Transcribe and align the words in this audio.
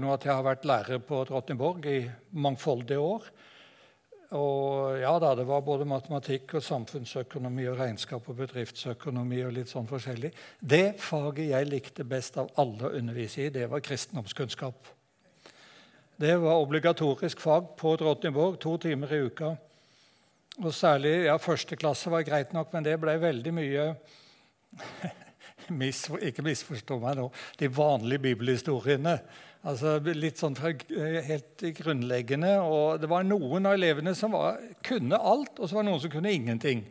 nå 0.00 0.12
at 0.14 0.24
jeg 0.26 0.32
har 0.34 0.44
vært 0.46 0.68
lærer 0.68 1.02
på 1.04 1.24
Drottningborg 1.28 1.88
i 1.90 1.98
mangfoldige 2.40 3.00
år. 3.02 3.26
Og 4.32 4.96
ja 4.96 5.12
da, 5.20 5.34
det 5.36 5.44
var 5.44 5.64
både 5.64 5.84
matematikk 5.88 6.54
og 6.56 6.64
samfunnsøkonomi 6.64 7.66
og 7.68 7.76
regnskap 7.82 8.28
og 8.32 8.38
bedriftsøkonomi 8.38 9.42
og 9.44 9.52
litt 9.58 9.72
sånn 9.72 9.88
forskjellig. 9.90 10.30
Det 10.56 10.94
faget 11.02 11.50
jeg 11.50 11.68
likte 11.68 12.06
best 12.08 12.38
av 12.40 12.48
alle 12.62 12.88
å 12.88 12.94
undervise 12.96 13.44
i, 13.44 13.52
det 13.52 13.66
var 13.68 13.84
kristendomskunnskap. 13.84 14.88
Det 16.22 16.36
var 16.40 16.62
obligatorisk 16.62 17.40
fag 17.42 17.74
på 17.76 17.92
Drottningborg, 18.00 18.56
to 18.62 18.78
timer 18.80 19.12
i 19.12 19.20
uka. 19.26 19.52
Og 20.62 20.72
særlig 20.76 21.26
ja, 21.26 21.36
første 21.40 21.76
klasse 21.80 22.12
var 22.12 22.24
greit 22.24 22.52
nok, 22.56 22.72
men 22.72 22.84
det 22.86 22.98
ble 23.00 23.16
veldig 23.20 23.54
mye 23.56 23.88
Ikke 26.28 26.42
misforstå 26.44 26.96
meg 27.00 27.16
nå. 27.20 27.28
De 27.60 27.68
vanlige 27.70 28.24
bibelhistoriene 28.24 29.14
Altså 29.62 30.00
Litt 30.10 30.40
sånn 30.40 30.56
fra 30.58 30.72
helt 30.74 31.62
grunnleggende. 31.78 32.56
og 32.66 32.98
Det 33.02 33.10
var 33.10 33.26
noen 33.26 33.68
av 33.68 33.76
elevene 33.76 34.14
som 34.18 34.34
var, 34.34 34.58
kunne 34.82 35.18
alt, 35.18 35.58
og 35.58 35.68
så 35.68 35.78
var 35.78 35.84
det 35.84 35.92
noen 35.92 36.02
som 36.02 36.12
kunne 36.16 36.34
ingenting. 36.34 36.82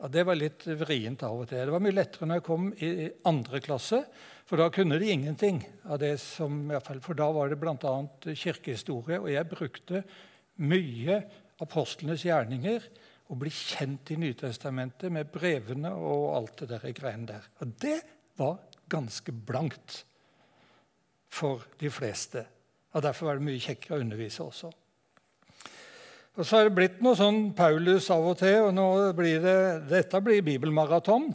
Og 0.00 0.10
Det 0.10 0.24
var 0.26 0.38
litt 0.38 0.64
vrient 0.80 1.22
av 1.22 1.42
og 1.42 1.48
til. 1.48 1.62
Det 1.68 1.74
var 1.74 1.84
mye 1.84 1.94
lettere 1.94 2.26
når 2.26 2.40
jeg 2.40 2.46
kom 2.48 2.72
i 2.82 2.90
andre 3.30 3.60
klasse, 3.62 4.02
for 4.48 4.58
da 4.58 4.66
kunne 4.74 4.98
de 4.98 5.12
ingenting. 5.12 5.62
av 5.84 5.98
det 5.98 6.18
som, 6.18 6.72
For 7.00 7.14
da 7.14 7.30
var 7.30 7.48
det 7.48 7.60
bl.a. 7.60 7.76
kirkehistorie, 8.34 9.20
og 9.20 9.30
jeg 9.30 9.48
brukte 9.48 10.02
mye 10.56 11.22
apostlenes 11.60 12.24
gjerninger 12.24 12.82
og 13.30 13.38
bli 13.38 13.50
kjent 13.50 14.10
i 14.10 14.16
Nytestamentet 14.16 15.12
med 15.12 15.30
brevene 15.30 15.92
og 15.94 16.36
alt 16.36 16.56
det 16.58 16.70
der 16.72 16.92
greiene 16.92 17.26
der. 17.26 17.46
Og 17.60 17.68
det 17.78 18.00
var 18.36 18.58
ganske 18.90 19.30
blankt 19.30 20.04
for 21.30 21.64
de 21.80 21.90
fleste. 21.90 22.44
Og 22.92 23.02
Derfor 23.02 23.30
var 23.30 23.38
det 23.38 23.46
mye 23.46 23.62
kjekkere 23.62 23.98
å 23.98 24.04
undervise 24.04 24.42
også. 24.44 24.70
Og 26.38 26.46
Så 26.46 26.56
er 26.56 26.68
det 26.68 26.74
blitt 26.74 27.00
noe 27.02 27.18
sånn 27.18 27.52
Paulus 27.54 28.10
av 28.10 28.26
og 28.26 28.38
til. 28.38 28.62
og 28.66 28.74
nå 28.74 29.12
blir 29.12 29.40
det, 29.42 29.88
Dette 29.90 30.20
blir 30.20 30.42
bibelmaraton 30.42 31.34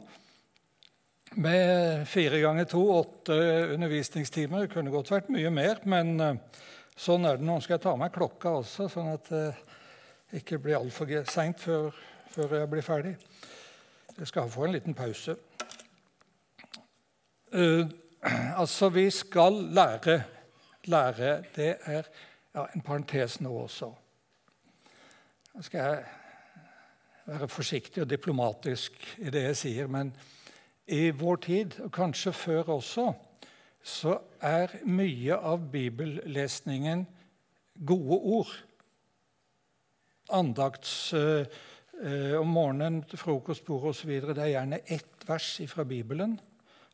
med 1.36 2.08
fire 2.08 2.40
ganger 2.40 2.64
to, 2.64 2.82
åtte 2.96 3.74
undervisningstimer. 3.74 4.62
Det 4.62 4.74
kunne 4.74 4.92
godt 4.92 5.12
vært 5.12 5.30
mye 5.30 5.50
mer, 5.52 5.82
men 5.84 6.20
eh, 6.20 6.62
sånn 6.96 7.26
er 7.26 7.38
det 7.38 7.46
nå. 7.46 7.60
Skal 7.62 7.76
jeg 7.76 7.84
ta 7.84 7.96
meg 8.00 8.14
klokka 8.16 8.56
også, 8.62 8.88
sånn 8.90 9.12
at 9.12 9.28
det 9.30 10.40
ikke 10.40 10.62
blir 10.64 10.80
altfor 10.80 11.12
seint 11.28 11.60
før, 11.60 11.92
før 12.32 12.56
jeg 12.62 12.72
blir 12.72 12.88
ferdig? 12.88 13.16
Jeg 14.16 14.28
skal 14.32 14.48
få 14.50 14.66
en 14.66 14.76
liten 14.78 14.96
pause. 14.96 15.36
Uh, 17.56 17.84
Altså, 18.62 18.90
vi 18.90 19.10
skal 19.10 19.54
lære. 19.54 20.24
Lære, 20.86 21.44
det 21.56 21.76
er 21.86 22.04
ja, 22.56 22.66
en 22.76 22.82
parentes 22.82 23.42
nå 23.42 23.54
også. 23.54 23.92
Nå 25.54 25.62
skal 25.62 25.80
jeg 25.80 26.04
være 27.26 27.48
forsiktig 27.48 28.04
og 28.04 28.10
diplomatisk 28.10 29.18
i 29.18 29.30
det 29.34 29.44
jeg 29.44 29.58
sier, 29.58 29.88
men 29.88 30.14
i 30.88 31.10
vår 31.10 31.36
tid, 31.36 31.80
og 31.82 31.92
kanskje 31.92 32.34
før 32.34 32.76
også, 32.78 33.12
så 33.84 34.18
er 34.42 34.74
mye 34.86 35.38
av 35.38 35.70
bibellesningen 35.72 37.06
gode 37.86 38.20
ord. 38.20 38.54
Andakts 40.30 41.14
øh, 41.14 41.46
om 42.40 42.48
morgenen, 42.48 43.04
frokostbordet 43.14 43.90
osv. 43.90 44.12
Det 44.22 44.38
er 44.38 44.54
gjerne 44.54 44.82
ett 44.86 45.30
vers 45.30 45.62
fra 45.70 45.84
Bibelen 45.84 46.40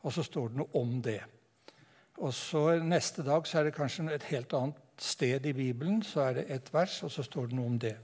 og 0.01 0.13
så 0.13 0.23
står 0.23 0.51
det 0.51 0.61
noe 0.61 0.81
om 0.81 1.01
det. 1.01 1.21
Og 2.21 2.33
så 2.33 2.79
Neste 2.83 3.23
dag 3.25 3.47
så 3.47 3.59
er 3.59 3.63
det 3.63 3.75
kanskje 3.75 4.13
et 4.13 4.29
helt 4.29 4.53
annet 4.53 4.75
sted 5.01 5.45
i 5.45 5.53
Bibelen. 5.53 6.03
Så 6.03 6.21
er 6.21 6.33
det 6.33 6.45
et 6.53 6.73
vers, 6.73 7.03
og 7.03 7.11
så 7.11 7.23
står 7.23 7.45
det 7.49 7.55
noe 7.57 7.65
om 7.65 7.79
det. 7.79 7.95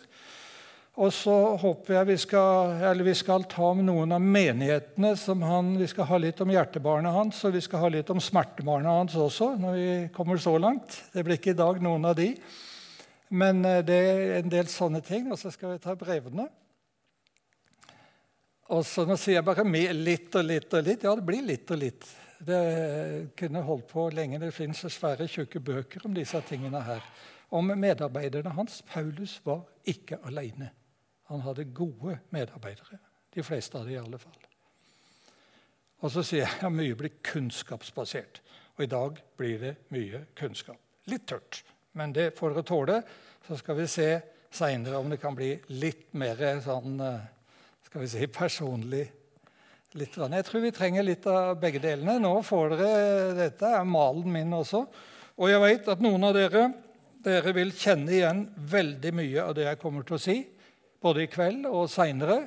Og 1.00 1.12
så 1.16 1.34
håper 1.60 1.96
jeg 1.96 2.08
vi 2.10 2.16
skal, 2.20 2.74
vi 3.00 3.14
skal 3.16 3.46
ta 3.50 3.70
om 3.72 3.80
noen 3.86 4.12
av 4.12 4.24
menighetene 4.24 5.14
som 5.20 5.44
han, 5.48 5.78
Vi 5.80 5.88
skal 5.88 6.10
ha 6.10 6.18
litt 6.20 6.42
om 6.44 6.52
hjertebarnet 6.52 7.16
hans, 7.16 7.40
og 7.48 7.56
vi 7.56 7.62
skal 7.64 7.86
ha 7.86 7.92
litt 7.94 8.10
om 8.12 8.20
smertebarnet 8.20 8.92
hans 8.92 9.16
også. 9.16 9.56
når 9.60 9.78
vi 9.78 10.10
kommer 10.16 10.38
så 10.38 10.58
langt. 10.60 11.00
Det 11.14 11.24
blir 11.24 11.40
ikke 11.40 11.56
i 11.56 11.62
dag 11.62 11.82
noen 11.82 12.06
av 12.06 12.16
de. 12.16 12.34
Men 13.30 13.64
eh, 13.66 13.84
det 13.88 13.96
er 13.96 14.36
en 14.42 14.52
del 14.52 14.68
sånne 14.68 15.02
ting. 15.02 15.32
Og 15.32 15.40
så 15.40 15.52
skal 15.52 15.74
vi 15.74 15.84
ta 15.84 15.96
brevene. 15.96 16.50
Og 18.72 18.84
så 18.88 19.08
Nå 19.08 19.16
sier 19.20 19.40
jeg 19.40 19.48
bare 19.48 19.64
med 19.68 19.96
litt 19.96 20.36
og 20.36 20.48
litt 20.48 20.74
og 20.76 20.84
litt. 20.88 21.08
Ja, 21.08 21.16
det 21.16 21.28
blir 21.28 21.44
litt 21.44 21.72
og 21.72 21.80
litt. 21.80 22.08
Det 22.42 22.62
kunne 23.40 23.64
holdt 23.64 23.88
på 23.88 24.10
lenge. 24.12 24.40
Det 24.44 24.52
fins 24.56 24.84
svære, 24.92 25.28
tjukke 25.28 25.60
bøker 25.60 26.04
om 26.08 26.16
disse 26.16 26.40
tingene 26.48 26.84
her 26.84 27.04
om 27.52 27.74
medarbeiderne 27.76 28.54
hans. 28.56 28.82
Paulus 28.88 29.40
var 29.46 29.66
ikke 29.88 30.22
alene. 30.28 30.72
Han 31.32 31.44
hadde 31.46 31.68
gode 31.76 32.18
medarbeidere. 32.30 33.00
De 33.32 33.44
fleste 33.44 33.78
av 33.80 33.88
dem 33.88 33.96
i 33.96 34.02
alle 34.02 34.20
fall. 34.20 34.40
Og 36.02 36.12
så 36.12 36.24
sier 36.26 36.48
jeg 36.48 36.66
at 36.66 36.74
mye 36.74 36.98
blir 36.98 37.20
kunnskapsbasert. 37.24 38.42
Og 38.78 38.86
i 38.86 38.90
dag 38.92 39.20
blir 39.38 39.60
det 39.62 39.76
mye 39.94 40.26
kunnskap. 40.36 40.80
Litt 41.12 41.28
tørt, 41.30 41.62
men 41.98 42.14
det 42.16 42.32
får 42.38 42.56
dere 42.56 42.68
tåle. 42.68 42.98
Så 43.48 43.58
skal 43.60 43.78
vi 43.78 43.88
se 43.90 44.10
seinere 44.52 45.00
om 45.00 45.10
det 45.12 45.22
kan 45.22 45.36
bli 45.36 45.54
litt 45.80 46.12
mer 46.18 46.40
sånn 46.64 47.00
eh, 47.06 47.30
skal 47.88 48.04
vi 48.04 48.08
si, 48.12 48.28
personlig. 48.32 49.06
Litt. 50.00 50.16
Jeg 50.16 50.46
tror 50.48 50.62
vi 50.64 50.72
trenger 50.72 51.04
litt 51.04 51.26
av 51.28 51.58
begge 51.60 51.82
delene. 51.84 52.16
Nå 52.24 52.38
får 52.48 52.78
dere, 52.80 53.34
Dette 53.36 53.72
er 53.76 53.88
malen 53.88 54.30
min 54.32 54.54
også. 54.56 54.86
Og 55.36 55.52
jeg 55.52 55.60
vet 55.60 55.90
at 55.92 56.04
noen 56.04 56.24
av 56.30 56.38
dere 56.38 56.70
dere 57.26 57.54
vil 57.56 57.74
kjenne 57.76 58.14
igjen 58.16 58.44
veldig 58.72 59.14
mye 59.18 59.46
av 59.46 59.56
det 59.58 59.68
jeg 59.68 59.80
kommer 59.82 60.06
til 60.08 60.18
å 60.18 60.22
si, 60.22 60.38
både 61.02 61.26
i 61.26 61.32
kveld 61.32 61.68
og 61.70 61.90
seinere. 61.92 62.40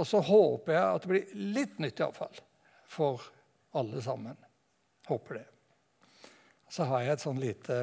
Og 0.00 0.06
så 0.08 0.20
håper 0.24 0.76
jeg 0.76 0.84
at 0.84 1.04
det 1.04 1.10
blir 1.12 1.46
litt 1.56 1.80
nytt 1.82 2.00
iallfall 2.00 2.42
for 2.88 3.24
alle 3.76 4.02
sammen. 4.04 4.36
Håper 5.08 5.40
det. 5.40 5.46
Så 6.70 6.86
har 6.86 7.02
jeg 7.02 7.16
et 7.16 7.24
sånn 7.24 7.40
lite 7.42 7.80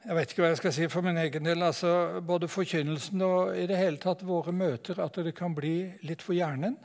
Jeg 0.00 0.16
vet 0.16 0.32
ikke 0.32 0.42
hva 0.42 0.48
jeg 0.50 0.58
skal 0.58 0.72
si 0.74 0.86
for 0.90 1.04
min 1.04 1.20
egen 1.20 1.44
del. 1.46 1.62
altså 1.62 2.22
Både 2.26 2.48
forkynnelsen 2.50 3.22
og 3.22 3.52
i 3.54 3.66
det 3.70 3.78
hele 3.78 4.00
tatt 4.02 4.24
våre 4.26 4.52
møter 4.56 4.98
at 5.04 5.20
det 5.20 5.36
kan 5.36 5.54
bli 5.54 5.92
litt 6.08 6.24
for 6.24 6.34
hjernen, 6.34 6.78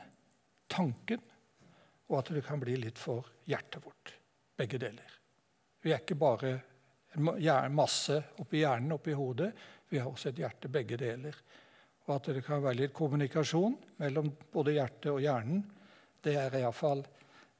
tanken, 0.68 1.24
og 2.06 2.20
at 2.20 2.34
det 2.36 2.44
kan 2.46 2.60
bli 2.62 2.76
litt 2.84 3.00
for 3.00 3.26
hjertet 3.48 3.82
vårt. 3.82 4.14
Begge 4.60 4.78
deler. 4.78 5.15
Vi 5.86 5.92
er 5.94 6.02
ikke 6.02 6.18
bare 6.18 6.56
en 7.14 7.76
masse 7.78 8.16
oppi 8.42 8.64
hjernen, 8.64 8.96
oppi 8.96 9.14
hodet. 9.14 9.52
Vi 9.86 10.00
har 10.02 10.10
også 10.10 10.32
et 10.32 10.40
hjerte, 10.42 10.70
begge 10.72 10.98
deler. 10.98 11.36
Og 12.08 12.16
at 12.16 12.32
det 12.34 12.42
kan 12.42 12.64
være 12.64 12.80
litt 12.80 12.94
kommunikasjon 12.94 13.76
mellom 14.02 14.32
både 14.50 14.74
hjertet 14.74 15.12
og 15.12 15.22
hjernen, 15.22 15.62
det 16.26 16.34
er 16.40 16.56
iallfall 16.58 17.04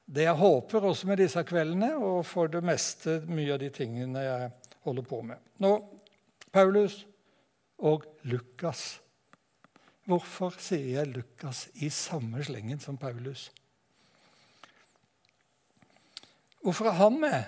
det 0.07 0.23
jeg 0.23 0.39
håper 0.39 0.85
også 0.87 1.09
med 1.11 1.19
disse 1.19 1.43
kveldene, 1.47 1.89
og 1.99 2.21
for 2.27 2.51
det 2.51 2.63
meste 2.63 3.19
mye 3.27 3.57
av 3.57 3.59
de 3.63 3.71
tingene 3.75 4.23
jeg 4.23 4.51
holder 4.87 5.07
på 5.07 5.19
med. 5.27 5.41
Nå, 5.63 5.73
Paulus 6.55 7.01
og 7.83 8.07
Lukas. 8.31 8.85
Hvorfor 10.07 10.55
sier 10.63 11.01
jeg 11.01 11.11
Lukas 11.11 11.65
i 11.83 11.91
samme 11.91 12.43
slengen 12.47 12.79
som 12.83 12.99
Paulus? 12.99 13.49
Hvorfor 16.63 16.93
er 16.93 16.99
han 17.03 17.19
med? 17.23 17.43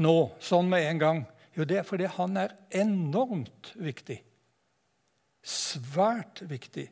Nå, 0.00 0.16
sånn 0.42 0.68
med 0.70 0.88
en 0.88 1.02
gang? 1.02 1.22
Jo, 1.54 1.66
det 1.68 1.78
er 1.80 1.86
fordi 1.86 2.08
han 2.10 2.38
er 2.40 2.56
enormt 2.74 3.72
viktig. 3.78 4.18
Svært 5.44 6.42
viktig. 6.50 6.88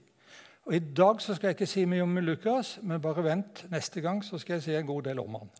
Og 0.69 0.77
I 0.77 0.83
dag 0.95 1.23
så 1.23 1.35
skal 1.35 1.51
jeg 1.51 1.57
ikke 1.57 1.71
si 1.71 1.85
mye 1.91 2.05
om 2.05 2.21
Lukas, 2.23 2.77
men 2.87 3.03
bare 3.03 3.25
vent. 3.27 3.65
Neste 3.73 4.03
gang 4.05 4.23
så 4.23 4.39
skal 4.39 4.59
jeg 4.59 4.67
si 4.67 4.77
en 4.79 4.87
god 4.87 5.09
del 5.09 5.23
om 5.23 5.41
han. 5.41 5.51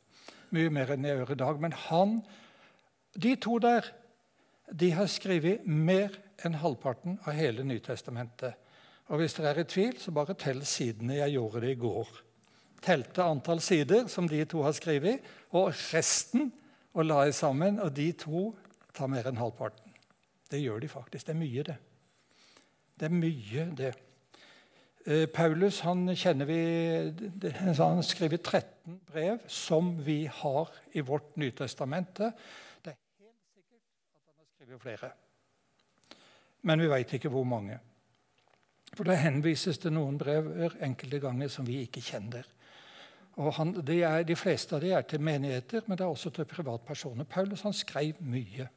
Mye 0.55 0.71
mer 0.71 0.93
enn 0.95 1.09
jeg 1.09 1.19
gjør 1.19 1.35
i 1.35 1.41
dag. 1.41 1.61
Men 1.65 1.75
han, 1.89 2.21
de 3.19 3.35
to 3.43 3.59
der 3.63 3.91
de 4.73 4.93
har 4.95 5.11
skrevet 5.11 5.67
mer 5.67 6.15
enn 6.47 6.61
halvparten 6.63 7.19
av 7.27 7.35
hele 7.37 7.65
Nytestamentet. 7.67 8.55
Og 9.11 9.19
Hvis 9.21 9.35
dere 9.37 9.51
er 9.53 9.65
i 9.65 9.69
tvil, 9.69 9.97
så 10.01 10.15
bare 10.15 10.39
tell 10.39 10.63
sidene. 10.65 11.19
Jeg 11.19 11.35
gjorde 11.35 11.61
det 11.65 11.75
i 11.75 11.81
går. 11.83 12.13
Telte 12.83 13.27
antall 13.27 13.61
sider 13.63 14.07
som 14.09 14.29
de 14.31 14.45
to 14.49 14.63
har 14.65 14.75
skrevet, 14.75 15.21
og 15.53 15.75
resten 15.93 16.51
og 16.93 17.07
la 17.07 17.25
det 17.27 17.35
sammen. 17.35 17.81
Og 17.81 17.95
de 17.97 18.11
to 18.13 18.51
tar 18.95 19.11
mer 19.13 19.29
enn 19.29 19.41
halvparten. 19.41 19.95
Det 20.51 20.61
gjør 20.61 20.83
de 20.83 20.89
faktisk. 20.93 21.27
Det 21.27 21.35
er 21.35 21.41
mye, 21.41 21.67
det. 21.69 21.77
Det 23.01 23.09
er 23.09 23.15
mye, 23.17 23.69
det. 23.77 23.93
Eh, 25.07 25.27
Paulus 25.27 25.81
han 25.83 26.05
kjenner 26.15 26.47
vi, 26.47 26.59
han 27.57 27.75
har 27.75 28.03
skrevet 28.07 28.43
13 28.45 29.01
brev 29.09 29.41
som 29.51 29.97
vi 30.07 30.27
har 30.31 30.71
i 30.95 31.03
vårt 31.03 31.35
Nytestamente. 31.41 32.31
Det 32.85 32.93
er 32.93 32.99
helt 33.25 33.41
sikkert 33.51 33.81
at 33.81 34.27
han 34.29 34.37
har 34.37 34.51
skrevet 34.53 34.85
flere. 34.85 35.11
Men 36.63 36.85
vi 36.85 36.93
veit 36.93 37.17
ikke 37.17 37.33
hvor 37.33 37.49
mange. 37.49 37.81
For 38.93 39.09
Det 39.09 39.17
henvises 39.25 39.81
til 39.81 39.95
noen 39.97 40.19
brev 40.21 40.53
enkelte 40.85 41.19
ganger 41.19 41.49
som 41.51 41.67
vi 41.67 41.81
ikke 41.83 42.05
kjenner. 42.05 42.47
Og 43.41 43.55
han, 43.57 43.73
de, 43.87 44.03
er, 44.03 44.23
de, 44.29 44.37
fleste 44.37 44.77
av 44.77 44.83
dem 44.85 44.97
er 44.97 45.05
til 45.09 45.23
menigheter, 45.25 45.87
men 45.87 45.97
det 45.97 46.05
er 46.05 46.13
også 46.13 46.31
til 46.31 46.49
privatpersoner. 46.49 47.25
Paulus 47.25 47.65
han 47.65 47.73
skrev 47.73 48.21
mye. 48.21 48.69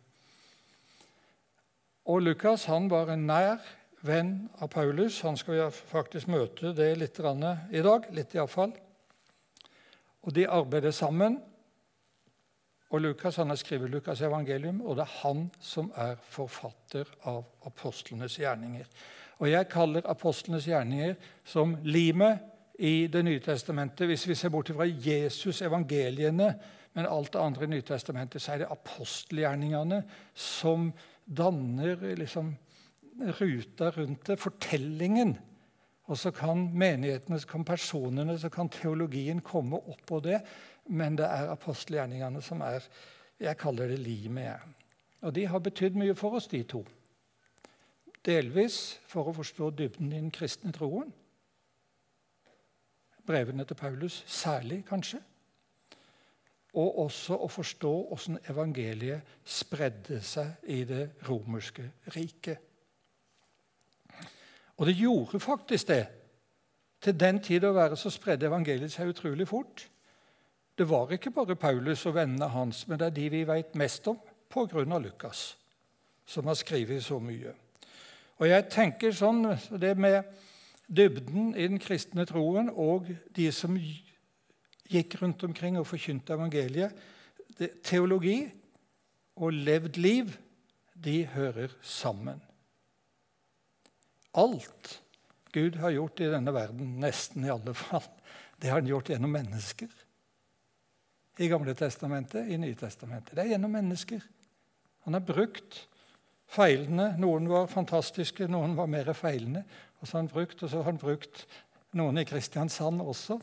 Og 2.06 2.22
Lukas 2.22 2.68
han 2.70 2.88
var 2.90 3.10
en 3.12 3.26
nær 3.28 3.66
venn 4.06 4.46
av 4.62 4.70
Paulus. 4.72 5.20
Han 5.26 5.38
skal 5.38 5.72
faktisk 5.74 6.30
møte 6.32 6.72
det 6.78 6.94
litt 6.98 7.20
i 7.20 7.82
dag. 7.82 8.08
litt 8.12 8.36
i 8.36 8.48
fall. 8.48 8.74
Og 10.22 10.34
De 10.36 10.48
arbeider 10.48 10.92
sammen. 10.92 11.42
Og 12.90 13.02
Lukas 13.02 13.36
han 13.36 13.50
har 13.50 13.56
skrevet 13.56 13.90
Lukas' 13.90 14.24
evangelium, 14.24 14.82
og 14.82 14.96
det 14.96 15.02
er 15.02 15.18
han 15.22 15.52
som 15.60 15.92
er 15.96 16.16
forfatter 16.22 17.10
av 17.24 17.44
apostlenes 17.66 18.38
gjerninger. 18.38 18.86
Og 19.40 19.50
Jeg 19.50 19.68
kaller 19.70 20.06
apostlenes 20.06 20.66
gjerninger 20.66 21.16
som 21.44 21.76
limet 21.84 22.40
i 22.80 23.08
Det 23.08 23.24
nye 23.24 23.40
testamentet. 23.40 24.08
Hvis 24.08 24.28
vi 24.28 24.36
ser 24.36 24.50
bort 24.50 24.70
fra 24.76 24.86
Jesus, 24.86 25.62
evangeliene, 25.62 26.54
men 26.96 27.08
alt 27.08 27.34
det 27.34 27.40
andre 27.40 27.64
i 27.64 27.68
Nytestamentet, 27.68 28.42
så 28.42 28.54
er 28.54 28.64
det 28.64 28.72
apostelgjerningene 28.72 30.04
som 30.34 30.94
danner 31.26 32.00
liksom 32.16 32.54
ruta 33.40 33.92
rundt 33.92 34.28
det, 34.28 34.40
fortellingen. 34.40 35.36
Og 36.06 36.18
så 36.18 36.32
kan 36.32 36.70
menighetene, 36.74 37.40
så 37.40 37.48
kan 37.48 37.66
personene, 37.66 38.38
så 38.40 38.50
kan 38.50 38.70
teologien 38.70 39.42
komme 39.42 39.76
oppå 39.78 40.22
det. 40.24 40.40
Men 40.88 41.18
det 41.18 41.26
er 41.26 41.52
apostelgjerningene 41.52 42.42
som 42.42 42.62
er 42.62 42.88
Jeg 43.40 43.58
kaller 43.58 43.88
det 43.88 44.00
limet. 44.00 44.60
Og 45.22 45.34
de 45.36 45.46
har 45.48 45.60
betydd 45.60 45.98
mye 46.00 46.16
for 46.16 46.38
oss, 46.38 46.48
de 46.48 46.64
to. 46.64 46.86
Delvis 48.26 49.02
for 49.04 49.28
å 49.28 49.34
forstå 49.36 49.74
dybden 49.76 50.14
i 50.14 50.22
den 50.22 50.32
kristne 50.32 50.72
troen. 50.72 51.12
Brevene 53.26 53.66
til 53.66 53.76
Paulus 53.76 54.24
særlig, 54.28 54.84
kanskje. 54.86 55.20
Og 56.76 57.00
også 57.06 57.38
å 57.40 57.48
forstå 57.48 57.94
hvordan 58.10 58.40
evangeliet 58.52 59.36
spredde 59.44 60.20
seg 60.22 60.68
i 60.68 60.84
det 60.88 61.10
romerske 61.30 61.88
riket. 62.16 62.58
Og 64.76 64.86
det 64.86 64.98
gjorde 65.00 65.40
faktisk 65.40 65.88
det. 65.88 66.06
Til 67.02 67.20
den 67.20 67.40
tid 67.40 67.64
å 67.64 67.74
være 67.76 67.98
så 67.98 68.10
spredde 68.12 68.50
evangeliet 68.50 68.92
seg 68.92 69.14
utrolig 69.14 69.48
fort. 69.48 69.86
Det 70.78 70.90
var 70.90 71.12
ikke 71.16 71.32
bare 71.32 71.56
Paulus 71.56 72.06
og 72.06 72.18
vennene 72.18 72.50
hans, 72.52 72.88
men 72.88 73.00
det 73.00 73.08
er 73.08 73.16
de 73.16 73.30
vi 73.32 73.44
vet 73.48 73.76
mest 73.80 74.08
om 74.12 74.18
pga. 74.52 74.84
Lukas, 75.00 75.58
som 76.26 76.48
har 76.48 76.58
skrevet 76.60 77.04
så 77.04 77.20
mye. 77.20 77.54
Og 78.40 78.50
jeg 78.50 78.68
tenker 78.70 79.12
sånn, 79.16 79.56
Det 79.80 79.98
med 79.98 80.24
dybden 80.88 81.54
i 81.56 81.68
den 81.68 81.82
kristne 81.82 82.26
troen 82.30 82.70
og 82.70 83.10
de 83.36 83.50
som 83.56 83.78
gikk 84.86 85.18
rundt 85.22 85.44
omkring 85.48 85.80
og 85.80 85.88
forkynte 85.90 86.36
evangeliet 86.36 87.06
Teologi 87.86 88.42
og 89.40 89.54
levd 89.56 89.96
liv, 90.02 90.34
de 90.92 91.22
hører 91.32 91.72
sammen. 91.84 92.42
Alt 94.36 94.98
Gud 95.56 95.78
har 95.80 95.94
gjort 95.96 96.20
i 96.20 96.28
denne 96.34 96.52
verden, 96.52 96.98
nesten 97.00 97.46
i 97.48 97.52
alle 97.54 97.72
fall, 97.78 98.04
det 98.60 98.72
har 98.72 98.82
han 98.82 98.90
gjort 98.90 99.14
gjennom 99.14 99.32
mennesker. 99.32 99.92
I 101.40 101.48
Gamle 101.52 101.76
testamentet, 101.76 102.48
i 102.48 102.60
Nye 102.60 102.76
testamentet. 102.80 103.36
Det 103.36 103.44
er 103.44 103.54
gjennom 103.54 103.72
mennesker. 103.76 104.24
Han 105.08 105.16
har 105.16 105.24
brukt 105.24 105.82
feilene. 106.52 107.12
Noen 107.20 107.50
var 107.52 107.68
fantastiske, 107.72 108.48
noen 108.52 108.76
var 108.78 108.88
mer 108.92 109.12
feilende. 109.18 109.66
Og 110.06 110.10
så 110.10 110.20
har 110.20 110.22
han 110.22 110.30
brukt, 110.30 110.60
og 110.62 110.70
så 110.70 110.78
har 110.78 110.86
han 110.86 111.02
brukt 111.02 111.40
noen 111.98 112.20
i 112.22 112.26
Kristiansand 112.30 113.02
også 113.02 113.40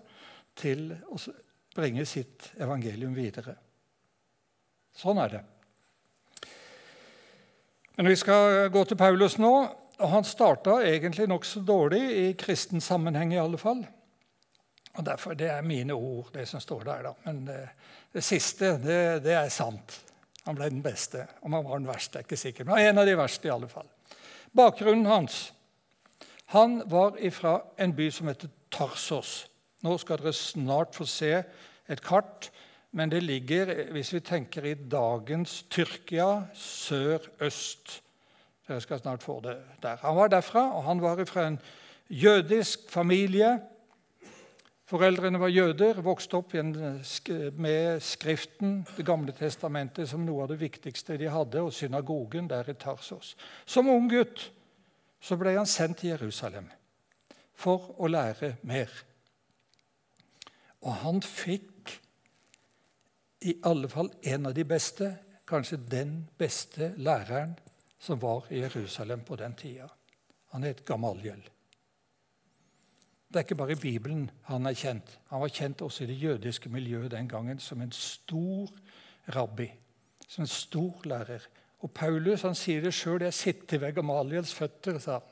til 0.55 0.93
å 1.11 1.19
bringe 1.75 2.05
sitt 2.07 2.53
evangelium 2.63 3.17
videre. 3.17 3.57
Sånn 4.95 5.19
er 5.19 5.33
det. 5.33 5.41
Men 7.97 8.13
vi 8.13 8.15
skal 8.21 8.69
gå 8.71 8.85
til 8.87 9.01
Paulus 9.01 9.41
nå. 9.43 9.51
Og 10.03 10.11
han 10.11 10.25
starta 10.27 10.79
egentlig 10.87 11.27
nokså 11.31 11.65
dårlig, 11.67 12.01
i 12.01 12.29
kristen 12.39 12.81
sammenheng 12.83 13.35
i 13.35 13.41
alle 13.43 13.59
fall. 13.59 13.83
Og 14.95 15.05
derfor, 15.05 15.35
Det 15.35 15.51
er 15.51 15.67
mine 15.67 15.95
ord, 15.99 16.31
det 16.33 16.47
som 16.49 16.63
står 16.63 16.85
der. 16.85 17.03
da. 17.03 17.13
Men 17.25 17.45
det, 17.47 17.59
det 18.15 18.23
siste, 18.25 18.77
det, 18.79 19.25
det, 19.27 19.35
er 19.35 19.51
sant. 19.51 19.99
Han 20.47 20.55
ble 20.55 20.71
den 20.71 20.83
beste. 20.83 21.27
Om 21.43 21.59
han 21.59 21.65
var 21.65 21.83
den 21.83 21.91
verste, 21.91 22.19
er 22.19 22.23
ikke 22.23 22.39
sikkert. 22.39 22.67
Men 22.71 22.79
en 22.79 23.03
av 23.03 23.07
de 23.07 23.19
verste, 23.19 23.49
i 23.49 23.51
alle 23.51 23.69
fall. 23.69 23.91
Bakgrunnen 24.55 25.11
hans 25.11 25.53
Han 26.53 26.83
var 26.87 27.17
fra 27.33 27.63
en 27.81 27.95
by 27.97 28.11
som 28.13 28.29
heter 28.29 28.51
Tarsos. 28.73 29.47
Nå 29.83 29.97
skal 29.99 30.21
dere 30.21 30.35
snart 30.37 30.95
få 30.95 31.07
se 31.09 31.33
et 31.89 32.03
kart. 32.05 32.51
Men 32.93 33.09
det 33.09 33.23
ligger, 33.25 33.73
hvis 33.93 34.13
vi 34.13 34.21
tenker 34.21 34.67
i 34.69 34.75
dagens 34.75 35.63
Tyrkia, 35.73 36.43
sør-øst 36.53 38.03
dere 38.69 38.85
skal 38.85 39.01
snart 39.01 39.25
få 39.25 39.41
det 39.41 39.57
der. 39.83 39.97
Han 40.05 40.17
var 40.17 40.29
derfra, 40.29 40.67
og 40.77 40.85
han 40.85 41.01
var 41.01 41.25
fra 41.25 41.47
en 41.47 41.59
jødisk 42.11 42.91
familie. 42.91 43.59
Foreldrene 44.85 45.41
var 45.41 45.49
jøder, 45.49 46.05
vokste 46.05 46.37
opp 46.37 46.53
med 46.53 48.01
Skriften, 48.01 48.87
Det 48.97 49.07
gamle 49.07 49.33
testamentet, 49.33 50.09
som 50.09 50.21
noe 50.21 50.43
av 50.43 50.53
det 50.53 50.61
viktigste 50.61 51.17
de 51.17 51.33
hadde, 51.33 51.63
og 51.63 51.73
synagogen 51.73 52.49
der 52.49 52.69
i 52.69 52.75
Tarsos. 52.75 53.37
Som 53.65 53.89
ung 53.89 54.11
gutt 54.11 54.51
så 55.23 55.39
ble 55.39 55.55
han 55.55 55.69
sendt 55.71 56.03
til 56.03 56.13
Jerusalem 56.13 56.69
for 57.55 57.93
å 58.03 58.11
lære 58.11 58.57
mer. 58.67 58.91
Og 60.83 60.97
han 61.05 61.23
fikk 61.23 61.93
i 63.47 63.55
alle 63.67 63.91
fall 63.91 64.11
en 64.35 64.51
av 64.51 64.55
de 64.55 64.65
beste, 64.67 65.09
kanskje 65.47 65.79
den 65.91 66.15
beste 66.39 66.93
læreren 66.97 67.55
som 68.03 68.21
var 68.23 68.47
i 68.51 68.63
Jerusalem 68.63 69.23
på 69.27 69.37
den 69.39 69.55
tida. 69.59 69.89
Han 70.55 70.67
het 70.67 70.85
Gamaliel. 70.87 71.43
Det 73.33 73.41
er 73.41 73.47
ikke 73.47 73.57
bare 73.63 73.73
i 73.73 73.81
Bibelen 73.81 74.27
han 74.45 74.67
er 74.67 74.77
kjent. 74.77 75.19
Han 75.31 75.41
var 75.41 75.55
kjent 75.55 75.83
også 75.83 76.05
i 76.05 76.11
det 76.11 76.19
jødiske 76.21 76.69
miljøet 76.69 77.15
den 77.15 77.29
gangen 77.29 77.59
som 77.63 77.81
en 77.81 77.93
stor 77.93 78.69
rabbi, 79.35 79.71
som 80.29 80.43
en 80.45 80.51
stor 80.51 81.07
lærer. 81.09 81.47
Og 81.83 81.91
Paulus 81.95 82.45
han 82.47 82.55
sier 82.55 82.83
det 82.83 82.95
sjøl. 82.95 83.23
'Jeg 83.23 83.35
sitter 83.35 83.79
ved 83.79 83.95
Gamaliels 83.95 84.55
føtter', 84.55 84.99
sa 84.99 85.19
han. 85.19 85.29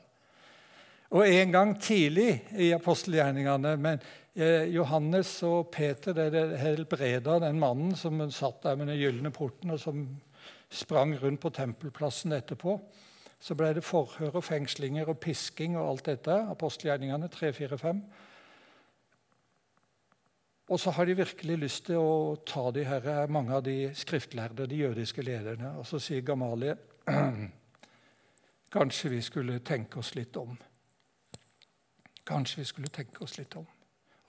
Og 1.11 1.27
En 1.27 1.51
gang 1.51 1.81
tidlig 1.81 2.41
i 2.55 2.71
apostelgjerningene 2.71 3.77
men 3.77 3.99
eh, 4.35 4.63
Johannes 4.71 5.43
og 5.43 5.67
Peter 5.71 6.13
det 6.13 6.59
helbreda 6.59 7.39
den 7.39 7.59
mannen 7.59 7.95
som 7.95 8.31
satt 8.31 8.63
der 8.63 8.75
med 8.75 8.87
den 8.87 8.99
gylne 8.99 9.31
porten, 9.31 9.71
og 9.71 9.79
som 9.79 10.05
sprang 10.69 11.17
rundt 11.19 11.41
på 11.41 11.49
tempelplassen 11.49 12.31
etterpå. 12.31 12.79
Så 13.41 13.55
ble 13.55 13.73
det 13.73 13.83
forhør 13.83 14.37
og 14.39 14.43
fengslinger 14.43 15.09
og 15.09 15.19
pisking 15.19 15.75
og 15.75 15.89
alt 15.89 16.05
dette. 16.05 16.31
Apostelgjerningene 16.31 17.27
3, 17.27 17.53
4, 17.53 17.77
5. 17.77 18.01
Og 20.71 20.79
så 20.79 20.91
har 20.95 21.05
de 21.05 21.17
virkelig 21.19 21.57
lyst 21.59 21.85
til 21.89 21.99
å 21.99 22.37
ta 22.47 22.69
de 22.71 22.85
her, 22.87 23.27
mange 23.27 23.51
av 23.57 23.63
de 23.65 23.89
skriftlærde, 23.97 24.69
de 24.71 24.77
jødiske 24.85 25.23
lederne. 25.25 25.73
Og 25.81 25.87
så 25.87 25.99
sier 25.99 26.23
Gamalie 26.23 26.77
kanskje 28.75 29.11
vi 29.11 29.19
skulle 29.25 29.59
tenke 29.67 29.99
oss 29.99 30.13
litt 30.15 30.37
om. 30.39 30.55
Kanskje 32.23 32.61
vi 32.61 32.69
skulle 32.69 32.91
tenke 32.93 33.25
oss 33.25 33.35
litt 33.35 33.57
om. 33.59 33.67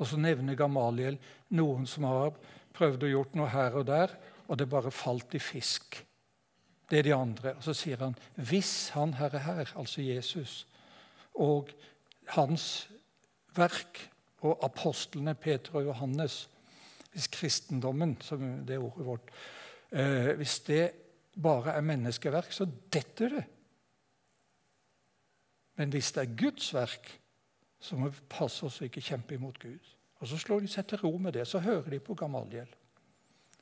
Og 0.03 0.09
så 0.11 0.19
nevner 0.19 0.59
Gamaliel 0.59 1.21
noen 1.55 1.87
som 1.87 2.09
har 2.11 2.35
prøvd 2.75 3.07
å 3.07 3.13
gjort 3.13 3.37
noe 3.39 3.53
her 3.53 3.79
og 3.79 3.87
der, 3.87 4.17
og 4.51 4.59
det 4.59 4.67
bare 4.73 4.91
falt 4.91 5.37
i 5.39 5.41
fisk. 5.43 6.01
Det 6.91 6.99
er 6.99 7.07
de 7.07 7.15
andre. 7.15 7.55
Og 7.55 7.63
Så 7.63 7.77
sier 7.85 8.03
han 8.03 8.19
hvis 8.35 8.91
han 8.97 9.15
herre 9.21 9.45
her, 9.47 9.71
altså 9.79 10.03
Jesus, 10.03 10.67
og 11.39 11.71
hans 12.35 12.89
verk 13.55 14.09
og 14.43 14.65
apostlene 14.67 15.35
Peter 15.35 15.79
og 15.79 15.85
Johannes 15.91 16.49
Hvis 17.13 17.27
kristendommen, 17.29 18.17
som 18.21 18.41
det 18.67 18.75
er 18.75 18.85
ordet 18.85 19.07
vårt 19.07 19.33
eh, 19.93 20.33
Hvis 20.37 20.61
det 20.61 20.93
bare 21.43 21.73
er 21.73 21.81
menneskeverk, 21.81 22.53
så 22.53 22.67
detter 22.93 23.29
det. 23.29 23.45
Men 25.77 25.91
hvis 25.91 26.13
det 26.13 26.23
er 26.23 26.37
Guds 26.37 26.75
verk, 26.75 27.09
så 27.81 27.97
må 27.97 28.09
vi 28.09 28.21
passe 28.29 28.67
oss 28.67 28.81
og 28.81 28.91
ikke 28.91 29.01
kjempe 29.01 29.35
imot 29.35 29.59
Gud. 29.59 29.93
Og 30.21 30.29
Så 30.29 30.39
slår 30.39 30.61
de 30.61 30.69
seg 30.69 30.87
til 30.87 31.01
ro 31.03 31.17
med 31.19 31.33
det. 31.33 31.47
Så 31.49 31.59
hører 31.59 31.91
de 31.91 31.99
på 31.99 32.15
Gamaliel. 32.15 32.69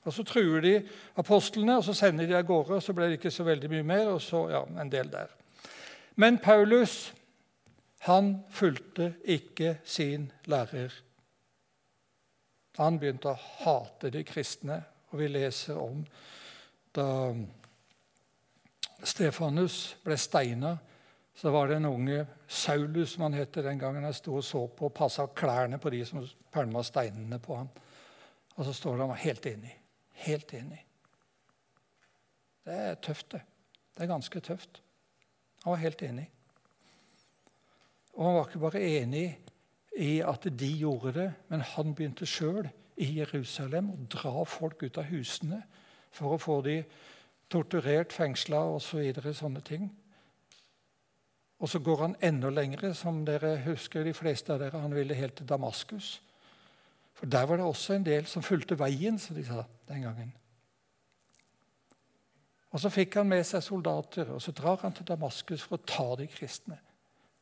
Og 0.04 0.12
Så 0.12 0.24
truer 0.24 0.60
de 0.60 0.88
apostlene, 1.16 1.76
og 1.76 1.84
så 1.84 1.94
sender 1.94 2.26
de 2.26 2.36
av 2.36 2.44
gårde. 2.46 2.74
og 2.74 2.82
Så 2.82 2.92
ble 2.92 3.04
det 3.04 3.20
ikke 3.20 3.30
så 3.30 3.44
veldig 3.44 3.70
mye 3.70 3.82
mer, 3.82 4.08
og 4.08 4.22
så 4.22 4.48
ja, 4.50 4.64
en 4.82 4.92
del 4.92 5.12
der. 5.12 5.26
Men 6.16 6.38
Paulus 6.38 7.14
han 8.08 8.34
fulgte 8.50 9.14
ikke 9.24 9.78
sin 9.84 10.30
lærer. 10.48 10.92
Han 12.78 12.98
begynte 13.00 13.32
å 13.32 13.40
hate 13.64 14.12
de 14.14 14.22
kristne, 14.24 14.78
og 15.10 15.18
vi 15.20 15.28
leser 15.28 15.80
om 15.80 16.04
da 16.96 17.08
Stefanus 19.04 19.82
ble 20.04 20.16
steina 20.20 20.76
så 21.40 21.50
var 21.50 21.68
det 21.68 21.76
en 21.76 21.84
unge 21.84 22.26
Saulus 22.46 23.14
som 23.14 23.22
han 23.22 23.32
het 23.32 23.54
den 23.54 23.78
gangen. 23.78 24.04
Han 24.04 24.14
sto 24.14 24.34
og 24.36 24.44
så 24.44 24.66
på 24.68 24.90
og 24.90 24.94
passa 24.94 25.24
klærne 25.26 25.78
på 25.80 25.90
de 25.90 26.02
som 26.04 26.26
pælma 26.52 26.82
steinene 26.84 27.38
på 27.40 27.56
ham. 27.56 27.70
Og 28.56 28.64
så 28.66 28.74
står 28.76 28.92
det 28.92 29.06
han 29.06 29.12
var 29.14 29.22
helt 29.22 29.46
enig. 29.46 29.72
Helt 30.26 30.52
enig. 30.54 30.82
Det 32.64 32.76
er 32.76 33.00
tøft, 33.00 33.30
det. 33.32 33.40
Det 33.96 34.04
er 34.04 34.10
ganske 34.12 34.40
tøft. 34.40 34.82
Han 35.64 35.72
var 35.72 35.80
helt 35.80 36.02
enig. 36.02 36.26
Og 38.16 38.26
han 38.26 38.36
var 38.36 38.48
ikke 38.48 38.64
bare 38.64 38.82
enig 38.82 39.24
i 39.98 40.20
at 40.24 40.46
de 40.58 40.70
gjorde 40.78 41.12
det, 41.16 41.28
men 41.48 41.64
han 41.74 41.94
begynte 41.94 42.28
sjøl 42.28 42.68
i 43.00 43.08
Jerusalem 43.18 43.92
å 43.92 44.00
dra 44.12 44.44
folk 44.48 44.82
ut 44.82 44.98
av 45.00 45.08
husene 45.10 45.62
for 46.14 46.34
å 46.34 46.40
få 46.40 46.60
de 46.66 46.80
torturert, 47.50 48.12
fengsla 48.12 48.62
osv. 48.76 49.02
Så 49.14 49.34
sånne 49.44 49.62
ting. 49.66 49.88
Og 51.60 51.68
så 51.68 51.78
går 51.84 52.02
han 52.06 52.18
enda 52.24 52.50
lengre, 52.50 52.94
som 52.94 53.24
dere 53.24 53.58
husker 53.66 54.04
de 54.04 54.14
fleste 54.16 54.52
av 54.54 54.62
dere. 54.62 54.80
Han 54.80 54.94
ville 54.96 55.14
helt 55.14 55.36
til 55.36 55.48
Damaskus. 55.48 56.20
For 57.14 57.28
der 57.28 57.46
var 57.46 57.60
det 57.60 57.66
også 57.66 57.98
en 57.98 58.06
del 58.06 58.26
som 58.26 58.42
fulgte 58.42 58.78
veien, 58.80 59.18
som 59.20 59.36
de 59.36 59.44
sa 59.44 59.66
den 59.88 60.06
gangen. 60.06 60.30
Og 62.70 62.80
Så 62.80 62.88
fikk 62.88 63.18
han 63.18 63.28
med 63.28 63.42
seg 63.44 63.62
soldater, 63.66 64.30
og 64.30 64.42
så 64.42 64.54
drar 64.56 64.78
han 64.82 64.94
til 64.94 65.06
Damaskus 65.06 65.62
for 65.66 65.76
å 65.76 65.86
ta 65.86 66.14
de 66.16 66.28
kristne. 66.30 66.78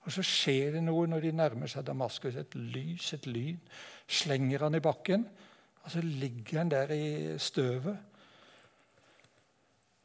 Og 0.08 0.12
Så 0.12 0.22
skjer 0.24 0.70
det 0.72 0.80
noe 0.80 1.04
når 1.04 1.26
de 1.26 1.30
nærmer 1.36 1.68
seg 1.68 1.84
Damaskus. 1.84 2.36
Et 2.40 2.54
lys, 2.56 3.10
et 3.12 3.26
lyn. 3.28 3.58
Slenger 4.08 4.64
han 4.64 4.78
i 4.78 4.80
bakken, 4.80 5.26
og 5.82 5.90
så 5.92 6.00
ligger 6.00 6.62
han 6.62 6.70
der 6.72 6.94
i 6.96 7.34
støvet. 7.36 7.98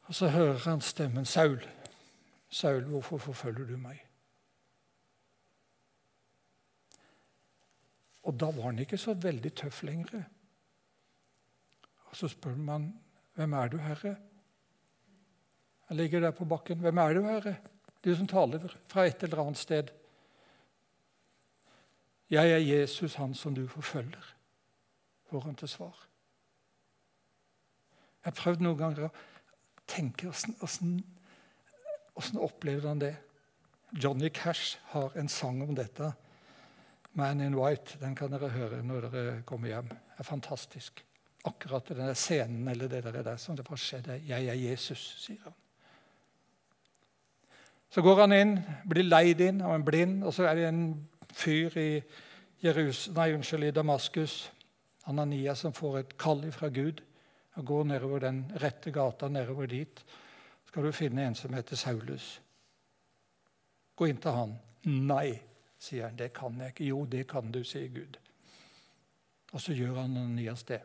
Og 0.04 0.14
så 0.14 0.28
hører 0.28 0.60
han 0.68 0.84
stemmen 0.84 1.24
'Saul'. 1.24 1.64
Saul, 2.50 2.84
hvorfor 2.84 3.18
forfølger 3.18 3.64
du 3.66 3.76
meg? 3.80 4.04
Og 8.22 8.40
da 8.40 8.52
var 8.52 8.62
han 8.62 8.78
ikke 8.78 9.00
så 9.00 9.14
veldig 9.14 9.54
tøff 9.54 9.82
lenger. 9.82 10.22
Og 12.04 12.16
Så 12.16 12.28
spør 12.28 12.56
man, 12.56 13.00
'Hvem 13.34 13.52
er 13.52 13.68
du, 13.68 13.76
Herre?' 13.76 14.16
Han 15.86 15.96
ligger 15.96 16.20
der 16.20 16.30
på 16.30 16.44
bakken. 16.44 16.78
'Hvem 16.78 16.98
er 16.98 17.12
du, 17.12 17.22
Herre?' 17.22 17.73
Du 18.04 18.16
som 18.16 18.28
taler 18.28 18.76
fra 18.88 19.06
et 19.06 19.22
eller 19.22 19.40
annet 19.40 19.58
sted. 19.58 19.90
'Jeg 22.30 22.50
er 22.50 22.58
Jesus, 22.58 23.14
han 23.14 23.34
som 23.34 23.54
du 23.54 23.68
forfølger', 23.68 24.34
får 25.30 25.40
han 25.40 25.54
til 25.54 25.68
svar. 25.68 26.06
Jeg 28.24 28.32
har 28.32 28.42
prøvd 28.42 28.60
noen 28.60 28.78
ganger 28.78 29.04
å 29.04 29.10
tenke 29.86 30.28
åssen 30.28 31.04
opplevde 32.40 32.88
han 32.88 33.00
det? 33.00 33.16
Johnny 33.92 34.28
Cash 34.28 34.78
har 34.84 35.16
en 35.16 35.28
sang 35.28 35.62
om 35.62 35.74
dette. 35.74 36.12
'Man 37.12 37.40
in 37.40 37.54
White'. 37.54 38.00
Den 38.00 38.14
kan 38.14 38.30
dere 38.30 38.48
høre 38.48 38.82
når 38.82 39.00
dere 39.00 39.42
kommer 39.42 39.68
hjem. 39.68 39.88
Det 39.88 40.18
er 40.18 40.24
fantastisk. 40.24 41.04
Akkurat 41.44 41.88
den 41.88 42.14
scenen 42.14 42.68
eller 42.68 42.88
det 42.88 43.04
der, 43.04 43.22
der 43.22 43.36
som 43.36 43.56
det 43.56 43.64
bare 43.64 43.78
skjedde. 43.78 44.22
'Jeg 44.26 44.46
er 44.46 44.54
Jesus', 44.54 45.18
sier 45.18 45.42
han. 45.44 45.54
Så 47.90 48.02
går 48.02 48.24
han 48.24 48.32
inn, 48.32 48.54
blir 48.88 49.06
leid 49.06 49.40
inn 49.40 49.62
av 49.62 49.74
en 49.74 49.84
blind, 49.86 50.24
og 50.24 50.34
så 50.34 50.48
er 50.48 50.58
det 50.58 50.68
en 50.68 50.84
fyr 51.34 51.78
i, 51.78 51.88
nei, 52.64 53.28
unnskyld, 53.34 53.68
i 53.68 53.74
Damaskus, 53.74 54.36
Ananias, 55.10 55.62
som 55.62 55.74
får 55.76 55.98
et 56.00 56.14
kall 56.18 56.42
fra 56.52 56.70
Gud 56.72 57.02
og 57.54 57.66
går 57.66 57.84
nedover 57.86 58.24
den 58.24 58.44
rette 58.62 58.90
gata 58.90 59.28
nedover 59.28 59.68
dit 59.70 60.02
skal 60.74 60.88
du 60.88 60.92
finne 60.92 61.22
en 61.22 61.36
som 61.38 61.54
heter 61.54 61.78
Saulus. 61.78 62.40
Gå 63.94 64.08
inn 64.10 64.18
til 64.18 64.34
han. 64.34 64.56
Nei, 64.90 65.36
sier 65.78 66.08
han. 66.08 66.16
Det 66.18 66.32
kan 66.34 66.56
jeg 66.58 66.74
ikke. 66.74 66.88
Jo, 66.88 67.04
det 67.06 67.28
kan 67.30 67.52
du, 67.54 67.60
sier 67.62 67.92
Gud. 67.94 68.16
Og 69.52 69.62
så 69.62 69.76
gjør 69.76 70.00
Ananias 70.02 70.66
det. 70.66 70.80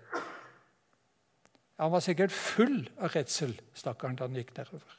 Han 1.79 1.89
var 1.89 2.05
sikkert 2.05 2.35
full 2.35 2.83
av 2.99 3.15
redsel, 3.15 3.55
stakkaren, 3.73 4.19
da 4.19 4.27
han 4.27 4.37
gikk 4.37 4.53
nedover. 4.59 4.98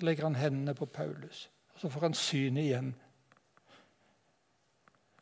Så 0.00 0.06
legger 0.08 0.24
han 0.24 0.38
hendene 0.40 0.72
på 0.72 0.86
Paulus, 0.88 1.50
og 1.74 1.80
så 1.82 1.88
får 1.92 2.06
han 2.06 2.14
synet 2.16 2.62
igjen. 2.64 2.86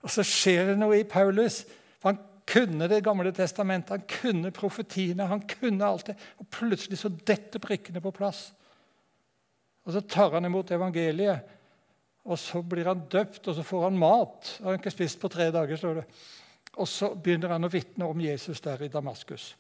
Og 0.07 0.13
så 0.15 0.23
skjer 0.23 0.69
det 0.69 0.77
noe 0.79 1.01
i 1.01 1.07
Paulus. 1.09 1.65
for 1.99 2.13
Han 2.13 2.21
kunne 2.47 2.89
Det 2.89 3.03
gamle 3.05 3.33
testamentet, 3.33 3.91
han 3.91 4.07
kunne 4.07 4.53
profetiene, 4.55 5.27
han 5.27 5.41
kunne 5.41 5.85
alt 5.85 6.07
det. 6.07 6.17
Og 6.39 6.47
plutselig 6.47 6.99
så 6.99 7.09
detter 7.09 7.59
prikkene 7.59 8.01
på 8.01 8.11
plass. 8.15 8.53
Og 9.85 9.93
Så 9.93 10.01
tar 10.01 10.31
han 10.31 10.45
imot 10.45 10.71
evangeliet, 10.71 11.41
og 12.25 12.39
så 12.39 12.63
blir 12.63 12.85
han 12.85 13.09
døpt, 13.11 13.49
og 13.49 13.55
så 13.55 13.63
får 13.63 13.83
han 13.83 13.99
mat. 13.99 14.59
Han 14.59 14.67
har 14.67 14.79
ikke 14.79 14.91
spist 14.91 15.21
på 15.21 15.29
tre 15.29 15.51
dager, 15.51 15.77
står 15.77 15.95
det. 15.95 16.05
Og 16.77 16.89
så 16.89 17.15
begynner 17.15 17.49
han 17.49 17.65
å 17.65 17.73
vitne 17.73 18.07
om 18.07 18.21
Jesus 18.21 18.61
der 18.61 18.83
i 18.83 18.89
Damaskus. 18.89 19.57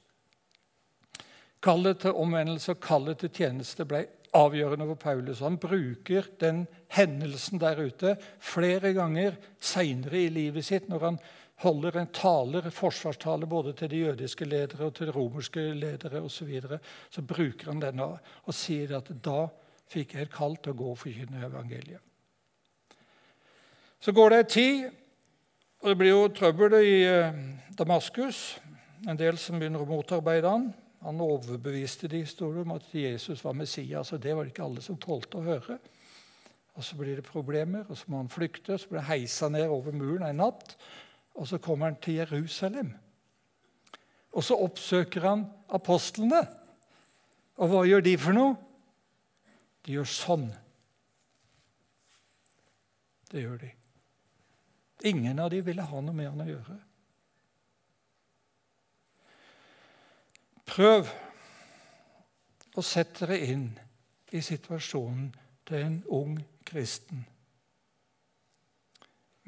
Kallet 1.62 1.98
til 1.98 2.12
omvendelse 2.12 2.70
og 2.70 2.80
kallet 2.80 3.18
til 3.18 3.30
tjeneste 3.34 3.84
ble 3.84 4.04
avgjørende 4.36 4.86
for 4.90 5.00
Paulus. 5.00 5.42
Han 5.44 5.58
bruker 5.60 6.28
den 6.40 6.66
hendelsen 6.92 7.60
der 7.60 7.80
ute 7.80 8.16
flere 8.40 8.92
ganger 8.96 9.38
seinere 9.60 10.24
i 10.24 10.32
livet 10.32 10.66
sitt 10.68 10.88
når 10.88 11.04
han 11.06 11.20
holder 11.62 11.96
en 11.98 12.10
taler, 12.14 12.68
forsvarstale 12.70 13.46
både 13.50 13.72
til 13.78 13.90
de 13.90 14.02
jødiske 14.04 14.46
ledere 14.46 14.86
og 14.86 14.94
til 14.94 15.08
de 15.08 15.14
romerske 15.14 15.64
ledere 15.74 16.20
osv., 16.22 16.36
så, 16.36 16.44
videre, 16.44 16.78
så 17.10 17.22
bruker 17.22 17.72
han 17.72 17.82
denne 17.82 18.06
og 18.14 18.54
sier 18.54 18.94
at 19.00 19.10
da 19.24 19.48
fikk 19.90 20.14
jeg 20.14 20.28
et 20.28 20.34
kall 20.34 20.54
til 20.62 20.74
å 20.74 20.78
gå 20.78 20.92
og 20.92 21.00
forkynne 21.00 21.46
evangeliet. 21.48 22.04
Så 23.98 24.14
går 24.14 24.30
det 24.30 24.38
en 24.38 24.52
tid, 24.52 24.84
og 25.82 25.88
det 25.90 25.96
blir 25.98 26.12
jo 26.12 26.28
trøbbel 26.30 26.76
i 26.78 26.98
eh, 27.08 27.38
Damaskus. 27.74 28.58
En 29.08 29.18
del 29.18 29.38
som 29.38 29.58
begynner 29.58 29.82
å 29.82 29.88
motarbeide 29.88 30.52
han. 30.52 30.68
Han 31.02 31.20
overbeviste 31.22 32.08
de 32.10 32.24
store 32.26 32.64
om 32.64 32.74
at 32.74 32.86
Jesus 32.94 33.44
var 33.44 33.54
Messias, 33.54 34.12
og 34.12 34.22
det 34.22 34.34
var 34.36 34.44
det 34.44 34.52
ikke 34.52 34.66
alle 34.66 34.82
som 34.82 34.98
tålte 34.98 35.38
å 35.38 35.46
høre. 35.46 35.78
Og 36.74 36.84
Så 36.84 36.96
blir 36.96 37.16
det 37.16 37.26
problemer, 37.26 37.84
og 37.88 37.96
så 37.98 38.04
må 38.06 38.16
han 38.16 38.28
flykte. 38.28 38.72
og 38.72 38.80
Så 38.80 38.88
blir 38.88 39.00
han 39.00 39.10
heisa 39.18 39.48
ned 39.48 39.66
over 39.66 39.92
muren 39.92 40.26
en 40.26 40.36
natt. 40.36 40.76
Og 41.34 41.48
så 41.48 41.58
kommer 41.58 41.86
han 41.86 41.96
til 41.96 42.14
Jerusalem. 42.14 42.94
Og 44.32 44.44
så 44.44 44.54
oppsøker 44.54 45.20
han 45.20 45.46
apostlene. 45.68 46.46
Og 47.58 47.68
hva 47.68 47.82
gjør 47.86 48.00
de 48.00 48.16
for 48.18 48.36
noe? 48.36 48.56
De 49.86 49.96
gjør 49.96 50.06
sånn. 50.06 50.48
Det 53.30 53.42
gjør 53.42 53.58
de. 53.62 53.72
Ingen 55.10 55.38
av 55.38 55.50
de 55.50 55.62
ville 55.62 55.82
ha 55.82 56.00
noe 56.00 56.14
med 56.14 56.30
han 56.30 56.44
å 56.44 56.48
gjøre. 56.48 56.78
Prøv 60.68 61.08
å 62.76 62.84
sette 62.84 63.26
dere 63.26 63.38
inn 63.48 63.68
i 64.36 64.42
situasjonen 64.44 65.30
til 65.68 65.84
en 65.84 65.98
ung 66.12 66.36
kristen 66.68 67.24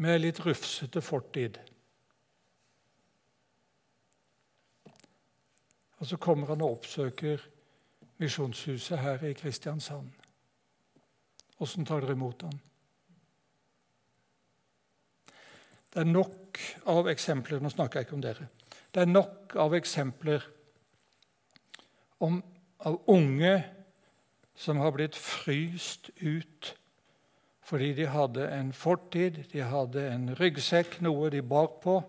med 0.00 0.22
litt 0.22 0.40
rufsete 0.40 1.02
fortid. 1.04 1.58
Og 6.00 6.08
så 6.08 6.16
kommer 6.16 6.48
han 6.54 6.64
og 6.64 6.78
oppsøker 6.78 7.42
Misjonshuset 8.20 9.00
her 9.00 9.22
i 9.28 9.34
Kristiansand. 9.36 10.08
Åssen 11.60 11.84
tar 11.88 12.00
dere 12.00 12.16
imot 12.16 12.46
ham? 12.46 12.56
Det 15.90 16.00
er 16.00 16.08
nok 16.08 16.60
av 16.88 17.08
eksempler 17.10 17.60
Nå 17.60 17.72
snakker 17.72 18.00
jeg 18.00 18.08
ikke 18.08 18.16
om 18.16 18.24
dere. 18.24 18.48
Det 18.92 19.02
er 19.02 19.10
nok 19.10 19.56
av 19.60 19.76
eksempler 19.76 20.46
om, 22.20 22.42
av 22.78 23.00
unge 23.06 23.54
som 24.54 24.76
har 24.76 24.92
blitt 24.92 25.16
fryst 25.16 26.10
ut 26.16 26.76
Fordi 27.70 27.92
de 27.94 28.06
hadde 28.10 28.48
en 28.50 28.72
fortid, 28.74 29.44
de 29.52 29.60
hadde 29.62 30.02
en 30.10 30.32
ryggsekk, 30.34 30.96
noe 31.06 31.28
de 31.30 31.38
bar 31.38 31.68
på. 31.78 32.00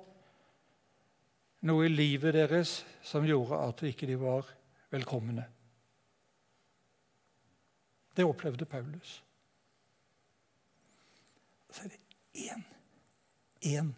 Noe 1.69 1.85
i 1.85 1.91
livet 1.91 2.33
deres 2.33 2.79
som 3.05 3.27
gjorde 3.29 3.59
at 3.67 3.83
de 3.83 3.91
ikke 3.91 4.17
var 4.17 4.49
velkomne. 4.89 5.45
Det 8.17 8.25
opplevde 8.25 8.65
Paulus. 8.65 9.19
Så 11.69 11.85
er 11.85 11.93
det 11.93 12.01
én. 12.33 12.65
Én. 13.61 13.93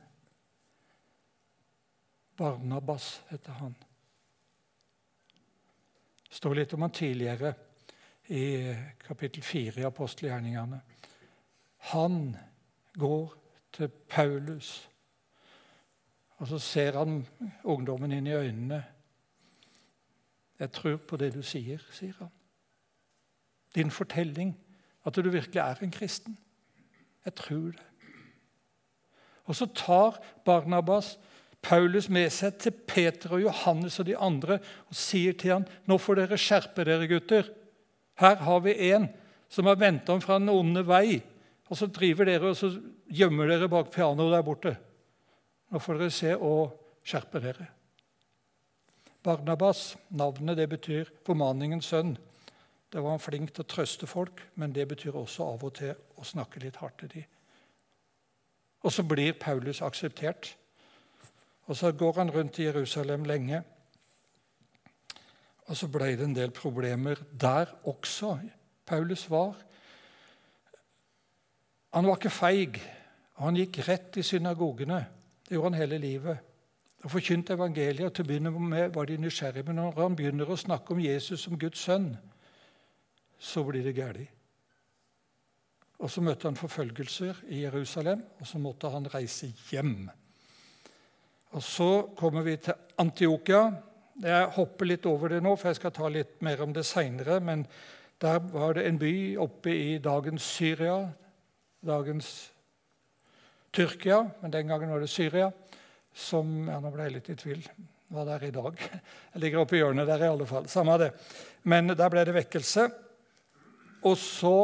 Barnabas 2.36 3.22
heter 3.30 3.52
han. 3.52 3.76
Står 6.44 6.58
litt 6.58 6.74
om 6.76 6.82
han 6.84 6.92
tidligere 6.92 7.54
i 8.36 8.74
kapittel 9.00 9.44
4 9.48 9.80
i 9.80 9.86
apostelgjerningene. 9.88 10.82
Han 11.94 12.18
går 13.00 13.30
til 13.72 13.88
Paulus, 14.12 14.90
og 16.36 16.50
så 16.50 16.60
ser 16.60 16.98
han 17.00 17.22
ungdommen 17.64 18.12
inn 18.12 18.28
i 18.28 18.36
øynene. 18.36 18.82
'Jeg 20.60 20.72
tror 20.72 20.98
på 20.98 21.18
det 21.18 21.34
du 21.34 21.40
sier', 21.40 21.88
sier 21.92 22.20
han. 22.20 22.32
Din 23.76 23.92
fortelling, 23.92 24.58
at 25.06 25.16
du 25.16 25.30
virkelig 25.30 25.60
er 25.60 25.76
en 25.80 25.92
kristen. 25.92 26.38
Jeg 27.26 27.36
tror 27.36 27.72
det. 27.72 27.88
Og 29.44 29.56
så 29.56 29.66
tar 29.66 30.20
Barnabas 30.46 31.20
Paulus 31.64 32.10
med 32.12 32.28
seg 32.36 32.58
til 32.60 32.76
Peter 32.76 33.38
og 33.38 33.44
Johannes 33.46 34.00
og 34.02 34.08
de 34.10 34.18
andre 34.20 34.60
og 34.60 34.96
sier 34.96 35.34
til 35.34 35.54
ham, 35.54 35.66
'Nå 35.88 35.98
får 35.98 36.16
dere 36.16 36.38
skjerpe 36.38 36.84
dere, 36.84 37.08
gutter. 37.08 37.50
Her 38.20 38.36
har 38.36 38.60
vi 38.60 38.92
en 38.92 39.08
som 39.50 39.66
har 39.66 39.80
vendt 39.80 40.10
om 40.10 40.22
fra 40.22 40.40
den 40.40 40.50
onde 40.50 40.84
vei.' 40.84 41.24
Og 41.72 41.78
så 41.78 41.88
driver 41.88 42.26
dere 42.26 42.50
og 42.52 42.58
så 42.58 42.70
gjemmer 43.08 43.48
dere 43.48 43.70
bak 43.70 43.90
pianoet 43.92 44.34
der 44.36 44.44
borte. 44.44 44.78
Nå 45.72 45.80
får 45.80 45.98
dere 45.98 46.12
se 46.12 46.36
og 46.36 46.76
skjerpe 47.02 47.40
dere. 47.42 47.68
Barnabas, 49.24 49.96
navnet 50.12 50.58
det 50.58 50.68
betyr 50.70 51.10
formaningens 51.26 51.86
sønn. 51.86 52.18
Det 52.92 53.02
var 53.02 53.16
han 53.16 53.24
flink 53.24 53.54
til 53.54 53.64
å 53.64 53.72
trøste 53.72 54.06
folk, 54.06 54.44
men 54.60 54.74
det 54.76 54.86
betyr 54.92 55.16
også 55.16 55.48
av 55.56 55.64
og 55.64 55.74
til 55.80 55.96
å 56.20 56.28
snakke 56.28 56.60
litt 56.62 56.76
hardt 56.78 57.00
til 57.00 57.10
dem. 57.16 57.24
Og 58.84 58.92
så 58.92 59.06
blir 59.08 59.34
Paulus 59.40 59.82
akseptert. 59.82 60.52
Og 61.66 61.78
så 61.78 61.92
går 61.92 62.14
han 62.14 62.32
rundt 62.32 62.60
i 62.60 62.68
Jerusalem 62.68 63.24
lenge. 63.24 63.62
Og 65.68 65.78
så 65.78 65.88
ble 65.88 66.12
det 66.18 66.26
en 66.28 66.36
del 66.36 66.52
problemer 66.52 67.22
der 67.32 67.72
også. 67.88 68.38
Paulus 68.86 69.30
var 69.30 69.56
Han 71.94 72.08
var 72.08 72.18
ikke 72.18 72.30
feig. 72.30 72.82
Han 73.38 73.56
gikk 73.56 73.78
rett 73.88 74.18
i 74.18 74.24
synagogene. 74.26 75.06
Det 75.46 75.54
gjorde 75.54 75.70
han 75.70 75.80
hele 75.80 75.98
livet. 75.98 76.38
Og 77.04 77.12
forkynte 77.12 77.54
evangeliet. 77.54 78.14
Til 78.14 78.26
å 78.26 78.28
begynne 78.28 78.52
med 78.52 78.96
var 78.96 79.06
de 79.06 79.18
nysgjerrige. 79.22 79.68
Men 79.68 79.76
når 79.76 80.00
han 80.02 80.16
begynner 80.16 80.50
å 80.50 80.58
snakke 80.58 80.96
om 80.96 81.04
Jesus 81.04 81.46
som 81.46 81.60
Guds 81.60 81.84
sønn, 81.86 82.16
så 83.38 83.64
blir 83.68 83.86
det 83.86 83.94
galt. 83.94 84.26
Og 86.00 86.10
så 86.12 86.24
møtte 86.26 86.50
han 86.50 86.58
forfølgelser 86.58 87.46
i 87.54 87.62
Jerusalem, 87.62 88.26
og 88.40 88.48
så 88.48 88.60
måtte 88.60 88.90
han 88.92 89.06
reise 89.14 89.54
hjem. 89.70 90.10
Og 91.54 91.64
Så 91.64 92.10
kommer 92.18 92.42
vi 92.42 92.56
til 92.58 92.74
Antiokia. 92.98 93.68
Jeg 94.24 94.46
hopper 94.56 94.88
litt 94.90 95.06
over 95.06 95.30
det 95.30 95.42
nå, 95.46 95.52
for 95.54 95.70
jeg 95.70 95.78
skal 95.78 95.94
ta 95.94 96.08
litt 96.10 96.40
mer 96.42 96.64
om 96.66 96.74
det 96.74 96.86
seinere. 96.86 97.38
Men 97.46 97.68
der 98.22 98.40
var 98.54 98.74
det 98.74 98.88
en 98.88 98.98
by 98.98 99.14
oppe 99.38 99.70
i 99.70 100.00
dagens 100.02 100.48
Syria, 100.56 100.96
dagens 101.86 102.32
Tyrkia, 103.74 104.24
men 104.42 104.54
den 104.54 104.68
gangen 104.70 104.90
var 104.90 105.02
det 105.02 105.10
Syria, 105.10 105.52
som 106.14 106.68
ja, 106.70 106.80
Nå 106.82 106.92
ble 106.94 107.08
jeg 107.08 107.16
litt 107.16 107.30
i 107.34 107.38
tvil 107.38 107.64
hva 108.14 108.26
det 108.26 108.34
er 108.36 108.48
i 108.48 108.54
dag. 108.54 108.82
Jeg 109.34 109.42
ligger 109.42 109.64
oppe 109.64 109.78
i 109.78 109.82
hjørnet 109.82 110.10
der 110.10 110.26
i 110.26 110.30
alle 110.30 110.46
fall. 110.50 110.68
Samme 110.70 110.98
det. 111.02 111.12
Men 111.70 111.94
der 111.94 112.12
ble 112.14 112.26
det 112.26 112.36
vekkelse. 112.36 112.88
Og 114.06 114.18
så 114.18 114.58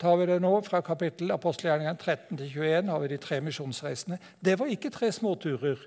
tar 0.00 0.16
vi 0.16 0.26
det 0.30 0.40
nå 0.40 0.52
fra 0.64 0.80
kapittel 0.84 1.32
apostelgjerningene 1.34 1.98
13 1.98 2.38
til 2.38 2.52
21. 2.54 2.88
har 2.88 3.00
vi 3.02 3.08
de 3.12 3.18
tre 3.20 3.40
misjonsreisene. 3.44 4.18
Det 4.40 4.56
var 4.58 4.72
ikke 4.72 4.92
tre 4.94 5.12
småturer. 5.12 5.82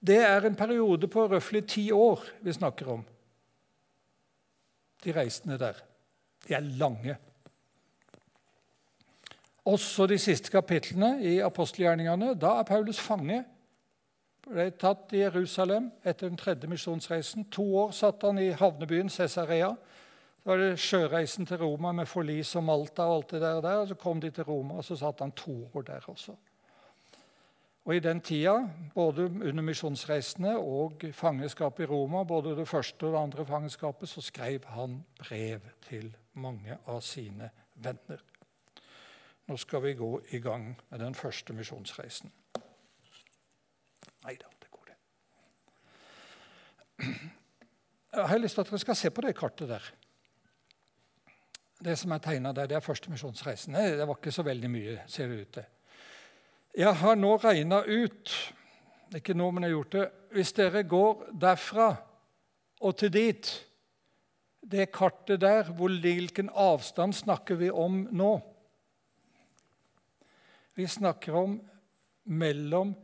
Det 0.00 0.16
er 0.24 0.46
en 0.46 0.56
periode 0.56 1.08
på 1.12 1.26
røftlig 1.28 1.66
ti 1.68 1.90
år 1.92 2.24
vi 2.40 2.52
snakker 2.56 2.88
om. 2.88 3.02
De 5.04 5.12
reisene 5.12 5.58
der. 5.60 5.76
De 6.48 6.54
er 6.54 6.64
lange. 6.80 7.16
Også 9.64 10.06
de 10.06 10.16
siste 10.18 10.50
kapitlene 10.50 11.18
i 11.20 11.38
apostelgjerningene. 11.44 12.32
Da 12.40 12.56
er 12.60 12.68
Paulus 12.68 13.00
fange. 13.00 13.42
Ble 14.48 14.70
tatt 14.80 15.12
i 15.12 15.20
Jerusalem 15.20 15.90
etter 16.00 16.30
den 16.30 16.40
tredje 16.40 16.68
misjonsreisen. 16.68 17.44
To 17.52 17.66
år 17.84 17.92
satt 17.92 18.24
han 18.24 18.40
i 18.40 18.48
havnebyen 18.56 19.12
Cesarea. 19.12 19.74
Så 20.40 20.48
var 20.48 20.56
det 20.56 20.78
sjøreisen 20.80 21.46
til 21.46 21.60
Roma 21.60 21.90
med 21.92 22.08
forlis 22.08 22.54
og 22.56 22.64
Malta 22.64 23.04
og 23.04 23.18
alt 23.18 23.34
det 23.34 23.40
der. 23.42 23.58
Og 23.58 23.62
der 23.62 23.82
og 23.82 23.88
Så 23.88 23.94
kom 23.94 24.20
de 24.20 24.30
til 24.30 24.44
Roma, 24.44 24.74
og 24.74 24.84
så 24.84 24.96
satt 24.96 25.20
han 25.20 25.32
to 25.32 25.70
år 25.74 25.82
der 25.82 26.00
også. 26.08 26.36
Og 27.84 27.96
I 27.96 28.00
den 28.00 28.20
tida, 28.20 28.68
både 28.94 29.24
under 29.24 29.62
misjonsreisene 29.62 30.56
og 30.58 31.04
fangenskapet 31.12 31.84
i 31.84 31.86
Roma, 31.86 32.24
både 32.24 32.56
det 32.56 32.68
første 32.68 33.06
og 33.06 33.12
det 33.12 33.20
andre 33.20 33.46
fangenskapet, 33.46 34.08
så 34.08 34.20
skrev 34.20 34.64
han 34.64 35.04
brev 35.18 35.60
til 35.88 36.16
mange 36.32 36.78
av 36.86 37.00
sine 37.00 37.50
venner. 37.74 38.20
Nå 39.48 39.56
skal 39.56 39.82
vi 39.82 39.94
gå 39.98 40.20
i 40.30 40.38
gang 40.38 40.76
med 40.90 41.00
den 41.00 41.14
første 41.14 41.52
misjonsreisen. 41.52 42.32
Nei 44.24 44.36
da, 44.36 44.48
det 44.60 44.70
går, 44.70 44.92
det. 44.92 44.98
Jeg 48.12 48.28
har 48.28 48.38
lyst 48.38 48.54
til 48.54 48.60
at 48.60 48.70
dere 48.70 48.78
skal 48.78 48.96
se 48.96 49.10
på 49.10 49.24
det 49.24 49.34
kartet 49.36 49.68
der. 49.68 49.92
Det 51.80 51.96
som 51.96 52.12
er 52.12 52.20
tegna 52.20 52.52
der, 52.52 52.68
det 52.68 52.76
er 52.76 52.84
første 52.84 53.10
misjonsreisen. 53.10 53.74
Det 53.74 54.06
var 54.06 54.18
ikke 54.18 54.32
så 54.34 54.44
veldig 54.44 54.70
mye, 54.70 54.96
ser 55.08 55.28
det 55.28 55.40
ut 55.40 55.52
til. 55.56 55.68
Jeg 56.76 56.96
har 57.00 57.16
nå 57.16 57.34
regna 57.40 57.80
ut 57.86 58.34
ikke 59.16 59.34
nå, 59.34 59.48
men 59.50 59.64
jeg 59.64 59.72
har 59.72 59.78
gjort 59.78 59.96
det, 59.96 60.06
Hvis 60.30 60.52
dere 60.54 60.82
går 60.86 61.24
derfra 61.40 61.88
og 62.80 62.96
til 62.96 63.10
dit 63.12 63.66
Det 64.62 64.92
kartet 64.92 65.40
der, 65.40 65.72
hvor, 65.72 65.88
hvilken 65.88 66.50
avstand 66.54 67.12
snakker 67.12 67.56
vi 67.56 67.70
om 67.70 68.08
nå? 68.12 68.40
Vi 70.76 70.86
snakker 70.86 71.34
om 71.34 71.60
mellom 72.24 72.94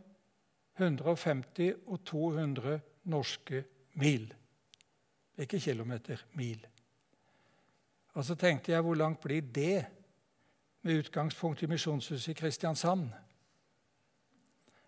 150 0.77 1.73
og 1.87 2.05
200 2.05 2.81
norske 3.05 3.65
mil. 3.95 4.35
Ikke 5.39 5.61
kilometer, 5.61 6.23
mil. 6.33 6.61
Og 8.17 8.25
så 8.25 8.35
tenkte 8.39 8.73
jeg 8.73 8.85
hvor 8.85 8.97
langt 8.97 9.21
blir 9.21 9.45
det 9.45 9.85
med 10.87 11.03
utgangspunkt 11.03 11.63
i 11.63 11.69
Misjonshuset 11.69 12.33
i 12.33 12.37
Kristiansand? 12.39 13.11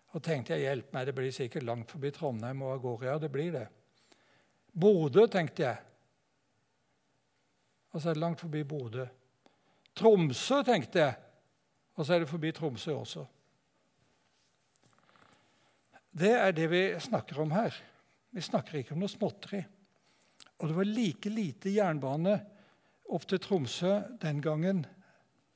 Og 0.09 0.23
tenkte 0.25 0.55
jeg 0.55 0.65
hjelp 0.65 0.95
meg, 0.95 1.05
det 1.05 1.13
blir 1.13 1.33
sikkert 1.33 1.67
langt 1.67 1.91
forbi 1.91 2.09
Trondheim 2.13 2.63
og. 2.65 3.05
Ja, 3.05 3.19
det 3.21 3.29
blir 3.29 3.53
det. 3.53 3.67
Bodø, 4.73 5.27
tenkte 5.29 5.67
jeg. 5.67 5.77
Og 7.93 8.01
så 8.01 8.09
er 8.09 8.17
det 8.17 8.23
langt 8.23 8.41
forbi 8.41 8.63
Bodø. 8.65 9.05
Tromsø, 9.93 10.63
tenkte 10.65 11.03
jeg. 11.03 11.13
Og 11.99 12.05
så 12.05 12.15
er 12.15 12.23
det 12.23 12.31
forbi 12.31 12.51
Tromsø 12.55 12.95
også. 12.97 13.25
Det 16.19 16.33
er 16.33 16.55
det 16.57 16.69
vi 16.71 16.83
snakker 16.97 17.43
om 17.43 17.51
her. 17.53 17.75
Vi 18.33 18.41
snakker 18.41 18.79
ikke 18.79 18.95
om 18.95 19.03
noe 19.03 19.11
småtteri. 19.11 19.61
Og 20.59 20.69
det 20.69 20.77
var 20.77 20.89
like 20.89 21.29
lite 21.29 21.69
jernbane 21.75 22.39
opp 23.09 23.25
til 23.29 23.41
Tromsø 23.41 23.95
den 24.21 24.41
gangen 24.41 24.83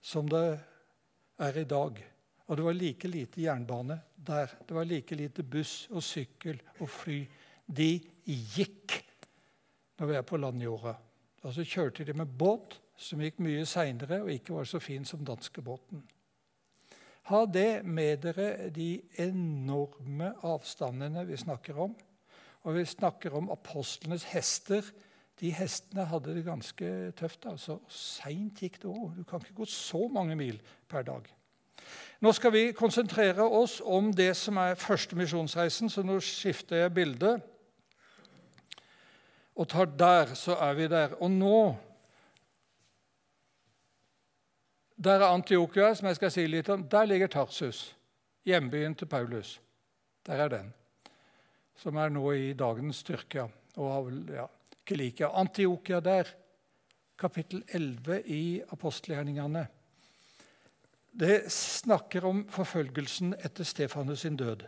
som 0.04 0.28
det 0.30 0.60
er 1.39 1.60
i 1.62 1.68
dag. 1.70 2.00
Og 2.48 2.58
det 2.58 2.66
var 2.66 2.76
like 2.76 3.08
lite 3.08 3.42
jernbane 3.42 4.00
der. 4.16 4.52
Det 4.68 4.76
var 4.76 4.84
like 4.86 5.16
lite 5.16 5.44
buss 5.44 5.88
og 5.92 6.04
sykkel 6.04 6.60
og 6.80 6.89
fly. 6.89 7.22
De 7.66 7.96
gikk 8.26 8.98
når 10.00 10.10
vi 10.10 10.18
er 10.18 10.26
på 10.28 10.38
landjorda. 10.38 10.96
Og 11.44 11.54
så 11.54 11.66
kjørte 11.68 12.06
de 12.08 12.16
med 12.16 12.32
båt, 12.39 12.80
som 12.98 13.22
gikk 13.24 13.39
mye 13.44 13.66
seinere 13.68 14.22
og 14.22 14.32
ikke 14.32 14.54
var 14.56 14.68
så 14.70 14.80
fin 14.80 15.06
som 15.06 15.24
danskebåten. 15.26 16.04
Ha 17.32 17.46
det 17.48 17.86
med 17.88 18.22
dere 18.26 18.70
de 18.76 18.98
enorme 19.24 20.34
avstandene 20.44 21.24
vi 21.28 21.39
snakker 21.39 21.80
om. 21.80 21.96
Og 22.63 22.78
vi 22.78 22.86
snakker 22.88 23.36
om 23.36 23.50
apostlenes 23.52 24.28
hester 24.32 24.86
de 25.44 25.52
hestene 25.52 26.06
hadde 26.08 26.38
det 26.38 26.46
ganske 26.46 26.90
tøft. 27.20 27.46
altså. 27.46 27.82
Seint 27.92 28.62
gikk 28.64 28.80
det 28.80 28.88
òg. 28.88 29.18
Du 29.18 29.24
kan 29.28 29.42
ikke 29.44 29.58
gå 29.58 29.66
så 29.68 30.08
mange 30.08 30.38
mil 30.40 30.62
per 30.88 31.04
dag. 31.04 31.28
Nå 32.24 32.32
skal 32.32 32.54
vi 32.56 32.62
konsentrere 32.72 33.44
oss 33.44 33.82
om 33.84 34.14
det 34.16 34.32
som 34.40 34.58
er 34.62 34.80
første 34.80 35.18
misjonsreisen, 35.20 35.92
så 35.92 36.06
nå 36.08 36.16
skifter 36.24 36.86
jeg 36.86 36.94
bilde. 36.96 37.34
Og 39.60 39.68
tar 39.68 39.92
der, 40.00 40.32
så 40.40 40.56
er 40.56 40.80
vi 40.80 40.88
der. 40.88 41.18
Og 41.20 41.32
nå 41.32 41.76
Der 45.04 45.20
er 45.20 45.34
Antiokia, 45.34 45.94
som 45.94 46.08
jeg 46.08 46.16
skal 46.16 46.32
si 46.32 46.44
litt 46.48 46.70
om. 46.70 46.84
Der 46.88 47.06
ligger 47.06 47.28
Tarsus, 47.28 47.96
hjembyen 48.46 48.96
til 48.96 49.06
Paulus. 49.06 49.60
Der 50.24 50.46
er 50.46 50.48
den, 50.48 50.74
som 51.76 51.98
er 52.00 52.14
nå 52.14 52.32
i 52.32 52.54
dagens 52.54 53.04
Tyrkia. 53.04 53.50
Og 53.76 53.92
har, 53.92 54.12
ja, 54.32 54.46
ikke 54.84 55.00
like. 55.00 55.28
Antiokia 55.28 56.00
der, 56.04 56.28
kapittel 57.17 57.63
11 57.67 58.22
i 58.26 58.62
apostelgjerningene. 58.72 59.67
Det 61.13 61.52
snakker 61.52 62.26
om 62.26 62.43
forfølgelsen 62.50 63.36
etter 63.46 63.63
Stefanus 63.63 64.26
sin 64.26 64.36
død. 64.36 64.65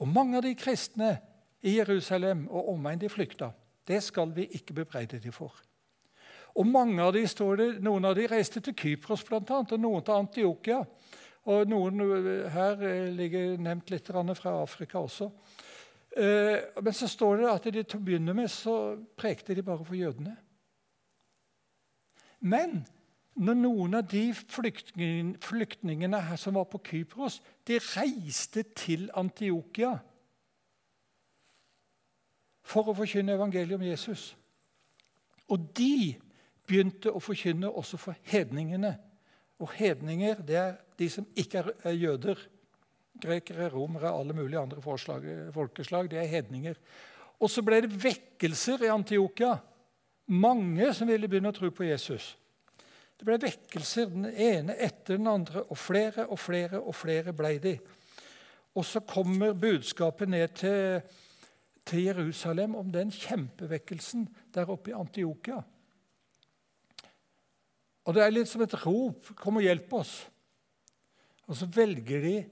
Og 0.00 0.08
mange 0.08 0.38
av 0.38 0.42
de 0.42 0.54
kristne 0.58 1.18
i 1.62 1.76
Jerusalem 1.76 2.46
og 2.48 2.72
omegn 2.72 3.00
de 3.02 3.10
flykta. 3.10 3.52
Det 3.86 4.00
skal 4.02 4.32
vi 4.34 4.48
ikke 4.58 4.74
bebreide 4.74 5.20
de 5.20 5.32
for. 5.32 5.52
Og 6.58 6.66
mange 6.66 7.02
av 7.02 7.12
de 7.14 7.22
står 7.28 7.56
det, 7.56 7.68
Noen 7.84 8.04
av 8.08 8.16
de 8.16 8.26
reiste 8.26 8.60
til 8.60 8.74
Kypros, 8.74 9.22
annet, 9.30 9.72
og 9.72 9.80
noen 9.80 10.02
til 10.02 10.14
Antiokia. 10.14 10.80
Og 11.48 11.68
noen 11.68 12.00
eh, 12.02 12.50
her 12.50 12.82
eh, 12.82 13.12
ligger 13.14 13.58
nevnt 13.58 13.90
litt 13.90 14.08
fra 14.08 14.62
Afrika 14.62 14.98
også. 14.98 15.30
Eh, 16.16 16.82
men 16.82 16.94
så 16.96 17.08
står 17.08 17.36
det 17.36 17.50
at 17.50 17.66
de 17.68 17.82
til 17.82 17.98
å 17.98 18.04
begynne 18.04 18.34
med 18.36 18.48
så 18.52 18.76
prekte 19.18 19.54
de 19.54 19.64
bare 19.64 19.84
for 19.84 19.98
jødene. 19.98 20.36
Men 22.40 22.80
når 23.38 23.54
noen 23.54 23.94
av 23.98 24.06
de 24.10 24.24
flyktningene 24.34 26.20
her 26.30 26.38
som 26.40 26.56
var 26.58 26.66
på 26.70 26.80
Kypros, 26.86 27.40
de 27.66 27.78
reiste 27.78 28.64
til 28.74 29.06
Antiokia 29.18 29.94
for 32.68 32.90
å 32.90 32.96
forkynne 32.96 33.36
evangeliet 33.38 33.78
om 33.78 33.86
Jesus. 33.86 34.32
Og 35.48 35.70
de 35.76 36.16
begynte 36.68 37.12
å 37.14 37.22
forkynne 37.22 37.70
også 37.70 38.00
for 38.00 38.18
hedningene. 38.28 38.96
Og 39.58 39.72
hedninger 39.78 40.42
det 40.46 40.58
er 40.60 40.74
de 40.98 41.08
som 41.10 41.26
ikke 41.38 41.64
er 41.86 41.96
jøder. 41.96 42.42
Grekere, 43.20 43.68
romere, 43.72 44.12
alle 44.12 44.36
mulige 44.36 44.60
andre 44.60 44.82
forslag, 44.82 45.24
folkeslag. 45.54 46.10
Det 46.10 46.20
er 46.20 46.30
hedninger. 46.30 46.78
Og 47.38 47.50
så 47.50 47.62
ble 47.66 47.82
det 47.84 48.02
vekkelser 48.02 48.84
i 48.86 48.92
Antiokia. 48.92 49.56
Mange 50.28 50.92
som 50.94 51.08
ville 51.08 51.28
begynne 51.30 51.52
å 51.52 51.56
tro 51.56 51.70
på 51.74 51.86
Jesus. 51.88 52.34
Det 53.18 53.26
ble 53.26 53.38
vekkelser 53.42 54.10
den 54.12 54.28
ene 54.30 54.76
etter 54.78 55.18
den 55.18 55.30
andre, 55.30 55.64
og 55.66 55.78
flere 55.78 56.28
og 56.28 56.38
flere 56.38 56.78
og 56.78 56.94
flere 56.94 57.34
ble 57.34 57.56
de. 57.62 57.78
Og 58.78 58.86
så 58.86 59.02
kommer 59.02 59.56
budskapet 59.58 60.30
ned 60.30 60.54
til 60.58 61.00
til 61.88 62.04
Jerusalem 62.08 62.76
om 62.76 62.92
den 62.92 63.10
kjempevekkelsen 63.12 64.26
der 64.54 64.70
oppe 64.70 64.92
i 64.92 64.96
Antiokia. 64.96 65.62
Og 68.08 68.14
Det 68.14 68.22
er 68.24 68.32
litt 68.32 68.48
som 68.48 68.62
et 68.62 68.86
rop 68.86 69.26
'Kom 69.36 69.56
og 69.56 69.62
hjelp 69.62 69.92
oss'. 69.92 70.28
Og 71.48 71.56
så 71.56 71.66
velger 71.66 72.20
de 72.20 72.46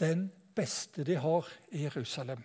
den 0.00 0.28
beste 0.56 1.04
de 1.06 1.18
har 1.20 1.46
i 1.70 1.84
Jerusalem. 1.84 2.42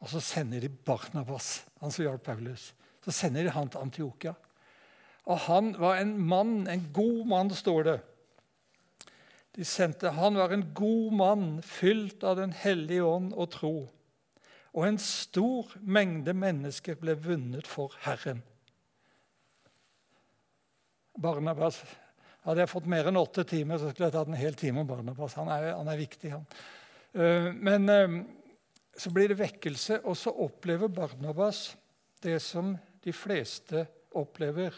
Og 0.00 0.08
så 0.08 0.22
sender 0.24 0.62
de 0.64 0.70
Barnabas, 0.70 1.64
han 1.80 1.92
som 1.92 2.06
hjalp 2.06 2.24
Paulus. 2.24 2.70
Så 3.04 3.12
sender 3.12 3.44
de 3.44 3.52
han 3.54 3.68
til 3.68 3.84
Antiokia. 3.84 4.34
Og 5.28 5.38
han 5.46 5.74
var 5.78 6.00
en 6.00 6.14
mann, 6.16 6.64
en 6.68 6.88
god 6.94 7.26
mann, 7.28 7.50
står 7.54 7.82
det. 7.82 7.98
De 9.56 9.64
sendte, 9.64 10.10
Han 10.10 10.38
var 10.38 10.52
en 10.54 10.70
god 10.74 11.12
mann, 11.12 11.62
fylt 11.62 12.24
av 12.24 12.36
Den 12.36 12.52
hellige 12.52 13.04
ånd 13.04 13.32
og 13.34 13.50
tro 13.50 13.74
og 14.72 14.86
en 14.86 15.00
stor 15.02 15.72
mengde 15.82 16.34
mennesker 16.36 16.98
ble 17.00 17.16
vunnet 17.18 17.66
for 17.66 17.94
Herren. 18.04 18.44
Barnabas 21.20 21.82
Hadde 22.50 22.64
jeg 22.64 22.70
fått 22.72 22.90
mer 22.90 23.06
enn 23.06 23.18
åtte 23.20 23.44
timer, 23.46 23.78
så 23.78 23.92
skulle 23.92 24.08
jeg 24.08 24.16
tatt 24.16 24.30
en 24.32 24.38
hel 24.40 24.56
time 24.58 24.82
om 24.82 24.88
Barnabas. 24.88 25.36
Han 25.38 25.50
er, 25.54 25.68
han 25.76 25.90
er 25.92 25.98
viktig, 26.00 26.32
han. 26.34 26.46
Eh, 27.14 27.46
men 27.54 27.84
eh, 27.94 28.16
så 28.98 29.12
blir 29.14 29.30
det 29.30 29.38
vekkelse, 29.38 30.00
og 30.02 30.16
så 30.18 30.32
opplever 30.34 30.90
Barnabas 30.90 31.68
det 32.24 32.40
som 32.42 32.72
de 33.04 33.14
fleste 33.14 33.84
opplever 34.18 34.74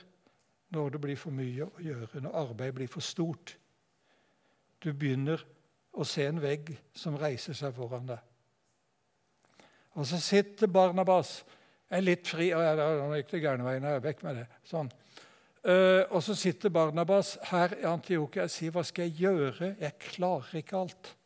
når 0.76 0.92
det 0.92 1.00
blir 1.00 1.16
for 1.16 1.32
mye 1.32 1.64
å 1.64 1.80
gjøre, 1.80 2.20
når 2.26 2.36
arbeidet 2.42 2.76
blir 2.76 2.92
for 2.92 3.04
stort. 3.04 3.54
Du 4.84 4.92
begynner 4.92 5.40
å 5.96 6.04
se 6.08 6.28
en 6.28 6.44
vegg 6.44 6.74
som 6.96 7.16
reiser 7.16 7.56
seg 7.56 7.72
foran 7.76 8.12
deg. 8.12 8.20
Og 9.96 10.04
så 10.08 10.20
sitter 10.20 10.68
Barnabas 10.72 11.38
er 11.92 12.04
litt 12.04 12.28
fri 12.28 12.50
og 12.56 12.64
Nå 12.80 13.16
gikk 13.16 13.32
det 13.34 13.42
gærne 13.46 13.64
veien. 13.64 13.88
Jeg 13.88 14.00
er 14.00 14.06
vekk 14.06 14.22
med 14.28 14.40
det. 14.40 14.46
Sånn. 14.68 14.92
Uh, 15.62 16.02
og 16.10 16.22
så 16.22 16.34
sitter 16.34 16.68
Barnabas 16.68 17.38
her 17.50 17.74
i 17.76 17.84
Antiokia 17.86 18.42
og 18.42 18.50
sier, 18.50 18.70
'Hva 18.70 18.82
skal 18.82 19.04
jeg 19.04 19.12
gjøre? 19.12 19.76
Jeg 19.80 19.98
klarer 19.98 20.56
ikke 20.56 20.76
alt.' 20.76 21.16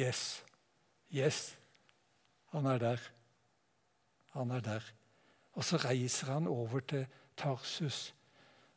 Yes. 0.00 0.44
Yes. 1.14 1.58
Han 2.52 2.66
er 2.66 2.78
der. 2.78 3.10
Han 4.30 4.50
er 4.50 4.60
der. 4.60 4.92
Og 5.52 5.64
så 5.64 5.76
reiser 5.76 6.32
han 6.32 6.46
over 6.46 6.80
til 6.80 7.06
Tarsus. 7.36 8.14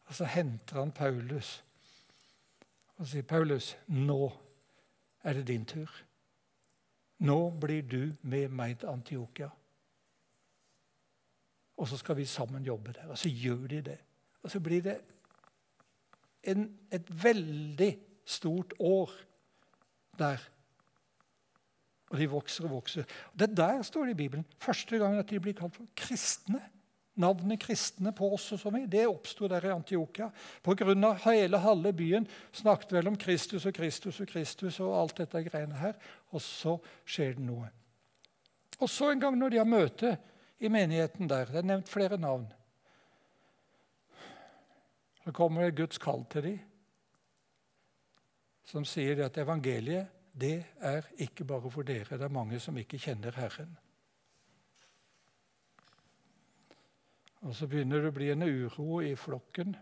Og 0.05 0.15
så 0.15 0.25
henter 0.25 0.79
han 0.79 0.91
Paulus 0.91 1.63
og 2.97 3.07
sier, 3.07 3.21
'Paulus, 3.21 3.77
nå 3.87 4.31
er 5.23 5.33
det 5.33 5.47
din 5.47 5.65
tur.' 5.65 6.03
Nå 7.17 7.49
blir 7.49 7.81
du 7.81 8.15
med 8.21 8.49
meg 8.49 8.79
til 8.79 8.87
Antiokia. 8.87 9.49
Og 11.77 11.87
så 11.87 11.97
skal 11.97 12.17
vi 12.17 12.25
sammen 12.25 12.65
jobbe 12.65 12.93
der. 12.95 13.09
Og 13.11 13.17
så 13.17 13.29
gjør 13.29 13.67
de 13.67 13.81
det. 13.81 13.97
Og 14.43 14.51
så 14.51 14.59
blir 14.59 14.81
det 14.81 14.99
en, 16.43 16.67
et 16.91 17.23
veldig 17.23 17.97
stort 18.25 18.73
år 18.79 19.11
der. 20.19 20.41
Og 22.13 22.19
de 22.19 22.29
vokser 22.29 22.67
og 22.67 22.77
vokser. 22.77 23.03
Det 23.39 23.49
der 23.57 23.81
står 23.81 24.05
det 24.05 24.15
i 24.15 24.21
Bibelen. 24.23 24.45
Første 24.61 24.97
gang 24.97 25.17
at 25.19 25.29
de 25.29 25.39
blir 25.39 25.57
kalt 25.57 25.75
for 25.75 25.87
kristne. 25.97 26.61
Navnet 27.15 27.59
kristne 27.63 28.11
på 28.11 28.27
oss 28.35 28.49
og 28.51 28.59
sånn, 28.59 28.89
det 28.91 29.05
oppsto 29.07 29.47
der 29.47 29.63
i 29.63 29.71
Antiokia. 29.71 30.27
Pga. 30.63 31.13
hele 31.23 31.61
halve 31.63 31.93
byen 31.95 32.27
snakket 32.51 32.91
vel 32.91 33.07
om 33.07 33.15
Kristus 33.15 33.65
og 33.65 33.73
Kristus 33.73 34.19
og 34.19 34.27
Kristus 34.27 34.79
og 34.83 34.97
alt 34.99 35.17
dette 35.17 35.43
greiene 35.47 35.79
her. 35.79 35.95
Og 36.35 36.43
så 36.43 36.75
skjer 37.07 37.37
det 37.37 37.45
noe. 37.47 37.71
Og 38.79 38.91
så 38.91 39.11
en 39.11 39.19
gang 39.19 39.37
når 39.39 39.49
de 39.49 39.61
har 39.61 39.69
møte 39.69 40.17
i 40.59 40.69
menigheten 40.69 41.29
der 41.29 41.45
Det 41.45 41.57
er 41.57 41.67
nevnt 41.67 41.89
flere 41.89 42.17
navn. 42.17 42.47
Så 45.23 45.31
kommer 45.31 45.71
Guds 45.71 45.97
kall 45.97 46.25
til 46.29 46.43
dem, 46.43 46.59
som 48.65 48.85
sier 48.85 49.25
at 49.25 49.37
evangeliet 49.37 50.07
det 50.35 50.65
er 50.81 51.05
ikke 51.17 51.45
bare 51.47 51.71
for 51.71 51.81
dere. 51.87 52.17
Det 52.17 52.21
er 52.21 52.33
mange 52.33 52.59
som 52.59 52.77
ikke 52.77 52.99
kjenner 52.99 53.31
Herren. 53.31 53.77
Og 57.41 57.55
Så 57.55 57.67
begynner 57.67 58.01
det 58.01 58.09
å 58.09 58.15
bli 58.15 58.31
en 58.33 58.43
uro 58.43 59.01
i 59.01 59.15
flokken. 59.15 59.75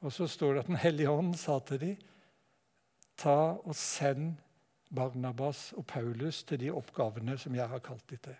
Og 0.00 0.12
så 0.12 0.26
står 0.26 0.54
det 0.54 0.60
at 0.60 0.66
Den 0.66 0.82
hellige 0.82 1.10
ånd 1.10 1.34
sa 1.38 1.58
til 1.58 1.80
dem, 1.80 1.96
ta 3.16 3.56
og 3.58 3.74
send 3.74 4.36
Barnabas 4.94 5.72
og 5.72 5.86
Paulus 5.86 6.44
til 6.44 6.60
de 6.60 6.70
oppgavene 6.70 7.38
som 7.38 7.54
jeg 7.54 7.68
har 7.68 7.82
kalt 7.82 8.06
dem 8.10 8.18
til. 8.22 8.36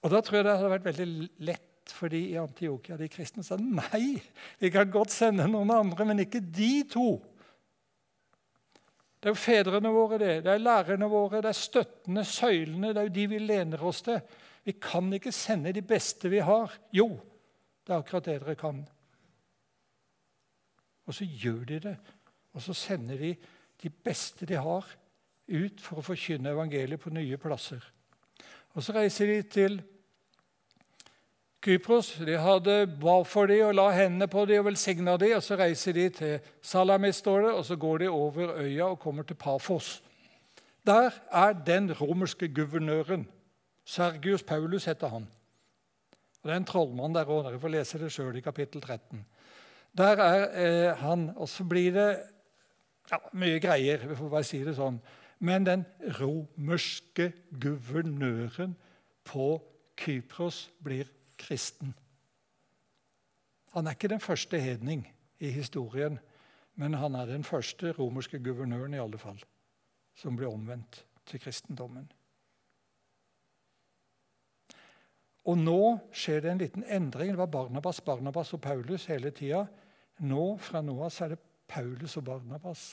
Og 0.00 0.12
Da 0.12 0.20
tror 0.24 0.40
jeg 0.40 0.46
det 0.46 0.54
hadde 0.56 0.72
vært 0.72 0.88
veldig 0.88 1.08
lett 1.48 1.92
for 1.92 2.12
de 2.12 2.20
i 2.32 2.38
Antiokia, 2.40 2.96
de 2.96 3.08
kristne, 3.10 3.42
sa 3.44 3.58
nei, 3.60 4.20
vi 4.60 4.70
kan 4.72 4.88
godt 4.92 5.12
sende 5.12 5.48
noen 5.50 5.72
andre, 5.74 6.06
men 6.08 6.22
ikke 6.22 6.40
de 6.40 6.84
to. 6.88 7.08
Det 9.20 9.28
er 9.28 9.34
jo 9.34 9.40
fedrene 9.40 9.90
våre, 9.92 10.16
det. 10.20 10.36
Det 10.46 10.52
er 10.54 10.62
lærerne 10.62 11.08
våre, 11.10 11.42
det 11.44 11.50
er 11.50 11.58
støttende, 11.58 12.24
søylene. 12.24 12.94
Det 12.94 13.02
er 13.02 13.08
jo 13.10 13.16
de 13.18 13.26
vi 13.34 13.40
lener 13.42 13.82
oss 13.84 14.00
til. 14.06 14.22
Vi 14.64 14.72
kan 14.80 15.10
ikke 15.12 15.32
sende 15.34 15.74
de 15.76 15.82
beste 15.84 16.30
vi 16.32 16.40
har. 16.44 16.72
Jo, 16.96 17.10
det 17.84 17.92
er 17.92 18.00
akkurat 18.00 18.30
det 18.30 18.38
dere 18.40 18.56
kan. 18.56 18.80
Og 21.04 21.16
så 21.16 21.26
gjør 21.26 21.64
de 21.68 21.80
det. 21.90 21.96
Og 22.54 22.64
så 22.64 22.76
sender 22.76 23.20
de 23.20 23.34
de 23.80 23.90
beste 23.90 24.46
de 24.46 24.58
har, 24.60 24.84
ut 25.50 25.80
for 25.82 25.98
å 25.98 26.04
forkynne 26.04 26.52
evangeliet 26.52 27.00
på 27.00 27.12
nye 27.12 27.38
plasser. 27.40 27.80
Og 28.76 28.84
Så 28.84 28.94
reiser 28.94 29.26
de 29.26 29.42
til 29.42 29.80
Kypros. 31.60 32.14
De 32.24 32.38
hadde 32.40 32.86
ba 33.00 33.18
for 33.28 33.50
dem 33.50 33.66
og 33.66 33.74
la 33.76 33.90
hendene 33.92 34.28
på 34.30 34.46
dem 34.48 34.62
og 34.62 34.70
velsigna 34.70 35.16
dem. 35.20 35.36
Og 35.36 35.42
så 35.44 35.58
reiser 35.60 35.96
de 35.96 36.06
til 36.08 36.54
Salamis, 36.62 37.20
står 37.20 37.42
det, 37.46 37.52
og 37.52 37.64
så 37.64 37.76
går 37.76 37.98
de 37.98 38.08
over 38.08 38.54
øya 38.62 38.84
og 38.84 38.98
kommer 38.98 39.22
til 39.22 39.34
Pafos. 39.34 40.02
Der 40.86 41.10
er 41.32 41.52
den 41.52 41.92
romerske 41.92 42.48
guvernøren 42.48 43.28
Sergius 43.84 44.42
Paulus 44.42 44.84
heter 44.84 45.08
han. 45.08 45.28
Og 46.42 46.48
Det 46.48 46.52
er 46.52 46.56
en 46.56 46.64
trollmann 46.64 47.14
der 47.14 47.28
òg. 47.28 47.44
Dere 47.44 47.60
får 47.60 47.72
lese 47.74 47.98
det 47.98 48.12
sjøl 48.12 48.36
i 48.38 48.44
kapittel 48.44 48.80
13. 48.80 49.24
Der 49.98 50.22
er 50.22 50.44
eh, 50.54 50.96
han, 50.96 51.30
og 51.36 51.48
så 51.48 51.64
blir 51.64 51.92
det 51.92 52.10
ja, 53.10 53.18
mye 53.32 53.58
greier, 53.60 54.06
vi 54.06 54.16
får 54.16 54.30
bare 54.30 54.46
si 54.46 54.62
det 54.64 54.76
sånn. 54.78 55.00
Men 55.40 55.66
den 55.66 55.84
romerske 56.20 57.32
guvernøren 57.50 58.76
på 59.26 59.56
Kypros 59.98 60.68
blir 60.84 61.10
kristen. 61.40 61.94
Han 63.74 63.86
er 63.86 63.96
ikke 63.96 64.10
den 64.12 64.22
første 64.22 64.60
hedning 64.60 65.04
i 65.40 65.50
historien, 65.54 66.18
men 66.74 66.94
han 66.94 67.14
er 67.14 67.26
den 67.26 67.44
første 67.44 67.92
romerske 67.96 68.38
guvernøren 68.42 68.94
i 68.94 69.02
alle 69.02 69.18
fall, 69.18 69.40
som 70.14 70.36
ble 70.36 70.48
omvendt 70.50 71.04
til 71.26 71.40
kristendommen. 71.40 72.08
Og 75.48 75.58
nå 75.58 75.82
skjer 76.12 76.42
det 76.44 76.50
en 76.50 76.60
liten 76.60 76.84
endring. 76.84 77.32
Det 77.32 77.40
var 77.40 77.52
Barnabas, 77.52 78.00
Barnabas 78.04 78.52
og 78.54 78.60
Paulus 78.60 79.06
hele 79.08 79.30
tida. 79.34 79.64
Nå, 80.20 80.56
fra 80.60 80.82
nå 80.84 80.98
av 81.00 81.16
er 81.24 81.34
det 81.34 81.40
Paulus 81.70 82.16
og 82.20 82.26
Barnabas. 82.26 82.90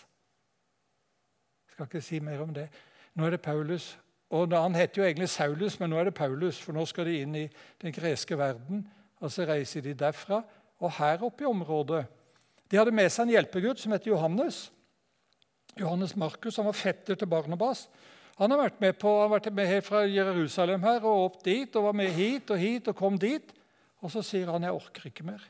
Jeg 1.67 1.75
skal 1.75 1.89
ikke 1.89 2.01
si 2.01 2.19
mer 2.23 2.41
om 2.45 2.53
det. 2.55 2.69
Nå 3.17 3.25
er 3.25 3.35
det 3.35 3.41
Paulus. 3.43 3.97
Og 4.29 4.51
Han 4.51 4.75
heter 4.75 5.01
jo 5.01 5.05
egentlig 5.05 5.29
Saulus, 5.29 5.79
men 5.79 5.89
nå 5.89 5.99
er 5.99 6.09
det 6.09 6.13
Paulus, 6.13 6.59
for 6.59 6.75
nå 6.75 6.85
skal 6.85 7.05
de 7.05 7.21
inn 7.21 7.35
i 7.35 7.47
den 7.81 7.93
greske 7.95 8.37
verden. 8.37 8.83
Og 9.19 9.31
så 9.31 9.45
reiser 9.47 9.81
de 9.81 9.93
derfra. 9.93 10.41
Og 10.79 10.91
her 10.99 11.23
oppe 11.23 11.43
i 11.43 11.47
området 11.47 12.05
De 12.71 12.77
hadde 12.77 12.91
med 12.91 13.07
seg 13.09 13.23
en 13.23 13.31
hjelpegutt 13.31 13.79
som 13.79 13.93
heter 13.95 14.11
Johannes. 14.11 14.67
Johannes 15.79 16.15
Markus, 16.19 16.57
han 16.57 16.67
var 16.67 16.75
fetter 16.75 17.15
til 17.15 17.29
Barnabas. 17.31 17.85
Han 18.37 18.51
har 18.51 18.59
vært 18.59 18.81
med 18.81 18.97
på, 18.99 19.13
han 19.21 19.29
har 19.29 19.39
vært 19.39 19.53
med 19.55 19.69
helt 19.69 19.85
fra 19.87 20.01
Jerusalem 20.03 20.83
her 20.83 21.05
og 21.07 21.23
opp 21.29 21.37
dit 21.45 21.75
og 21.79 21.87
var 21.87 21.95
med 21.95 22.11
hit 22.11 22.51
og 22.51 22.59
hit 22.59 22.91
og 22.91 22.99
kom 22.99 23.15
dit. 23.17 23.53
Og 24.03 24.11
så 24.11 24.21
sier 24.21 24.51
han 24.51 24.63
'jeg 24.63 24.73
orker 24.73 25.07
ikke 25.07 25.23
mer'. 25.23 25.47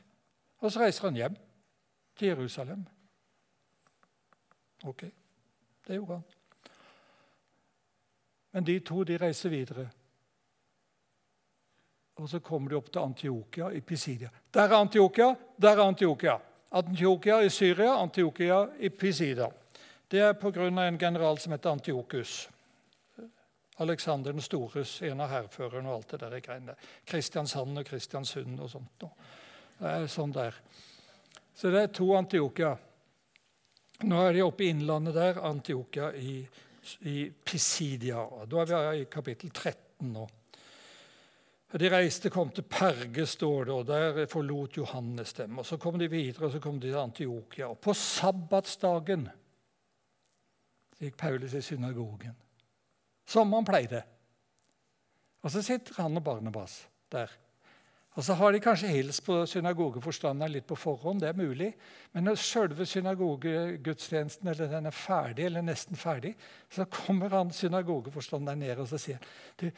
Og 0.60 0.72
så 0.72 0.80
reiser 0.80 1.08
han 1.08 1.16
hjem 1.16 1.36
til 2.16 2.28
Jerusalem. 2.28 2.86
Ok, 4.84 5.00
det 5.86 5.96
gjorde 5.96 6.14
han. 6.14 6.37
Men 8.58 8.64
de 8.64 8.80
to 8.80 9.04
de 9.06 9.14
reiser 9.22 9.52
videre. 9.54 9.84
Og 12.18 12.26
så 12.26 12.40
kommer 12.42 12.72
de 12.72 12.74
opp 12.74 12.88
til 12.90 13.04
Antiokia 13.06 13.68
i 13.70 13.80
Pisidia. 13.86 14.32
Der 14.50 14.66
er 14.66 14.80
Antiokia, 14.80 15.28
der 15.62 15.76
er 15.76 15.82
Antiokia. 15.84 16.34
Antiokia 16.74 17.38
i 17.46 17.52
Syria, 17.54 17.92
Antiokia 18.02 18.58
i 18.82 18.90
Pisidia. 18.90 19.46
Det 20.10 20.20
er 20.20 20.32
pga. 20.32 20.66
en 20.88 20.98
general 20.98 21.38
som 21.38 21.52
heter 21.52 21.70
Antiokus. 21.70 22.50
Alexander 23.76 24.32
den 24.32 24.42
stores, 24.42 25.02
en 25.02 25.20
av 25.20 25.30
hærførerne 25.30 25.88
og 25.88 25.94
alt 25.94 26.10
det 26.10 26.20
der 26.20 26.40
greiene. 26.40 26.74
Kristiansand 27.06 27.78
og 27.78 27.86
Kristiansund 27.86 28.60
og 28.60 28.70
sånt. 28.70 29.04
Det 29.78 29.86
er 29.86 30.06
sånn 30.06 30.32
der. 30.32 30.54
Så 31.54 31.70
det 31.70 31.82
er 31.82 31.94
to 31.94 32.16
Antiokia. 32.16 32.76
Nå 34.02 34.26
er 34.26 34.32
de 34.32 34.42
oppe 34.42 34.64
i 34.64 34.74
innlandet 34.74 35.14
der, 35.14 35.44
Antiokia 35.46 36.10
i, 36.12 36.48
i 37.00 37.30
Pisidia. 37.30 38.24
Da 38.46 38.62
er 38.62 38.68
vi 38.72 39.02
i 39.02 39.08
kapittel 39.10 39.50
13 39.50 40.12
nå. 40.12 40.26
De 41.78 41.88
reiste, 41.92 42.30
kom 42.32 42.48
til 42.54 42.64
Perge, 42.64 43.26
står 43.28 43.68
det, 43.68 43.74
og 43.74 43.86
der 43.86 44.26
forlot 44.30 44.78
Johannes 44.78 45.34
dem. 45.36 45.58
Og 45.60 45.66
Så 45.66 45.76
kom 45.76 45.98
de 46.00 46.08
videre 46.08 46.46
og 46.46 46.52
så 46.52 46.60
kom 46.64 46.80
de 46.80 46.88
til 46.88 46.96
Antiokia. 46.96 47.68
Og 47.68 47.78
på 47.78 47.92
sabbatsdagen 47.92 49.28
gikk 50.98 51.16
Paulus 51.20 51.54
i 51.54 51.62
synagogen 51.62 52.36
som 53.28 53.52
han 53.52 53.66
pleide. 53.68 54.02
Og 55.44 55.52
så 55.52 55.62
sitter 55.62 56.02
han 56.02 56.16
og 56.16 56.24
Barnebas 56.24 56.80
der. 57.12 57.30
Og 58.18 58.24
så 58.26 58.34
har 58.34 58.50
de 58.50 58.58
kanskje 58.58 58.90
hilst 58.90 59.22
på 59.22 59.34
synagogeforstanderen 59.46 60.50
litt 60.56 60.66
på 60.66 60.74
forhånd, 60.74 61.20
det 61.22 61.28
er 61.30 61.38
mulig. 61.38 61.68
Men 62.16 62.26
når 62.26 62.40
selve 62.42 62.86
synagogegudstjenesten 62.90 64.50
eller 64.50 64.72
den 64.72 64.90
er 64.90 64.96
ferdig, 64.96 65.44
eller 65.46 65.62
nesten 65.62 65.96
ferdig, 65.96 66.32
så 66.66 66.88
kommer 66.90 67.30
han 67.30 67.54
synagogeforstanderen 67.54 68.58
ned 68.64 68.82
og 68.82 68.90
så 68.90 68.98
sier 68.98 69.22
du, 69.62 69.68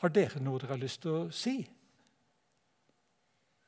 har 0.00 0.14
dere 0.14 0.38
noe 0.40 0.62
dere 0.62 0.76
har 0.76 0.80
lyst 0.80 1.02
til 1.02 1.16
å 1.16 1.24
si. 1.34 1.56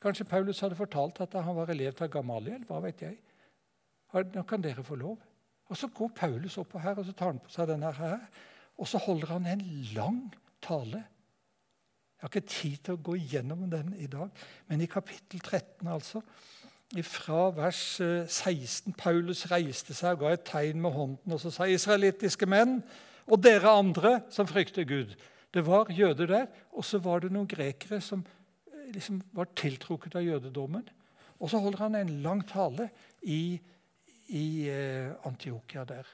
Kanskje 0.02 0.28
Paulus 0.30 0.62
hadde 0.62 0.78
fortalt 0.78 1.18
at 1.22 1.34
han 1.34 1.58
var 1.58 1.74
elev 1.74 1.98
til 1.98 2.10
Gamaliel. 2.10 2.62
hva 2.68 2.78
vet 2.86 3.02
jeg. 3.02 3.18
Nå 4.34 4.46
kan 4.46 4.62
dere 4.62 4.86
få 4.86 4.96
lov. 5.02 5.18
Og 5.66 5.76
Så 5.76 5.88
går 5.88 6.14
Paulus 6.14 6.58
oppå 6.58 6.78
her 6.78 6.98
og 6.98 7.06
så 7.06 7.12
tar 7.12 7.32
han 7.32 7.42
på 7.42 7.50
seg 7.50 7.68
denne 7.70 7.90
her. 7.96 8.20
Og 8.78 8.86
så 8.88 8.98
holder 9.02 9.34
han 9.34 9.46
en 9.46 9.66
lang 9.94 10.22
tale. 10.62 11.02
Jeg 12.22 12.28
har 12.28 12.38
ikke 12.38 12.54
tid 12.54 12.82
til 12.86 12.94
å 12.94 13.02
gå 13.02 13.16
gjennom 13.18 13.64
den 13.66 13.96
i 13.98 14.06
dag, 14.06 14.28
men 14.70 14.82
i 14.84 14.86
kapittel 14.86 15.40
13, 15.42 15.88
altså, 15.90 16.20
fra 17.02 17.48
vers 17.56 17.80
16 17.98 18.92
eh, 18.92 18.94
Paulus 18.94 19.40
reiste 19.50 19.96
seg 19.96 20.14
og 20.14 20.22
ga 20.22 20.36
et 20.36 20.44
tegn 20.46 20.78
med 20.84 20.94
hånden 20.94 21.34
og 21.34 21.40
så 21.42 21.50
sa 21.50 21.66
israelittiske 21.66 22.46
menn 22.46 22.76
og 23.26 23.42
dere 23.42 23.74
andre 23.74 24.12
som 24.30 24.46
frykter 24.46 24.86
Gud. 24.86 25.16
Det 25.50 25.66
var 25.66 25.90
jøder 25.90 26.30
der, 26.30 26.46
og 26.70 26.86
så 26.86 27.02
var 27.02 27.24
det 27.24 27.32
noen 27.34 27.50
grekere 27.50 27.98
som 27.98 28.22
eh, 28.22 28.86
liksom 28.94 29.18
var 29.34 29.50
tiltrukket 29.58 30.14
av 30.20 30.22
jødedommen. 30.22 30.86
Og 31.42 31.50
så 31.50 31.58
holder 31.58 31.88
han 31.88 31.98
en 31.98 32.16
lang 32.22 32.46
tale 32.46 32.86
i, 33.26 33.58
i 34.30 34.46
eh, 34.70 35.10
Antiokia 35.26 35.82
der. 35.90 36.06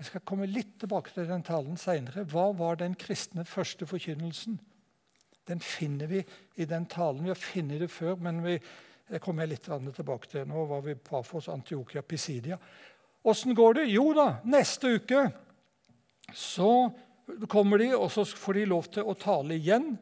Jeg 0.00 0.06
skal 0.08 0.22
komme 0.24 0.46
litt 0.48 0.78
tilbake 0.80 1.12
til 1.12 1.26
den 1.28 1.42
talen 1.44 1.74
seinere. 1.76 2.22
Hva 2.24 2.46
var 2.56 2.78
den 2.80 2.94
kristne 2.96 3.42
første 3.44 3.84
forkynnelsen? 3.84 4.54
Den 5.44 5.60
finner 5.60 6.08
vi 6.08 6.22
i 6.56 6.64
den 6.64 6.86
talen. 6.88 7.26
Vi 7.26 7.28
har 7.34 7.36
funnet 7.36 7.82
det 7.82 7.90
før, 7.92 8.14
men 8.24 8.38
vi, 8.40 8.54
jeg 9.12 9.20
kommer 9.20 9.50
litt 9.50 9.68
tilbake 9.68 10.30
til 10.32 10.46
Nå 10.48 10.64
var 10.70 10.86
vi 10.86 10.94
Pafos, 10.96 11.50
Antiokia, 11.52 12.00
Pisidia. 12.00 12.56
Åssen 13.28 13.52
går 13.54 13.76
det? 13.82 13.84
Jo 13.92 14.14
da, 14.16 14.38
neste 14.48 14.94
uke 14.96 15.26
så 16.32 16.88
kommer 17.52 17.84
de, 17.84 17.90
og 17.92 18.08
så 18.14 18.24
får 18.24 18.56
de 18.56 18.64
lov 18.72 18.88
til 18.96 19.04
å 19.04 19.18
tale 19.20 19.60
igjen. 19.60 19.92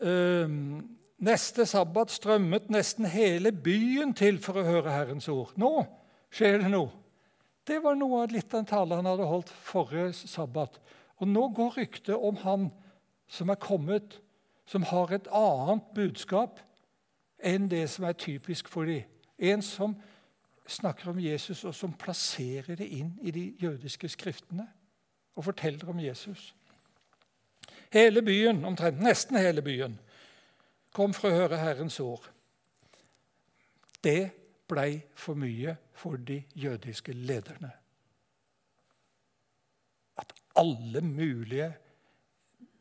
Um, 0.00 0.80
neste 1.20 1.68
sabbat 1.68 2.16
strømmet 2.16 2.72
nesten 2.72 3.12
hele 3.12 3.52
byen 3.52 4.16
til 4.16 4.40
for 4.40 4.56
å 4.56 4.66
høre 4.70 4.96
Herrens 4.96 5.28
ord. 5.28 5.52
Nå 5.60 5.84
skjer 6.32 6.62
det 6.64 6.72
noe. 6.72 7.01
Det 7.66 7.78
var 7.82 7.94
noe 7.94 8.24
av 8.24 8.32
litt 8.34 8.50
av 8.54 8.62
en 8.62 8.68
tale 8.68 8.98
han 8.98 9.06
hadde 9.06 9.28
holdt 9.28 9.52
forrige 9.62 10.12
sabbat. 10.26 10.80
Og 11.22 11.28
nå 11.30 11.46
går 11.54 11.76
ryktet 11.78 12.16
om 12.16 12.40
han 12.42 12.70
som 13.30 13.52
er 13.52 13.60
kommet, 13.62 14.18
som 14.66 14.82
har 14.90 15.12
et 15.14 15.28
annet 15.34 15.92
budskap 15.94 16.58
enn 17.42 17.68
det 17.70 17.84
som 17.90 18.06
er 18.06 18.18
typisk 18.18 18.70
for 18.70 18.88
dem. 18.88 19.06
En 19.38 19.62
som 19.62 19.94
snakker 20.66 21.10
om 21.10 21.18
Jesus, 21.18 21.64
og 21.64 21.74
som 21.74 21.94
plasserer 21.98 22.76
det 22.78 22.86
inn 22.86 23.16
i 23.22 23.32
de 23.34 23.48
jødiske 23.60 24.08
skriftene 24.08 24.68
og 25.34 25.44
forteller 25.44 25.90
om 25.90 25.98
Jesus. 26.00 26.52
Hele 27.92 28.22
byen, 28.22 28.64
omtrent 28.64 29.02
nesten 29.02 29.36
hele 29.36 29.62
byen, 29.62 29.98
kom 30.94 31.14
for 31.16 31.28
å 31.28 31.42
høre 31.42 31.60
Herrens 31.60 31.98
ord. 32.00 32.24
Det 34.04 34.30
blei 34.72 34.98
for 35.14 35.38
mye 35.38 35.76
for 35.94 36.16
de 36.16 36.42
jødiske 36.58 37.14
lederne. 37.14 37.70
At 40.18 40.34
alle 40.56 41.00
mulige 41.04 41.70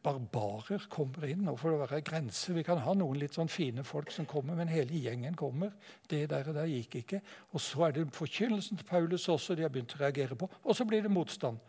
barbarer 0.04 0.86
kommer 0.90 1.28
inn. 1.30 1.48
og 1.48 1.60
for 1.60 1.74
å 1.74 1.82
være 1.84 2.02
grenser. 2.06 2.56
Vi 2.58 2.66
kan 2.66 2.82
ha 2.82 2.94
noen 2.98 3.20
litt 3.22 3.38
sånn 3.38 3.52
fine 3.52 3.84
folk 3.86 4.12
som 4.12 4.26
kommer, 4.26 4.56
men 4.58 4.72
hele 4.72 4.98
gjengen 4.98 5.36
kommer. 5.38 5.74
Det 6.10 6.28
der, 6.30 6.48
og 6.50 6.58
der 6.58 6.70
gikk 6.70 6.96
ikke. 7.04 7.22
Og 7.54 7.62
Så 7.62 7.86
er 7.88 7.92
det 7.92 8.08
forkynnelsen 8.14 8.78
til 8.78 8.86
Paulus 8.86 9.30
også 9.30 9.56
de 9.56 9.64
har 9.64 9.70
begynt 9.70 9.96
å 9.96 10.02
reagere 10.02 10.36
på. 10.36 10.50
Og 10.64 10.76
så 10.76 10.86
blir 10.86 11.02
det 11.02 11.12
motstand. 11.12 11.60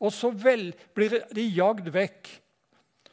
Og 0.00 0.12
så 0.12 0.30
vel 0.30 0.74
blir 0.94 1.24
de 1.34 1.42
jagd 1.42 1.88
vekk. 1.90 2.28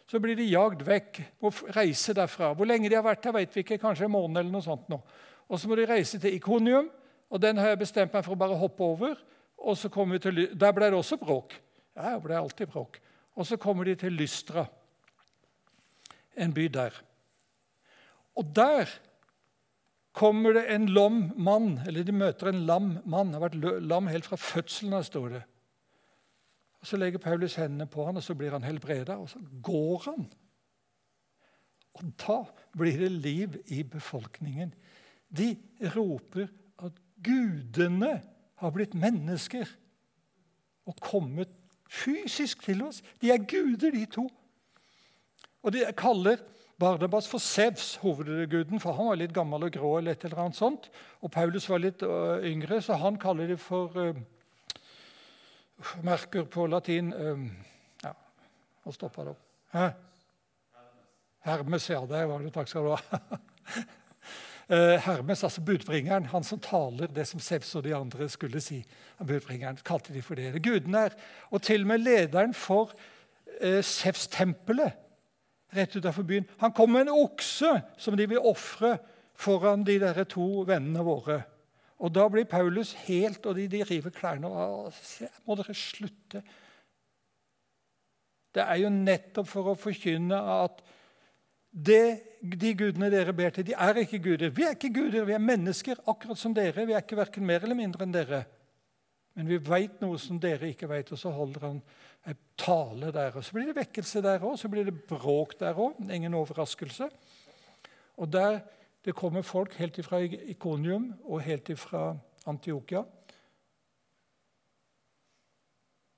Så 0.05 0.19
blir 0.21 0.35
de 0.37 0.45
jagd 0.45 0.83
vekk 0.85 1.21
og 1.41 1.63
reise 1.75 2.13
derfra. 2.13 2.53
Hvor 2.53 2.67
lenge 2.67 2.89
de 2.89 2.95
har 2.95 3.05
vært 3.05 3.23
der, 3.23 3.33
vet 3.39 3.55
vi 3.55 3.63
ikke. 3.63 3.79
Kanskje 3.81 4.05
en 4.05 4.13
måned 4.13 4.37
eller 4.37 4.51
noe 4.51 4.61
sånt. 4.61 4.89
nå. 4.89 5.01
Og 5.49 5.59
så 5.59 5.69
må 5.69 5.75
de 5.77 5.87
reise 5.89 6.19
til 6.19 6.35
Ikonium, 6.35 6.89
og 7.29 7.41
den 7.41 7.57
har 7.57 7.73
jeg 7.73 7.81
bestemt 7.83 8.13
meg 8.13 8.25
for 8.25 8.35
å 8.35 8.39
bare 8.39 8.57
hoppe 8.57 8.83
over. 8.83 9.15
og 9.57 9.77
så 9.77 9.89
kommer 9.89 10.15
vi 10.15 10.19
til, 10.19 10.57
Der 10.59 10.71
ble 10.71 10.85
det 10.85 10.93
også 10.93 11.17
bråk. 11.17 11.61
Ja, 11.95 12.13
det 12.13 12.23
ble 12.23 12.37
alltid 12.37 12.67
bråk. 12.67 12.99
Og 13.35 13.45
så 13.45 13.57
kommer 13.57 13.83
de 13.83 13.95
til 13.95 14.11
Lystra, 14.11 14.65
en 16.37 16.53
by 16.53 16.67
der. 16.67 17.01
Og 18.35 18.55
der 18.55 18.89
kommer 20.13 20.53
det 20.53 20.65
en 20.71 20.87
lam 20.89 21.33
mann, 21.35 21.79
eller 21.87 22.03
de 22.03 22.11
møter 22.11 22.47
en 22.47 22.65
lam 22.65 22.97
mann. 23.05 23.33
har 23.33 23.39
vært 23.39 23.81
lam 23.81 24.07
helt 24.07 24.25
fra 24.25 24.35
fødselen 24.35 24.93
av, 24.93 25.03
står 25.03 25.29
det. 25.29 25.43
Og 26.79 26.87
Så 26.87 26.97
legger 26.97 27.19
Paulus 27.19 27.55
hendene 27.55 27.87
på 27.87 28.05
han, 28.05 28.17
og 28.17 28.23
så 28.23 28.35
blir 28.35 28.51
han 28.51 28.63
helbreda, 28.63 29.17
og 29.17 29.29
så 29.29 29.39
går 29.61 30.01
han. 30.05 30.27
Og 31.95 32.11
da 32.27 32.43
blir 32.77 32.99
det 32.99 33.11
liv 33.11 33.55
i 33.67 33.83
befolkningen. 33.83 34.73
De 35.29 35.55
roper 35.95 36.47
at 36.85 36.97
gudene 37.23 38.21
har 38.61 38.73
blitt 38.75 38.95
mennesker 38.97 39.69
og 40.85 40.97
kommet 41.01 41.51
fysisk 41.89 42.63
til 42.65 42.83
oss. 42.85 43.01
De 43.21 43.31
er 43.33 43.45
guder, 43.45 43.91
de 43.91 44.05
to. 44.05 44.27
Og 45.65 45.73
De 45.73 45.85
kaller 45.97 46.37
Barnabas 46.79 47.27
for 47.27 47.39
Sevs, 47.39 47.95
hovedguden, 47.95 48.79
for 48.79 48.93
han 48.93 49.07
var 49.07 49.19
litt 49.19 49.33
gammel 49.33 49.63
og 49.63 49.71
grå. 49.71 49.97
eller 49.97 50.11
et 50.11 50.23
eller 50.25 50.41
annet 50.43 50.57
sånt. 50.57 50.89
Og 51.21 51.31
Paulus 51.31 51.69
var 51.69 51.79
litt 51.79 52.03
uh, 52.03 52.43
yngre, 52.43 52.81
så 52.81 52.97
han 52.99 53.17
kaller 53.17 53.47
det 53.47 53.59
for 53.63 53.95
uh, 53.95 54.15
Merker 56.03 56.45
på 56.51 56.67
latin 56.67 57.13
uh, 57.13 57.47
Ja, 58.03 58.11
nå 58.83 58.91
stoppa 58.91 59.23
det 59.23 59.35
opp. 59.35 59.41
Hæ? 59.71 59.87
Hermes, 61.45 61.89
ja. 61.89 62.01
Der 62.09 62.25
var 62.25 62.43
det. 62.43 62.53
Takk 62.53 62.67
skal 62.67 62.83
du 62.89 62.95
ha. 62.95 63.19
Eh, 64.69 64.97
Hermes, 65.05 65.43
altså 65.43 65.61
budbringeren, 65.61 66.25
han 66.25 66.43
som 66.43 66.59
taler 66.59 67.11
det 67.13 67.27
som 67.29 67.39
Sevs 67.39 67.75
og 67.77 67.83
de 67.85 67.93
andre 67.95 68.29
skulle 68.29 68.61
si. 68.61 68.83
budbringeren, 69.19 69.77
kalte 69.85 70.13
de 70.13 70.21
for 70.21 70.35
det. 70.35 70.63
Gudene 70.63 70.97
er, 70.97 71.13
Og 71.51 71.61
til 71.61 71.81
og 71.81 71.87
med 71.87 71.97
lederen 71.97 72.53
for 72.53 72.93
eh, 73.61 73.83
Sevs-tempelet 73.83 74.93
rett 75.75 75.95
utenfor 75.95 76.23
byen. 76.23 76.47
Han 76.57 76.71
kom 76.71 76.89
med 76.89 77.01
en 77.07 77.17
okse 77.25 77.81
som 77.97 78.15
de 78.17 78.27
vil 78.29 78.39
ofre 78.39 78.97
foran 79.35 79.83
de 79.83 79.99
der 79.99 80.23
to 80.23 80.63
vennene 80.67 81.03
våre. 81.03 81.43
Og 81.99 82.13
Da 82.15 82.27
blir 82.27 82.43
Paulus 82.43 82.93
helt 83.07 83.45
Og 83.45 83.55
de, 83.55 83.67
de 83.67 83.83
river 83.83 84.09
klærne 84.09 84.47
av. 84.47 84.93
Må 85.45 85.55
dere 85.55 85.73
slutte? 85.73 86.41
Det 88.55 88.63
er 88.63 88.75
jo 88.75 88.89
nettopp 88.89 89.47
for 89.47 89.71
å 89.71 89.75
forkynne 89.75 90.37
at 90.63 90.81
det, 91.75 92.21
de 92.39 92.71
gudene 92.77 93.09
dere 93.11 93.33
ber 93.35 93.51
til, 93.51 93.65
de 93.67 93.73
er 93.75 93.97
ikke 93.99 94.21
guder. 94.23 94.51
Vi 94.55 94.63
er 94.63 94.75
ikke 94.77 94.93
guder, 94.95 95.25
vi 95.27 95.35
er 95.35 95.43
mennesker, 95.43 95.99
akkurat 96.07 96.39
som 96.39 96.53
dere. 96.55 96.85
Vi 96.87 96.95
er 96.95 97.03
ikke 97.03 97.19
verken 97.19 97.45
mer 97.47 97.65
eller 97.65 97.75
mindre 97.75 98.05
enn 98.05 98.13
dere. 98.15 98.45
Men 99.35 99.49
vi 99.49 99.59
veit 99.59 99.99
noe 99.99 100.19
som 100.21 100.39
dere 100.39 100.69
ikke 100.71 100.87
veit, 100.87 101.11
og 101.11 101.19
så 101.19 101.33
holder 101.35 101.67
han 101.67 101.81
en 102.25 102.37
tale 102.57 103.11
der. 103.11 103.35
Og 103.35 103.43
Så 103.43 103.57
blir 103.57 103.67
det 103.67 103.75
vekkelse 103.75 104.23
der 104.23 104.39
òg, 104.39 104.55
så 104.57 104.71
blir 104.71 104.87
det 104.87 104.95
bråk 105.09 105.57
der 105.59 105.75
òg. 105.75 105.99
Ingen 106.07 106.33
overraskelse. 106.33 107.09
Og 108.15 108.31
der 108.31 108.61
det 109.05 109.13
kommer 109.13 109.43
folk 109.45 109.75
helt 109.77 109.97
ifra 110.01 110.17
Ikonium 110.23 111.11
og 111.23 111.43
helt 111.45 111.69
ifra 111.69 112.15
Antiokia. 112.47 113.03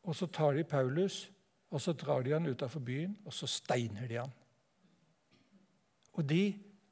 Og 0.08 0.15
så 0.15 0.30
tar 0.32 0.54
de 0.56 0.63
Paulus 0.63 1.26
og 1.72 1.82
så 1.82 1.93
drar 1.93 2.24
de 2.24 2.32
han 2.32 2.48
utafor 2.48 2.80
byen, 2.80 3.17
og 3.26 3.34
så 3.34 3.48
steiner 3.48 4.08
de 4.08 4.22
han. 4.22 4.32
Og 6.17 6.25
de 6.25 6.43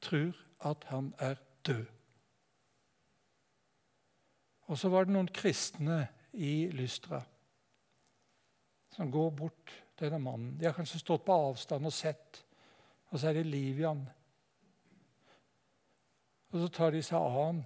tror 0.02 0.38
at 0.70 0.88
han 0.92 1.14
er 1.20 1.40
død. 1.66 1.86
Og 4.66 4.78
så 4.78 4.90
var 4.90 5.06
det 5.06 5.14
noen 5.14 5.30
kristne 5.30 6.06
i 6.34 6.68
Lystra 6.74 7.22
som 8.96 9.12
går 9.12 9.32
bort 9.36 9.74
til 9.98 10.08
denne 10.08 10.22
mannen. 10.24 10.54
De 10.58 10.66
har 10.66 10.76
kanskje 10.76 11.02
stått 11.02 11.26
på 11.28 11.36
avstand 11.36 11.86
og 11.86 11.94
sett, 11.94 12.40
og 13.12 13.20
så 13.20 13.30
er 13.30 13.40
det 13.40 13.50
liv 13.50 13.82
i 13.82 13.86
han. 13.86 14.06
Og 16.54 16.62
så 16.62 16.70
tar 16.72 16.96
de 16.96 17.02
seg 17.04 17.20
av 17.20 17.34
han. 17.36 17.60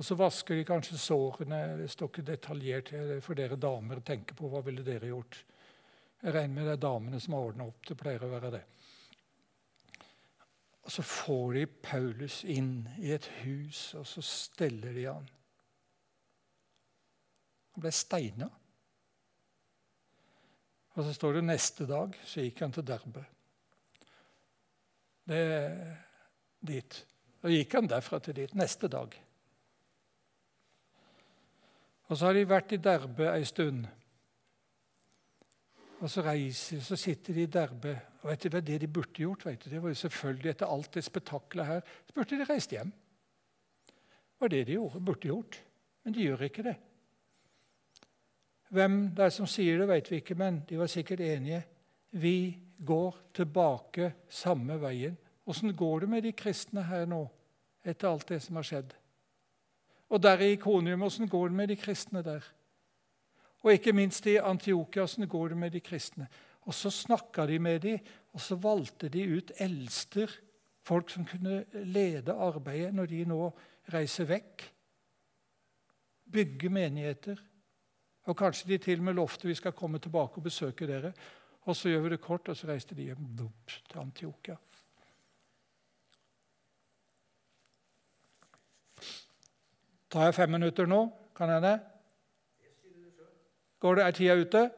Og 0.00 0.06
så 0.06 0.16
vasker 0.16 0.56
de 0.56 0.64
kanskje 0.64 0.96
sårene. 0.96 1.58
Det 1.82 1.90
står 1.92 2.08
ikke 2.08 2.24
detaljert 2.24 2.92
for 3.20 3.36
dere 3.36 3.60
damer 3.60 4.00
å 4.00 4.04
tenke 4.06 4.32
på. 4.36 4.48
Hva 4.48 4.62
ville 4.64 4.84
dere 4.86 5.10
gjort? 5.10 5.42
Jeg 6.22 6.32
regner 6.32 6.54
med 6.54 6.68
det 6.70 6.78
er 6.78 6.86
damene 6.86 7.20
som 7.20 7.36
har 7.36 7.50
ordna 7.50 7.66
opp. 7.68 7.82
Det 7.84 7.98
pleier 8.00 8.24
å 8.24 8.32
være 8.32 8.54
det. 8.56 8.62
Og 10.82 10.90
Så 10.90 11.02
får 11.02 11.52
de 11.52 11.66
Paulus 11.66 12.44
inn 12.44 12.88
i 12.98 13.12
et 13.12 13.26
hus, 13.44 13.94
og 13.94 14.06
så 14.06 14.22
steller 14.24 14.94
de 14.96 15.04
han. 15.06 15.28
Han 17.74 17.84
ble 17.84 17.92
steina. 17.94 18.48
Og 20.96 21.04
så 21.04 21.12
står 21.14 21.38
det 21.38 21.44
neste 21.46 21.86
dag 21.86 22.16
så 22.26 22.42
gikk 22.42 22.64
han 22.64 22.72
til 22.74 22.86
Derbe. 22.86 23.24
Det 25.30 25.44
dit. 26.60 27.06
Og 27.40 27.54
gikk 27.54 27.76
han 27.78 27.88
derfra 27.88 28.18
til 28.20 28.36
dit 28.36 28.54
neste 28.58 28.88
dag. 28.90 29.14
Og 32.10 32.18
så 32.18 32.26
har 32.26 32.36
de 32.36 32.48
vært 32.48 32.74
i 32.74 32.80
Derbe 32.82 33.30
ei 33.30 33.44
stund. 33.48 33.86
Og 36.00 36.08
så 36.08 36.22
reiser 36.24 36.80
så 36.80 36.96
sitter 36.96 37.36
de 37.36 37.42
i 37.44 37.52
Derbe. 37.52 37.92
Og 38.22 38.30
vet 38.30 38.44
du 38.44 38.52
hva 38.52 38.60
det 38.64 38.78
de 38.80 38.88
burde 38.88 39.20
gjort? 39.20 39.44
Vet 39.46 39.64
du? 39.64 39.70
Det 39.70 39.82
var 39.82 39.92
jo 39.92 40.02
selvfølgelig 40.02 40.50
Etter 40.50 40.72
alt 40.72 40.94
det 40.94 41.04
spetakkelet 41.04 41.66
her 41.66 41.80
så 42.06 42.14
burde 42.16 42.38
de 42.38 42.46
reist 42.48 42.72
hjem. 42.72 42.92
Det 43.86 44.40
var 44.40 44.52
det 44.52 44.62
de 44.66 44.78
gjorde, 44.78 45.00
burde 45.04 45.28
gjort. 45.28 45.60
Men 46.04 46.14
de 46.16 46.24
gjør 46.24 46.46
ikke 46.46 46.64
det. 46.64 46.76
Hvem 48.70 48.96
det 49.16 49.24
er 49.26 49.34
som 49.34 49.48
sier 49.50 49.80
det, 49.82 49.88
vet 49.90 50.10
vi 50.10 50.20
ikke, 50.22 50.36
men 50.38 50.62
de 50.68 50.78
var 50.78 50.88
sikkert 50.88 51.20
enige. 51.20 51.64
Vi 52.10 52.56
går 52.86 53.16
tilbake 53.34 54.12
samme 54.30 54.78
veien. 54.80 55.18
Åssen 55.50 55.74
går 55.76 56.00
det 56.00 56.08
med 56.08 56.22
de 56.22 56.32
kristne 56.32 56.84
her 56.86 57.04
nå, 57.10 57.24
etter 57.84 58.08
alt 58.08 58.28
det 58.30 58.38
som 58.44 58.56
har 58.60 58.66
skjedd? 58.66 58.94
Og 60.10 60.22
der 60.22 60.40
i 60.42 60.52
Ikonium, 60.54 61.02
åssen 61.02 61.28
går 61.28 61.50
det 61.50 61.56
med 61.56 61.68
de 61.68 61.76
kristne 61.76 62.22
der? 62.22 62.46
Og 63.60 63.74
ikke 63.74 63.92
minst 63.92 64.26
i 64.26 64.38
Antiokia, 64.40 65.04
åssen 65.04 65.28
går 65.28 65.52
det 65.52 65.58
med 65.60 65.74
de 65.74 65.82
kristne? 65.84 66.28
Og 66.68 66.74
så 66.76 66.90
snakka 66.92 67.46
de 67.46 67.58
med 67.58 67.80
dem, 67.84 67.98
og 68.32 68.40
så 68.40 68.56
valgte 68.56 69.08
de 69.08 69.24
ut 69.36 69.52
eldster, 69.58 70.32
folk 70.86 71.10
som 71.10 71.26
kunne 71.28 71.64
lede 71.84 72.32
arbeidet 72.32 72.94
når 72.94 73.10
de 73.10 73.24
nå 73.28 73.50
reiser 73.92 74.28
vekk. 74.30 74.64
Bygge 76.30 76.70
menigheter. 76.72 77.42
Og 78.30 78.36
kanskje 78.36 78.68
de 78.68 78.78
til 78.78 79.00
og 79.00 79.04
med 79.08 79.18
lovte 79.18 79.48
vi 79.48 79.54
skal 79.58 79.76
komme 79.76 79.98
tilbake 79.98 80.38
og 80.38 80.46
besøke 80.46 80.86
dere. 80.88 81.12
Og 81.68 81.76
så 81.76 81.90
gjør 81.90 82.04
vi 82.06 82.12
det 82.14 82.20
kort, 82.20 82.48
og 82.48 82.56
så 82.56 82.68
reiste 82.70 82.94
de 82.96 83.10
hjem 83.10 83.28
til 83.36 84.00
Antiokia. 84.00 84.56
Tar 90.10 90.26
jeg 90.26 90.34
fem 90.34 90.50
minutter 90.50 90.88
nå? 90.90 91.04
Kan 91.36 91.52
jeg 91.52 91.62
det? 91.62 91.76
Går 93.80 93.96
det, 93.96 94.04
Er 94.04 94.12
tida 94.12 94.34
ute? 94.36 94.70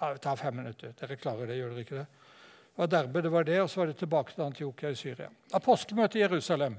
Ja, 0.00 0.12
vi 0.12 0.18
tar 0.18 0.36
fem 0.36 0.56
minutter. 0.56 0.92
Dere 1.00 1.16
klarer 1.16 1.46
det, 1.46 1.58
gjør 1.58 1.74
dere 1.74 1.84
ikke 1.84 1.98
det? 2.00 2.06
Og 2.74 2.90
Derbe 2.90 3.22
det 3.22 3.30
var 3.32 3.44
det, 3.44 3.60
og 3.62 3.70
så 3.70 3.80
var 3.80 3.86
det 3.86 3.96
tilbake 4.00 4.34
til 4.34 4.42
Antiokia 4.42 4.90
i 4.90 4.96
Syria. 4.98 5.28
Apostelmøte 5.52 6.18
i 6.18 6.22
Jerusalem. 6.22 6.76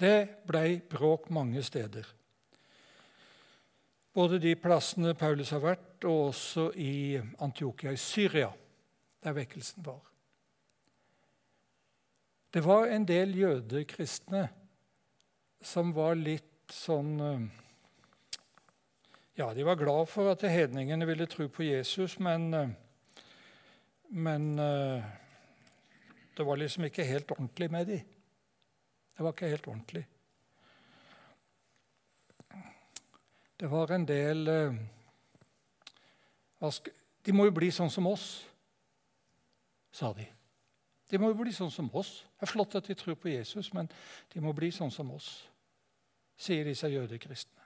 Det 0.00 0.28
ble 0.48 0.80
bråk 0.90 1.30
mange 1.30 1.62
steder. 1.62 2.08
Både 4.16 4.40
de 4.40 4.56
plassene 4.56 5.14
Paulus 5.14 5.52
har 5.52 5.60
vært, 5.60 6.04
og 6.04 6.32
også 6.32 6.70
i 6.72 7.20
Antiokia 7.44 7.92
i 7.92 8.00
Syria, 8.00 8.50
der 9.22 9.36
vekkelsen 9.36 9.84
var. 9.84 10.00
Det 12.52 12.64
var 12.64 12.88
en 12.88 13.04
del 13.04 13.36
jødekristne 13.36 14.46
som 15.60 15.92
var 15.92 16.16
litt 16.16 16.55
sånn 16.72 17.20
eh, 17.20 17.46
Ja, 19.36 19.50
de 19.54 19.64
var 19.68 19.76
glad 19.76 20.08
for 20.08 20.30
at 20.32 20.44
hedningene 20.48 21.06
ville 21.08 21.26
tro 21.28 21.48
på 21.52 21.66
Jesus, 21.66 22.18
men, 22.18 22.46
eh, 22.54 22.70
men 24.16 24.58
eh, 24.58 25.04
det 26.36 26.46
var 26.46 26.60
liksom 26.60 26.88
ikke 26.88 27.04
helt 27.04 27.30
ordentlig 27.36 27.70
med 27.70 27.86
dem. 27.86 28.12
Det 29.16 29.24
var 29.24 29.32
ikke 29.32 29.50
helt 29.52 29.68
ordentlig. 29.68 30.04
Det 33.56 33.70
var 33.70 33.92
en 33.94 34.04
del 34.04 34.44
De 37.24 37.32
må 37.32 37.46
jo 37.46 37.54
bli 37.56 37.70
sånn 37.72 37.90
som 37.90 38.06
oss, 38.10 38.44
sa 39.92 40.12
de. 40.12 40.26
De 41.08 41.18
må 41.18 41.30
jo 41.30 41.38
bli 41.38 41.52
sånn 41.54 41.70
som 41.72 41.88
oss. 41.96 42.24
Det 42.36 42.44
er 42.44 42.50
flott 42.50 42.74
at 42.76 42.88
de 42.88 42.96
tror 42.98 43.16
på 43.20 43.30
Jesus, 43.30 43.72
men 43.72 43.88
de 44.32 44.42
må 44.44 44.52
bli 44.56 44.68
sånn 44.74 44.92
som 44.92 45.10
oss, 45.14 45.46
sier 46.36 46.66
disse 46.68 46.90
jødekristne. 46.90 47.62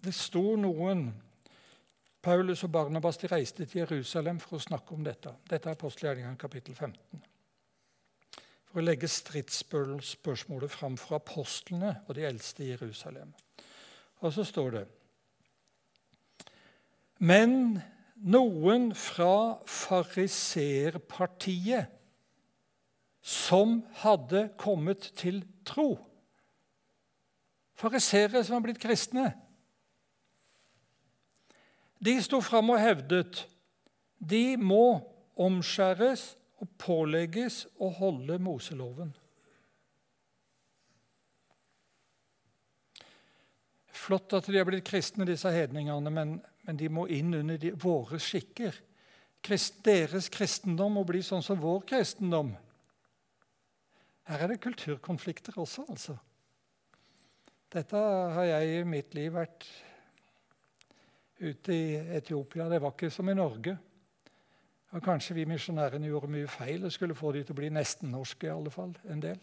Det 0.00 0.14
sto 0.16 0.54
noen 0.56 1.10
Paulus 2.24 2.62
og 2.64 2.72
Barnabas 2.72 3.18
de 3.20 3.28
reiste 3.28 3.66
til 3.66 3.82
Jerusalem 3.82 4.38
for 4.40 4.56
å 4.56 4.62
snakke 4.62 4.94
om 4.96 5.04
dette. 5.04 5.34
Dette 5.48 5.68
er 5.68 5.76
apostelgjerningene 5.76 6.40
kapittel 6.40 6.74
15. 6.74 7.20
For 8.70 8.80
å 8.80 8.84
legge 8.84 9.08
stridsspørsmålet 9.10 10.72
fram 10.72 10.96
for 11.00 11.18
apostlene 11.18 11.98
og 12.06 12.16
de 12.16 12.24
eldste 12.28 12.64
i 12.64 12.70
Jerusalem. 12.72 13.32
Og 14.20 14.32
så 14.32 14.44
står 14.44 14.70
det 14.76 14.86
men 17.20 17.76
noen 18.32 18.94
fra 18.96 19.60
fariseerpartiet 19.68 21.99
som 23.20 23.80
hadde 24.02 24.48
kommet 24.60 25.10
til 25.18 25.42
tro. 25.68 25.94
Fariseere 27.80 28.42
som 28.44 28.58
har 28.58 28.64
blitt 28.64 28.80
kristne. 28.82 29.30
De 32.00 32.16
sto 32.24 32.40
fram 32.44 32.72
og 32.72 32.80
hevdet 32.80 33.44
de 34.20 34.56
må 34.60 35.00
omskjæres 35.40 36.34
og 36.60 36.68
pålegges 36.80 37.64
å 37.80 37.88
holde 37.96 38.36
Moseloven. 38.40 39.14
Flott 44.00 44.32
at 44.36 44.48
de 44.48 44.56
har 44.56 44.68
blitt 44.68 44.84
kristne, 44.88 45.28
disse 45.28 45.48
hedningene, 45.52 46.12
men 46.12 46.38
men 46.70 46.78
de 46.78 46.88
må 46.92 47.06
inn 47.10 47.34
under 47.34 47.58
de, 47.58 47.72
våre 47.74 48.20
skikker. 48.22 48.76
Krist, 49.42 49.80
deres 49.82 50.28
kristendom 50.32 50.98
må 50.98 51.04
bli 51.08 51.22
sånn 51.24 51.42
som 51.42 51.60
vår 51.60 51.82
kristendom. 51.88 52.52
Her 54.28 54.44
er 54.44 54.52
det 54.52 54.60
kulturkonflikter 54.60 55.56
også, 55.58 55.84
altså. 55.88 56.16
Dette 57.70 57.96
har 58.34 58.44
jeg 58.44 58.80
i 58.80 58.82
mitt 58.84 59.14
liv 59.14 59.32
vært 59.34 59.66
ute 61.40 61.74
i 61.74 61.94
Etiopia. 62.18 62.66
Det 62.68 62.80
var 62.82 62.92
ikke 62.94 63.10
som 63.14 63.28
i 63.30 63.34
Norge. 63.34 63.76
Og 64.90 65.02
kanskje 65.02 65.36
vi 65.38 65.46
misjonærene 65.46 66.10
gjorde 66.10 66.32
mye 66.32 66.50
feil 66.50 66.84
og 66.84 66.92
skulle 66.92 67.14
få 67.14 67.30
de 67.32 67.44
til 67.44 67.54
å 67.54 67.60
bli 67.60 67.70
nesten 67.70 68.10
norske. 68.10 68.46
i 68.46 68.50
alle 68.50 68.70
fall, 68.74 68.96
en 69.06 69.22
del. 69.22 69.38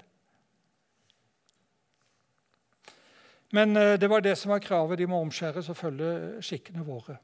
Men 3.55 3.77
eh, 3.77 3.95
det 3.99 4.09
var 4.09 4.19
det 4.19 4.35
som 4.37 4.51
var 4.51 4.59
kravet. 4.59 4.99
De 4.99 5.07
må 5.07 5.21
omskjæres 5.21 5.69
og 5.71 5.77
følge 5.77 6.41
skikkene 6.43 6.83
våre. 6.83 7.15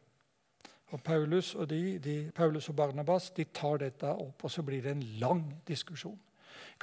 Og 0.93 1.03
Paulus 1.03 1.55
og, 1.55 1.67
de, 1.69 1.99
de, 1.99 2.31
Paulus 2.35 2.69
og 2.69 2.75
Barnabas 2.75 3.31
de 3.35 3.43
tar 3.43 3.81
dette 3.81 4.07
opp, 4.07 4.43
og 4.43 4.51
så 4.51 4.63
blir 4.63 4.83
det 4.85 4.91
en 4.93 5.03
lang 5.19 5.43
diskusjon. 5.67 6.19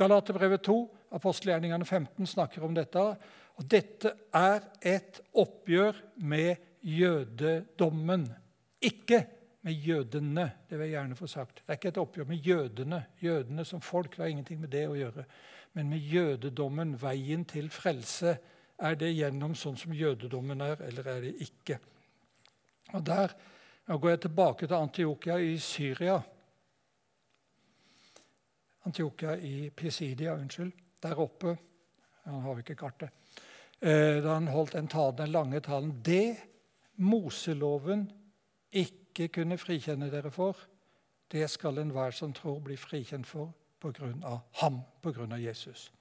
Galaterbrevet 0.00 0.62
2, 0.64 0.76
apostelgjerningene 1.12 1.84
15, 1.84 2.26
snakker 2.26 2.64
om 2.64 2.76
dette. 2.76 3.02
Og 3.60 3.66
dette 3.68 4.14
er 4.32 4.62
et 4.80 5.20
oppgjør 5.36 5.98
med 6.24 6.56
jødedommen. 6.80 8.24
Ikke 8.80 9.26
med 9.66 9.76
jødene. 9.76 10.46
Det 10.70 10.78
vil 10.78 10.88
jeg 10.88 10.96
gjerne 10.96 11.18
få 11.18 11.28
sagt. 11.28 11.60
Det 11.60 11.74
er 11.74 11.80
ikke 11.80 11.92
et 11.92 12.00
oppgjør 12.00 12.30
med 12.30 12.48
jødene. 12.48 13.02
Jødene 13.20 13.64
som 13.68 13.84
folk 13.84 14.16
har 14.16 14.32
ingenting 14.32 14.62
med 14.62 14.72
det 14.72 14.86
å 14.88 14.96
gjøre. 14.96 15.26
Men 15.76 15.92
med 15.92 16.08
jødedommen, 16.08 16.96
veien 17.02 17.44
til 17.44 17.68
frelse. 17.70 18.38
Er 18.80 18.96
det 18.96 19.12
gjennom 19.12 19.52
sånn 19.54 19.76
som 19.76 19.92
jødedommen 19.92 20.64
er, 20.64 20.80
eller 20.88 21.12
er 21.12 21.24
det 21.26 21.34
ikke? 21.44 21.76
Og 22.96 23.04
Der 23.06 23.36
nå 23.90 23.96
går 23.98 24.10
jeg 24.10 24.20
tilbake 24.22 24.66
til 24.66 24.76
Antiokia 24.76 25.36
i 25.42 25.56
Syria. 25.58 26.20
Antiokia 28.86 29.36
i 29.36 29.70
Pisidia, 29.70 30.34
unnskyld. 30.34 30.72
Der 31.02 31.18
oppe. 31.18 31.56
Han 32.24 32.40
har 32.40 32.52
jo 32.52 32.58
ikke 32.58 32.74
kartet. 32.74 33.10
Eh, 33.80 34.22
da 34.22 34.34
han 34.34 34.48
holdt 34.48 34.72
den, 34.72 34.88
talen, 34.88 35.18
den 35.18 35.32
lange 35.32 35.60
talen. 35.60 35.94
Det 36.04 36.36
Moseloven 36.96 38.10
ikke 38.72 39.28
kunne 39.28 39.58
frikjenne 39.58 40.10
dere 40.12 40.30
for, 40.30 40.56
det 41.32 41.46
skal 41.50 41.78
enhver 41.78 42.10
som 42.12 42.32
tror, 42.32 42.58
bli 42.60 42.76
frikjent 42.76 43.26
for 43.26 43.54
pga. 43.80 44.38
ham, 44.60 44.80
pga. 45.02 45.36
Jesus. 45.36 45.92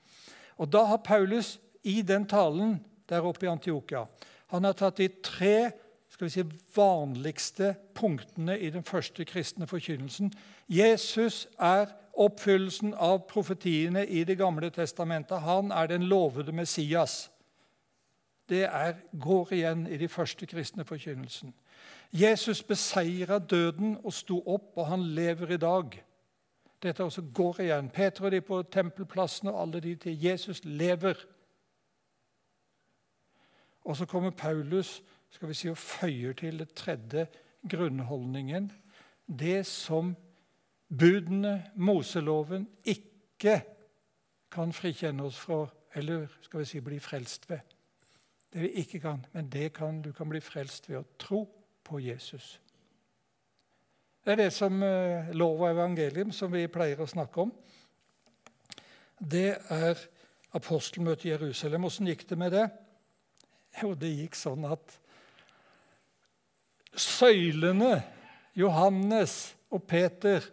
Og 0.57 0.71
Da 0.71 0.83
har 0.85 0.97
Paulus 0.97 1.59
i 1.83 2.01
den 2.01 2.27
talen 2.27 2.85
der 3.09 3.21
oppe 3.21 3.45
i 3.45 3.49
Antiokia 3.49 4.05
han 4.49 4.65
har 4.65 4.73
tatt 4.73 4.97
de 4.97 5.07
tre 5.23 5.69
skal 6.09 6.25
vi 6.25 6.33
si, 6.33 6.43
vanligste 6.75 7.75
punktene 7.93 8.55
i 8.57 8.71
den 8.73 8.83
første 8.83 9.25
kristne 9.29 9.67
forkynnelsen. 9.69 10.31
Jesus 10.67 11.45
er 11.59 11.91
oppfyllelsen 12.19 12.93
av 12.93 13.23
profetiene 13.27 14.05
i 14.05 14.23
Det 14.23 14.37
gamle 14.37 14.69
testamentet. 14.69 15.41
Han 15.41 15.71
er 15.71 15.87
den 15.87 16.03
lovede 16.03 16.51
Messias. 16.51 17.31
Det 18.49 18.63
er, 18.65 18.95
går 19.21 19.53
igjen 19.53 19.87
i 19.87 19.97
de 19.97 20.07
første 20.07 20.45
kristne 20.45 20.85
forkynnelsen. 20.85 21.53
Jesus 22.11 22.63
beseira 22.63 23.39
døden 23.39 23.97
og 24.03 24.13
sto 24.13 24.39
opp, 24.45 24.71
og 24.75 24.87
han 24.87 25.03
lever 25.03 25.51
i 25.53 25.57
dag. 25.57 26.03
Dette 26.83 27.03
også 27.03 27.21
går 27.33 27.61
igjen. 27.61 27.89
Peter 27.89 28.25
og 28.25 28.31
de 28.31 28.41
på 28.41 28.63
tempelplassen 28.63 29.47
og 29.47 29.61
alle 29.61 29.79
de 29.79 29.95
til. 29.95 30.23
Jesus 30.23 30.61
lever. 30.63 31.15
Og 33.85 33.97
så 33.97 34.05
kommer 34.05 34.31
Paulus 34.31 35.03
skal 35.29 35.47
vi 35.47 35.53
si, 35.53 35.69
og 35.69 35.77
føyer 35.77 36.33
til 36.33 36.59
det 36.59 36.73
tredje 36.73 37.27
grunnholdningen. 37.69 38.71
Det 39.39 39.65
som 39.65 40.15
budene, 40.89 41.71
Moseloven, 41.75 42.67
ikke 42.83 43.61
kan 44.51 44.73
frikjenne 44.73 45.23
oss 45.23 45.37
fra, 45.37 45.67
eller 45.95 46.27
skal 46.41 46.63
vi 46.63 46.65
si 46.65 46.81
bli 46.81 46.99
frelst 46.99 47.49
ved. 47.49 47.59
Det 48.53 48.61
vi 48.61 48.71
ikke 48.81 48.99
kan, 48.99 49.25
men 49.33 49.49
det 49.49 49.73
kan, 49.73 50.01
du 50.01 50.11
kan 50.11 50.29
bli 50.29 50.41
frelst 50.41 50.89
ved 50.89 51.03
å 51.03 51.07
tro 51.21 51.43
på 51.85 51.99
Jesus. 52.01 52.57
Det 54.25 54.33
er 54.33 54.41
det 54.43 54.53
som 54.53 54.81
uh, 54.83 55.29
lov 55.37 55.61
og 55.61 55.69
evangelium, 55.69 56.31
som 56.35 56.51
vi 56.53 56.65
pleier 56.67 56.99
å 57.01 57.09
snakke 57.09 57.45
om. 57.45 57.53
Det 59.19 59.53
er 59.73 60.01
apostelmøtet 60.57 61.27
i 61.27 61.33
Jerusalem. 61.33 61.85
Åssen 61.85 62.09
gikk 62.09 62.25
det 62.29 62.37
med 62.39 62.53
det? 62.55 62.65
Jo, 63.81 63.93
det 63.93 64.09
gikk 64.15 64.37
sånn 64.37 64.65
at 64.65 64.97
søylene, 66.97 67.99
Johannes 68.57 69.53
og 69.69 69.85
Peter 69.87 70.43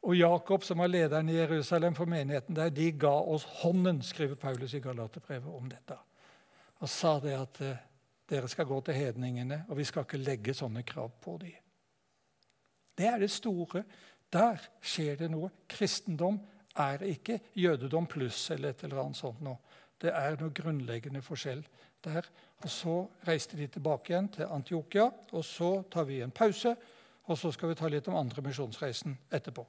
og 0.00 0.16
Jakob, 0.16 0.64
som 0.64 0.80
var 0.80 0.88
lederen 0.88 1.28
i 1.28 1.36
Jerusalem 1.36 1.94
for 1.94 2.08
menigheten 2.08 2.56
der, 2.56 2.70
de 2.72 2.88
ga 2.96 3.12
oss 3.12 3.44
hånden, 3.60 4.00
skriver 4.02 4.38
Paulus 4.40 4.74
i 4.74 4.80
Galaterbrevet 4.80 5.52
om 5.52 5.66
dette. 5.68 5.96
Og 6.80 6.88
sa 6.88 7.18
det 7.20 7.34
at 7.36 7.60
eh, 7.60 7.82
dere 8.30 8.48
skal 8.48 8.68
gå 8.68 8.78
til 8.86 8.96
hedningene, 8.96 9.64
og 9.68 9.76
vi 9.76 9.84
skal 9.84 10.06
ikke 10.06 10.22
legge 10.22 10.54
sånne 10.56 10.82
krav 10.88 11.10
på 11.20 11.34
dem. 11.42 11.58
Det 12.96 13.08
er 13.08 13.20
det 13.20 13.30
store. 13.32 13.82
Der 14.32 14.62
skjer 14.80 15.18
det 15.20 15.28
noe. 15.32 15.50
Kristendom 15.68 16.38
er 16.80 17.04
ikke 17.04 17.40
jødedom 17.58 18.08
pluss 18.08 18.46
eller 18.54 18.72
et 18.72 18.84
eller 18.86 19.02
annet 19.02 19.20
sånt 19.20 19.42
noe. 19.44 19.60
Det 20.00 20.14
er 20.16 20.38
noe 20.40 20.54
grunnleggende 20.56 21.20
forskjell 21.24 21.60
der. 22.04 22.24
Og 22.64 22.70
Så 22.70 22.94
reiste 23.28 23.56
de 23.56 23.66
tilbake 23.68 24.14
igjen 24.14 24.30
til 24.32 24.48
Antiokia, 24.48 25.10
og 25.32 25.44
så 25.44 25.82
tar 25.92 26.08
vi 26.08 26.22
en 26.24 26.32
pause. 26.32 26.72
Og 27.28 27.38
så 27.38 27.52
skal 27.52 27.68
vi 27.68 27.76
ta 27.76 27.88
litt 27.88 28.08
om 28.08 28.16
andre 28.16 28.42
misjonsreisen 28.42 29.18
etterpå. 29.30 29.66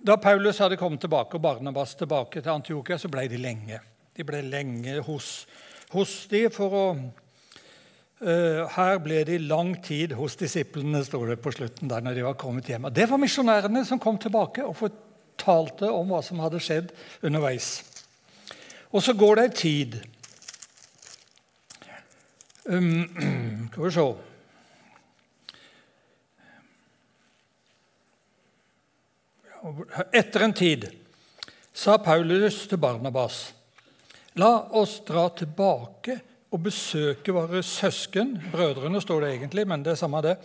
Da 0.00 0.16
Paulus 0.16 0.58
hadde 0.62 0.78
kommet 0.80 1.02
tilbake 1.04 1.36
og 1.36 1.42
Barnabas 1.44 1.92
tilbake 1.98 2.40
til 2.40 2.52
Antiokia, 2.54 2.96
så 2.96 3.10
ble 3.12 3.26
de 3.28 3.40
lenge. 3.40 3.80
De 4.16 4.24
ble 4.24 4.40
lenge 4.46 4.96
hos, 5.04 5.44
hos 5.92 6.14
de 6.30 6.46
for 6.52 6.76
å 6.76 6.84
uh, 6.96 8.62
Her 8.76 9.00
ble 9.04 9.20
de 9.28 9.36
lang 9.44 9.74
tid 9.84 10.14
hos 10.16 10.38
disiplene, 10.40 11.02
står 11.04 11.34
det 11.34 11.38
på 11.44 11.52
slutten 11.52 11.92
der 11.92 12.04
når 12.04 12.16
de 12.16 12.24
var 12.24 12.38
kommet 12.40 12.68
hjem. 12.72 12.88
Det 12.88 13.08
var 13.10 13.20
misjonærene 13.20 13.84
som 13.88 14.00
kom 14.00 14.16
tilbake 14.20 14.64
og 14.64 14.78
fortalte 14.80 15.92
om 15.92 16.14
hva 16.14 16.22
som 16.24 16.40
hadde 16.40 16.62
skjedd 16.64 16.94
underveis. 17.20 17.70
Og 18.90 19.04
så 19.04 19.12
går 19.14 19.36
det 19.36 19.46
ei 19.50 19.54
tid. 19.60 20.00
Um, 22.64 23.04
skal 23.68 23.84
vi 23.84 23.94
se 23.98 24.08
Etter 30.12 30.46
en 30.46 30.54
tid 30.56 30.86
sa 31.76 31.98
Paulus 32.00 32.62
til 32.68 32.80
Barnabas.: 32.80 33.50
La 34.40 34.70
oss 34.78 35.00
dra 35.04 35.26
tilbake 35.36 36.16
og 36.50 36.62
besøke 36.64 37.34
våre 37.34 37.60
søsken 37.62 38.36
Brødrene 38.52 39.02
står 39.02 39.20
det 39.20 39.32
egentlig, 39.34 39.66
men 39.68 39.84
det 39.84 39.92
er 39.92 40.00
samme 40.00 40.22
det. 40.24 40.36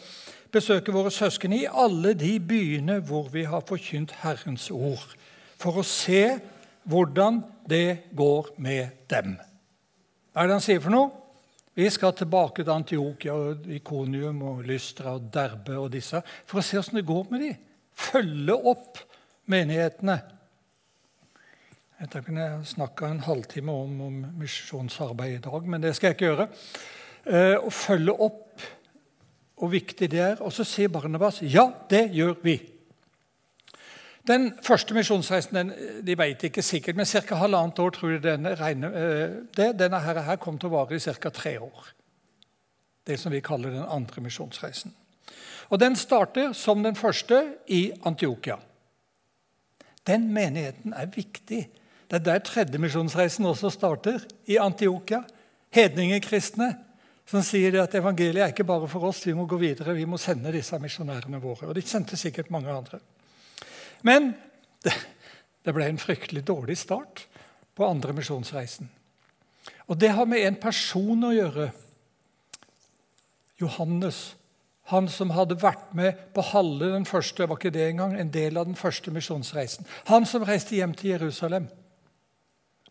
Besøke 0.52 0.92
våre 0.92 1.12
søsken 1.12 1.54
i 1.56 1.66
alle 1.66 2.14
de 2.14 2.34
byene 2.40 3.00
hvor 3.08 3.30
vi 3.32 3.46
har 3.48 3.64
forkynt 3.68 4.12
Herrens 4.22 4.68
ord, 4.72 5.16
for 5.58 5.80
å 5.80 5.88
se 5.88 6.38
hvordan 6.84 7.40
det 7.70 8.12
går 8.16 8.52
med 8.58 9.08
dem. 9.10 9.38
Hva 10.34 10.44
er 10.44 10.52
det 10.52 10.58
han 10.60 10.66
sier 10.66 10.84
for 10.84 10.92
noe? 10.92 11.12
Vi 11.76 11.88
skal 11.92 12.14
tilbake 12.16 12.64
til 12.64 12.72
Antiokia, 12.72 13.34
og 13.34 13.66
Ikonium, 13.68 14.44
og 14.48 14.64
Lystra 14.68 15.16
og 15.16 15.32
Derbe 15.34 15.76
og 15.80 15.90
disse 15.96 16.22
for 16.48 16.60
å 16.60 16.64
se 16.64 16.80
åssen 16.80 17.00
det 17.00 17.08
går 17.08 17.32
med 17.32 17.44
dem. 17.48 17.58
Følge 17.96 18.56
opp 18.56 19.00
menighetene. 19.52 20.20
Jeg 22.00 22.26
kunne 22.26 22.48
snakka 22.68 23.08
en 23.08 23.24
halvtime 23.24 23.72
om, 23.72 24.02
om 24.02 24.16
misjonsarbeid 24.40 25.38
i 25.38 25.44
dag, 25.46 25.68
men 25.68 25.84
det 25.84 25.96
skal 25.96 26.12
jeg 26.12 26.18
ikke 26.18 26.32
gjøre. 26.32 26.48
Eh, 27.26 27.56
å 27.56 27.72
følge 27.74 28.16
opp 28.26 28.66
hvor 29.56 29.72
viktig 29.72 30.10
det 30.12 30.22
er. 30.22 30.42
Og 30.44 30.54
så 30.54 30.66
sier 30.68 30.92
Barnabas 30.92 31.42
ja, 31.42 31.70
det 31.90 32.10
gjør 32.14 32.36
vi. 32.44 32.58
Den 34.26 34.50
første 34.66 34.96
misjonsreisen 34.98 35.72
de 36.04 36.18
vet 36.18 36.48
ikke 36.48 36.64
sikkert, 36.66 36.98
men 36.98 37.06
ca. 37.06 37.38
halvannet 37.38 37.80
år 37.80 37.92
tror 37.94 38.16
jeg 38.16 38.24
denne, 38.24 38.56
regner, 38.58 38.96
eh, 38.98 39.36
det, 39.56 39.72
denne 39.80 40.02
her, 40.02 40.22
her 40.26 40.42
kom 40.42 40.58
til 40.60 40.72
å 40.72 40.80
vare 40.80 40.98
i 40.98 41.00
ca. 41.00 41.30
tre 41.30 41.58
år. 41.62 41.92
Det 43.06 43.20
som 43.22 43.32
vi 43.32 43.44
kaller 43.46 43.72
den 43.72 43.86
andre 43.86 44.22
misjonsreisen. 44.26 44.94
Og 45.70 45.80
Den 45.80 45.96
starter 45.96 46.54
som 46.54 46.84
den 46.84 46.96
første 46.96 47.42
i 47.68 47.92
Antiokia. 48.06 48.58
Den 50.06 50.30
menigheten 50.34 50.94
er 50.94 51.10
viktig. 51.12 51.66
Det 52.06 52.20
er 52.20 52.26
der 52.26 52.44
tredje 52.46 52.80
misjonsreisen 52.82 53.46
også 53.50 53.72
starter, 53.74 54.22
i 54.46 54.60
Antiokia. 54.62 55.24
Hedningekristne 55.74 56.76
som 57.26 57.42
sier 57.44 57.74
at 57.82 57.96
evangeliet 57.98 58.44
er 58.44 58.54
ikke 58.54 58.68
bare 58.68 58.88
for 58.90 59.08
oss, 59.10 59.24
vi 59.26 59.34
må 59.34 59.48
gå 59.50 59.58
videre, 59.58 59.96
vi 59.98 60.06
må 60.06 60.20
sende 60.22 60.54
disse 60.54 60.78
misjonærene 60.82 61.42
våre. 61.42 61.70
Og 61.70 61.76
de 61.76 61.82
sendte 61.86 62.18
sikkert 62.20 62.52
mange 62.54 62.70
andre. 62.70 63.00
Men 64.06 64.34
det, 64.86 64.94
det 65.66 65.74
ble 65.74 65.88
en 65.90 66.02
fryktelig 66.02 66.46
dårlig 66.46 66.78
start 66.78 67.26
på 67.76 67.88
andre 67.88 68.14
misjonsreisen. 68.14 68.92
Og 69.90 69.98
det 70.02 70.14
har 70.14 70.30
med 70.30 70.46
en 70.46 70.60
person 70.62 71.26
å 71.26 71.34
gjøre. 71.34 71.72
Johannes. 73.62 74.36
Han 74.92 75.08
som 75.10 75.34
hadde 75.34 75.58
vært 75.62 75.94
med 75.98 76.20
på 76.36 76.44
halve 76.52 76.92
den 76.94 77.08
første 77.10 77.48
var 77.50 77.58
ikke 77.58 77.74
det 77.74 77.88
engang, 77.90 78.14
en 78.20 78.34
del 78.34 78.58
av 78.58 78.68
den 78.70 78.78
første 78.78 79.12
misjonsreisen. 79.12 79.88
Han 80.12 80.28
som 80.30 80.46
reiste 80.46 80.76
hjem 80.78 80.94
til 80.94 81.16
Jerusalem. 81.16 81.68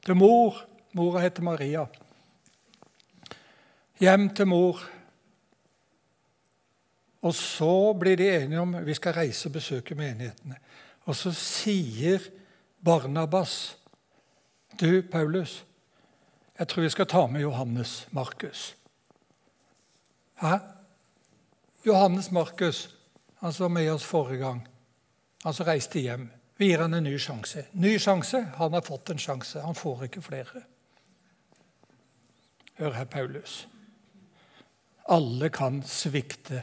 Til 0.03 0.18
mor. 0.18 0.64
Mora 0.95 1.22
heter 1.22 1.42
Maria. 1.42 1.86
hjem 3.99 4.28
til 4.34 4.47
mor. 4.47 4.82
Og 7.22 7.34
så 7.34 7.92
blir 7.99 8.16
de 8.16 8.28
enige 8.28 8.61
om 8.61 8.74
vi 8.84 8.95
skal 8.95 9.14
reise 9.16 9.49
og 9.49 9.53
besøke 9.53 9.95
menighetene. 9.95 10.59
Og 11.07 11.16
så 11.16 11.32
sier 11.32 12.20
Barnabas, 12.84 13.76
'Du, 14.80 15.03
Paulus, 15.12 15.64
jeg 16.59 16.68
tror 16.68 16.82
vi 16.82 16.88
skal 16.88 17.07
ta 17.07 17.26
med 17.26 17.40
Johannes 17.40 18.09
Markus.' 18.11 18.74
Hæ? 20.34 20.74
Johannes 21.85 22.30
Markus, 22.30 22.89
han 23.37 23.53
som 23.53 23.64
var 23.64 23.68
med 23.68 23.93
oss 23.93 24.05
forrige 24.05 24.39
gang. 24.39 24.68
Han 25.43 25.55
som 25.55 25.66
reiste 25.66 26.01
hjem. 26.01 26.30
Vi 26.57 26.70
gir 26.70 26.80
han 26.80 26.95
en 26.95 27.05
ny 27.05 27.18
sjanse. 27.18 27.66
Ny 27.72 27.99
sjanse. 27.99 28.41
Han 28.57 28.72
har 28.72 28.80
fått 28.80 29.11
en 29.11 29.18
sjanse. 29.20 29.61
Han 29.61 29.76
får 29.76 30.07
ikke 30.07 30.22
flere. 30.24 30.62
Hør 32.78 32.97
her, 32.97 33.05
Paulus. 33.05 33.66
Alle 35.12 35.51
kan 35.53 35.82
svikte. 35.85 36.62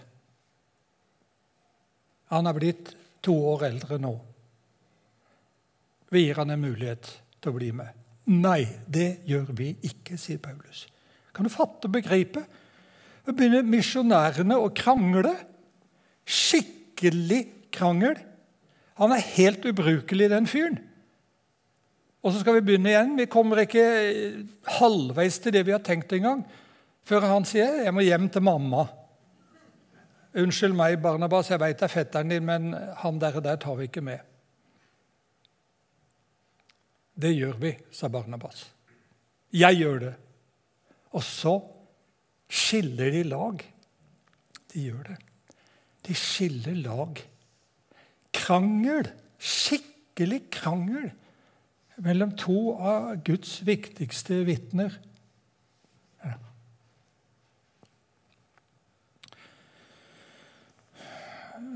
Han 2.34 2.50
er 2.50 2.58
blitt 2.58 2.96
to 3.22 3.36
år 3.52 3.68
eldre 3.70 4.00
nå. 4.02 4.16
Vi 6.10 6.26
gir 6.26 6.42
han 6.42 6.50
en 6.50 6.66
mulighet 6.66 7.12
til 7.38 7.54
å 7.54 7.60
bli 7.60 7.70
med. 7.78 8.02
Nei, 8.34 8.64
det 8.88 9.22
gjør 9.30 9.54
vi 9.54 9.70
ikke, 9.86 10.18
sier 10.18 10.42
Paulus. 10.42 10.88
Kan 11.30 11.46
du 11.46 11.54
fatte 11.54 11.92
og? 11.92 12.42
Begynner 13.38 13.66
misjonærene 13.68 14.58
å 14.60 14.70
krangle. 14.76 15.34
Skikkelig 16.28 17.46
krangel. 17.74 18.20
Han 19.00 19.14
er 19.16 19.28
helt 19.36 19.66
ubrukelig, 19.66 20.30
den 20.30 20.50
fyren. 20.50 20.80
Og 22.22 22.34
så 22.34 22.42
skal 22.44 22.60
vi 22.60 22.66
begynne 22.68 22.92
igjen. 22.92 23.16
Vi 23.18 23.30
kommer 23.32 23.64
ikke 23.64 23.86
halvveis 24.78 25.40
til 25.42 25.56
det 25.56 25.66
vi 25.66 25.74
har 25.74 25.82
tenkt 25.86 26.14
engang, 26.14 26.44
før 27.04 27.26
han 27.26 27.46
sier 27.46 27.84
'jeg 27.84 27.94
må 27.94 28.02
hjem 28.06 28.30
til 28.30 28.42
mamma'. 28.42 28.88
Unnskyld 30.34 30.74
meg, 30.74 31.02
Barnabas, 31.02 31.50
jeg 31.50 31.60
veit 31.60 31.80
det 31.80 31.84
er 31.84 31.92
fetteren 31.92 32.30
din, 32.30 32.46
men 32.46 32.74
han 32.74 33.20
der, 33.20 33.40
der 33.40 33.56
tar 33.56 33.76
vi 33.76 33.84
ikke 33.84 34.02
med. 34.02 34.20
Det 37.22 37.34
gjør 37.36 37.58
vi, 37.60 37.78
sa 37.92 38.08
Barnabas. 38.08 38.70
Jeg 39.52 39.76
gjør 39.76 40.00
det. 40.00 40.14
Og 41.12 41.24
så 41.24 41.58
skiller 42.52 43.14
de 43.16 43.24
lag. 43.32 43.62
De 44.74 44.84
gjør 44.90 45.14
det. 45.14 45.18
De 46.08 46.16
skiller 46.18 46.76
lag. 46.84 47.22
Krangel, 48.36 49.08
skikkelig 49.40 50.42
krangel, 50.54 51.12
mellom 52.02 52.34
to 52.40 52.74
av 52.76 53.16
Guds 53.28 53.60
viktigste 53.68 54.42
vitner. 54.48 54.96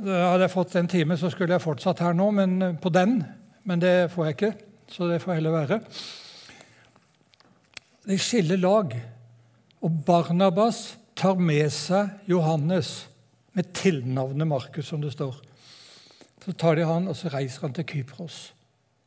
Hadde 0.05 0.43
jeg 0.43 0.51
fått 0.51 0.75
en 0.75 0.89
time, 0.91 1.15
så 1.17 1.29
skulle 1.31 1.55
jeg 1.55 1.63
fortsatt 1.63 2.01
her 2.03 2.15
nå, 2.17 2.27
men 2.35 2.77
på 2.83 2.91
den. 2.91 3.21
Men 3.65 3.81
det 3.81 4.11
får 4.13 4.27
jeg 4.27 4.35
ikke, 4.35 4.51
så 4.91 5.07
det 5.09 5.21
får 5.23 5.37
heller 5.39 5.55
være. 5.55 5.77
De 8.05 8.17
skiller 8.21 8.59
lag. 8.59 8.91
Og 9.85 9.93
Barnabas 10.05 10.95
tar 11.15 11.37
med 11.37 11.69
seg 11.73 12.25
Johannes 12.29 13.05
med 13.53 13.69
tilnavnet 13.77 14.49
Markus, 14.49 14.89
som 14.89 15.03
det 15.03 15.13
står. 15.13 15.37
Så 16.41 16.53
tar 16.57 16.75
de 16.77 16.87
han, 16.89 17.07
og 17.07 17.15
så 17.17 17.29
reiser 17.33 17.67
han 17.67 17.73
til 17.73 17.85
Kypros, 17.85 18.53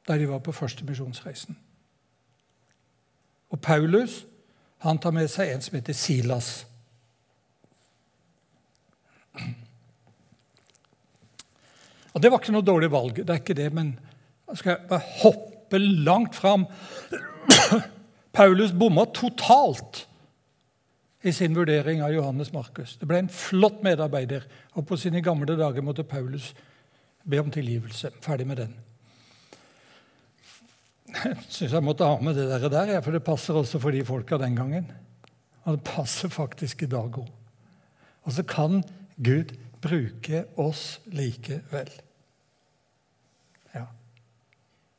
der 0.06 0.18
de 0.18 0.28
var 0.30 0.40
på 0.42 0.54
første 0.54 0.86
misjonsreisen. 0.86 1.58
Og 3.50 3.60
Paulus 3.60 4.22
han 4.84 4.98
tar 5.02 5.14
med 5.14 5.26
seg 5.30 5.50
en 5.50 5.62
som 5.64 5.74
heter 5.74 5.96
Silas. 5.96 6.50
Og 12.14 12.22
Det 12.22 12.30
var 12.30 12.40
ikke 12.40 12.54
noe 12.54 12.66
dårlig 12.66 12.90
valg, 12.90 13.18
det 13.18 13.30
er 13.30 13.42
ikke 13.42 13.58
det, 13.58 13.72
men 13.74 13.92
jeg 14.48 14.62
skal 14.62 14.78
bare 14.88 15.18
hoppe 15.20 15.78
langt 15.78 16.34
fram. 16.34 16.66
Paulus 18.32 18.72
bomma 18.72 19.04
totalt 19.14 20.07
i 21.22 21.32
sin 21.32 21.54
vurdering 21.56 22.02
av 22.02 22.12
Johannes 22.14 22.52
Markus. 22.52 22.96
Det 23.00 23.06
ble 23.08 23.24
en 23.24 23.32
flott 23.32 23.82
medarbeider, 23.82 24.44
og 24.78 24.86
på 24.86 24.98
sine 25.00 25.22
gamle 25.24 25.56
dager 25.58 25.82
måtte 25.82 26.06
Paulus 26.06 26.52
be 27.28 27.40
om 27.42 27.50
tilgivelse. 27.50 28.12
Ferdig 28.22 28.46
med 28.46 28.62
den. 28.62 28.76
Jeg 31.08 31.36
syns 31.48 31.72
jeg 31.72 31.84
måtte 31.84 32.06
ha 32.06 32.18
med 32.22 32.36
det 32.36 32.70
der, 32.70 33.00
for 33.02 33.16
det 33.16 33.24
passer 33.26 33.56
også 33.56 33.80
for 33.82 33.94
de 33.94 34.04
folka 34.06 34.38
den 34.38 34.56
gangen. 34.58 34.90
Og 35.64 35.78
det 35.78 35.84
passer 35.88 36.30
faktisk 36.32 36.84
i 36.84 36.90
dag 36.92 37.18
òg. 37.18 37.28
Og 38.28 38.34
så 38.36 38.44
kan 38.46 38.82
Gud 39.16 39.54
bruke 39.82 40.44
oss 40.60 41.00
likevel. 41.10 41.90
Ja, 43.74 43.86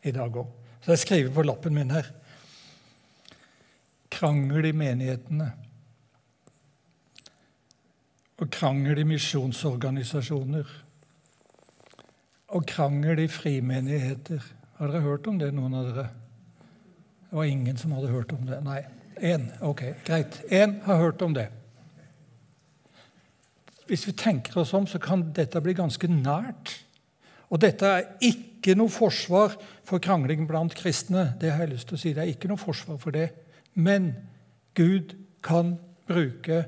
i 0.03 0.11
dag 0.15 0.35
òg. 0.35 0.49
Så 0.81 0.95
jeg 0.95 1.03
skriver 1.05 1.33
på 1.35 1.45
lappen 1.45 1.75
min 1.77 1.93
her 1.93 2.09
krangel 4.09 4.65
i 4.65 4.75
menighetene 4.75 5.51
og 8.39 8.47
krangel 8.51 9.01
i 9.01 9.07
misjonsorganisasjoner. 9.07 10.69
Og 12.55 12.65
krangel 12.65 13.19
i 13.25 13.27
frimenigheter. 13.27 14.43
Har 14.79 14.91
dere 14.91 15.03
hørt 15.03 15.27
om 15.27 15.39
det, 15.39 15.51
noen 15.53 15.75
av 15.75 15.89
dere? 15.89 16.07
Det 17.29 17.37
var 17.37 17.49
ingen 17.51 17.77
som 17.77 17.91
hadde 17.93 18.13
hørt 18.13 18.31
om 18.33 18.45
det. 18.47 18.61
Nei. 18.65 18.81
Én. 19.19 19.49
Ok, 19.61 19.83
greit. 20.07 20.39
Én 20.49 20.79
har 20.85 21.01
hørt 21.01 21.21
om 21.21 21.33
det. 21.35 21.49
Hvis 23.89 24.07
vi 24.07 24.15
tenker 24.15 24.57
oss 24.61 24.73
om, 24.73 24.87
så 24.87 25.01
kan 25.01 25.27
dette 25.35 25.61
bli 25.61 25.75
ganske 25.77 26.07
nært. 26.07 26.77
Og 27.49 27.59
dette 27.61 27.85
er 27.89 28.07
ikke 28.23 28.75
noe 28.77 28.91
forsvar 28.93 29.55
for 29.87 30.01
krangling 30.01 30.47
blant 30.47 30.75
kristne. 30.77 31.33
Det 31.41 31.51
har 31.51 31.65
jeg 31.65 31.73
lyst 31.73 31.89
til 31.89 31.97
å 31.97 32.01
si. 32.01 32.13
Det 32.15 32.23
er 32.23 32.31
ikke 32.31 32.49
noe 32.51 32.61
forsvar 32.61 32.99
for 33.01 33.13
det. 33.13 33.27
Men 33.73 34.13
Gud 34.77 35.17
kan 35.43 35.75
bruke 36.07 36.63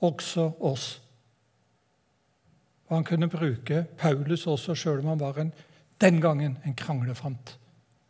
også 0.00 0.46
oss. 0.60 1.00
Og 2.88 2.96
han 2.96 3.06
kunne 3.06 3.30
bruke 3.30 3.84
Paulus 3.98 4.46
også, 4.50 4.74
sjøl 4.74 5.02
om 5.02 5.12
han 5.12 5.20
var 5.20 5.38
en, 5.38 5.52
den 6.00 6.20
gangen 6.20 6.58
en 6.64 6.74
kranglefant. 6.74 7.56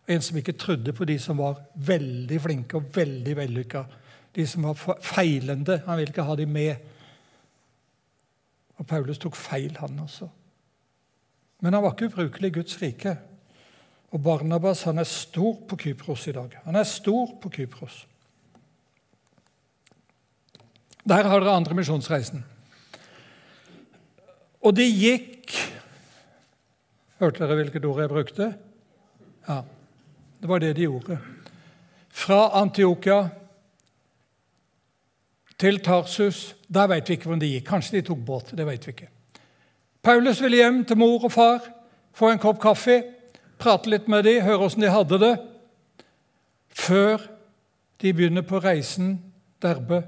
En 0.08 0.22
som 0.22 0.38
ikke 0.40 0.56
trodde 0.58 0.92
på 0.96 1.04
de 1.04 1.18
som 1.22 1.38
var 1.38 1.60
veldig 1.74 2.40
flinke 2.42 2.78
og 2.78 2.88
veldig 2.96 3.36
vellykka. 3.36 3.84
De 4.34 4.46
som 4.46 4.64
var 4.66 4.98
feilende. 5.04 5.82
Han 5.86 5.98
ville 5.98 6.14
ikke 6.14 6.26
ha 6.26 6.36
dem 6.38 6.54
med. 6.54 6.76
Og 8.80 8.86
Paulus 8.86 9.20
tok 9.20 9.36
feil, 9.36 9.76
han 9.78 9.98
også. 10.00 10.28
Men 11.60 11.76
han 11.76 11.84
var 11.84 11.92
ikke 11.92 12.08
ubrukelig 12.08 12.48
i 12.48 12.56
Guds 12.56 12.78
rike. 12.82 13.16
Og 14.10 14.22
Barnabas 14.22 14.82
han 14.88 14.98
er 14.98 15.06
stor 15.06 15.60
på 15.68 15.76
Kypros 15.76 16.26
i 16.26 16.34
dag. 16.34 16.56
Han 16.64 16.76
er 16.76 16.88
stor 16.88 17.36
på 17.42 17.52
Kypros. 17.52 18.06
Der 21.08 21.28
har 21.28 21.40
dere 21.40 21.56
andre 21.56 21.74
misjonsreisen. 21.74 22.44
Og 24.60 24.76
de 24.76 24.86
gikk 24.86 25.56
Hørte 27.20 27.44
dere 27.44 27.56
hvilket 27.58 27.84
ord 27.84 27.98
jeg 28.00 28.08
brukte? 28.08 28.46
Ja, 29.44 29.58
det 30.40 30.48
var 30.48 30.62
det 30.62 30.70
de 30.76 30.86
gjorde. 30.86 31.18
Fra 32.08 32.38
Antiokia 32.62 33.18
til 35.60 35.82
Tarsus. 35.84 36.56
Der 36.74 36.86
vet 36.88 37.08
vi 37.08 37.18
ikke 37.18 37.28
hvor 37.28 37.36
de 37.36 37.50
gikk. 37.50 37.66
Kanskje 37.68 37.98
de 37.98 38.06
tok 38.08 38.22
båt. 38.24 38.54
det 38.56 38.66
vet 38.66 38.86
vi 38.86 38.94
ikke. 38.94 39.10
Paulus 40.02 40.40
ville 40.40 40.56
hjem 40.56 40.84
til 40.84 40.96
mor 40.96 41.24
og 41.24 41.32
far, 41.32 41.60
få 42.16 42.30
en 42.30 42.40
kopp 42.40 42.60
kaffe, 42.62 43.02
prate 43.58 43.90
litt 43.90 44.08
med 44.08 44.24
dem, 44.24 44.40
høre 44.42 44.64
åssen 44.64 44.80
de 44.80 44.88
hadde 44.88 45.18
det, 45.20 45.34
før 46.72 47.20
de 48.00 48.12
begynner 48.12 48.42
på 48.42 48.62
reisen 48.64 49.18
Derbe 49.60 50.00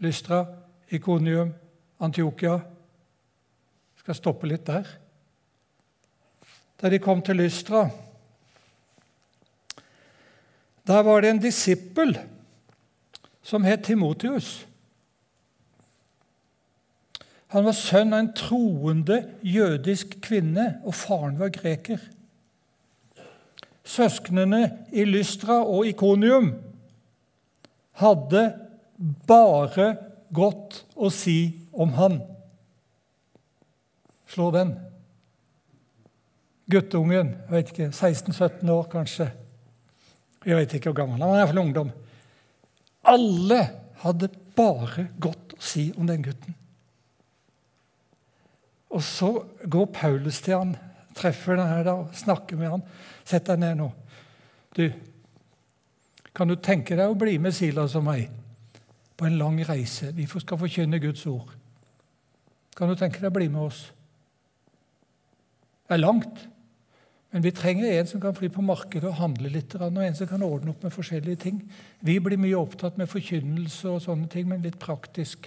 Lystra, 0.00 0.44
Ikonium, 0.90 1.52
Antiokia. 2.00 2.56
Jeg 2.60 4.04
skal 4.04 4.16
stoppe 4.16 4.48
litt 4.48 4.64
der. 4.68 4.88
Da 6.80 6.88
de 6.88 6.98
kom 7.02 7.20
til 7.22 7.36
Lystra, 7.36 7.84
der 10.88 11.02
var 11.04 11.20
det 11.20 11.30
en 11.30 11.42
disippel 11.42 12.16
som 13.44 13.66
het 13.68 13.84
Timotius. 13.84 14.64
Han 17.52 17.66
var 17.66 17.76
sønn 17.76 18.14
av 18.14 18.22
en 18.22 18.32
troende 18.38 19.18
jødisk 19.42 20.16
kvinne, 20.22 20.80
og 20.86 20.94
faren 20.94 21.38
var 21.38 21.52
greker. 21.54 22.00
Søsknene 23.84 24.62
i 24.94 25.04
Lystra 25.04 25.60
og 25.66 25.88
Ikonium 25.90 26.52
hadde 27.98 28.44
bare 29.00 29.94
godt 30.34 30.84
å 30.94 31.10
si 31.12 31.66
om 31.72 31.94
han. 31.96 32.20
Slå 34.30 34.50
den. 34.54 34.76
Guttungen, 36.70 37.34
jeg 37.48 37.54
vet 37.54 37.72
ikke, 37.72 37.88
16-17 37.90 38.70
år 38.70 38.86
kanskje. 38.92 39.30
Jeg 40.46 40.56
vet 40.56 40.76
ikke 40.76 40.92
hvor 40.92 41.00
gammel 41.02 41.18
han 41.18 41.32
var, 41.32 41.40
iallfall 41.40 41.62
ungdom. 41.64 41.90
Alle 43.10 43.60
hadde 44.04 44.30
bare 44.56 45.08
godt 45.20 45.56
å 45.56 45.62
si 45.64 45.88
om 45.96 46.06
den 46.08 46.22
gutten. 46.24 46.54
Og 48.90 49.02
så 49.06 49.32
går 49.70 49.90
Paulus 49.94 50.40
til 50.44 50.58
han, 50.58 50.74
treffer 51.16 51.58
den 51.58 51.70
her 51.70 51.84
da, 51.86 51.96
snakker 52.16 52.58
med 52.58 52.76
han. 52.76 52.84
Sett 53.26 53.48
deg 53.50 53.60
ned 53.62 53.80
nå. 53.80 53.88
Du, 54.78 54.84
kan 56.34 56.50
du 56.50 56.56
tenke 56.62 56.94
deg 56.98 57.10
å 57.10 57.18
bli 57.18 57.36
med 57.42 57.54
Silas 57.56 57.96
og 57.98 58.06
meg 58.06 58.28
på 59.20 59.28
en 59.28 59.36
lang 59.38 59.58
reise? 59.68 60.14
Vi 60.16 60.24
skal 60.26 60.58
forkynne 60.58 61.00
Guds 61.02 61.26
ord. 61.28 61.52
Kan 62.76 62.88
du 62.88 62.96
tenke 62.96 63.20
deg 63.20 63.28
å 63.28 63.36
bli 63.36 63.50
med 63.52 63.66
oss? 63.66 63.82
Det 65.84 65.98
er 65.98 66.00
langt. 66.00 66.46
Men 67.30 67.44
vi 67.44 67.52
trenger 67.54 67.92
en 67.92 68.08
som 68.10 68.22
kan 68.22 68.34
fly 68.34 68.48
på 68.50 68.64
markedet 68.64 69.06
og 69.06 69.18
handle 69.20 69.52
litt, 69.52 69.74
og 69.76 69.98
en 70.02 70.16
som 70.18 70.26
kan 70.26 70.42
ordne 70.42 70.72
opp 70.72 70.82
med 70.82 70.94
forskjellige 70.94 71.42
ting. 71.44 71.60
Vi 72.02 72.16
blir 72.22 72.40
mye 72.40 72.58
opptatt 72.58 72.96
med 72.98 73.10
forkynnelse 73.10 73.92
og 73.92 74.00
sånne 74.02 74.26
ting, 74.32 74.48
men 74.50 74.64
litt 74.64 74.80
praktisk. 74.82 75.46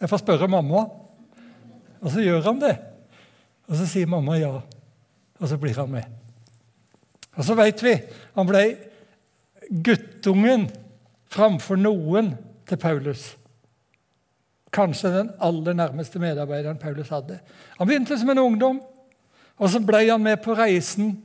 Jeg 0.00 0.08
får 0.08 0.22
spørre 0.22 0.48
mamma, 0.48 0.86
og 2.00 2.08
så 2.14 2.22
gjør 2.24 2.46
han 2.46 2.62
det. 2.62 2.76
Og 3.68 3.76
så 3.76 3.88
sier 3.90 4.08
mamma 4.08 4.38
ja, 4.40 4.54
og 5.36 5.50
så 5.50 5.58
blir 5.60 5.76
han 5.76 5.92
med. 5.92 6.06
Og 7.36 7.44
så 7.44 7.58
veit 7.58 7.82
vi 7.84 7.92
han 8.38 8.48
ble 8.48 8.64
guttungen 10.20 10.70
framfor 11.30 11.76
noen 11.76 12.34
til 12.68 12.76
Paulus. 12.76 13.36
Kanskje 14.72 15.08
den 15.08 15.30
aller 15.40 15.72
nærmeste 15.72 16.18
medarbeideren 16.18 16.78
Paulus 16.78 17.08
hadde. 17.08 17.38
Han 17.78 17.86
begynte 17.86 18.18
som 18.18 18.30
en 18.30 18.38
ungdom, 18.38 18.80
og 19.58 19.70
så 19.70 19.80
ble 19.80 20.10
han 20.10 20.22
med 20.22 20.36
på 20.44 20.54
reisen 20.54 21.16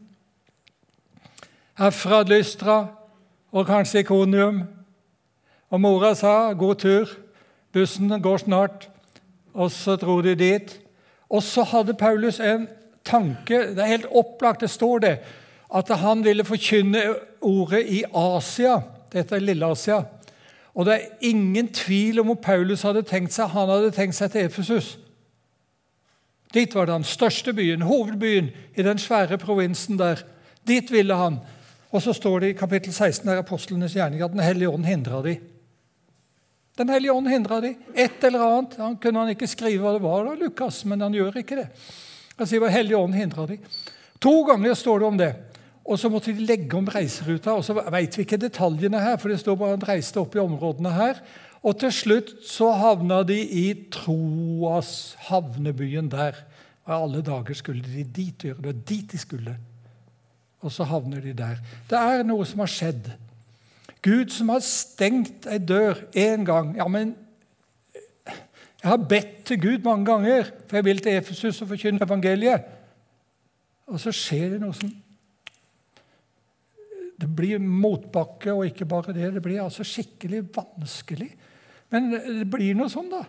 herfra 1.76 2.24
Lystra 2.24 2.88
og 3.52 3.68
kanskje 3.68 4.00
Ikonium. 4.00 4.64
Og 5.70 5.82
mora 5.82 6.14
sa 6.16 6.54
'god 6.54 6.76
tur', 6.76 7.18
bussen 7.74 8.22
går 8.22 8.38
snart. 8.38 8.90
Og 9.54 9.72
så 9.72 9.96
dro 9.96 10.22
de 10.22 10.36
dit. 10.36 10.82
Og 11.30 11.44
så 11.44 11.64
hadde 11.64 11.94
Paulus 11.94 12.40
en 12.40 12.68
tanke, 13.06 13.76
det 13.76 13.80
er 13.80 13.86
helt 13.86 14.06
opplagt, 14.12 14.62
det 14.62 14.70
står 14.70 15.00
det, 15.00 15.20
at 15.76 15.98
han 15.98 16.24
ville 16.24 16.44
forkynne 16.44 17.16
ordet 17.46 17.86
i 17.88 18.04
Asia. 18.10 18.80
Dette 19.14 19.38
er 19.38 19.44
Lille-Asia. 19.44 20.02
Og 20.76 20.88
det 20.88 20.96
er 20.96 21.30
ingen 21.30 21.70
tvil 21.74 22.20
om 22.20 22.32
hvor 22.32 22.42
Paulus 22.44 22.84
hadde 22.84 23.06
tenkt 23.08 23.36
seg. 23.36 23.54
Han 23.54 23.72
hadde 23.72 23.94
tenkt 23.96 24.18
seg 24.18 24.34
til 24.34 24.50
Efesus. 24.50 24.96
Dit 26.56 26.76
var 26.76 26.88
den 26.88 27.04
største 27.08 27.54
byen, 27.56 27.84
hovedbyen 27.88 28.50
i 28.76 28.84
den 28.84 29.00
svære 29.00 29.38
provinsen 29.40 30.00
der. 30.00 30.24
Dit 30.68 30.92
ville 30.92 31.16
han. 31.20 31.40
Og 31.92 32.04
så 32.04 32.14
står 32.16 32.40
det 32.40 32.50
i 32.52 32.58
kapittel 32.60 32.94
16 32.94 33.28
der 33.28 33.40
apostlenes 33.40 33.96
gjerning 33.96 34.24
at 34.24 34.32
Den 34.32 34.44
hellige 34.44 34.70
ånd 34.70 34.86
hindra 34.86 35.22
de. 35.24 35.38
Den 36.78 36.90
hellige 36.92 37.14
ånd 37.14 37.28
hindra 37.32 37.62
de. 37.64 37.76
Et 37.96 38.24
eller 38.24 38.44
annet. 38.44 38.76
Han 38.80 38.98
kunne 39.00 39.20
han 39.20 39.32
ikke 39.32 39.48
skrive 39.48 39.84
hva 39.84 39.96
det 39.96 40.04
var, 40.04 40.26
da, 40.28 40.36
Lukas, 40.40 40.84
men 40.86 41.02
han 41.02 41.16
gjør 41.16 41.40
ikke 41.40 41.62
det. 41.62 41.68
Han 42.36 42.48
sier 42.50 42.60
hva 42.60 42.72
Hellige 42.72 43.00
ånd 43.00 43.16
hindra 43.16 43.46
de. 43.48 43.60
To 44.20 44.42
ganger 44.48 44.76
står 44.76 45.00
det 45.00 45.08
om 45.08 45.20
det. 45.20 45.32
Og 45.86 46.00
så 46.02 46.10
måtte 46.10 46.34
de 46.34 46.46
legge 46.46 46.78
om 46.78 46.88
reiseruta. 46.90 47.54
og 47.54 47.64
så 47.64 47.74
vet 47.78 48.18
vi 48.18 48.26
ikke 48.26 48.42
detaljene 48.42 49.02
her, 49.02 49.18
for 49.18 49.30
det 49.30 49.40
står 49.40 49.56
bare 49.56 49.76
han 49.78 49.88
reiste 49.88 50.20
opp 50.20 50.36
i 50.36 50.42
områdene 50.42 50.94
her. 50.94 51.22
Og 51.66 51.78
til 51.80 51.92
slutt 51.94 52.34
så 52.46 52.72
havna 52.78 53.24
de 53.24 53.38
i 53.38 53.66
Troas, 53.94 55.16
havnebyen 55.30 56.10
der. 56.10 56.38
Og 56.86 57.04
alle 57.04 57.22
dager 57.26 57.54
skulle 57.54 57.82
de 57.82 58.04
dit. 58.04 58.42
Det 58.42 58.58
var 58.58 58.72
dit 58.72 59.12
de 59.12 59.18
skulle. 59.18 59.58
Og 60.62 60.72
så 60.72 60.84
havner 60.84 61.22
de 61.22 61.34
der. 61.34 61.62
Det 61.90 61.98
er 61.98 62.26
noe 62.26 62.46
som 62.46 62.62
har 62.62 62.70
skjedd. 62.70 63.12
Gud 64.06 64.30
som 64.34 64.50
har 64.54 64.62
stengt 64.62 65.48
ei 65.50 65.58
dør 65.58 65.98
én 66.14 66.46
gang. 66.46 66.76
Ja, 66.78 66.88
men 66.88 67.16
jeg 68.26 68.90
har 68.90 68.98
bedt 69.10 69.46
til 69.46 69.62
Gud 69.62 69.86
mange 69.86 70.06
ganger, 70.06 70.52
for 70.68 70.78
jeg 70.78 70.86
vil 70.86 71.00
til 71.02 71.18
Efesus 71.18 71.62
og 71.62 71.72
forkynne 71.72 72.06
evangeliet. 72.06 72.62
Og 73.90 74.00
så 74.02 74.14
skjer 74.14 74.54
det 74.54 74.60
noe 74.62 74.74
som 74.78 74.92
det 77.16 77.30
blir 77.32 77.62
motbakke, 77.64 78.52
og 78.52 78.68
ikke 78.68 78.88
bare 78.90 79.16
det. 79.16 79.32
Det 79.38 79.44
blir 79.44 79.64
altså 79.64 79.86
skikkelig 79.88 80.44
vanskelig. 80.56 81.30
Men 81.94 82.12
det 82.12 82.48
blir 82.52 82.76
noe 82.76 82.92
sånn, 82.92 83.08
da. 83.12 83.24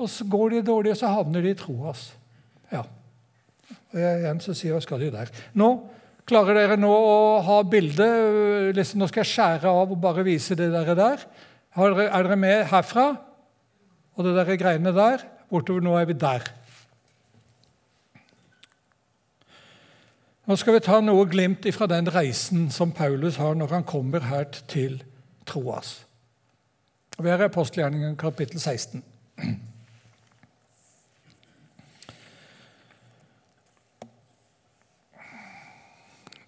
Og 0.00 0.08
så 0.08 0.24
går 0.30 0.56
de 0.56 0.66
dårlig, 0.70 0.94
og 0.94 1.00
så 1.00 1.12
havner 1.12 1.44
de 1.44 1.52
i 1.52 1.58
Troas. 1.58 2.06
Ja. 2.72 2.86
Og 3.90 3.98
jeg, 4.00 4.20
igjen 4.22 4.40
så 4.40 4.54
sier 4.54 4.70
jeg, 4.70 4.78
hva 4.78 4.84
skal 4.86 5.02
de 5.02 5.10
der? 5.14 5.32
Nå 5.58 5.72
Klarer 6.30 6.54
dere 6.54 6.76
nå 6.78 6.90
å 6.94 7.40
ha 7.42 7.56
bildet? 7.66 8.74
Liksom, 8.76 9.00
nå 9.00 9.08
skal 9.10 9.24
jeg 9.24 9.30
skjære 9.32 9.70
av 9.72 9.90
og 9.90 9.98
bare 9.98 10.22
vise 10.22 10.54
det 10.54 10.68
dere 10.70 10.94
der. 10.94 11.24
Er 11.74 11.96
dere 11.96 12.36
med 12.38 12.68
herfra? 12.70 13.06
Og 14.14 14.26
det 14.26 14.36
der 14.36 14.58
greiene 14.60 14.92
der? 14.94 15.24
Bortover 15.50 15.82
nå 15.82 15.96
er 15.98 16.06
vi 16.06 16.14
der. 16.14 16.46
Nå 20.50 20.56
skal 20.58 20.74
vi 20.74 20.80
ta 20.82 20.96
noe 20.98 21.28
glimt 21.30 21.62
fra 21.76 21.86
den 21.86 22.08
reisen 22.10 22.64
som 22.74 22.90
Paulus 22.90 23.36
har 23.38 23.52
når 23.54 23.70
han 23.70 23.84
kommer 23.86 24.24
her 24.26 24.48
til 24.66 24.96
Troas. 25.46 25.92
Vi 27.14 27.30
er 27.30 27.44
i 27.44 27.46
apostelgjerningen 27.46 28.16
kapittel 28.18 28.58
16. 28.58 29.04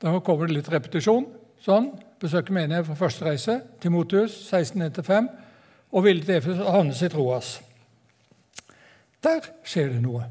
Da 0.03 0.19
kommer 0.19 0.51
det 0.51 0.59
litt 0.59 0.75
repetisjon. 0.75 1.31
Sånn. 1.63 1.93
Besøker 2.19 2.59
menighet 2.59 2.91
for 2.91 3.05
første 3.07 3.31
reise. 3.31 3.61
Timotius 3.79 4.35
16.1-5. 4.51 5.31
Og 5.95 6.09
ville 6.11 6.27
til 6.27 6.41
Efes 6.43 6.59
og 6.59 6.75
havnes 6.75 7.07
i 7.07 7.15
Troas. 7.15 7.61
Der 9.23 9.47
skjer 9.63 9.95
det 9.95 10.03
noe. 10.03 10.27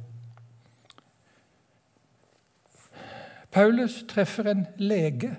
Paulus 3.51 4.03
treffer 4.07 4.51
en 4.51 4.65
lege. 4.79 5.31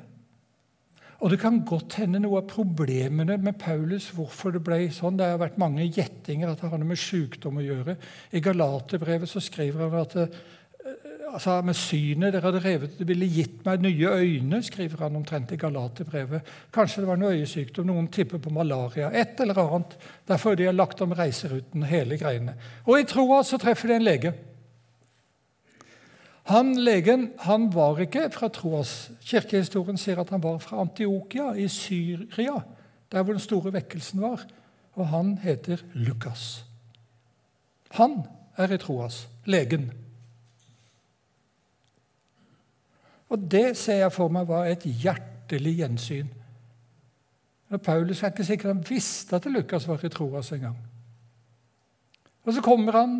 Og 1.23 1.31
Det 1.31 1.39
kan 1.39 1.61
godt 1.63 1.95
hende 2.01 2.19
noe 2.19 2.41
av 2.41 2.49
problemene 2.51 3.37
med 3.39 3.55
Paulus 3.61 4.09
hvorfor 4.11 4.57
det 4.57 4.65
ble 4.67 4.89
sånn. 4.91 5.17
Det 5.19 5.29
har 5.31 5.39
vært 5.39 5.61
mange 5.63 5.85
gjettinger 5.87 6.51
at 6.51 6.59
det 6.59 6.71
har 6.73 6.81
noe 6.83 6.91
med 6.91 6.99
sykdom 6.99 7.61
å 7.61 7.63
gjøre. 7.63 7.95
I 8.35 8.43
Galaterbrevet 8.43 9.31
så 9.31 9.41
skriver 9.41 9.87
han 9.87 10.01
at 10.01 10.17
det, 10.19 10.27
altså 11.33 11.61
med 11.65 11.77
synet 11.79 12.35
dere 12.35 12.45
hadde 12.45 12.63
revet, 12.65 12.97
det 12.99 13.07
ville 13.09 13.29
gitt 13.31 13.63
meg 13.67 13.83
nye 13.85 14.15
øyne, 14.19 14.61
skriver 14.67 15.07
han 15.07 15.17
omtrent 15.17 15.53
i 15.55 15.61
Galaterbrevet. 15.61 16.49
Kanskje 16.75 17.03
det 17.03 17.09
var 17.09 17.21
noe 17.21 17.37
øyesykdom, 17.39 17.89
noen 17.89 18.09
tipper 18.13 18.43
på 18.43 18.53
malaria, 18.53 19.11
et 19.15 19.41
eller 19.41 19.63
annet. 19.63 19.97
Derfor 20.29 20.59
de 20.59 20.69
har 20.69 20.77
lagt 20.77 21.01
om 21.05 21.15
reiseruten, 21.17 21.87
hele 21.89 22.19
greiene. 22.21 22.57
Og 22.87 23.01
i 23.01 23.07
troa 23.09 23.43
så 23.47 23.61
treffer 23.63 23.93
de 23.93 24.01
en 24.01 24.11
lege. 24.11 24.35
Han 26.51 26.75
legen 26.75 27.31
han 27.39 27.69
var 27.75 28.01
ikke 28.03 28.27
fra 28.35 28.49
Troas. 28.51 29.11
Kirkehistorien 29.23 29.99
sier 30.01 30.19
at 30.19 30.33
han 30.35 30.43
var 30.43 30.59
fra 30.63 30.81
Antiokia 30.83 31.53
i 31.55 31.69
Syria, 31.71 32.59
der 33.13 33.23
hvor 33.23 33.37
den 33.37 33.45
store 33.45 33.73
vekkelsen 33.73 34.23
var. 34.23 34.43
Og 34.99 35.09
han 35.09 35.37
heter 35.39 35.85
Lukas. 35.95 36.65
Han 37.97 38.25
er 38.57 38.73
i 38.73 38.79
Troas, 38.79 39.29
legen. 39.47 39.91
Og 43.33 43.39
det 43.51 43.77
ser 43.81 44.03
jeg 44.03 44.13
for 44.13 44.33
meg 44.33 44.49
var 44.49 44.67
et 44.69 44.85
hjertelig 44.85 45.77
gjensyn. 45.79 46.33
Og 47.73 47.81
Paulus 47.81 48.21
er 48.21 48.33
ikke 48.33 48.45
sikkert 48.45 48.75
han 48.75 48.85
visste 48.85 49.39
at 49.39 49.47
Lukas 49.49 49.87
var 49.89 50.03
i 50.05 50.11
Troas 50.13 50.53
engang. 50.53 50.77
Og 52.45 52.53
så 52.53 52.61
kommer 52.61 52.99
han 52.99 53.15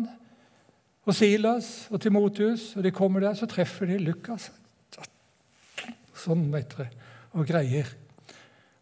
og 1.03 1.15
Silas 1.15 1.89
og 1.91 1.99
Timotius, 2.01 2.71
og 2.77 2.85
de 2.85 2.93
kommer 2.95 3.25
der, 3.25 3.35
så 3.35 3.47
treffer 3.49 3.89
de 3.89 3.99
Lukas. 3.99 4.49
Sånn, 6.23 6.45
vet 6.53 6.71
dere, 6.77 6.89
og 7.35 7.47
greier. 7.49 7.89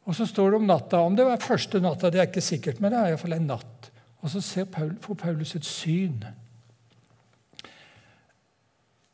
Og 0.05 0.17
så 0.17 0.27
står 0.29 0.51
det 0.51 0.59
om 0.61 0.67
natta. 0.69 1.01
Om 1.01 1.15
det 1.17 1.25
var 1.25 1.41
første 1.41 1.81
natta, 1.81 2.11
det 2.11 2.21
er 2.21 2.29
ikke 2.29 2.43
sikkert, 2.43 2.81
men 2.81 2.93
det 2.93 2.99
er 2.99 3.13
iallfall 3.13 3.37
en 3.37 3.49
natt. 3.53 3.89
Og 4.21 4.29
så 4.29 4.65
Paul, 4.69 4.93
får 5.01 5.17
Paulus 5.17 5.55
et 5.57 5.65
syn. 5.65 6.19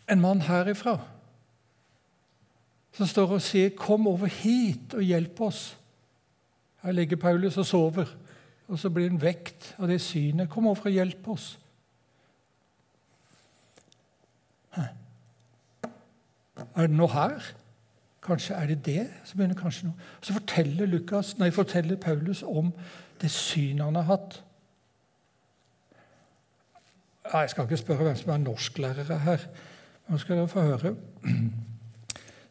En 0.08 0.24
mann 0.24 0.44
herifra 0.48 0.98
som 2.98 3.08
står 3.08 3.34
og 3.36 3.42
sier, 3.42 3.70
'Kom 3.70 4.08
over 4.08 4.26
hit 4.26 4.94
og 4.94 5.02
hjelp 5.02 5.40
oss'. 5.42 5.76
Her 6.82 6.92
ligger 6.92 7.16
Paulus 7.16 7.58
og 7.58 7.66
sover, 7.66 8.06
og 8.68 8.80
så 8.80 8.90
blir 8.90 9.10
han 9.10 9.22
vekt 9.22 9.76
av 9.80 9.88
det 9.88 10.02
synet. 10.02 10.50
'Kom 10.50 10.68
over 10.68 10.82
og 10.86 10.92
hjelp 10.92 11.28
oss'. 11.28 11.58
Er 14.78 16.88
det 16.88 16.98
noe 16.98 17.14
her? 17.14 17.38
Kanskje 18.28 18.56
er 18.56 18.68
det 18.68 18.86
det? 18.86 19.06
Så 19.24 19.38
begynner 19.38 19.58
kanskje 19.58 19.88
noe. 19.88 20.08
Så 20.22 20.36
forteller, 20.36 20.90
Lukas, 20.90 21.36
nei, 21.40 21.50
forteller 21.54 22.00
Paulus 22.02 22.44
om 22.44 22.74
det 23.22 23.32
synet 23.32 23.86
han 23.86 23.96
har 23.96 24.08
hatt. 24.10 24.42
Jeg 27.34 27.50
skal 27.50 27.68
ikke 27.68 27.78
spørre 27.78 28.08
hvem 28.08 28.20
som 28.20 28.34
er 28.34 28.44
norsklærere 28.44 29.20
her. 29.24 29.48
Nå 30.08 30.20
skal 30.22 30.40
dere 30.40 30.52
få 30.52 30.64
høre. 30.64 30.94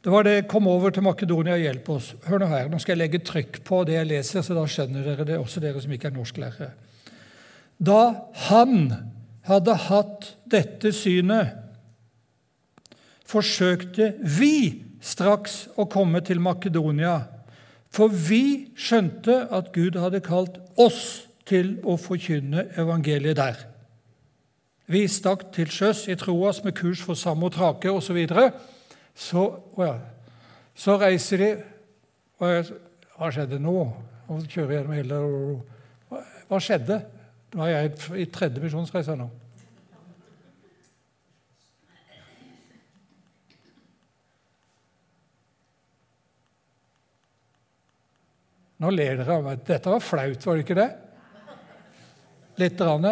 Det 0.04 0.12
var 0.12 0.22
det 0.22 0.48
'Kom 0.48 0.66
over 0.66 0.90
til 0.90 1.02
Makedonia 1.02 1.52
og 1.52 1.58
hjelp 1.58 1.88
oss'. 1.88 2.28
Hør 2.28 2.38
nå 2.38 2.46
her, 2.46 2.68
nå 2.68 2.78
skal 2.78 2.92
jeg 2.92 2.98
legge 2.98 3.24
trykk 3.24 3.64
på 3.64 3.84
det 3.84 3.92
jeg 3.92 4.06
leser, 4.06 4.42
så 4.42 4.54
da 4.54 4.66
skjønner 4.66 5.02
dere 5.02 5.24
det, 5.24 5.38
også 5.38 5.60
dere 5.60 5.82
som 5.82 5.92
ikke 5.92 6.08
er 6.08 6.10
norsklærere. 6.10 6.70
Da 7.86 8.14
han 8.32 8.92
hadde 9.42 9.74
hatt 9.74 10.36
dette 10.50 10.92
synet, 10.92 11.48
forsøkte 13.26 14.14
vi 14.20 14.82
straks 15.02 15.66
å 15.78 15.86
komme 15.90 16.22
til 16.24 16.40
Makedonia, 16.42 17.20
for 17.92 18.12
vi 18.12 18.72
skjønte 18.76 19.46
at 19.54 19.72
Gud 19.74 19.96
hadde 20.00 20.22
kalt 20.24 20.58
oss 20.78 21.26
til 21.46 21.76
å 21.86 21.96
forkynne 22.00 22.66
evangeliet 22.78 23.38
der. 23.38 23.60
Vi 24.86 25.06
stakk 25.10 25.48
til 25.54 25.70
sjøs 25.72 26.04
i 26.10 26.16
Troas 26.18 26.62
med 26.64 26.76
kurs 26.78 27.02
for 27.02 27.18
Samotrake 27.18 27.90
osv. 27.90 28.06
Så, 28.06 28.14
videre. 28.14 28.50
så, 29.14 29.46
ja, 29.78 29.94
så 30.74 30.98
reiser 31.00 31.42
de 31.42 31.50
Hva 32.38 33.30
skjedde 33.32 33.58
nå? 33.62 33.78
Og 34.28 34.44
Hva 36.46 36.60
skjedde? 36.60 37.00
Nå 37.56 37.64
er 37.64 37.72
jeg 37.72 38.20
i 38.20 38.26
tredje 38.30 38.62
misjonsreise 38.62 39.16
nå. 39.16 39.30
Nå 48.82 48.92
ler 48.92 49.16
dere 49.20 49.38
av 49.38 49.44
meg. 49.46 49.62
Dette 49.66 49.92
var 49.92 50.04
flaut, 50.04 50.46
var 50.46 50.58
det 50.58 50.64
ikke 50.66 50.78
det? 50.78 50.90
Litt. 52.60 52.80
Rann. 52.80 53.08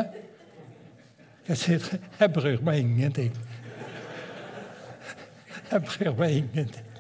Jeg 1.45 1.61
sier 1.61 1.87
jeg 2.21 2.33
bryr 2.33 2.65
meg 2.65 2.81
ingenting. 2.81 3.33
Jeg 5.71 5.85
bryr 5.85 6.13
meg 6.17 6.41
ingenting. 6.41 6.91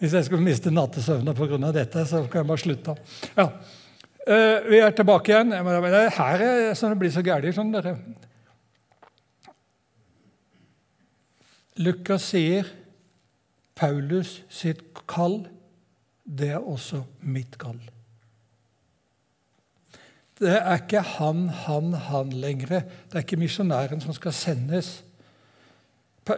Hvis 0.00 0.14
jeg 0.16 0.26
skulle 0.26 0.46
miste 0.46 0.72
nattesøvna 0.72 1.34
pga. 1.36 1.58
dette, 1.76 2.06
så 2.06 2.24
kan 2.30 2.40
jeg 2.40 2.48
bare 2.48 2.62
slutte. 2.62 2.96
Ja. 3.36 3.46
Uh, 4.20 4.68
vi 4.70 4.78
er 4.80 4.90
tilbake 4.96 5.32
igjen. 5.32 5.50
Det 5.50 5.90
er 5.90 6.10
her 6.16 6.42
er 6.46 6.74
det 6.74 6.98
blir 6.98 7.12
så 7.12 7.22
gærent. 7.22 7.54
Sånn. 7.54 7.74
Lukas 11.80 12.30
sier 12.30 12.68
Paulus 13.78 14.40
sitt 14.52 14.82
kall, 15.08 15.46
det 16.38 16.52
er 16.54 16.62
også 16.62 17.02
mitt 17.26 17.58
kall. 17.58 17.80
Det 20.40 20.54
er 20.56 20.78
ikke 20.78 21.02
han, 21.18 21.48
han, 21.66 21.92
han 21.92 22.30
lenger. 22.32 22.80
Det 23.10 23.18
er 23.18 23.24
ikke 23.24 23.40
misjonæren 23.40 24.00
som 24.00 24.14
skal 24.16 24.32
sendes. 24.32 25.00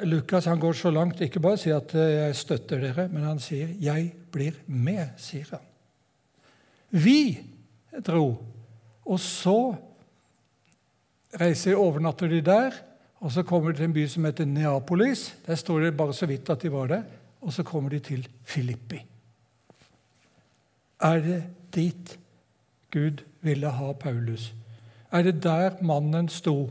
Lukas 0.02 0.48
han 0.48 0.60
går 0.60 0.72
så 0.78 0.90
langt 0.90 1.20
ikke 1.20 1.42
bare 1.42 1.58
sier 1.60 1.76
at 1.76 1.94
eh, 1.94 2.14
'jeg 2.16 2.36
støtter 2.36 2.80
dere', 2.80 3.08
men 3.12 3.22
han 3.22 3.38
sier 3.38 3.68
'jeg 3.68 4.12
blir 4.32 4.52
med'. 4.66 5.12
sier 5.16 5.44
han. 5.50 5.60
Vi 6.90 7.40
dro. 8.06 8.38
Og 9.04 9.20
så 9.20 9.74
reiser 11.40 11.76
overnatter 11.76 12.28
de 12.28 12.40
der, 12.40 12.72
og 13.20 13.32
så 13.32 13.42
kommer 13.42 13.70
de 13.70 13.76
til 13.76 13.84
en 13.84 13.92
by 13.92 14.06
som 14.06 14.24
heter 14.24 14.44
Neapolis. 14.44 15.36
Der 15.46 15.54
står 15.54 15.80
det 15.80 15.96
bare 15.96 16.14
så 16.14 16.26
vidt 16.26 16.50
at 16.50 16.62
de 16.62 16.72
var 16.72 16.86
der. 16.86 17.02
Og 17.40 17.52
så 17.52 17.62
kommer 17.62 17.90
de 17.90 17.98
til 17.98 18.28
Filippi. 18.44 19.11
Er 21.02 21.20
det 21.20 21.42
dit 21.74 22.18
Gud 22.90 23.24
ville 23.40 23.70
ha 23.70 23.92
Paulus? 23.92 24.54
Er 25.12 25.22
det 25.22 25.42
der 25.42 25.82
mannen 25.82 26.28
sto 26.28 26.70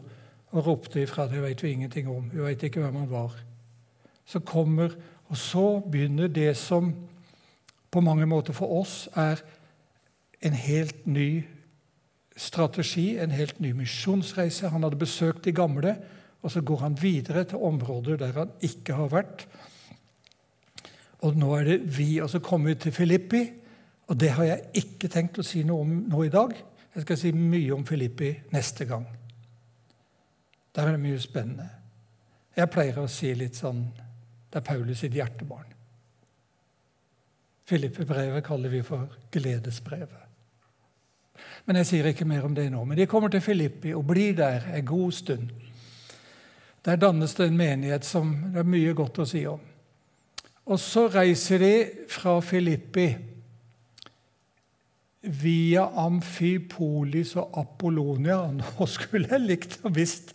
og 0.51 0.67
ropte 0.67 1.01
ifra? 1.01 1.27
Det 1.27 1.41
vet 1.43 1.63
vi 1.63 1.71
ingenting 1.71 2.09
om. 2.09 2.29
Vi 2.33 2.41
vet 2.41 2.63
ikke 2.63 2.81
hvem 2.81 2.95
han 2.95 3.11
var. 3.11 3.35
Så 4.25 4.39
kommer, 4.39 4.89
Og 5.31 5.37
så 5.37 5.79
begynner 5.79 6.27
det 6.27 6.57
som 6.57 6.91
på 7.91 8.01
mange 8.03 8.25
måter 8.27 8.53
for 8.53 8.67
oss 8.81 9.09
er 9.15 9.39
en 10.41 10.53
helt 10.53 11.07
ny 11.07 11.45
strategi, 12.37 13.17
en 13.17 13.31
helt 13.31 13.59
ny 13.59 13.71
misjonsreise. 13.71 14.69
Han 14.69 14.83
hadde 14.83 14.99
besøkt 14.99 15.45
de 15.45 15.53
gamle, 15.55 15.95
og 16.41 16.51
så 16.51 16.61
går 16.61 16.77
han 16.77 16.97
videre 17.01 17.43
til 17.43 17.63
områder 17.63 18.17
der 18.17 18.33
han 18.35 18.51
ikke 18.61 18.93
har 18.93 19.07
vært. 19.07 19.47
Og 21.21 21.37
nå 21.37 21.53
er 21.55 21.63
det 21.63 21.97
vi. 21.97 22.17
Og 22.19 22.29
så 22.29 22.39
kommer 22.39 22.73
vi 22.73 22.75
til 22.75 22.91
Filippi, 22.91 23.45
og 24.11 24.17
det 24.19 24.33
har 24.35 24.43
jeg 24.43 24.81
ikke 24.81 25.07
tenkt 25.07 25.39
å 25.39 25.45
si 25.45 25.61
noe 25.63 25.85
om 25.85 25.91
nå 26.11 26.25
i 26.25 26.31
dag. 26.31 26.51
Jeg 26.91 27.05
skal 27.05 27.17
si 27.19 27.29
mye 27.31 27.71
om 27.71 27.85
Filippi 27.87 28.33
neste 28.51 28.83
gang. 28.89 29.05
Der 30.75 30.87
er 30.89 30.97
det 30.97 31.03
mye 31.03 31.19
spennende. 31.23 31.69
Jeg 32.57 32.71
pleier 32.73 32.99
å 32.99 33.07
si 33.07 33.31
litt 33.35 33.55
sånn 33.55 33.85
Det 34.51 34.59
er 34.59 34.65
Paulus 34.67 34.99
sitt 34.99 35.13
hjertebarn. 35.15 35.69
Filippi-brevet 37.71 38.43
kaller 38.43 38.73
vi 38.73 38.81
for 38.83 39.13
gledesbrevet. 39.31 40.25
Men 41.63 41.79
jeg 41.79 41.87
sier 41.87 42.09
ikke 42.11 42.27
mer 42.27 42.43
om 42.43 42.55
det 42.57 42.65
nå. 42.73 42.83
Men 42.83 42.99
de 42.99 43.07
kommer 43.07 43.31
til 43.31 43.39
Filippi 43.45 43.93
og 43.95 44.03
blir 44.09 44.35
der 44.35 44.67
en 44.75 44.85
god 44.85 45.15
stund. 45.15 45.53
Der 46.83 46.99
dannes 46.99 47.37
det 47.39 47.47
en 47.47 47.55
menighet 47.57 48.03
som 48.03 48.33
det 48.51 48.59
er 48.59 48.67
mye 48.75 48.91
godt 48.97 49.23
å 49.23 49.29
si 49.29 49.45
om. 49.47 49.63
Og 50.67 50.83
så 50.83 51.07
reiser 51.07 51.63
de 51.63 51.73
fra 52.11 52.41
Filippi 52.43 53.07
via 55.21 55.85
Amfipolis 56.01 57.35
og 57.39 57.59
Apollonia. 57.61 58.39
Nå 58.59 58.89
skulle 58.89 59.29
jeg 59.29 59.45
likt 59.45 59.79
å 59.85 59.93
visst 59.93 60.33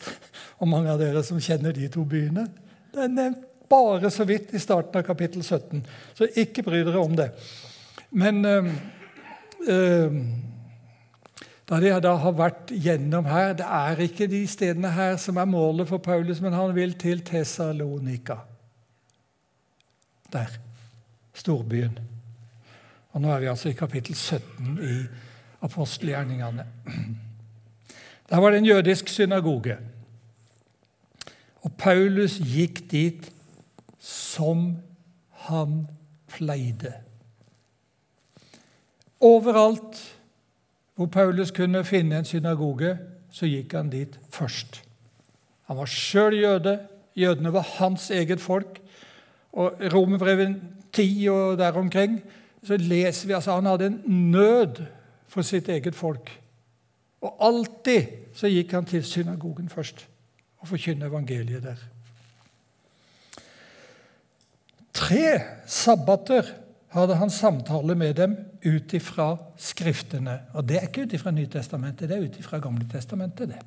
om 0.62 0.70
mange 0.72 0.92
av 0.92 1.02
dere 1.02 1.24
som 1.26 1.42
kjenner 1.42 1.74
de 1.76 1.90
to 1.92 2.06
byene. 2.08 2.46
Det 2.94 3.04
er 3.04 3.12
nevnt 3.12 3.44
bare 3.68 4.10
så 4.14 4.24
vidt 4.24 4.52
i 4.54 4.60
starten 4.62 5.00
av 5.00 5.02
kapittel 5.02 5.42
17, 5.42 5.80
så 6.14 6.28
ikke 6.38 6.62
bry 6.62 6.84
dere 6.86 7.00
om 7.02 7.16
det. 7.18 7.32
Men 8.14 8.44
øh, 8.46 8.68
øh, 9.66 10.20
da 11.66 11.80
de 11.82 11.90
da 12.00 12.12
har 12.22 12.34
vært 12.38 12.70
gjennom 12.70 13.26
her 13.26 13.56
Det 13.58 13.66
er 13.66 14.02
ikke 14.04 14.28
de 14.30 14.44
stedene 14.46 14.92
her 14.94 15.16
som 15.18 15.36
er 15.36 15.50
målet 15.50 15.88
for 15.88 15.98
Paulus, 15.98 16.40
men 16.40 16.54
han 16.54 16.74
vil 16.76 16.94
til 16.94 17.24
Tessalonika. 17.26 18.36
Der. 20.32 20.60
Storbyen. 21.34 21.98
Og 23.16 23.22
Nå 23.22 23.30
er 23.32 23.38
vi 23.40 23.46
altså 23.48 23.70
i 23.70 23.72
kapittel 23.72 24.14
17 24.14 24.76
i 24.84 24.96
apostelgjerningene. 25.64 26.66
Der 28.30 28.36
var 28.36 28.50
det 28.50 28.58
en 28.58 28.66
jødisk 28.66 29.08
synagoge. 29.08 29.78
Og 31.64 31.72
Paulus 31.78 32.36
gikk 32.44 32.82
dit 32.90 33.32
som 33.98 34.76
han 35.48 35.86
pleide. 36.28 36.92
Overalt 39.20 40.04
hvor 40.94 41.06
Paulus 41.06 41.50
kunne 41.50 41.84
finne 41.88 42.18
en 42.18 42.28
synagoge, 42.28 42.98
så 43.32 43.48
gikk 43.48 43.72
han 43.72 43.88
dit 43.90 44.20
først. 44.28 44.82
Han 45.64 45.76
var 45.76 45.88
sjøl 45.88 46.36
jøde. 46.36 46.78
Jødene 47.16 47.52
var 47.52 47.64
hans 47.78 48.10
eget 48.10 48.40
folk. 48.40 48.82
Og 49.52 49.72
Romerbrevet 49.92 50.60
10 50.92 51.28
og 51.28 51.58
der 51.58 51.72
omkring 51.72 52.20
så 52.66 52.76
leser 52.80 53.28
vi 53.28 53.34
altså 53.36 53.54
han 53.54 53.68
hadde 53.70 53.86
en 53.86 54.00
nød 54.32 54.82
for 55.30 55.46
sitt 55.46 55.68
eget 55.68 55.94
folk. 55.94 56.30
Og 57.22 57.36
alltid 57.40 58.34
så 58.36 58.50
gikk 58.50 58.74
han 58.76 58.88
til 58.88 59.04
synagogen 59.06 59.68
først 59.72 60.06
og 60.58 60.68
forkynne 60.68 61.06
evangeliet 61.06 61.62
der. 61.62 61.80
Tre 64.96 65.40
sabbater 65.66 66.48
hadde 66.96 67.16
han 67.20 67.30
samtale 67.30 67.94
med 67.94 68.14
dem 68.14 68.36
ut 68.64 68.92
ifra 68.96 69.36
Skriftene. 69.56 70.40
Og 70.54 70.68
det 70.68 70.76
er 70.76 70.88
ikke 70.88 71.06
ut 71.06 71.12
ifra 71.12 71.30
Nytestamentet, 71.30 72.08
det 72.08 72.16
er 72.16 72.24
ut 72.24 72.38
ifra 72.38 72.58
Gamletestamentet. 72.58 73.48
det. 73.48 73.58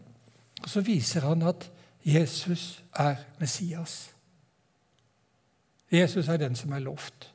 Og 0.63 0.69
så 0.69 0.81
viser 0.81 1.21
han 1.21 1.41
at 1.41 1.69
Jesus 2.05 2.83
er 2.95 3.15
Messias. 3.39 4.09
Jesus 5.91 6.27
er 6.27 6.37
den 6.37 6.55
som 6.55 6.71
er 6.71 6.79
lovt. 6.79 7.33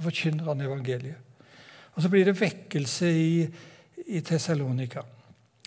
Og 0.00 0.06
forkynner 0.08 0.46
han 0.48 0.62
evangeliet. 0.64 1.18
Og 1.92 2.00
så 2.00 2.08
blir 2.08 2.24
det 2.24 2.38
vekkelse 2.40 3.08
i, 3.12 3.32
i 4.08 4.20
Tessalonika. 4.24 5.02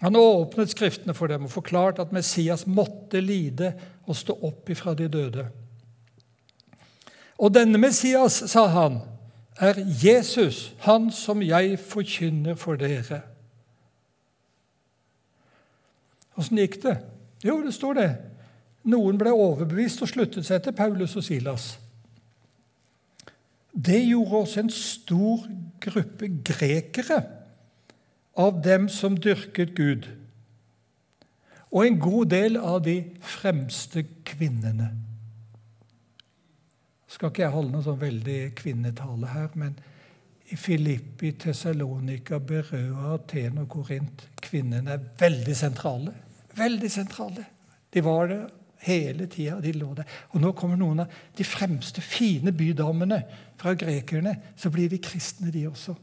Han 0.02 0.18
åpnet 0.18 0.72
Skriftene 0.74 1.14
for 1.14 1.30
dem 1.30 1.46
og 1.46 1.54
forklarte 1.54 2.02
at 2.02 2.16
Messias 2.16 2.66
måtte 2.66 3.22
lide 3.22 3.70
og 4.10 4.18
stå 4.18 4.34
opp 4.42 4.72
ifra 4.74 4.96
de 4.98 5.06
døde. 5.08 5.46
Og 7.38 7.54
denne 7.54 7.78
Messias, 7.78 8.40
sa 8.50 8.66
han, 8.74 8.98
er 9.62 9.78
Jesus, 10.02 10.74
han 10.88 11.12
som 11.14 11.46
jeg 11.46 11.78
forkynner 11.78 12.58
for 12.58 12.82
dere. 12.82 13.22
Åssen 16.42 16.58
gikk 16.58 16.80
det? 16.82 16.98
Jo, 17.46 17.60
det 17.62 17.76
står 17.78 18.00
det. 18.02 18.10
Noen 18.90 19.22
ble 19.22 19.30
overbevist 19.30 20.02
og 20.02 20.10
sluttet 20.10 20.50
seg 20.50 20.66
til 20.66 20.74
Paulus 20.74 21.14
og 21.20 21.30
Silas. 21.30 21.76
Det 23.74 24.04
gjorde 24.06 24.42
også 24.44 24.60
en 24.60 24.74
stor 24.74 25.48
gruppe 25.82 26.30
grekere 26.46 27.24
av 28.38 28.62
dem 28.66 28.86
som 28.90 29.18
dyrket 29.18 29.74
Gud, 29.78 30.06
og 31.74 31.88
en 31.88 31.98
god 32.00 32.30
del 32.30 32.58
av 32.58 32.84
de 32.86 33.00
fremste 33.26 34.06
kvinnene. 34.26 34.92
Skal 37.10 37.30
ikke 37.30 37.44
jeg 37.46 37.54
holde 37.54 37.74
noen 37.74 37.86
sånn 37.86 38.02
veldig 38.02 38.40
kvinnetale 38.58 39.34
her, 39.34 39.50
men 39.58 39.74
i 40.54 40.58
Filippi, 40.60 41.32
Tessalonika, 41.40 42.38
Berøa, 42.38 43.14
Aten 43.16 43.62
og 43.64 43.70
Korint 43.74 44.28
Kvinnene 44.44 44.98
er 44.98 45.06
veldig 45.18 45.56
sentrale. 45.58 46.14
Veldig 46.58 46.90
sentrale. 46.92 47.46
De 47.94 48.04
var 48.06 48.30
det 48.30 48.42
hele 48.84 49.28
tida. 49.32 49.60
De 49.62 49.74
lå 49.76 49.92
der. 49.98 50.10
Og 50.34 50.42
nå 50.44 50.52
kommer 50.58 50.80
noen 50.80 51.04
av 51.06 51.20
de 51.38 51.46
fremste, 51.48 52.02
fine 52.02 52.54
bydamene 52.56 53.22
fra 53.60 53.76
grekerne. 53.80 54.36
Så 54.56 54.72
blir 54.74 54.92
de 54.92 55.02
kristne, 55.04 55.52
de 55.54 55.68
også. 55.70 55.96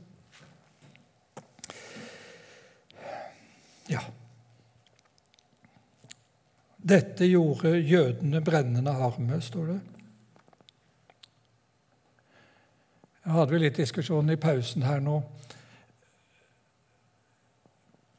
Ja. 3.91 4.03
Dette 6.81 7.27
gjorde 7.29 7.75
jødene 7.79 8.41
brennende 8.45 8.93
harme, 8.97 9.41
står 9.41 9.67
det. 9.75 9.81
Jeg 13.25 13.37
hadde 13.37 13.53
vel 13.53 13.63
litt 13.67 13.77
diskusjon 13.77 14.33
i 14.33 14.39
pausen 14.41 14.83
her 14.83 15.03
nå. 15.05 15.19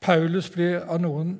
Paulus 0.01 0.49
blir 0.53 0.79
av 0.81 1.01
noen 1.01 1.33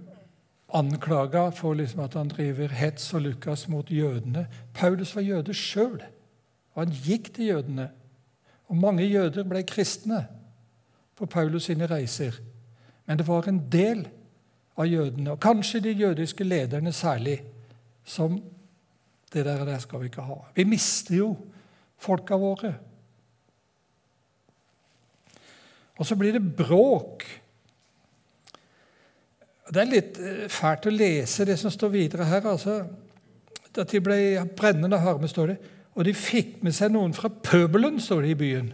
anklaga 0.73 1.49
for 1.55 1.75
liksom 1.75 2.03
at 2.05 2.13
han 2.13 2.29
driver 2.31 2.71
hets 2.75 3.13
og 3.13 3.21
Lukas 3.21 3.67
mot 3.67 3.89
jødene. 3.91 4.47
Paulus 4.73 5.15
var 5.15 5.21
jøde 5.21 5.53
sjøl, 5.53 6.01
og 6.73 6.85
han 6.85 6.95
gikk 7.03 7.33
til 7.35 7.45
jødene. 7.45 7.89
Og 8.71 8.77
Mange 8.77 9.03
jøder 9.03 9.43
ble 9.43 9.63
kristne 9.67 10.25
på 11.15 11.25
Paulus 11.25 11.67
sine 11.67 11.87
reiser. 11.91 12.39
Men 13.05 13.17
det 13.17 13.27
var 13.27 13.47
en 13.47 13.59
del 13.71 14.05
av 14.77 14.87
jødene, 14.87 15.33
og 15.33 15.41
kanskje 15.43 15.83
de 15.83 15.91
jødiske 15.91 16.43
lederne 16.43 16.93
særlig, 16.95 17.41
som 18.05 18.39
det 19.33 19.45
der, 19.45 19.65
der 19.65 19.79
skal 19.79 19.99
vi 19.99 20.09
ikke 20.09 20.23
ha. 20.25 20.39
Vi 20.55 20.63
mister 20.63 21.15
jo 21.15 21.35
folka 21.99 22.35
våre. 22.35 22.73
Og 25.99 26.05
så 26.05 26.15
blir 26.15 26.33
det 26.33 26.55
bråk. 26.57 27.23
Det 29.71 29.79
er 29.79 29.87
litt 29.87 30.19
eh, 30.19 30.47
fælt 30.51 30.87
å 30.89 30.91
lese 30.93 31.45
det 31.47 31.55
som 31.59 31.71
står 31.71 31.93
videre 31.93 32.27
her. 32.27 32.45
altså. 32.45 32.81
At 33.71 33.91
de 33.91 34.01
ble 34.03 34.17
brennende 34.57 34.99
harme, 34.99 35.29
står 35.31 35.53
det. 35.53 35.59
Og 35.95 36.07
de 36.07 36.15
fikk 36.15 36.57
med 36.63 36.75
seg 36.75 36.91
noen 36.91 37.13
fra 37.15 37.31
pøbelen, 37.31 37.99
står 37.99 38.25
det 38.25 38.33
i 38.33 38.39
byen. 38.39 38.71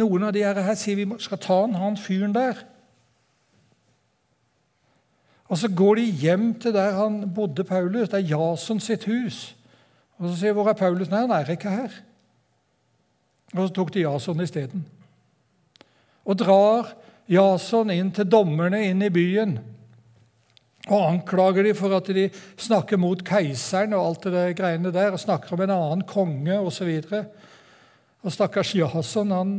Noen 0.00 0.24
av 0.26 0.32
de 0.34 0.44
her, 0.44 0.60
her 0.64 0.78
sier 0.78 0.96
vi 0.98 1.06
skal 1.22 1.40
ta 1.40 1.60
han, 1.62 1.76
han 1.78 2.00
fyren 2.00 2.32
der. 2.34 2.64
Og 5.52 5.60
så 5.60 5.68
går 5.68 6.00
de 6.00 6.06
hjem 6.24 6.48
til 6.60 6.72
der 6.74 6.96
han 6.96 7.20
bodde, 7.36 7.64
Paulus. 7.68 8.08
Det 8.08 8.22
er 8.22 8.32
Jason 8.32 8.80
sitt 8.80 9.04
hus. 9.04 9.52
Og 10.16 10.30
så 10.30 10.38
sier 10.40 10.56
hvor 10.56 10.68
er 10.70 10.78
Paulus? 10.78 11.10
Nei, 11.12 11.26
han 11.26 11.36
er 11.36 11.52
ikke 11.52 11.72
her. 11.72 11.92
Og 13.52 13.68
så 13.68 13.74
tok 13.76 13.92
de 13.94 14.06
Jason 14.06 14.40
isteden. 14.40 14.86
Og 16.24 16.40
drar 16.40 16.94
Jason 17.28 17.92
inn 17.92 18.10
til 18.16 18.28
dommerne 18.28 18.80
inn 18.88 19.04
i 19.04 19.12
byen 19.12 19.58
og 20.84 21.06
anklager 21.08 21.64
dem 21.64 21.76
for 21.78 21.94
at 21.96 22.10
de 22.12 22.26
snakker 22.60 23.00
mot 23.00 23.22
keiseren 23.24 23.94
og 23.96 24.04
alt 24.10 24.28
det 24.34 24.44
greiene 24.58 24.92
der, 24.92 25.14
og 25.14 25.22
snakker 25.22 25.54
om 25.56 25.64
en 25.64 25.72
annen 25.72 26.04
konge 26.08 26.58
osv. 26.60 26.90
Og, 27.08 27.24
og 28.24 28.34
stakkars 28.34 28.74
Jason 28.76 29.32
han, 29.32 29.56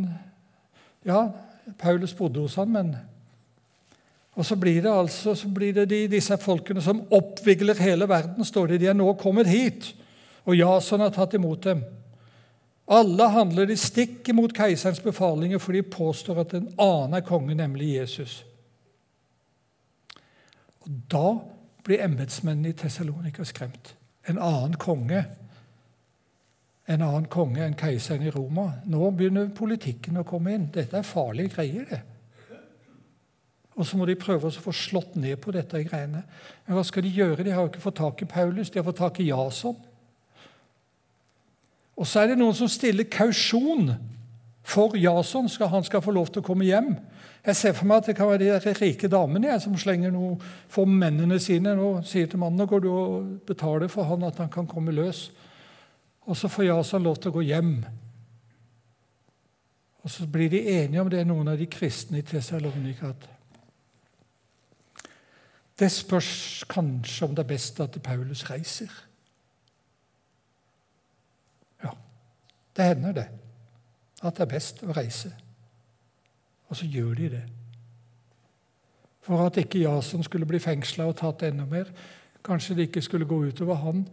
Ja, 1.06 1.28
Paulus 1.78 2.14
bodde 2.18 2.42
hos 2.42 2.56
han, 2.58 2.72
men 2.74 2.96
og 4.36 4.44
så 4.44 4.58
blir 4.60 4.82
det 4.84 4.92
altså 4.92 5.32
så 5.36 5.48
blir 5.48 5.74
det 5.74 5.86
de, 5.90 6.02
disse 6.12 6.36
folkene 6.38 6.82
som 6.84 7.06
oppvigler 7.14 7.80
hele 7.80 8.08
verden, 8.10 8.44
står 8.46 8.74
det. 8.74 8.82
De 8.82 8.90
er 8.92 8.98
nå 8.98 9.14
kommet 9.16 9.48
hit, 9.48 9.94
og 10.44 10.58
Jason 10.60 11.00
har 11.00 11.14
tatt 11.16 11.38
imot 11.38 11.64
dem. 11.64 11.86
Alle 12.86 13.30
handler 13.34 13.66
de 13.66 13.78
stikk 13.80 14.28
imot 14.30 14.54
keiserens 14.54 15.00
befalinger, 15.02 15.62
for 15.62 15.74
de 15.74 15.82
påstår 15.82 16.44
at 16.44 16.54
en 16.54 16.68
annen 16.76 17.16
er 17.18 17.24
konge, 17.26 17.56
nemlig 17.56 17.96
Jesus. 17.96 18.44
Og 20.86 20.92
Da 21.12 21.26
blir 21.86 22.04
embetsmennene 22.06 22.70
i 22.70 22.78
Tessalonika 22.78 23.44
skremt. 23.44 23.96
En 24.30 24.38
annen 24.42 24.78
konge 24.82 25.26
en 26.86 27.02
annen 27.02 27.26
konge 27.32 27.64
enn 27.66 27.78
keiseren 27.78 28.28
i 28.28 28.34
Roma. 28.34 28.68
Nå 28.86 29.08
begynner 29.18 29.50
politikken 29.58 30.20
å 30.22 30.26
komme 30.28 30.54
inn. 30.54 30.68
Dette 30.74 31.00
er 31.00 31.08
farlige 31.08 31.56
greier. 31.56 31.88
det. 31.90 32.02
Og 33.76 33.88
så 33.88 33.98
må 33.98 34.06
de 34.06 34.16
prøve 34.16 34.48
å 34.48 34.62
få 34.64 34.72
slått 34.72 35.18
ned 35.20 35.40
på 35.42 35.52
dette 35.52 35.82
greiene. 35.84 36.22
Men 36.66 36.78
hva 36.78 36.84
skal 36.86 37.04
de 37.04 37.12
gjøre? 37.12 37.44
De 37.44 37.52
har 37.52 37.66
jo 37.66 37.72
ikke 37.74 37.84
fått 37.84 37.98
tak 38.00 38.22
i 38.22 38.30
Paulus, 38.30 38.70
de 38.70 38.80
har 38.80 38.86
fått 38.86 39.02
tak 39.02 39.20
i 39.20 39.30
Jason. 39.32 39.76
Og 41.96 42.08
så 42.08 42.22
er 42.22 42.32
det 42.32 42.38
noen 42.40 42.56
som 42.56 42.70
stiller 42.72 43.10
kausjon 43.10 43.96
for 44.66 44.96
Jason, 45.00 45.50
skal 45.50 45.72
han 45.74 45.84
skal 45.84 46.04
få 46.04 46.14
lov 46.16 46.30
til 46.32 46.44
å 46.44 46.46
komme 46.46 46.68
hjem. 46.68 46.94
Jeg 47.46 47.56
ser 47.56 47.76
for 47.78 47.86
meg 47.86 48.02
at 48.02 48.08
det 48.10 48.16
kan 48.18 48.30
være 48.32 48.58
de 48.64 48.74
rike 48.80 49.08
damene 49.12 49.52
jeg, 49.52 49.62
som 49.62 49.76
slenger 49.78 50.14
noe 50.14 50.40
for 50.72 50.90
mennene 50.90 51.38
sine. 51.40 51.76
og 51.78 52.06
sier 52.06 52.28
til 52.28 52.42
mannen 52.42 52.68
går 52.68 52.82
du 52.82 52.90
og 52.90 53.28
betaler 53.46 53.88
for 53.88 54.10
han 54.10 54.24
at 54.24 54.42
han 54.42 54.50
kan 54.50 54.68
komme 54.68 54.92
løs. 54.92 55.30
Og 56.26 56.38
så 56.38 56.50
får 56.50 56.66
Jason 56.66 57.04
lov 57.04 57.20
til 57.22 57.30
å 57.30 57.38
gå 57.38 57.46
hjem. 57.46 57.76
Og 60.02 60.10
så 60.10 60.26
blir 60.26 60.50
de 60.50 60.64
enige 60.70 61.02
om 61.02 61.10
det, 61.10 61.20
er 61.20 61.30
noen 61.30 61.48
av 61.48 61.58
de 61.58 61.70
kristne 61.70 62.18
i 62.18 62.26
Tessalonika. 62.26 63.14
Det 65.80 65.92
spørs 65.92 66.64
kanskje 66.70 67.26
om 67.26 67.36
det 67.36 67.46
er 67.46 67.54
best 67.54 67.80
at 67.80 68.02
Paulus 68.02 68.46
reiser. 68.50 68.90
Ja, 71.84 71.94
det 72.78 72.90
hender 72.90 73.18
det. 73.22 73.30
At 74.24 74.38
det 74.38 74.48
er 74.48 74.54
best 74.58 74.82
å 74.86 74.94
reise. 74.98 75.34
Og 76.70 76.76
så 76.76 76.88
gjør 76.90 77.14
de 77.14 77.30
det. 77.30 77.44
For 79.26 79.42
at 79.46 79.58
ikke 79.58 79.82
Jason 79.82 80.24
skulle 80.24 80.46
bli 80.46 80.60
fengsla 80.62 81.08
og 81.10 81.18
tatt 81.18 81.48
enda 81.48 81.66
mer. 81.66 81.90
Kanskje 82.46 82.76
det 82.76 82.90
ikke 82.90 83.02
skulle 83.02 83.26
gå 83.26 83.40
utover 83.48 83.82
han. 83.82 84.04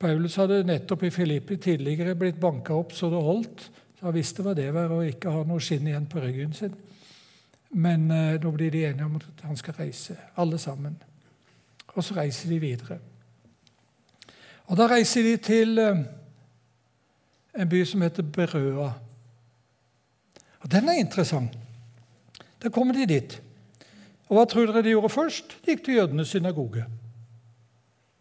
Paulus 0.00 0.34
hadde 0.40 0.64
nettopp 0.66 1.04
i 1.06 1.12
Filippi 1.14 1.56
tidligere 1.56 2.16
blitt 2.18 2.40
banka 2.40 2.74
opp 2.74 2.94
så 2.96 3.10
det 3.12 3.22
holdt. 3.22 3.66
Så 3.98 4.08
han 4.08 4.16
visste 4.16 4.42
hva 4.42 4.54
det 4.56 4.70
var 4.74 4.90
å 4.94 5.04
ikke 5.04 5.30
ha 5.30 5.44
noe 5.46 5.62
skinn 5.62 5.86
igjen 5.86 6.08
på 6.10 6.22
ryggen 6.22 6.56
sin. 6.56 6.74
Men 7.70 8.10
eh, 8.10 8.40
nå 8.42 8.50
blir 8.50 8.72
de 8.74 8.86
enige 8.88 9.06
om 9.06 9.18
at 9.20 9.44
han 9.46 9.58
skal 9.58 9.76
reise, 9.78 10.16
alle 10.40 10.58
sammen. 10.58 10.96
Og 11.94 12.02
så 12.04 12.16
reiser 12.16 12.50
de 12.50 12.58
videre. 12.58 12.98
Og 14.66 14.76
Da 14.78 14.86
reiser 14.90 15.22
de 15.22 15.36
til 15.36 15.78
eh, 15.78 16.02
en 17.54 17.68
by 17.68 17.84
som 17.86 18.02
heter 18.02 18.26
Berøa. 18.26 18.92
Og 20.60 20.72
Den 20.72 20.88
er 20.88 20.98
interessant. 20.98 21.54
Da 22.60 22.68
kommer 22.72 22.96
de 22.96 23.08
dit. 23.08 23.36
Og 24.28 24.36
hva 24.38 24.46
tror 24.48 24.68
dere 24.68 24.84
de 24.84 24.92
gjorde 24.92 25.12
først? 25.12 25.56
De 25.64 25.74
gikk 25.74 25.84
til 25.86 25.98
jødenes 25.98 26.30
synagoge. 26.34 26.84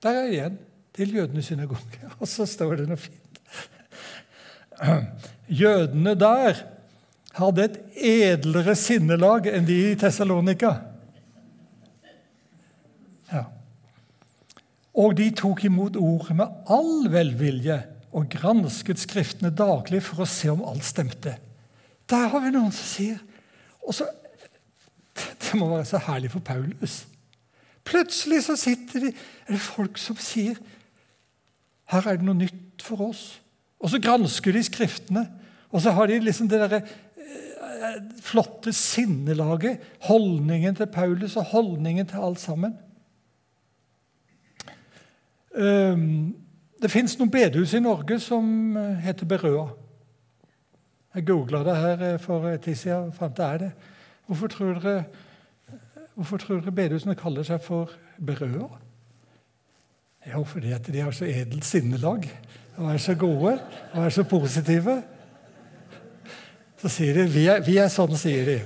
Der 0.03 0.15
er 0.15 0.23
jeg 0.23 0.33
igjen. 0.37 0.57
Til 0.95 1.15
jødenes 1.15 1.51
synagoge. 1.51 1.99
Og 2.21 2.27
så 2.27 2.47
står 2.49 2.79
det 2.79 2.89
noe 2.89 2.99
fint. 2.99 3.41
Jødene 5.61 6.15
der 6.15 6.63
hadde 7.39 7.65
et 7.67 7.77
edlere 8.09 8.75
sinnelag 8.79 9.47
enn 9.51 9.67
de 9.67 9.77
i 9.91 9.95
Tessalonika. 9.99 10.71
Ja. 13.29 13.43
Og 14.97 15.15
de 15.19 15.29
tok 15.37 15.65
imot 15.67 15.99
ordet 15.99 16.35
med 16.39 16.71
all 16.71 17.09
velvilje 17.11 17.81
og 18.09 18.31
gransket 18.33 19.01
Skriftene 19.03 19.51
daglig 19.53 20.01
for 20.07 20.23
å 20.23 20.29
se 20.29 20.49
om 20.49 20.63
alt 20.65 20.87
stemte. 20.87 21.35
Der 22.09 22.31
har 22.31 22.41
vi 22.41 22.55
noen 22.55 22.73
som 22.73 22.87
sier 22.87 23.19
og 23.89 23.95
så, 23.95 24.05
Det 25.49 25.57
må 25.57 25.69
være 25.71 25.85
så 25.85 25.97
herlig 26.05 26.31
for 26.31 26.39
Paulus. 26.45 27.07
Plutselig 27.83 28.43
så 28.45 28.55
sitter 28.59 29.07
de, 29.07 29.13
er 29.47 29.55
det 29.55 29.61
folk 29.61 29.97
som 29.97 30.17
sier 30.21 30.59
her 31.89 32.05
er 32.05 32.19
det 32.19 32.25
noe 32.27 32.37
nytt 32.37 32.83
for 32.85 33.01
oss. 33.09 33.23
Og 33.81 33.89
så 33.89 34.01
gransker 34.03 34.53
de 34.53 34.61
Skriftene. 34.63 35.25
Og 35.73 35.81
så 35.81 35.93
har 35.93 36.09
de 36.09 36.19
liksom 36.21 36.49
det 36.49 36.59
derre 36.61 36.81
eh, 36.83 37.97
flotte 38.25 38.73
sinnelaget, 38.73 39.81
holdningen 40.05 40.77
til 40.77 40.89
Paulus 40.93 41.37
og 41.37 41.49
holdningen 41.51 42.07
til 42.09 42.25
alt 42.25 42.41
sammen. 42.41 42.73
Ehm, 45.57 46.35
det 46.81 46.91
fins 46.91 47.17
noen 47.19 47.31
bedehus 47.33 47.73
i 47.73 47.83
Norge 47.83 48.19
som 48.21 48.77
eh, 48.77 48.97
heter 49.05 49.29
Berøa. 49.29 49.67
Jeg 51.15 51.25
googla 51.25 51.63
det 51.65 51.77
her 51.77 52.05
eh, 52.13 52.19
for 52.21 52.49
en 52.49 52.61
tid 52.61 52.77
siden 52.77 53.09
og 53.09 53.17
fant 53.17 53.37
det 53.37 53.45
er 53.45 53.63
det. 53.65 53.71
Hvorfor 54.25 54.53
tror 54.53 54.77
dere, 54.77 55.03
hvorfor 56.19 56.41
tror 56.41 56.59
dere 56.59 56.75
bedehusene 56.75 57.15
kaller 57.15 57.45
seg 57.47 57.61
for 57.63 57.93
Berøa? 58.19 58.67
Jo, 60.27 60.43
fordi 60.43 60.73
at 60.75 60.87
de 60.91 60.99
har 60.99 61.15
så 61.15 61.27
edelt 61.29 61.65
sinnelag 61.65 62.27
og 62.77 62.89
er 62.91 62.99
så 62.99 63.15
gode 63.15 63.55
og 63.93 64.03
er 64.03 64.11
så 64.11 64.25
positive. 64.27 64.97
Så 66.79 66.91
sier 66.91 67.15
de 67.15 67.25
vi 67.31 67.45
er, 67.47 67.63
vi 67.63 67.77
er 67.79 67.87
sånn, 67.91 68.17
sier 68.19 68.43
de. 68.47 68.57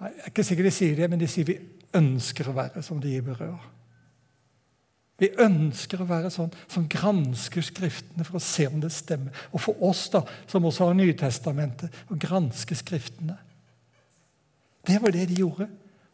Jeg 0.00 0.14
er 0.22 0.30
ikke 0.30 0.46
sikker 0.46 0.66
de 0.66 0.72
sier 0.74 0.96
det, 1.02 1.10
men 1.10 1.20
de 1.20 1.28
sier 1.30 1.50
vi 1.50 1.58
ønsker 1.98 2.48
å 2.48 2.56
være 2.56 2.82
som 2.86 3.02
de 3.02 3.16
i 3.16 3.24
Berøa. 3.26 3.58
Vi 5.20 5.28
ønsker 5.42 6.00
å 6.00 6.08
være 6.08 6.30
sånn 6.32 6.48
som 6.64 6.86
gransker 6.88 7.66
Skriftene 7.66 8.24
for 8.24 8.38
å 8.38 8.44
se 8.44 8.64
om 8.70 8.78
det 8.80 8.88
stemmer. 8.94 9.34
Og 9.52 9.60
for 9.60 9.82
oss, 9.84 10.06
da, 10.14 10.22
som 10.48 10.64
også 10.64 10.88
har 10.88 10.96
Nytestamentet, 10.96 11.92
å 12.08 12.16
granske 12.16 12.78
Skriftene. 12.78 13.36
Det 14.86 14.96
var 15.02 15.12
det 15.12 15.26
de 15.28 15.42
gjorde. 15.42 15.68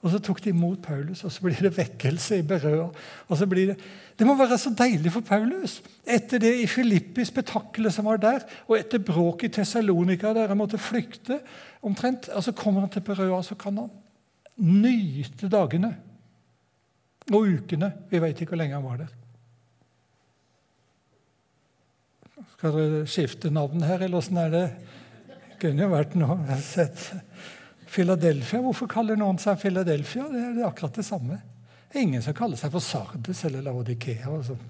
Og 0.06 0.12
så 0.12 0.20
tok 0.22 0.38
de 0.44 0.52
imot 0.52 0.78
Paulus, 0.84 1.24
og 1.26 1.32
så 1.34 1.42
blir 1.42 1.58
det 1.66 1.72
vekkelse 1.74 2.36
i 2.38 2.44
Berøa. 2.46 2.84
Og 3.26 3.38
så 3.40 3.48
blir 3.50 3.72
det, 3.72 3.74
det 4.14 4.26
må 4.28 4.36
være 4.38 4.54
så 4.62 4.70
deilig 4.78 5.10
for 5.16 5.26
Paulus. 5.26 5.80
Etter 6.06 6.38
det 6.44 6.52
i 6.60 6.68
Filippi, 6.70 7.24
spetakkelet 7.26 7.96
som 7.96 8.06
var 8.06 8.20
der, 8.22 8.44
og 8.68 8.76
etter 8.78 9.02
bråket 9.02 9.48
i 9.48 9.56
Tessalonika, 9.56 10.30
der 10.36 10.52
han 10.52 10.60
måtte 10.60 10.78
flykte 10.78 11.40
omtrent, 11.82 12.30
og 12.30 12.46
så 12.46 12.54
Kommer 12.54 12.86
han 12.86 12.92
til 12.94 13.02
Berøa, 13.02 13.42
så 13.42 13.58
kan 13.58 13.82
han 13.82 13.90
nyte 14.62 15.50
dagene 15.50 15.90
og 17.32 17.50
ukene. 17.50 17.90
Vi 18.10 18.22
vet 18.22 18.40
ikke 18.40 18.54
hvor 18.54 18.62
lenge 18.62 18.78
han 18.78 18.86
var 18.86 19.02
der. 19.02 19.12
Skal 22.54 22.78
dere 22.78 23.04
skifte 23.10 23.50
navn 23.50 23.82
her, 23.82 24.06
eller 24.06 24.22
åssen 24.22 24.38
er 24.38 24.54
det? 24.54 24.66
Det 25.26 25.60
kunne 25.66 25.82
jo 25.82 25.92
vært 25.98 26.14
noe 26.14 26.38
jeg 26.44 26.54
har 26.54 26.64
sett. 26.64 27.06
Philadelphia. 27.86 28.60
Hvorfor 28.64 28.90
kaller 28.90 29.18
noen 29.18 29.38
seg 29.40 29.60
Philadelphia? 29.62 30.26
Det 30.32 30.42
er 30.42 30.66
akkurat 30.66 30.98
det 30.98 31.06
samme. 31.06 31.40
Det 31.86 31.98
er 31.98 32.06
ingen 32.06 32.22
som 32.24 32.34
kaller 32.36 32.58
seg 32.60 32.72
for 32.74 32.84
Sardes 32.84 33.44
eller 33.48 33.64
Laodikea. 33.64 34.42
Sånt. 34.46 34.60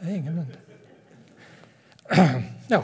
Det 0.00 0.08
er 0.08 0.16
ingen 0.16 0.46
Ja. 2.68 2.82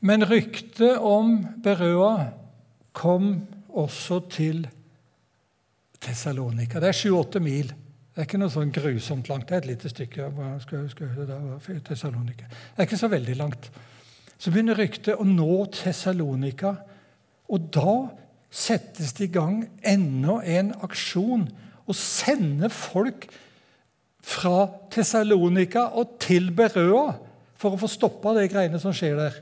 Men 0.00 0.24
ryktet 0.24 0.98
om 0.98 1.46
Berøa 1.62 2.30
kom 2.96 3.46
også 3.68 4.20
til 4.32 4.68
Tessalonika. 6.00 6.80
Det 6.80 6.88
er 6.88 6.96
sju-åtte 6.96 7.40
mil. 7.42 7.68
Det 8.10 8.22
er 8.22 8.26
ikke 8.26 8.40
noe 8.40 8.52
sånn 8.52 8.72
grusomt 8.74 9.28
langt. 9.30 9.48
Det 9.48 9.54
er 9.56 9.62
et 9.62 9.70
lite 9.70 9.90
stykke. 9.92 10.30
Det 10.34 10.44
er 12.76 12.86
ikke 12.86 12.98
så 12.98 13.10
veldig 13.12 13.36
langt. 13.38 13.70
Så 14.40 14.48
begynner 14.48 14.78
ryktet 14.80 15.20
å 15.20 15.26
nå 15.28 15.66
Tessalonika. 15.74 16.78
Og 17.52 17.68
da 17.74 17.94
settes 18.50 19.12
det 19.18 19.28
i 19.28 19.34
gang 19.34 19.66
enda 19.84 20.38
en 20.48 20.72
aksjon. 20.80 21.44
Å 21.84 21.96
sende 21.96 22.70
folk 22.72 23.28
fra 24.24 24.64
Tessalonika 24.92 25.90
og 25.98 26.16
til 26.22 26.48
Berøa 26.56 27.12
for 27.60 27.76
å 27.76 27.80
få 27.80 27.90
stoppa 27.90 28.32
de 28.38 28.48
greiene 28.48 28.80
som 28.80 28.94
skjer 28.96 29.18
der. 29.20 29.38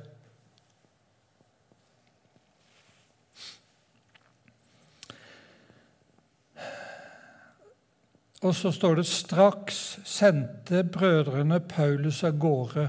Og 8.46 8.55
så 8.55 8.70
står 8.70 9.01
det 9.01 9.11
straks 9.11 9.99
sendte 10.07 10.84
brødrene 10.86 11.59
Paulus 11.70 12.22
av 12.26 12.38
gårde 12.38 12.86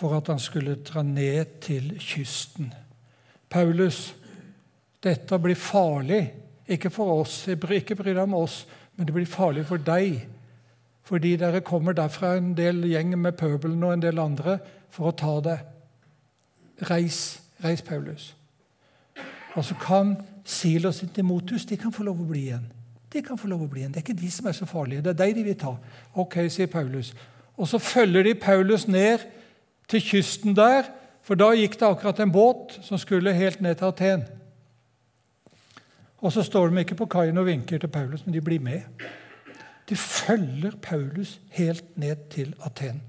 for 0.00 0.16
at 0.16 0.30
han 0.32 0.40
skulle 0.40 0.78
dra 0.80 1.02
ned 1.04 1.60
til 1.60 1.92
kysten. 2.00 2.72
Paulus, 3.50 4.14
dette 5.04 5.38
blir 5.38 5.58
farlig. 5.58 6.22
Ikke 6.70 6.90
for 6.90 7.20
oss, 7.20 7.48
ikke 7.48 7.96
bry 7.98 8.14
deg 8.14 8.22
om 8.22 8.38
oss, 8.38 8.62
men 8.96 9.06
det 9.06 9.14
blir 9.14 9.28
farlig 9.28 9.66
for 9.68 9.82
deg. 9.82 10.22
Fordi 11.04 11.34
dere 11.36 11.60
kommer 11.66 11.96
derfra 11.96 12.36
en 12.38 12.52
del 12.56 12.84
gjeng 12.86 13.16
med 13.18 13.36
pøbelen 13.36 13.82
og 13.82 13.96
en 13.96 14.04
del 14.04 14.20
andre 14.22 14.60
for 14.94 15.10
å 15.10 15.16
ta 15.18 15.32
det. 15.44 15.56
Reis, 16.88 17.40
reis, 17.64 17.82
Paulus. 17.82 18.30
Og 19.58 19.66
så 19.66 19.74
kan 19.82 20.14
Silos 20.46 21.02
og 21.02 21.10
Timotus 21.12 21.66
de 21.66 21.76
kan 21.76 21.92
få 21.92 22.06
lov 22.06 22.22
å 22.22 22.28
bli 22.28 22.46
igjen. 22.46 22.70
De 23.10 23.20
kan 23.26 23.38
få 23.38 23.50
lov 23.50 23.66
å 23.66 23.68
bli 23.68 23.82
igjen. 23.82 23.92
Det 23.92 24.00
er 24.00 24.06
ikke 24.06 24.22
de 24.22 24.30
som 24.30 24.46
er 24.46 24.56
så 24.56 24.68
farlige. 24.70 25.02
Det 25.02 25.12
er 25.12 25.18
deg 25.24 25.34
de 25.36 25.44
vil 25.50 25.58
ta. 25.58 25.74
Ok, 26.14 26.38
sier 26.48 26.70
Paulus. 26.70 27.10
Og 27.58 27.68
så 27.68 27.82
følger 27.82 28.30
de 28.30 28.38
Paulus 28.38 28.86
ned 28.88 29.26
til 29.90 30.02
kysten 30.04 30.56
der, 30.56 30.88
for 31.26 31.38
da 31.38 31.50
gikk 31.54 31.76
det 31.78 31.88
akkurat 31.88 32.20
en 32.22 32.32
båt 32.32 32.78
som 32.86 32.98
skulle 32.98 33.34
helt 33.36 33.60
ned 33.60 33.78
til 33.78 33.90
Aten. 33.90 34.24
Og 36.20 36.32
så 36.34 36.44
står 36.44 36.70
de 36.70 36.82
ikke 36.84 36.98
på 37.00 37.08
kaien 37.10 37.38
og 37.40 37.48
vinker 37.48 37.80
til 37.80 37.92
Paulus, 37.92 38.24
men 38.26 38.34
de 38.34 38.42
blir 38.44 38.60
med. 38.62 38.82
De 39.88 39.96
følger 39.96 40.76
Paulus 40.82 41.38
helt 41.56 41.96
ned 41.98 42.28
til 42.30 42.52
Aten. 42.64 43.00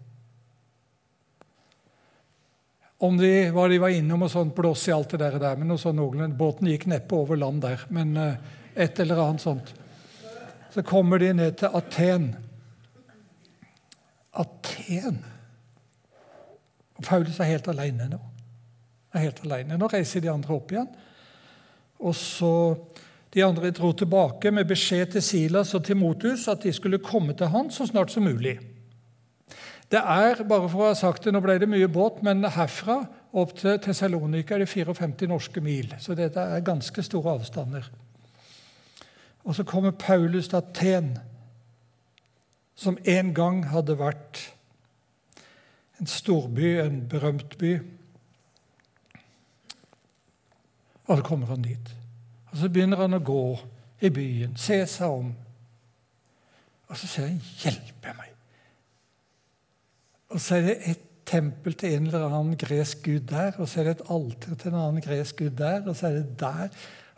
Om 3.02 3.18
de, 3.18 3.50
hva 3.54 3.66
de 3.70 3.80
var 3.82 3.94
innom 3.94 4.28
og 4.28 4.30
sånn 4.30 4.54
blås 4.54 4.86
i 4.88 4.94
alt 4.94 5.16
det 5.18 5.32
der, 5.42 5.58
men 5.58 5.72
noe 5.72 5.82
sånn 5.82 5.98
noenlunde. 5.98 6.38
Båten 6.38 6.70
gikk 6.70 6.86
neppe 6.90 7.18
over 7.18 7.40
land 7.40 7.64
der, 7.66 7.82
men 7.90 8.14
uh, 8.18 8.36
et 8.76 9.00
eller 9.02 9.24
annet 9.24 9.44
sånt 9.44 9.74
så 10.72 10.80
kommer 10.88 11.20
de 11.20 11.34
ned 11.36 11.58
til 11.60 11.74
Aten. 11.76 12.30
Aten! 14.32 15.18
Paulus 17.02 17.40
er 17.40 17.52
helt 17.52 17.68
alene 17.72 18.10
nå. 18.12 18.20
Er 19.14 19.26
helt 19.28 19.42
alene. 19.46 19.78
Nå 19.78 19.90
reiser 19.92 20.24
de 20.24 20.32
andre 20.32 20.56
opp 20.56 20.72
igjen. 20.72 20.92
Og 22.02 22.16
så 22.18 22.54
De 23.32 23.40
andre 23.46 23.70
dro 23.72 23.94
tilbake 23.96 24.52
med 24.52 24.68
beskjed 24.68 25.14
til 25.14 25.22
Silas 25.24 25.70
og 25.74 25.86
Timotus 25.88 26.50
at 26.52 26.66
de 26.66 26.74
skulle 26.76 26.98
komme 27.00 27.32
til 27.32 27.48
han 27.48 27.70
så 27.72 27.86
snart 27.88 28.12
som 28.12 28.26
mulig. 28.28 28.58
Det 29.88 30.00
er, 30.00 30.44
bare 30.44 30.68
for 30.68 30.82
å 30.82 30.90
ha 30.90 30.98
sagt 31.00 31.24
det, 31.24 31.32
Nå 31.32 31.40
ble 31.40 31.56
det 31.60 31.70
mye 31.72 31.88
båt, 31.88 32.20
men 32.28 32.44
herfra 32.44 32.98
opp 33.32 33.54
til 33.56 33.80
Tessalonika 33.80 34.58
er 34.58 34.66
det 34.66 34.68
54 34.68 35.32
norske 35.32 35.64
mil. 35.64 35.96
Så 36.00 36.16
dette 36.16 36.44
er 36.44 36.64
ganske 36.68 37.04
store 37.08 37.38
avstander. 37.38 37.88
Og 39.44 39.56
så 39.56 39.64
kommer 39.64 39.92
Paulus 39.92 40.52
til 40.52 40.60
Aten, 40.60 41.12
som 42.76 42.98
en 43.06 43.34
gang 43.34 43.64
hadde 43.72 43.96
vært 44.00 44.44
en 46.02 46.10
storby, 46.10 46.80
en 46.82 47.04
berømt 47.10 47.58
by. 47.58 47.76
Og 51.06 51.18
så 51.18 51.24
kommer 51.24 51.48
han 51.48 51.62
dit. 51.62 51.96
Og 52.52 52.58
Så 52.58 52.70
begynner 52.70 52.98
han 52.98 53.14
å 53.14 53.24
gå 53.24 53.46
i 54.02 54.10
byen, 54.10 54.58
se 54.58 54.82
seg 54.90 55.14
om. 55.22 55.32
Og 56.90 56.98
så 56.98 57.08
sier 57.08 57.28
han 57.28 57.42
'hjelpe 57.62 58.14
meg'. 58.18 58.36
Og 60.30 60.40
så 60.42 60.56
er 60.56 60.62
det 60.62 60.78
et 60.90 61.08
tempel 61.26 61.74
til 61.74 61.94
en 61.94 62.08
eller 62.08 62.26
annen 62.26 62.58
gresk 62.58 63.04
gud 63.04 63.28
der, 63.30 63.52
og 63.58 63.68
så 63.68 63.80
er 63.80 63.84
det 63.84 63.92
et 63.92 64.10
alter 64.10 64.56
til 64.56 64.72
en 64.72 64.80
annen 64.80 65.02
gresk 65.02 65.38
gud 65.38 65.58
der, 65.58 65.88
og 65.88 65.96
så 65.96 66.08
er 66.08 66.12
det 66.12 66.40
der 66.40 66.68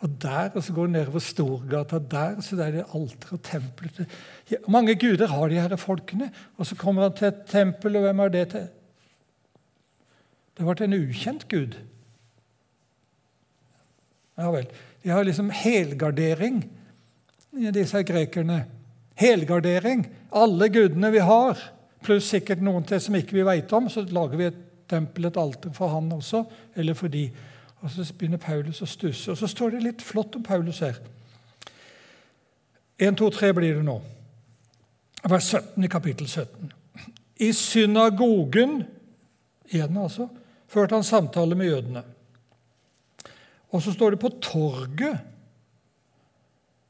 og 0.03 0.21
der, 0.21 0.49
og 0.51 0.63
så 0.63 0.73
går 0.75 0.89
han 0.89 0.95
nedover 0.97 1.19
Storgata 1.23 1.99
der, 2.11 2.41
så 2.43 2.57
der 2.59 2.65
er 2.65 2.71
det 2.71 2.85
alter 2.95 3.35
og 3.37 3.39
tempel. 3.43 4.07
Mange 4.67 4.95
guder 4.99 5.27
har 5.31 5.47
de 5.47 5.61
her 5.61 5.75
folkene. 5.79 6.27
Og 6.57 6.67
så 6.67 6.75
kommer 6.75 7.05
han 7.05 7.13
til 7.15 7.27
et 7.27 7.45
tempel, 7.47 7.95
og 7.95 8.01
hvem 8.01 8.19
er 8.19 8.33
det 8.33 8.47
til? 8.51 8.65
Det 10.57 10.65
ble 10.67 10.85
en 10.85 10.97
ukjent 10.97 11.47
gud. 11.49 11.77
Ja 14.37 14.49
vel. 14.51 14.67
De 15.03 15.09
har 15.09 15.23
liksom 15.23 15.49
helgardering, 15.49 16.59
disse 17.73 18.03
grekerne. 18.03 18.65
Helgardering. 19.15 20.03
Alle 20.35 20.69
gudene 20.69 21.11
vi 21.11 21.23
har, 21.23 21.63
pluss 22.03 22.27
sikkert 22.33 22.61
noen 22.61 22.83
til 22.83 22.99
som 23.01 23.15
ikke 23.15 23.39
vi 23.39 23.47
veit 23.47 23.71
om, 23.73 23.87
så 23.89 24.03
lager 24.03 24.37
vi 24.37 24.51
et 24.51 24.61
tempel, 24.89 25.29
et 25.29 25.39
alter 25.39 25.71
for 25.71 25.95
han 25.95 26.11
også, 26.11 26.43
eller 26.75 26.93
for 26.97 27.07
de. 27.07 27.29
Og 27.83 27.91
Så 27.91 28.05
begynner 28.15 28.39
Paulus 28.39 28.79
å 28.81 28.87
stusse. 28.87 29.31
Og 29.31 29.37
så 29.37 29.47
står 29.47 29.75
det 29.75 29.83
litt 29.83 30.01
flott 30.01 30.35
om 30.39 30.43
Paulus 30.43 30.79
her. 30.79 31.01
1, 32.97 33.17
2, 33.19 33.29
3 33.35 33.51
blir 33.57 33.75
det 33.75 33.83
nå. 33.83 33.97
Vers 35.27 35.49
17 35.51 35.83
i 35.83 35.89
kapittel 35.91 36.27
17. 36.27 36.71
I 37.43 37.49
synagogen 37.57 38.83
igjen 39.67 39.97
altså, 39.99 40.29
førte 40.71 40.95
han 40.95 41.03
samtale 41.03 41.57
med 41.59 41.67
jødene. 41.67 42.03
Og 43.73 43.83
så 43.83 43.91
står 43.91 44.13
det 44.13 44.21
på 44.21 44.31
torget. 44.43 45.19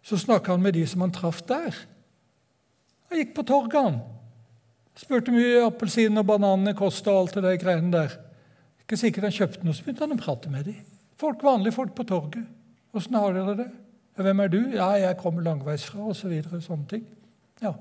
Så 0.04 0.20
snakka 0.20 0.54
han 0.54 0.62
med 0.62 0.76
de 0.78 0.84
som 0.88 1.02
han 1.02 1.16
traff 1.16 1.42
der. 1.48 1.74
Han 3.10 3.22
gikk 3.22 3.34
på 3.38 3.46
torget, 3.48 3.80
han. 3.80 4.02
Spurte 5.00 5.34
mye 5.34 5.64
appelsin 5.66 6.20
og 6.22 6.28
bananer 6.28 6.76
kosta 6.78 7.14
og 7.14 7.24
alt 7.24 7.40
det 7.40 7.46
der 7.48 7.62
greiene 7.62 7.94
der. 7.96 8.18
Ikke 8.84 9.00
sikkert 9.00 9.30
han 9.30 9.36
kjøpte 9.36 9.64
noe, 9.64 9.76
så 9.76 9.86
begynte 9.86 10.06
han 10.06 10.16
å 10.16 10.20
prate 10.20 10.52
med 10.52 10.68
dem. 10.68 10.84
Folk, 11.20 11.44
vanlige 11.44 11.76
folk 11.78 11.96
på 11.96 12.04
torget. 12.04 12.44
'Åssen 12.94 13.16
har 13.16 13.34
dere 13.34 13.58
det?' 13.58 13.72
'Hvem 14.16 14.40
er 14.40 14.48
du?' 14.48 14.72
'Ja, 14.74 14.90
jeg 14.92 15.18
kommer 15.18 15.42
langveisfra', 15.42 16.10
osv. 16.10 16.22
Så 16.22 16.28
videre, 16.28 16.62
sånne 16.62 16.88
ting. 16.88 17.06
Ja. 17.62 17.74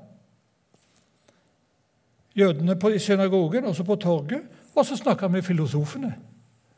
Jødene 2.37 2.77
på, 2.77 2.89
i 2.89 2.99
synagogen, 2.99 3.65
også 3.65 3.85
på 3.85 3.97
torget. 3.97 4.43
Og 4.75 4.87
så 4.87 4.97
snakka 4.97 5.27
han 5.27 5.33
med 5.33 5.43
filosofene. 5.43 6.15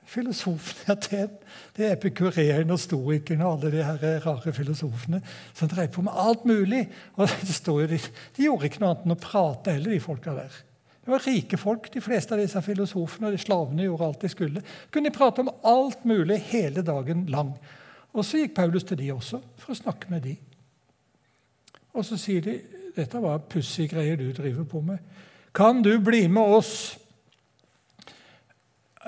Filosofene 0.05 0.85
ja, 0.89 0.95
det, 0.95 1.31
Det 1.77 1.87
er 1.87 1.93
epikureerne 1.93 2.73
og 2.73 2.81
stoikerne 2.81 3.47
og 3.47 3.53
alle 3.53 3.71
de 3.73 3.85
her 3.85 4.27
rare 4.27 4.53
filosofene 4.53 5.23
som 5.55 5.69
dreier 5.69 5.91
på 5.91 6.03
med 6.03 6.13
alt 6.17 6.45
mulig. 6.45 6.89
Og 7.15 7.29
det 7.29 7.55
står 7.55 7.81
jo, 7.81 7.87
de, 7.87 7.99
de 8.37 8.45
gjorde 8.45 8.65
ikke 8.65 8.83
noe 8.83 8.91
annet 8.91 9.07
enn 9.07 9.17
å 9.17 9.21
prate 9.21 9.73
heller, 9.77 9.95
de 9.95 10.01
folka 10.01 10.35
der. 10.35 10.59
Det 11.05 11.13
var 11.13 11.19
rike 11.27 11.57
folk, 11.61 11.91
de 11.93 12.01
fleste 12.01 12.33
av 12.33 12.41
disse 12.41 12.61
filosofene. 12.65 13.29
og 13.29 13.37
de 13.37 13.39
Slavene 13.43 13.85
gjorde 13.85 14.07
alt 14.07 14.23
de 14.25 14.29
skulle. 14.33 14.63
Kunne 14.91 15.11
de 15.11 15.17
prate 15.17 15.45
om 15.45 15.53
alt 15.63 16.05
mulig 16.09 16.39
hele 16.49 16.83
dagen 16.83 17.27
lang. 17.29 17.53
Og 18.15 18.25
så 18.25 18.41
gikk 18.41 18.55
Paulus 18.57 18.87
til 18.89 18.99
de 19.03 19.11
også, 19.13 19.43
for 19.61 19.75
å 19.75 19.77
snakke 19.77 20.09
med 20.09 20.25
de. 20.25 20.35
Og 21.93 22.07
så 22.09 22.17
sier 22.19 22.41
de 22.41 22.57
dette 22.95 23.21
var 23.21 23.43
pussige 23.51 23.91
greier 23.93 24.17
du 24.17 24.31
driver 24.33 24.65
på 24.65 24.81
med. 24.81 24.99
Kan 25.55 25.83
du 25.83 25.93
bli 25.99 26.27
med 26.29 26.59
oss 26.61 26.75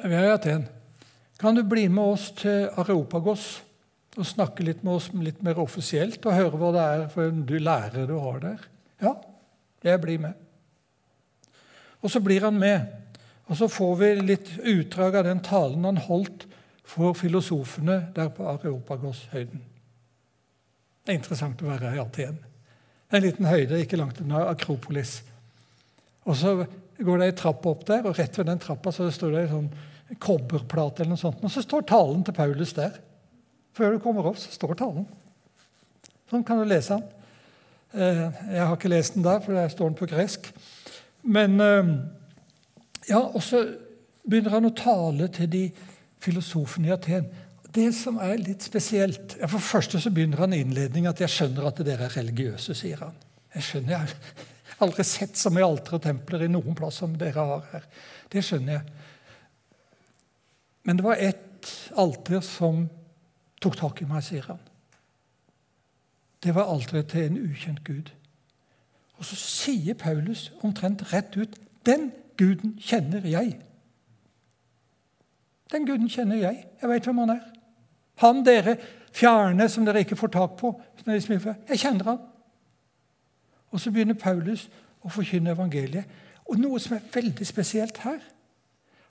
Vi 0.05 0.13
er 0.13 0.27
i 0.27 0.33
Aten. 0.35 0.67
Kan 1.41 1.57
du 1.57 1.63
bli 1.65 1.87
med 1.89 2.05
oss 2.05 2.31
til 2.37 2.67
Areopagos 2.77 3.47
og 4.17 4.27
snakke 4.29 4.65
litt 4.67 4.83
med 4.85 4.99
oss 4.99 5.07
litt 5.17 5.41
mer 5.45 5.57
offisielt 5.63 6.21
og 6.29 6.37
høre 6.37 6.61
hva 6.61 6.73
det 6.75 6.83
er 6.85 7.07
for 7.13 7.31
en 7.31 7.47
lærer 7.47 8.05
du 8.09 8.19
har 8.21 8.43
der? 8.43 8.67
Ja, 9.01 9.15
jeg 9.85 10.01
blir 10.03 10.21
med. 10.21 10.46
Og 12.03 12.13
så 12.13 12.21
blir 12.21 12.45
han 12.47 12.59
med. 12.59 12.87
Og 13.47 13.59
så 13.59 13.69
får 13.71 13.95
vi 14.01 14.11
litt 14.21 14.51
utdrag 14.59 15.21
av 15.21 15.29
den 15.29 15.43
talen 15.45 15.87
han 15.87 16.03
holdt 16.09 16.47
for 16.87 17.15
filosofene 17.19 18.01
der 18.15 18.31
på 18.35 18.47
Areopagos-høyden. 18.51 19.63
Det 21.07 21.15
er 21.15 21.19
interessant 21.21 21.63
å 21.63 21.71
være 21.71 21.95
i 21.95 22.03
Aten. 22.03 22.39
En 23.15 23.23
liten 23.23 23.47
høyde 23.47 23.79
ikke 23.83 23.99
langt 23.99 24.19
unna 24.23 24.49
Akropolis. 24.51 25.21
Og 26.27 26.35
Så 26.37 26.57
går 26.99 27.21
det 27.21 27.27
ei 27.29 27.37
trapp 27.39 27.67
opp 27.69 27.85
der, 27.87 28.07
og 28.09 28.19
rett 28.19 28.39
ved 28.39 28.49
den 28.49 28.59
trappa 28.59 28.91
så 28.95 29.07
står 29.13 29.35
det 29.35 29.43
ei 29.45 29.51
sånn 29.51 29.69
kobberplate 30.23 31.03
eller 31.03 31.15
noe 31.15 31.21
sånt. 31.21 31.43
Og 31.45 31.53
så 31.53 31.63
står 31.63 31.87
talen 31.87 32.25
til 32.25 32.35
Paulus 32.35 32.73
der. 32.75 32.97
Før 33.77 33.95
du 33.95 34.01
kommer 34.03 34.27
opp, 34.31 34.39
så 34.41 34.51
står 34.55 34.79
talen. 34.81 35.07
Sånn 36.31 36.45
kan 36.47 36.59
du 36.59 36.67
lese 36.67 36.97
den. 36.97 37.05
Eh, 37.95 38.23
jeg 38.57 38.65
har 38.65 38.75
ikke 38.75 38.91
lest 38.91 39.15
den 39.15 39.27
der, 39.27 39.43
for 39.45 39.55
der 39.55 39.71
står 39.71 39.93
den 39.93 39.99
på 39.99 40.09
gresk. 40.11 40.49
Men 41.27 41.61
eh, 41.61 41.91
ja, 43.11 43.21
og 43.21 43.43
så 43.43 43.63
begynner 44.27 44.57
han 44.57 44.69
å 44.69 44.75
tale 44.77 45.29
til 45.35 45.51
de 45.51 45.65
filosofene 46.23 46.91
i 46.91 46.95
Aten. 46.95 47.29
Det 47.77 47.91
som 47.95 48.19
er 48.23 48.39
litt 48.41 48.65
spesielt 48.65 49.37
ja, 49.37 49.49
For 49.51 49.61
det 49.61 49.69
første 49.69 50.01
så 50.01 50.11
begynner 50.15 50.41
han 50.47 50.55
innledningen 50.57 51.11
at 51.11 51.21
'jeg 51.21 51.35
skjønner 51.35 51.67
at 51.69 51.83
dere 51.85 52.09
er 52.09 52.15
religiøse', 52.17 52.75
sier 52.75 53.03
han. 53.05 53.17
Jeg 53.55 53.63
skjønner, 53.63 53.91
jeg 53.91 53.99
har 54.79 54.87
aldri 54.87 55.05
sett 55.05 55.37
så 55.37 55.51
mye 55.51 55.67
alter 55.67 55.99
og 55.99 56.03
templer 56.03 56.45
i 56.45 56.53
noen 56.53 56.75
plass 56.75 57.01
som 57.03 57.17
dere 57.19 57.45
har 57.51 57.67
her. 57.73 57.85
Det 58.33 58.45
skjønner 58.45 58.73
jeg. 58.73 58.83
Men 60.85 60.97
det 60.97 61.05
var 61.05 61.17
ett 61.21 61.71
alter 61.97 62.41
som 62.41 62.89
tok 63.61 63.77
tak 63.77 64.03
i 64.03 64.09
meg, 64.09 64.23
sier 64.23 64.47
han. 64.47 64.61
Det 66.43 66.55
var 66.55 66.71
alteret 66.71 67.09
til 67.11 67.27
en 67.27 67.39
ukjent 67.51 67.83
gud. 67.85 68.13
Og 69.17 69.25
så 69.25 69.37
sier 69.39 69.97
Paulus 69.99 70.51
omtrent 70.65 71.07
rett 71.13 71.37
ut 71.37 71.57
den 71.87 72.11
guden 72.37 72.77
kjenner 72.83 73.25
jeg. 73.27 73.57
Den 75.73 75.87
guden 75.87 76.09
kjenner 76.11 76.37
jeg. 76.37 76.65
Jeg 76.81 76.91
veit 76.91 77.07
hvem 77.09 77.25
han 77.25 77.37
er. 77.37 77.45
Han 78.23 78.45
dere 78.47 78.77
fjerne 79.17 79.69
som 79.73 79.87
dere 79.87 80.05
ikke 80.05 80.19
får 80.19 80.33
tak 80.37 80.57
på. 80.61 80.73
Jeg 81.07 81.79
kjenner 81.79 82.11
han. 82.13 82.23
Og 83.71 83.81
så 83.81 83.91
begynner 83.91 84.19
Paulus 84.19 84.69
å 85.05 85.11
forkynne 85.13 85.55
evangeliet. 85.57 86.05
Og 86.47 86.61
noe 86.61 86.79
som 86.81 86.97
er 86.97 87.09
veldig 87.15 87.47
spesielt 87.47 87.99
her 88.05 88.21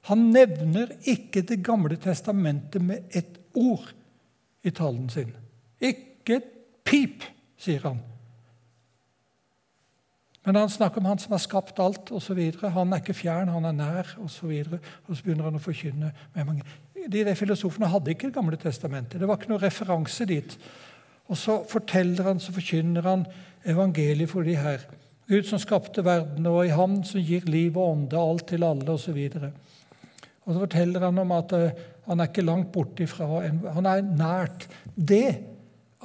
han 0.06 0.28
nevner 0.30 0.92
ikke 1.02 1.42
Det 1.42 1.64
gamle 1.66 1.98
testamentet 1.98 2.82
med 2.82 3.10
ett 3.12 3.40
ord 3.54 3.94
i 4.64 4.70
talen 4.70 5.10
sin. 5.10 5.32
Ikke 5.82 6.36
et 6.36 6.52
pip, 6.86 7.24
sier 7.58 7.82
han. 7.82 8.00
Men 10.46 10.60
han 10.62 10.70
snakker 10.70 11.02
om 11.02 11.10
han 11.10 11.22
som 11.22 11.34
har 11.34 11.42
skapt 11.42 11.80
alt 11.82 12.12
osv. 12.14 12.40
Han 12.62 12.94
er 12.94 13.02
ikke 13.02 13.18
fjern, 13.18 13.50
han 13.50 13.66
er 13.66 13.74
nær 13.74 14.12
osv. 14.22 14.52
Og, 14.70 14.90
og 15.08 15.18
så 15.18 15.26
begynner 15.26 15.50
han 15.50 15.58
å 15.58 15.64
forkynne. 15.64 16.12
med 16.36 16.46
mange. 16.46 16.66
De, 16.94 17.24
de 17.26 17.36
filosofene 17.38 17.90
hadde 17.90 18.14
ikke 18.14 18.30
Det 18.30 18.38
gamle 18.38 18.60
testamentet. 18.62 19.20
Det 19.20 19.28
var 19.28 19.40
ikke 19.40 19.52
noen 19.54 19.64
referanse 19.64 20.28
dit. 20.30 20.58
Og 21.26 21.40
så 21.42 21.58
forteller 21.70 22.30
han, 22.30 22.40
så 22.40 22.54
forkynner 22.54 23.10
han 23.10 23.26
evangeliet 23.66 24.30
for 24.30 24.46
de 24.46 24.54
her. 24.58 24.86
Gud 25.26 25.48
som 25.50 25.62
skapte 25.62 26.06
verden, 26.06 26.46
og 26.46 26.68
i 26.68 26.74
ham 26.74 27.00
som 27.04 27.24
gir 27.26 27.48
liv 27.50 27.78
og 27.78 27.96
ånde, 27.96 28.20
alt 28.22 28.46
til 28.52 28.66
alle 28.68 28.94
osv. 28.94 29.18
Og, 29.18 29.48
og 30.46 30.54
så 30.54 30.60
forteller 30.62 31.08
han 31.08 31.24
om 31.24 31.34
at 31.34 31.56
uh, 31.58 31.84
han 32.06 32.22
er 32.22 32.30
ikke 32.30 32.46
langt 32.46 32.70
borte 32.74 33.08
ifra 33.08 33.42
Han 33.74 33.90
er 33.90 34.06
nært. 34.06 34.68
Det, 34.94 35.40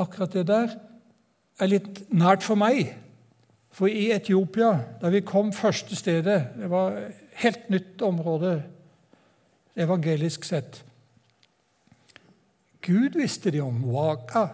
akkurat 0.00 0.32
det 0.32 0.46
der, 0.48 0.72
er 1.60 1.68
litt 1.68 2.06
nært 2.08 2.46
for 2.46 2.56
meg. 2.56 2.94
For 3.70 3.88
i 3.88 4.10
Etiopia, 4.12 4.72
da 5.00 5.10
vi 5.12 5.22
kom 5.22 5.52
første 5.54 5.96
stedet 5.96 6.40
Det 6.58 6.70
var 6.70 6.96
helt 7.40 7.68
nytt 7.70 8.02
område 8.02 8.62
evangelisk 9.80 10.44
sett. 10.44 10.82
Gud 12.82 13.14
visste 13.16 13.52
de 13.54 13.60
om. 13.62 13.84
Waka 13.92 14.48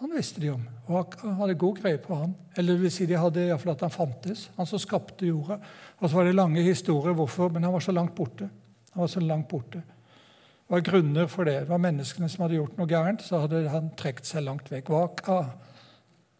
han 0.00 0.14
visste 0.16 0.40
de 0.40 0.48
om. 0.50 0.62
Waka 0.86 1.28
hadde 1.36 1.54
god 1.60 1.82
greie 1.82 1.98
på 2.00 2.16
han. 2.16 2.30
Eller 2.56 2.72
det 2.72 2.86
vil 2.86 2.92
si 2.94 3.04
de 3.06 3.18
hadde 3.20 3.42
iallfall 3.44 3.74
at 3.74 3.82
han 3.84 3.92
fantes. 3.92 4.46
Han 4.56 4.68
som 4.68 4.80
skapte 4.80 5.28
jorda. 5.28 5.58
Og 6.00 6.06
så 6.08 6.16
var 6.16 6.24
det 6.24 6.38
lange 6.38 6.62
historier 6.64 7.12
hvorfor, 7.18 7.50
men 7.52 7.66
han 7.66 7.74
var 7.74 7.84
så 7.84 7.92
langt 7.92 8.14
borte. 8.16 8.48
Han 8.94 9.02
var 9.02 9.10
så 9.12 9.20
langt 9.20 9.48
borte. 9.50 9.82
Det 9.84 10.72
var 10.72 10.86
grunner 10.86 11.28
for 11.28 11.44
det. 11.44 11.58
Det 11.66 11.68
var 11.68 11.84
menneskene 11.84 12.30
som 12.32 12.46
hadde 12.46 12.56
gjort 12.56 12.80
noe 12.80 12.88
gærent. 12.88 13.26
Så 13.26 13.42
hadde 13.42 13.60
han 13.68 13.92
trukket 14.00 14.30
seg 14.30 14.46
langt 14.46 14.72
vekk. 14.72 14.88
Vaka 14.88 15.38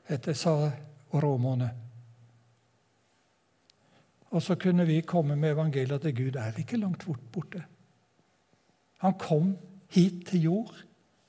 heter 0.08 0.40
sa 0.40 0.56
romerne. 1.12 1.68
Og 4.30 4.42
så 4.42 4.54
kunne 4.54 4.86
vi 4.86 5.00
komme 5.00 5.36
med 5.36 5.52
evangeliet 5.52 6.04
at 6.04 6.14
Gud 6.14 6.36
er 6.38 6.58
ikke 6.58 6.76
langt 6.76 7.06
borte. 7.32 7.64
Han 8.98 9.14
kom 9.18 9.56
hit 9.88 10.26
til 10.26 10.42
jord. 10.42 10.74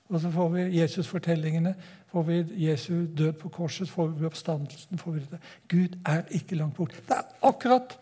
Og 0.10 0.20
så 0.20 0.32
får 0.32 0.50
vi 0.50 0.62
Jesus-fortellingene, 0.82 1.76
får 2.12 2.24
vi 2.24 2.46
Jesu 2.68 3.06
død 3.18 3.32
på 3.34 3.50
korset, 3.50 3.90
får 3.90 4.08
vi 4.08 4.26
oppstandelsen. 4.26 4.98
får 4.98 5.12
vi 5.12 5.20
det. 5.20 5.40
Gud 5.68 5.98
er 6.06 6.22
ikke 6.30 6.56
langt 6.56 6.76
borte. 6.76 6.96
Det 7.08 7.16
er 7.16 7.48
akkurat 7.48 7.98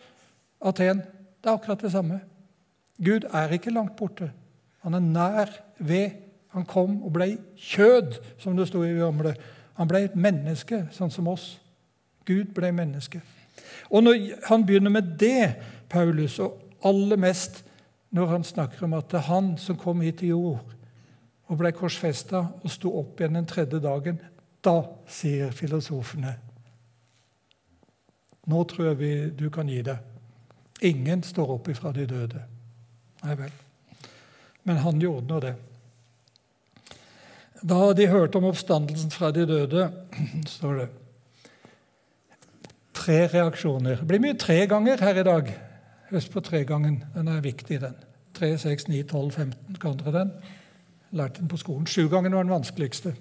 Aten. 0.61 0.97
Det 1.43 1.49
er 1.49 1.53
akkurat 1.53 1.81
det 1.81 1.91
samme. 1.91 2.19
Gud 2.97 3.29
er 3.33 3.47
ikke 3.47 3.71
langt 3.71 3.95
borte. 3.95 4.31
Han 4.79 4.93
er 4.93 4.99
nær 4.99 5.45
ved. 5.79 6.09
Han 6.47 6.65
kom 6.65 7.03
og 7.03 7.13
ble 7.13 7.37
kjød, 7.55 8.17
som 8.37 8.57
det 8.57 8.67
sto 8.67 8.83
i 8.83 8.97
gamle. 8.97 9.35
Han 9.77 9.87
ble 9.87 10.03
et 10.03 10.15
menneske, 10.15 10.87
sånn 10.91 11.11
som 11.11 11.27
oss. 11.27 11.61
Gud 12.25 12.55
ble 12.55 12.71
menneske. 12.71 13.21
Og 13.89 14.03
når 14.03 14.47
han 14.47 14.65
begynner 14.65 14.93
med 14.93 15.15
det, 15.19 15.55
Paulus, 15.89 16.39
og 16.39 16.59
aller 16.85 17.17
mest 17.17 17.63
når 18.09 18.25
han 18.25 18.43
snakker 18.43 18.85
om 18.85 18.93
at 18.97 19.09
det 19.11 19.19
er 19.19 19.29
han 19.29 19.53
som 19.61 19.77
kom 19.77 20.01
hit 20.01 20.21
til 20.21 20.33
jord 20.33 20.75
og 21.49 21.57
ble 21.57 21.71
korsfesta 21.73 22.43
og 22.61 22.69
sto 22.73 22.91
opp 22.99 23.19
igjen 23.19 23.39
den 23.39 23.49
tredje 23.49 23.81
dagen, 23.81 24.19
da 24.65 24.81
sier 25.09 25.53
filosofene 25.55 26.35
Nå 28.49 28.63
tror 28.65 28.87
jeg 28.87 28.97
vi, 28.97 29.09
du 29.37 29.51
kan 29.53 29.67
gi 29.69 29.83
deg. 29.85 29.99
Ingen 30.89 31.21
står 31.21 31.51
opp 31.53 31.67
ifra 31.69 31.91
de 31.93 32.07
døde. 32.09 32.39
Nei 33.21 33.35
vel. 33.37 33.51
Men 34.65 34.79
han 34.81 35.01
gjorde 35.03 35.29
nå 35.29 35.37
det. 35.43 35.51
Da 37.61 37.91
de 37.93 38.07
hørte 38.09 38.39
om 38.39 38.47
oppstandelsen 38.49 39.13
fra 39.13 39.29
de 39.35 39.45
døde, 39.45 39.91
står 40.55 40.79
det 40.79 40.87
Tre 42.99 43.27
reaksjoner. 43.31 43.95
Det 44.01 44.07
blir 44.07 44.19
mye 44.19 44.35
tre 44.35 44.65
ganger 44.67 44.99
her 44.99 45.21
i 45.21 45.23
dag. 45.23 45.51
Husk 46.09 46.33
på 46.33 46.43
tregangen. 46.43 47.03
Den 47.15 47.27
er 47.31 47.41
viktig, 47.41 47.79
den. 47.81 47.95
3, 48.33 48.57
6, 48.57 48.87
9, 48.87 49.03
12, 49.03 49.31
15. 49.31 49.75
Kan 49.79 49.99
dere 49.99 50.19
den? 50.19 50.31
Lærte 51.11 51.39
den 51.39 51.47
på 51.47 51.57
skolen. 51.57 51.87
Sjugangen 51.87 52.35
var 52.35 52.43
den 52.43 52.51
vanskeligste. 52.51 53.15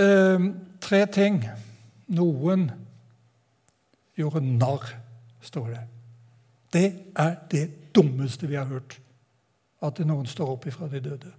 Uh, 0.00 0.50
tre 0.80 1.06
ting. 1.06 1.44
Noen 2.10 2.70
gjorde 4.18 4.42
narr, 4.42 4.90
står 5.40 5.66
det. 5.66 5.80
Det 6.72 6.92
er 7.16 7.34
det 7.50 7.94
dummeste 7.94 8.48
vi 8.48 8.58
har 8.58 8.64
hørt. 8.64 8.98
At 9.82 9.98
noen 10.02 10.26
står 10.26 10.56
opp 10.56 10.66
ifra 10.66 10.88
de 10.90 11.00
døde. 11.00 11.30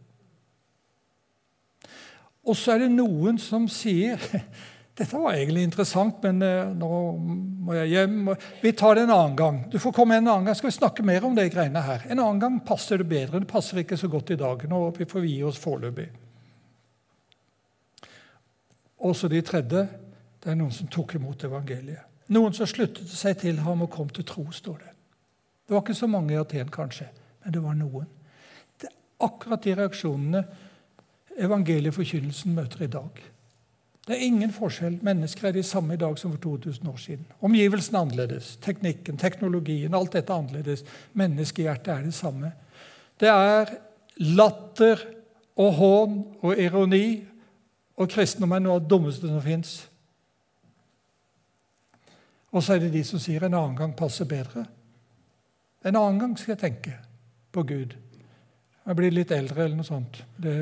Og 2.47 2.55
så 2.57 2.71
er 2.73 2.85
det 2.85 2.91
noen 2.95 3.37
som 3.39 3.67
sier 3.69 4.17
dette 4.97 5.17
var 5.17 5.33
egentlig 5.33 5.63
interessant, 5.63 6.17
men 6.25 6.41
eh, 6.43 6.73
nå 6.75 6.89
må 7.63 7.75
jeg 7.77 7.93
hjem. 7.93 8.33
Vi 8.61 8.73
tar 8.75 8.97
det 8.97 9.05
en 9.05 9.13
annen 9.15 9.37
gang. 9.39 9.61
Du 9.71 9.79
får 9.79 9.93
komme 9.95 10.17
en 10.19 10.27
annen 10.27 10.49
gang, 10.49 10.57
skal 10.57 10.67
vi 10.67 10.75
snakke 10.75 11.05
mer 11.07 11.23
om 11.25 11.37
de 11.37 11.47
greiene 11.49 11.83
her. 11.85 12.03
En 12.11 12.19
annen 12.19 12.41
gang 12.41 12.59
passer 12.67 12.99
det 12.99 13.07
bedre. 13.09 13.39
Det 13.39 13.49
passer 13.49 13.81
ikke 13.81 13.97
så 13.97 14.11
godt 14.11 14.33
i 14.35 14.39
dag. 14.41 14.65
Nå 14.69 14.83
vi 14.97 15.07
får 15.07 15.23
vi 15.23 15.37
gi 15.37 15.47
oss 15.47 15.61
foreløpig. 15.63 16.09
Også 19.07 19.31
de 19.31 19.41
tredje 19.41 19.87
det 20.41 20.49
er 20.51 20.57
noen 20.57 20.73
som 20.73 20.89
tok 20.91 21.15
imot 21.17 21.43
evangeliet. 21.45 22.07
Noen 22.33 22.53
som 22.55 22.67
sluttet 22.69 23.09
seg 23.11 23.39
til 23.41 23.59
ham 23.61 23.83
og 23.85 23.91
kom 23.93 24.09
til 24.09 24.25
tro, 24.27 24.47
står 24.55 24.79
det. 24.81 24.93
Det 25.67 25.75
var 25.75 25.83
ikke 25.83 25.97
så 25.97 26.07
mange 26.09 26.33
i 26.33 26.39
Aten, 26.39 26.71
kanskje, 26.73 27.07
men 27.43 27.53
det 27.55 27.61
var 27.63 27.75
noen. 27.77 28.07
Det 28.79 28.89
er 28.89 29.27
akkurat 29.27 29.63
de 29.63 29.75
reaksjonene 29.77 30.41
evangelieforkynnelsen 31.41 32.55
møter 32.55 32.85
i 32.87 32.89
dag. 32.91 33.21
Det 34.11 34.17
er 34.17 34.27
ingen 34.27 34.51
forskjell. 34.51 34.97
Mennesker 35.07 35.47
er 35.47 35.53
de 35.55 35.61
samme 35.63 35.95
i 35.95 35.97
dag 35.99 36.17
som 36.19 36.33
for 36.33 36.39
2000 36.43 36.87
år 36.91 36.97
siden. 36.99 37.25
Omgivelsene 37.41 37.97
er 37.97 38.01
annerledes. 38.01 38.57
Teknikken, 38.59 39.15
teknologien, 39.17 39.93
alt 39.95 40.11
dette 40.11 40.33
er 40.33 40.41
annerledes. 40.41 40.83
Menneskehjertet 41.13 41.87
er 41.93 42.01
det 42.03 42.13
samme. 42.13 42.49
Det 43.19 43.29
er 43.31 43.71
latter 44.35 44.99
og 45.55 45.71
hån 45.77 46.17
og 46.41 46.59
ironi, 46.59 47.23
og 47.95 48.09
kristendom 48.11 48.51
er 48.51 48.65
noe 48.65 48.75
av 48.75 48.83
det 48.83 48.91
dummeste 48.91 49.31
som 49.31 49.39
fins. 49.45 49.71
Og 52.51 52.59
så 52.59 52.75
er 52.75 52.83
det 52.83 52.91
de 52.97 53.05
som 53.07 53.23
sier 53.23 53.47
en 53.47 53.55
annen 53.55 53.79
gang 53.79 53.95
passer 53.95 54.27
bedre. 54.27 54.65
En 55.87 55.95
annen 55.95 56.19
gang 56.19 56.35
skal 56.35 56.57
jeg 56.57 56.63
tenke 56.65 56.97
på 57.55 57.63
Gud. 57.63 57.95
Jeg 58.83 58.99
blir 58.99 59.15
litt 59.15 59.31
eldre 59.31 59.69
eller 59.69 59.79
noe 59.79 59.87
sånt. 59.87 60.19
Det 60.35 60.59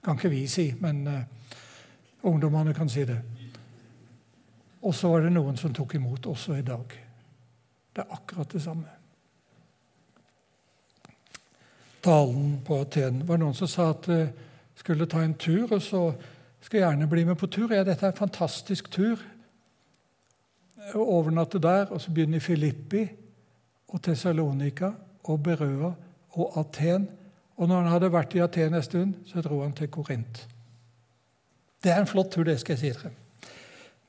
kan 0.00 0.16
ikke 0.16 0.32
vi 0.32 0.46
si, 0.48 0.70
men 0.80 1.04
uh, 1.04 1.20
ungdommene 2.22 2.74
kan 2.74 2.88
si 2.88 3.04
det. 3.04 3.18
Og 4.82 4.94
så 4.94 5.08
var 5.12 5.22
det 5.22 5.32
noen 5.34 5.56
som 5.58 5.74
tok 5.74 5.94
imot 5.94 6.26
også 6.26 6.56
i 6.58 6.66
dag. 6.66 6.98
Det 7.92 8.02
er 8.02 8.14
akkurat 8.14 8.50
det 8.50 8.62
samme. 8.62 8.88
Talen 12.02 12.56
på 12.66 12.80
Aten 12.82 13.20
var 13.28 13.38
noen 13.38 13.54
som 13.54 13.70
sa 13.70 13.92
at 13.92 14.08
jeg 14.10 14.32
skulle 14.74 15.06
ta 15.06 15.22
en 15.22 15.36
tur, 15.38 15.68
og 15.70 15.82
så 15.82 16.08
skal 16.62 16.80
jeg 16.80 16.88
gjerne 16.88 17.10
bli 17.10 17.24
med 17.28 17.38
på 17.38 17.46
tur. 17.46 17.70
Ja, 17.70 17.84
dette 17.86 18.08
er 18.08 18.14
en 18.14 18.18
fantastisk 18.18 18.90
tur. 18.90 19.22
Overnatte 20.98 21.60
der, 21.62 21.92
og 21.94 22.00
så 22.02 22.10
begynne 22.10 22.40
i 22.40 22.42
Filippi 22.42 23.04
og 23.92 24.02
Tessalonika 24.02 24.90
og 25.30 25.42
Berøa 25.42 25.92
og 26.32 26.58
Aten. 26.58 27.06
Og 27.56 27.68
når 27.68 27.84
han 27.84 27.92
hadde 27.92 28.12
vært 28.12 28.34
i 28.34 28.42
Aten 28.42 28.74
en 28.74 28.82
stund, 28.82 29.14
så 29.26 29.44
dro 29.44 29.62
han 29.62 29.76
til 29.78 29.90
Korint. 29.92 30.42
Det 31.82 31.92
er 31.92 32.00
en 32.00 32.06
flott 32.06 32.30
tur, 32.32 32.46
det 32.46 32.60
skal 32.60 32.76
jeg 32.76 32.80
si 32.80 32.92
dere. 32.94 33.12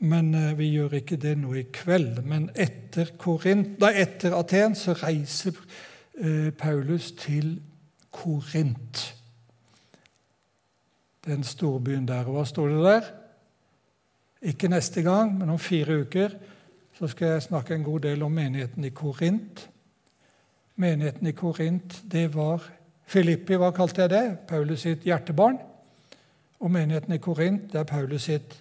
Men 0.03 0.33
uh, 0.35 0.51
vi 0.57 0.69
gjør 0.73 0.99
ikke 0.99 1.17
det 1.17 1.37
nå 1.39 1.55
i 1.57 1.65
kveld. 1.73 2.21
Men 2.27 2.49
etter, 2.59 3.15
Korint, 3.17 3.79
nei, 3.81 3.93
etter 4.03 4.35
Aten 4.37 4.75
så 4.77 4.95
reiser 4.99 5.57
uh, 5.57 6.49
Paulus 6.59 7.11
til 7.17 7.55
Korint 8.13 9.03
den 11.25 11.43
storbyen 11.43 12.07
der. 12.07 12.27
Og 12.27 12.37
hva 12.37 12.45
står 12.47 12.71
det 12.73 12.85
der? 12.85 13.11
Ikke 14.53 14.67
neste 14.71 15.01
gang, 15.05 15.37
men 15.37 15.53
om 15.53 15.59
fire 15.59 16.01
uker 16.03 16.35
så 16.93 17.07
skal 17.09 17.35
jeg 17.35 17.45
snakke 17.47 17.75
en 17.75 17.85
god 17.85 18.03
del 18.05 18.23
om 18.23 18.31
menigheten 18.31 18.83
i 18.85 18.91
Korint. 18.93 19.69
Menigheten 20.75 21.27
i 21.27 21.31
Korint, 21.31 22.01
det 22.11 22.27
var 22.35 22.63
Filippi, 23.07 23.55
hva 23.59 23.71
kalte 23.75 24.03
jeg 24.03 24.11
det? 24.11 24.25
Paulus 24.47 24.83
sitt 24.85 25.07
hjertebarn. 25.07 25.57
Og 26.63 26.71
menigheten 26.71 27.13
i 27.13 27.19
Korint, 27.19 27.65
det 27.71 27.81
er 27.81 27.87
Paulus 27.87 28.29
sitt 28.29 28.55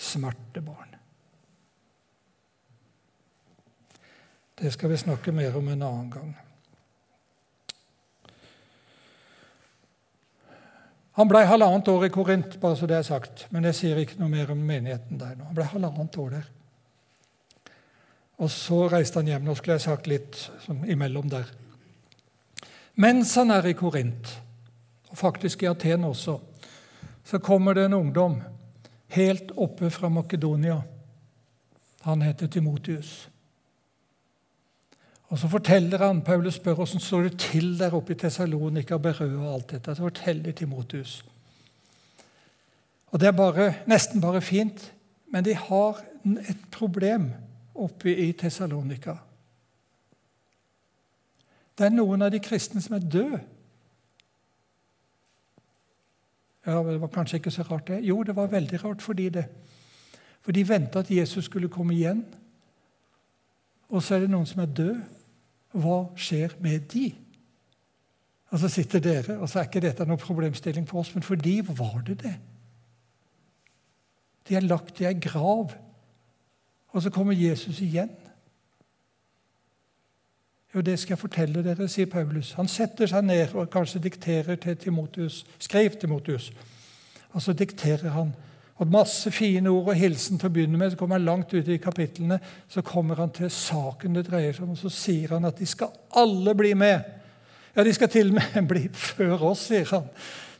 smertebarn. 0.00 0.96
Det 4.60 4.72
skal 4.74 4.90
vi 4.90 4.96
snakke 5.00 5.32
mer 5.32 5.54
om 5.56 5.68
en 5.68 5.82
annen 5.82 6.10
gang. 6.10 6.32
Han 11.20 11.28
ble 11.30 11.44
halvannet 11.46 11.88
år 11.88 12.08
i 12.08 12.12
Korint, 12.12 12.58
bare 12.60 12.76
så 12.76 12.88
det 12.90 12.98
er 12.98 13.06
sagt. 13.06 13.46
Men 13.54 13.64
jeg 13.68 13.78
sier 13.78 14.02
ikke 14.02 14.18
noe 14.20 14.32
mer 14.32 14.50
om 14.52 14.60
menigheten 14.66 15.20
der 15.20 15.38
nå. 15.38 15.46
Han 15.48 15.56
ble 15.56 15.70
halvannet 15.70 16.18
år 16.20 16.36
der. 16.36 16.52
Og 18.40 18.50
så 18.52 18.86
reiste 18.88 19.20
han 19.20 19.28
hjem. 19.28 19.46
Nå 19.46 19.54
skulle 19.54 19.78
jeg 19.78 19.86
sagt 19.86 20.10
litt 20.10 20.42
imellom 20.88 21.30
der. 21.30 21.48
Mens 23.00 23.34
han 23.38 23.52
er 23.54 23.70
i 23.70 23.76
Korint, 23.76 24.34
og 25.10 25.18
faktisk 25.18 25.62
i 25.62 25.70
Aten 25.70 26.04
også, 26.08 26.36
så 27.24 27.38
kommer 27.38 27.74
det 27.74 27.84
en 27.84 27.94
ungdom 27.94 28.42
helt 29.08 29.50
oppe 29.56 29.90
fra 29.90 30.08
Makedonia. 30.08 30.82
Han 32.00 32.22
heter 32.22 32.46
Timotius. 32.46 33.28
Og 35.30 35.38
Så 35.38 35.48
forteller 35.48 35.98
han, 35.98 36.22
Paulus 36.22 36.54
spør 36.54 36.74
hvordan 36.74 37.00
står 37.00 37.22
det 37.22 37.38
til 37.38 37.78
der 37.78 37.94
oppe 37.94 38.12
i 38.12 38.18
Tessalonika, 38.18 38.96
Berøa 38.96 39.46
og 39.46 39.54
alt 39.54 39.70
dette. 39.70 39.94
Så 39.94 40.02
forteller 40.02 40.52
Timotius. 40.52 41.24
Og 43.06 43.20
Det 43.20 43.28
er 43.28 43.32
bare, 43.32 43.74
nesten 43.86 44.20
bare 44.20 44.40
fint, 44.40 44.92
men 45.32 45.44
de 45.44 45.54
har 45.54 46.02
et 46.24 46.64
problem 46.72 47.30
oppe 47.74 48.16
i 48.16 48.32
Tessalonika. 48.32 49.14
Det 51.78 51.86
er 51.86 51.94
noen 51.94 52.22
av 52.22 52.30
de 52.30 52.40
kristne 52.42 52.82
som 52.82 52.96
er 52.98 53.06
døde. 53.06 53.40
Ja, 56.70 56.82
Det 56.86 57.00
var 57.00 57.08
kanskje 57.10 57.40
ikke 57.40 57.50
så 57.50 57.62
rart, 57.66 57.88
det. 57.88 58.04
Jo, 58.06 58.22
det 58.22 58.36
var 58.36 58.46
veldig 58.46 58.84
rart 58.84 59.02
fordi 59.02 59.28
det. 59.28 59.46
For 60.40 60.52
de 60.52 60.68
venta 60.68 61.02
at 61.02 61.10
Jesus 61.10 61.44
skulle 61.44 61.68
komme 61.68 61.94
igjen. 61.94 62.24
Og 63.90 64.02
så 64.02 64.14
er 64.14 64.24
det 64.24 64.30
noen 64.30 64.46
som 64.46 64.62
er 64.62 64.70
død. 64.70 65.00
Hva 65.72 65.98
skjer 66.18 66.54
med 66.62 66.86
de? 66.92 67.10
Og 68.50 68.58
så 68.58 68.68
sitter 68.68 69.02
dere, 69.02 69.38
og 69.38 69.48
så 69.48 69.60
er 69.60 69.68
ikke 69.68 69.82
dette 69.82 70.06
noen 70.06 70.18
problemstilling 70.18 70.86
for 70.88 71.02
oss, 71.02 71.12
men 71.14 71.22
for 71.22 71.38
de 71.38 71.60
var 71.66 72.00
det 72.06 72.16
det. 72.24 72.34
De 74.48 74.56
er 74.58 74.66
lagt 74.66 74.98
i 75.00 75.06
ei 75.06 75.14
grav, 75.14 75.70
og 76.90 77.02
så 77.02 77.12
kommer 77.14 77.38
Jesus 77.38 77.78
igjen. 77.84 78.10
Jo, 80.74 80.80
det 80.80 80.98
skal 80.98 81.16
jeg 81.16 81.18
fortelle 81.18 81.62
dere, 81.66 81.88
sier 81.90 82.06
Paulus. 82.06 82.52
Han 82.54 82.68
setter 82.70 83.10
seg 83.10 83.24
ned 83.26 83.56
og 83.58 83.70
kanskje 83.72 84.02
dikterer 84.04 84.58
til 84.60 84.76
Timotius. 84.78 85.42
Skrev 85.58 85.96
Timotius. 85.98 86.52
Og 87.34 87.42
så 87.42 87.52
dikterer 87.52 88.14
han 88.14 88.30
og 88.80 88.88
masse 88.88 89.28
fine 89.30 89.68
ord 89.68 89.90
og 89.92 89.98
hilsen 89.98 90.38
til 90.40 90.48
å 90.48 90.52
begynne 90.54 90.78
med. 90.80 90.92
Så 90.92 90.98
kommer 91.00 91.18
han 91.18 91.26
langt 91.26 91.52
ut 91.52 91.68
i 91.68 91.80
kapitlene, 91.82 92.38
så 92.68 92.80
kommer 92.86 93.18
han 93.20 93.32
til 93.36 93.50
saken 93.52 94.16
det 94.16 94.24
dreier 94.30 94.54
seg 94.56 94.64
om. 94.64 94.70
og 94.72 94.80
Så 94.80 94.92
sier 94.94 95.34
han 95.34 95.44
at 95.44 95.58
de 95.60 95.68
skal 95.68 95.90
alle 96.16 96.54
bli 96.56 96.72
med. 96.78 97.02
Ja, 97.76 97.84
de 97.84 97.92
skal 97.94 98.08
til 98.10 98.32
og 98.32 98.38
med 98.38 98.68
bli 98.72 98.86
før 98.94 99.50
oss, 99.50 99.66
sier 99.68 99.90
han. 99.90 100.08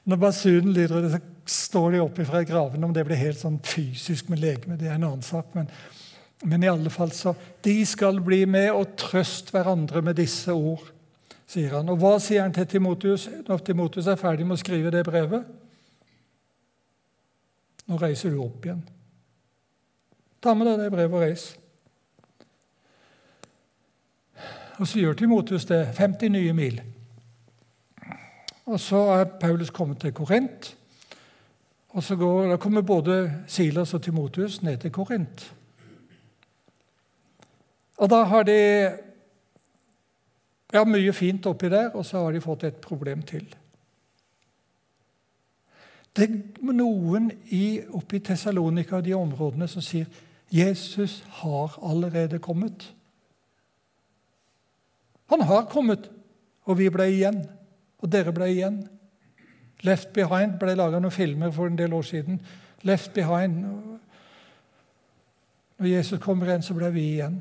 Når 0.05 0.20
basunen 0.20 0.74
lyder, 0.74 1.09
så 1.15 1.23
står 1.51 1.95
de 1.95 2.03
opp 2.05 2.20
fra 2.27 2.43
graven. 2.45 2.85
Om 2.85 2.93
det 2.95 3.07
blir 3.09 3.20
helt 3.20 3.41
sånn 3.41 3.59
fysisk 3.65 4.28
med 4.28 4.43
legeme, 4.43 4.77
det 4.81 4.91
er 4.91 4.99
en 4.99 5.09
annen 5.09 5.24
sak. 5.24 5.55
Men, 5.57 5.70
men 6.42 6.62
i 6.64 6.68
alle 6.68 6.90
fall 6.90 7.10
så 7.12 7.34
De 7.60 7.86
skal 7.86 8.20
bli 8.24 8.44
med 8.48 8.70
og 8.72 8.94
trøste 9.00 9.52
hverandre 9.52 10.02
med 10.02 10.16
disse 10.16 10.52
ord, 10.52 10.86
sier 11.50 11.74
han. 11.76 11.90
Og 11.92 12.00
hva 12.00 12.14
sier 12.22 12.46
han 12.46 12.54
til 12.56 12.68
Timotius 12.68 13.28
når 13.48 13.64
Timotius 13.66 14.08
er 14.08 14.20
ferdig 14.20 14.46
med 14.46 14.56
å 14.56 14.62
skrive 14.62 14.92
det 14.94 15.04
brevet? 15.04 15.44
Nå 17.90 17.98
reiser 18.00 18.30
du 18.32 18.40
opp 18.40 18.64
igjen. 18.64 18.84
Ta 20.40 20.54
med 20.56 20.70
deg 20.70 20.84
det 20.84 20.92
brevet 20.94 21.16
og 21.18 21.24
reis. 21.26 21.46
Og 24.80 24.88
så 24.88 25.02
gjør 25.02 25.18
Timotius 25.18 25.66
det. 25.68 25.82
50 25.98 26.32
nye 26.32 26.52
mil. 26.56 26.80
Og 28.70 28.78
så 28.80 29.02
er 29.18 29.32
Paulus 29.42 29.72
kommet 29.74 30.00
til 30.00 30.14
Korint. 30.16 30.76
Og 31.90 32.04
så 32.06 32.16
går, 32.16 32.48
Da 32.48 32.56
kommer 32.56 32.80
både 32.80 33.44
Silas 33.46 33.94
og 33.94 34.02
Timotius 34.02 34.62
ned 34.62 34.78
til 34.78 34.92
Korint. 34.94 35.50
Og 38.01 38.09
da 38.09 38.22
har 38.24 38.47
de 38.48 38.59
ja, 40.72 40.85
mye 40.85 41.12
fint 41.12 41.47
oppi 41.51 41.68
der, 41.68 41.90
og 41.94 42.06
så 42.06 42.24
har 42.24 42.32
de 42.32 42.40
fått 42.40 42.64
et 42.68 42.78
problem 42.81 43.22
til. 43.28 43.44
Det 46.16 46.27
er 46.27 46.72
noen 46.74 47.28
i, 47.55 47.81
oppe 47.94 48.18
i 48.18 48.22
Tessalonika 48.24 48.98
og 48.98 49.06
de 49.06 49.14
områdene 49.14 49.68
som 49.70 49.85
sier 49.85 50.09
Jesus 50.51 51.20
har 51.43 51.77
allerede 51.86 52.40
kommet. 52.43 52.89
Han 55.31 55.44
har 55.47 55.68
kommet, 55.70 56.09
og 56.66 56.78
vi 56.78 56.89
ble 56.90 57.06
igjen. 57.12 57.44
Og 58.01 58.10
dere 58.10 58.32
ble 58.35 58.48
igjen. 58.51 58.81
Left 59.86 60.10
Behind 60.16 60.56
ble 60.59 60.74
laga 60.74 60.98
noen 60.98 61.14
filmer 61.14 61.52
for 61.55 61.70
en 61.70 61.78
del 61.78 61.94
år 61.94 62.02
siden. 62.02 62.40
Left 62.82 63.14
Behind 63.14 63.64
Når 65.78 65.86
Jesus 65.86 66.20
kommer 66.20 66.47
igjen, 66.47 66.62
så 66.62 66.74
ble 66.74 66.90
vi 66.93 67.06
igjen. 67.14 67.39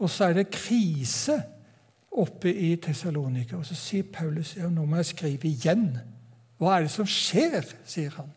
Og 0.00 0.10
så 0.10 0.30
er 0.30 0.40
det 0.40 0.50
krise 0.52 1.36
oppe 2.10 2.52
i 2.52 2.72
Tessalonika. 2.80 3.58
Og 3.60 3.66
så 3.68 3.76
sier 3.78 4.08
Paulus 4.12 4.56
ja, 4.56 4.68
nå 4.72 4.86
må 4.88 5.00
jeg 5.00 5.12
skrive 5.12 5.48
igjen. 5.50 5.92
Hva 6.60 6.76
er 6.76 6.86
det 6.86 6.94
som 6.94 7.08
skjer? 7.08 7.68
sier 7.88 8.16
han. 8.18 8.32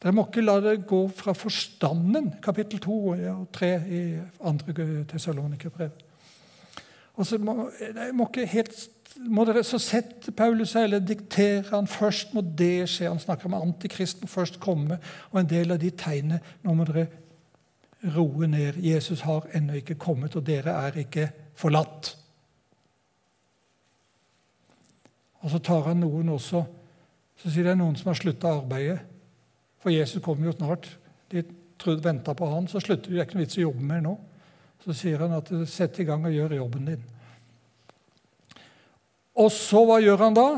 Dere 0.00 0.12
må 0.12 0.26
ikke 0.26 0.44
la 0.44 0.58
det 0.60 0.82
gå 0.88 1.06
fra 1.16 1.32
forstanden, 1.32 2.34
kapittel 2.44 2.80
2 2.84 2.96
og 3.14 3.46
3 3.56 3.70
i 3.88 4.00
andre 4.44 4.88
Tessalonikerbrev. 5.08 5.94
Og 7.14 7.26
så 7.26 7.38
må, 7.38 7.70
må, 8.12 8.26
helt, 8.50 8.74
må 9.30 9.46
dere 9.48 9.62
så 9.64 9.78
sette 9.80 10.34
Paulus 10.36 10.74
eller 10.76 11.00
diktere 11.00 11.62
han 11.70 11.88
først 11.88 12.34
må 12.34 12.42
det 12.44 12.88
skje. 12.90 13.08
Han 13.08 13.22
snakker 13.22 13.48
om 13.48 13.56
antikrist 13.60 14.20
må 14.20 14.28
først 14.28 14.58
komme, 14.60 14.98
og 15.30 15.40
en 15.40 15.48
del 15.48 15.72
av 15.72 15.80
de 15.80 15.92
tegnene 15.94 16.42
Nå 16.64 16.74
må 16.74 16.88
dere 16.88 17.06
roe 18.14 18.46
ned. 18.50 18.76
Jesus 18.84 19.24
har 19.24 19.48
ennå 19.56 19.80
ikke 19.80 19.98
kommet, 20.00 20.36
og 20.36 20.46
dere 20.46 20.76
er 20.86 21.00
ikke 21.04 21.28
forlatt. 21.56 22.14
Og 25.44 25.52
så 25.52 25.60
tar 25.60 25.88
han 25.90 26.00
noen 26.04 26.32
også 26.32 26.64
så 27.40 27.50
sier 27.50 27.66
det 27.66 27.74
er 27.74 27.80
noen 27.80 27.96
som 27.98 28.12
har 28.12 28.18
slutta 28.18 28.52
arbeidet. 28.56 29.00
For 29.82 29.92
Jesus 29.92 30.22
kommer 30.24 30.48
jo 30.48 30.56
snart. 30.56 30.86
De 31.32 31.42
venta 32.00 32.34
på 32.36 32.48
han, 32.48 32.68
så 32.70 32.80
slutter 32.80 33.10
de. 33.10 33.16
Det 33.16 33.22
er 33.22 33.26
ikke 33.26 33.38
noe 33.38 33.44
vits 33.44 33.58
i 33.58 33.64
å 33.64 33.68
jobbe 33.68 33.88
mer 33.88 34.04
nå. 34.04 34.14
Så 34.84 34.94
sier 34.96 35.24
han 35.24 35.34
at 35.36 35.50
sett 35.70 35.98
i 36.00 36.06
gang 36.08 36.24
og 36.24 36.32
gjør 36.34 36.56
jobben 36.60 36.88
din. 36.88 37.02
Og 39.42 39.50
så, 39.52 39.82
hva 39.84 39.98
gjør 40.00 40.22
han 40.28 40.36
da? 40.36 40.48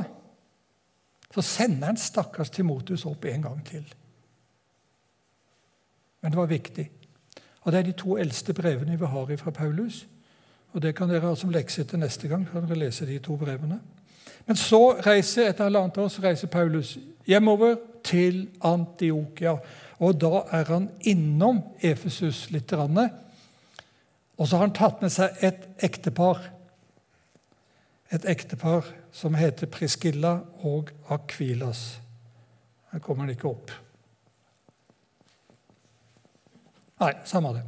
Så 1.33 1.45
sender 1.45 1.91
han 1.91 2.01
stakkars 2.01 2.53
Timotus 2.53 3.07
opp 3.09 3.25
en 3.29 3.47
gang 3.49 3.63
til. 3.67 3.87
Men 6.21 6.33
det 6.33 6.39
var 6.39 6.51
viktig 6.51 6.87
Og 7.67 7.73
Det 7.73 7.79
er 7.79 7.83
de 7.83 7.93
to 7.99 8.15
eldste 8.17 8.55
brevene 8.55 8.99
vi 8.99 9.07
har 9.07 9.37
fra 9.37 9.51
Paulus. 9.51 10.07
Og 10.73 10.83
Det 10.83 10.95
kan 10.95 11.09
dere 11.09 11.21
ha 11.21 11.35
som 11.35 11.51
lekse 11.51 11.85
til 11.85 11.99
neste 11.99 12.29
gang. 12.29 12.47
kan 12.53 12.69
dere 12.69 12.79
lese 12.79 13.07
de 13.07 13.19
to 13.19 13.37
brevene. 13.37 13.81
Men 14.47 14.57
så 14.57 15.01
reiser 15.07 15.49
etter 15.49 15.65
halvannet 15.65 15.99
år 15.99 16.09
så 16.09 16.23
reiser 16.23 16.47
Paulus 16.47 16.99
hjemover 17.27 17.77
til 18.05 18.49
Antiokia. 18.63 19.57
Og 19.99 20.21
da 20.21 20.45
er 20.53 20.65
han 20.65 20.91
innom 21.01 21.63
Efesus 21.83 22.51
litt. 22.51 22.73
Og 22.73 24.49
så 24.49 24.57
har 24.57 24.67
han 24.67 24.75
tatt 24.77 25.03
med 25.03 25.11
seg 25.11 25.31
et 25.43 25.67
ektepar. 25.83 26.39
Et 28.13 28.25
ektepar 28.25 28.85
som 29.13 29.35
heter 29.35 29.67
Priscilla 29.67 30.39
og 30.63 30.91
Akvilas. 31.11 32.01
Her 32.93 32.99
kommer 32.99 33.25
han 33.25 33.31
ikke 33.31 33.49
opp. 33.49 33.86
Nei, 37.01 37.13
samme 37.25 37.53
det. 37.53 37.63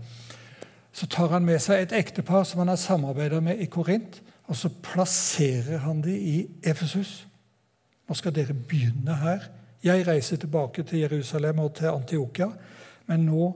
Så 0.92 1.06
tar 1.06 1.28
han 1.28 1.44
med 1.44 1.60
seg 1.62 1.82
et 1.82 1.92
ektepar 1.92 2.46
som 2.48 2.62
han 2.62 2.72
har 2.72 2.80
samarbeida 2.80 3.40
med 3.44 3.60
i 3.60 3.68
Korint, 3.70 4.22
og 4.48 4.56
så 4.56 4.70
plasserer 4.82 5.84
han 5.84 6.00
dem 6.02 6.16
i 6.16 6.36
Efesus. 6.64 7.26
Nå 8.08 8.16
skal 8.16 8.32
dere 8.34 8.56
begynne 8.56 9.18
her. 9.20 9.50
Jeg 9.84 10.06
reiser 10.08 10.40
tilbake 10.40 10.82
til 10.82 11.04
Jerusalem 11.04 11.58
og 11.58 11.74
til 11.74 11.92
Antiokia, 11.92 12.48
men 13.06 13.26
nå 13.28 13.50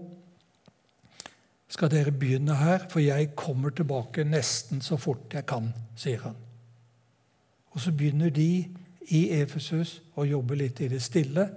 skal 1.72 1.90
dere 1.90 2.12
begynne 2.12 2.54
her, 2.60 2.84
for 2.90 3.00
jeg 3.00 3.32
kommer 3.36 3.70
tilbake 3.70 4.24
nesten 4.28 4.84
så 4.84 4.98
fort 5.00 5.32
jeg 5.32 5.46
kan, 5.48 5.72
sier 5.96 6.20
han. 6.20 6.36
Og 7.72 7.80
så 7.80 7.92
begynner 7.96 8.30
de 8.30 8.68
i 9.08 9.22
Efesus 9.40 10.02
å 10.20 10.28
jobbe 10.28 10.60
litt 10.60 10.84
i 10.84 10.90
det 10.92 11.00
stille, 11.02 11.48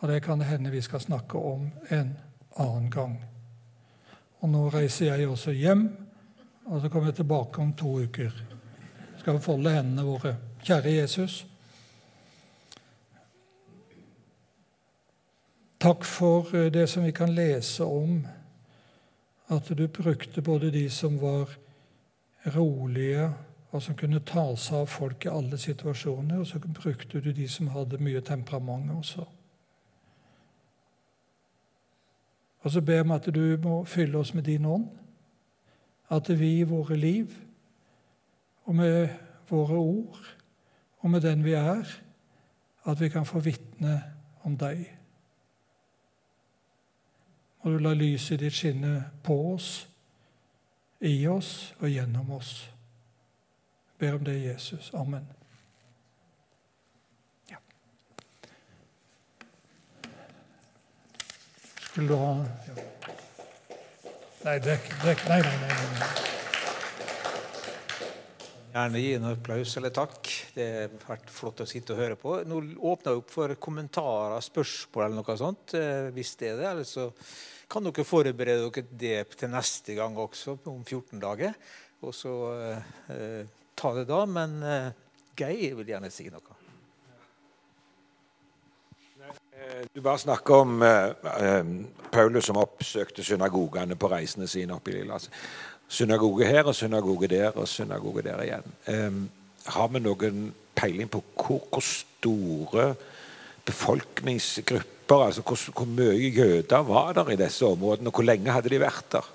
og 0.00 0.08
det 0.12 0.20
kan 0.22 0.44
hende 0.44 0.72
vi 0.72 0.84
skal 0.84 1.00
snakke 1.00 1.40
om 1.40 1.70
en 1.90 2.12
annen 2.60 2.90
gang. 2.92 3.16
Og 4.40 4.48
nå 4.48 4.68
reiser 4.72 5.10
jeg 5.10 5.28
også 5.28 5.52
hjem, 5.52 5.84
og 6.64 6.80
så 6.80 6.88
kommer 6.88 7.10
jeg 7.10 7.20
tilbake 7.20 7.60
om 7.60 7.72
to 7.76 7.98
uker. 8.00 8.32
Skal 9.20 9.36
vi 9.36 9.44
folde 9.44 9.72
hendene 9.74 10.04
våre. 10.06 10.36
Kjære 10.64 10.94
Jesus. 10.94 11.42
Takk 15.80 16.04
for 16.04 16.54
eh, 16.56 16.72
det 16.72 16.86
som 16.92 17.04
vi 17.04 17.12
kan 17.12 17.32
lese 17.32 17.84
om, 17.84 18.26
at 19.48 19.68
du 19.78 19.86
brukte 19.88 20.42
både 20.42 20.70
de 20.70 20.90
som 20.90 21.20
var 21.20 21.48
rolige, 22.56 23.30
og 23.70 23.82
som 23.82 23.94
kunne 23.94 24.20
ta 24.26 24.44
seg 24.56 24.82
av 24.82 24.88
folk 24.90 25.24
i 25.24 25.30
alle 25.30 25.58
situasjoner, 25.58 26.40
og 26.40 26.46
så 26.46 26.58
brukte 26.58 27.20
du 27.20 27.32
de 27.32 27.48
som 27.48 27.70
hadde 27.74 28.00
mye 28.02 28.20
temperament 28.20 28.90
også. 28.96 29.24
Og 32.60 32.70
så 32.70 32.80
ber 32.80 33.00
om 33.00 33.10
at 33.10 33.28
du 33.34 33.58
må 33.62 33.84
fylle 33.84 34.18
oss 34.18 34.34
med 34.34 34.42
din 34.42 34.64
ånd. 34.64 34.88
At 36.10 36.28
vi 36.40 36.58
i 36.58 36.62
våre 36.62 36.96
liv 36.96 37.34
og 38.64 38.74
med 38.74 39.08
våre 39.48 39.76
ord 39.76 40.36
og 41.00 41.10
med 41.10 41.20
den 41.20 41.44
vi 41.44 41.52
er, 41.52 41.84
at 42.84 43.00
vi 43.00 43.08
kan 43.08 43.26
få 43.26 43.40
vitne 43.40 44.02
om 44.42 44.56
deg. 44.56 44.84
Må 47.62 47.70
du 47.70 47.78
la 47.78 47.94
lyset 47.94 48.40
ditt 48.40 48.56
skinne 48.56 49.10
på 49.24 49.36
oss, 49.54 49.88
i 51.00 51.26
oss 51.26 51.74
og 51.80 51.88
gjennom 51.88 52.30
oss. 52.36 52.70
Jeg 53.88 53.98
ber 53.98 54.18
om 54.18 54.24
det, 54.24 54.42
Jesus. 54.44 54.90
Amen. 54.94 55.39
Skulle 62.00 62.16
du 62.16 62.20
ha 62.22 62.46
ja. 62.64 62.74
Nei, 64.40 64.54
dekk, 64.64 64.86
dekk. 65.02 65.24
nei, 65.28 65.40
nei, 65.44 65.56
nei, 65.60 65.74
nei. 65.98 66.06
Gjerne 68.70 69.02
gi 69.02 69.10
en 69.18 69.26
applaus 69.28 69.74
eller 69.76 69.92
takk. 69.92 70.30
Det 70.54 70.68
har 70.70 70.94
vært 71.04 71.28
flott 71.34 71.60
å 71.60 71.66
sitte 71.68 71.92
og 71.92 72.00
høre 72.00 72.16
på. 72.16 72.38
Nå 72.48 72.62
åpner 72.88 73.12
jeg 73.12 73.20
opp 73.20 73.34
for 73.34 73.52
kommentarer, 73.66 74.40
spørsmål 74.46 75.04
eller 75.10 75.18
noe 75.18 75.36
sånt. 75.42 75.74
Eh, 75.76 76.08
hvis 76.16 76.32
det 76.40 76.54
er 76.54 76.62
det. 76.62 76.70
Eller 76.70 76.88
så 76.88 77.10
kan 77.68 77.84
dere 77.84 78.06
forberede 78.08 78.70
dere 78.72 78.96
det 79.04 79.36
til 79.36 79.52
neste 79.52 79.98
gang 79.98 80.16
også, 80.24 80.56
om 80.72 80.80
14 80.80 81.20
dager. 81.20 81.52
Og 82.00 82.16
så 82.16 82.32
eh, 83.12 83.44
ta 83.76 83.92
det 83.98 84.08
da. 84.08 84.22
Men 84.24 84.56
eh, 84.64 84.88
Geir 85.36 85.76
vil 85.82 85.92
gjerne 85.92 86.08
si 86.16 86.32
noe. 86.32 86.60
Eh, 89.20 89.49
du 89.94 90.00
bare 90.00 90.18
snakker 90.18 90.54
om 90.54 90.82
uh, 90.82 91.64
Paulus 92.12 92.46
som 92.48 92.58
oppsøkte 92.60 93.24
synagogene 93.24 93.96
på 93.98 94.10
reisene 94.12 94.48
sine 94.48 94.76
opp 94.76 94.88
i 94.88 94.98
Lilla. 94.98 95.18
Synagoge 95.90 96.46
her 96.46 96.68
og 96.70 96.76
synagoge 96.78 97.28
der 97.30 97.56
og 97.58 97.68
synagoge 97.68 98.22
der 98.22 98.42
igjen. 98.44 98.74
Um, 98.86 99.24
har 99.66 99.88
vi 99.92 100.02
noen 100.02 100.50
peiling 100.78 101.10
på 101.10 101.22
hvor, 101.36 101.64
hvor 101.68 101.84
store 101.84 102.94
befolkningsgrupper, 103.66 105.24
altså 105.26 105.42
hvor, 105.42 105.58
hvor, 105.76 105.90
mye 105.90 106.30
jøder 106.30 106.86
var 106.86 107.12
der 107.18 107.32
i 107.34 107.40
disse 107.40 107.66
områdene, 107.66 108.08
og 108.08 108.14
hvor 108.14 108.26
lenge 108.26 108.54
hadde 108.54 108.72
de 108.72 108.80
vært 108.80 109.12
der? 109.12 109.32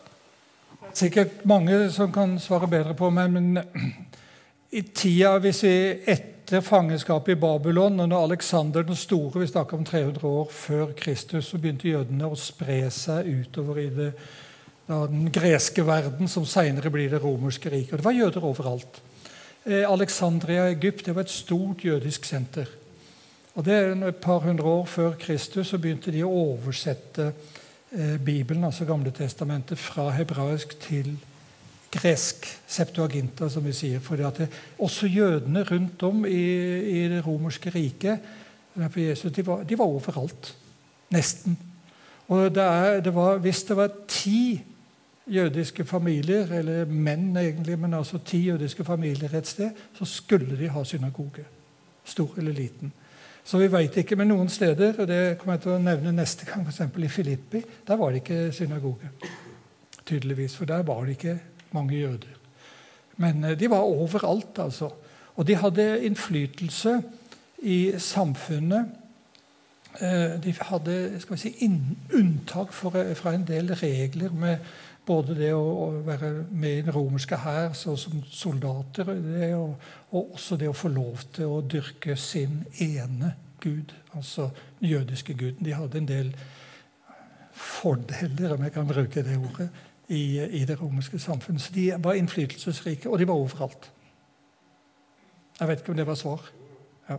Sikkert 0.95 1.43
mange 1.45 1.89
som 1.91 2.11
kan 2.13 2.37
svare 2.39 2.69
bedre 2.71 2.95
på, 2.95 3.09
men, 3.09 3.33
men 3.33 3.59
i 4.71 4.81
tida, 4.81 5.37
hvis 5.43 5.63
vi 5.63 5.75
et 6.07 6.34
etter 6.45 6.61
fangenskapet 6.61 7.33
i 7.33 7.39
Babylon 7.41 8.03
og 8.03 8.09
når 8.11 8.27
Aleksander 8.27 8.83
den 8.85 8.97
store 8.99 9.41
vi 9.41 9.47
snakker 9.49 9.79
om 9.79 9.85
300 9.85 10.27
år 10.29 10.51
før 10.53 10.91
Kristus, 10.93 11.47
så 11.49 11.57
begynte 11.57 11.89
jødene 11.89 12.29
å 12.29 12.37
spre 12.37 12.83
seg 12.93 13.25
utover 13.25 13.79
i 13.81 13.85
det, 13.89 14.11
den 14.85 15.31
greske 15.33 15.81
verden, 15.87 16.29
som 16.29 16.45
senere 16.45 16.93
blir 16.93 17.09
det 17.09 17.23
romerske 17.23 17.73
riket. 17.73 17.97
Det 17.97 18.05
var 18.05 18.13
jøder 18.13 18.45
overalt. 18.45 19.01
Eh, 19.65 19.89
Alexandria 19.89 20.69
i 20.69 20.75
Egypt 20.75 21.07
det 21.07 21.17
var 21.17 21.25
et 21.25 21.33
stort 21.33 21.81
jødisk 21.81 22.29
senter. 22.29 22.69
Og 23.55 23.65
det 23.65 23.81
Et 24.05 24.15
par 24.21 24.45
hundre 24.45 24.69
år 24.69 24.85
før 24.85 25.17
Kristus 25.17 25.73
så 25.73 25.81
begynte 25.81 26.11
de 26.11 26.21
å 26.21 26.29
oversette 26.29 27.31
eh, 27.89 28.17
Bibelen, 28.21 28.63
altså 28.63 28.85
Gamle 28.85 29.09
testamentet, 29.09 29.81
fra 29.81 30.11
hebraisk 30.11 30.77
til 30.77 31.15
hebraisk 31.15 31.34
gresk 31.95 32.45
septuaginta, 32.67 33.49
som 33.49 33.65
vi 33.65 33.73
sier. 33.73 33.99
det, 34.37 34.49
Også 34.79 35.07
jødene 35.07 35.63
rundt 35.63 36.03
om 36.03 36.25
i, 36.25 36.45
i 37.01 37.07
det 37.07 37.25
romerske 37.25 37.69
riket 37.69 38.19
Jesus, 38.95 39.31
de, 39.31 39.45
var, 39.45 39.63
de 39.63 39.77
var 39.77 39.85
overalt. 39.85 40.55
Nesten. 41.09 41.57
Og 42.27 42.55
det 42.55 42.63
er, 42.63 42.99
det 43.01 43.15
var, 43.15 43.37
Hvis 43.37 43.63
det 43.63 43.77
var 43.77 43.91
ti 44.07 44.61
jødiske 45.27 45.85
familier, 45.85 46.51
eller 46.51 46.85
menn 46.85 47.37
egentlig, 47.37 47.79
men 47.79 47.93
altså 47.93 48.17
ti 48.17 48.49
jødiske 48.49 48.83
familier 48.83 49.35
et 49.37 49.47
sted, 49.47 49.69
så 49.97 50.05
skulle 50.05 50.57
de 50.59 50.69
ha 50.69 50.83
synagoge. 50.83 51.45
Stor 52.03 52.33
eller 52.37 52.51
liten. 52.51 52.93
Så 53.43 53.57
vi 53.57 53.71
veit 53.71 53.97
ikke, 53.97 54.15
men 54.15 54.27
noen 54.27 54.49
steder, 54.49 54.93
og 54.99 55.07
det 55.07 55.37
kommer 55.37 55.53
jeg 55.53 55.61
til 55.61 55.71
å 55.71 55.81
nevne 55.81 56.11
neste 56.11 56.45
gang, 56.49 56.65
f.eks. 56.67 56.81
i 56.97 57.07
Filippi, 57.07 57.61
der 57.87 57.95
var 57.95 58.11
det 58.11 58.23
ikke 58.23 58.51
synagoge. 58.51 59.09
Tydeligvis, 60.05 60.55
For 60.55 60.65
der 60.65 60.83
var 60.83 61.05
det 61.05 61.11
ikke 61.11 61.39
mange 61.73 61.97
jøder. 61.99 62.35
Men 63.17 63.43
eh, 63.43 63.59
de 63.59 63.69
var 63.69 63.87
overalt, 63.87 64.59
altså. 64.59 64.89
Og 65.35 65.47
de 65.47 65.55
hadde 65.55 66.05
innflytelse 66.05 67.01
i 67.63 67.93
samfunnet. 67.99 68.85
Eh, 70.01 70.35
de 70.43 70.53
hadde 70.61 71.19
skal 71.19 71.35
vi 71.35 71.41
si, 71.41 71.71
unntak 72.13 72.75
eh, 72.95 73.15
fra 73.15 73.33
en 73.33 73.47
del 73.47 73.73
regler 73.75 74.31
med 74.31 74.57
både 75.05 75.35
det 75.37 75.51
å 75.53 75.91
være 76.05 76.31
med 76.49 76.79
i 76.79 76.81
den 76.81 76.95
romerske 76.95 77.37
hær 77.37 77.75
som 77.77 78.23
soldater 78.25 79.11
og, 79.13 79.75
og 80.11 80.31
også 80.33 80.57
det 80.57 80.69
å 80.71 80.75
få 80.75 80.89
lov 80.89 81.27
til 81.35 81.51
å 81.53 81.61
dyrke 81.61 82.15
sin 82.17 82.63
ene 82.81 83.35
gud, 83.61 83.93
altså 84.17 84.49
den 84.79 84.89
jødiske 84.89 85.33
guden. 85.37 85.65
De 85.65 85.75
hadde 85.77 86.01
en 86.01 86.09
del 86.09 86.33
fordeler, 87.55 88.55
om 88.55 88.65
jeg 88.65 88.73
kan 88.75 88.87
bruke 88.87 89.23
det 89.23 89.37
ordet, 89.37 89.69
i, 90.07 90.41
i 90.61 90.65
det 90.65 90.77
romerske 90.81 91.19
samfunnet. 91.19 91.61
Så 91.61 91.73
de 91.73 91.91
var 92.03 92.13
innflytelsesrike, 92.13 93.09
og 93.09 93.19
de 93.19 93.27
var 93.27 93.33
overalt. 93.39 93.91
Jeg 95.59 95.67
vet 95.67 95.81
ikke 95.81 95.93
om 95.93 95.97
det 95.97 96.07
var 96.07 96.19
svar. 96.19 96.49
Ja. 97.09 97.17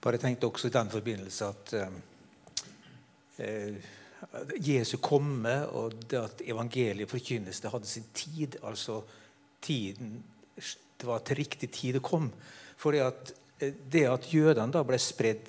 Bare 0.00 0.20
tenkte 0.22 0.46
også 0.46 0.68
i 0.68 0.74
den 0.74 0.90
forbindelse 0.90 1.48
at 1.48 1.74
eh, 3.38 3.74
Jesu 4.62 4.96
komme 5.02 5.56
og 5.74 5.96
det 6.10 6.20
at 6.20 6.42
evangeliet 6.46 7.10
forkynnes, 7.10 7.60
det 7.60 7.72
hadde 7.72 7.86
sin 7.86 8.06
tid. 8.14 8.56
Altså 8.62 9.02
tiden 9.62 10.22
Det 10.98 11.06
var 11.06 11.18
til 11.18 11.36
riktig 11.36 11.70
tid 11.70 11.94
det 11.94 12.02
kom. 12.02 12.32
For 12.76 12.94
eh, 12.94 13.10
det 13.92 14.06
at 14.06 14.34
jødene 14.34 14.72
da 14.72 14.82
ble 14.86 14.98
spredd 14.98 15.46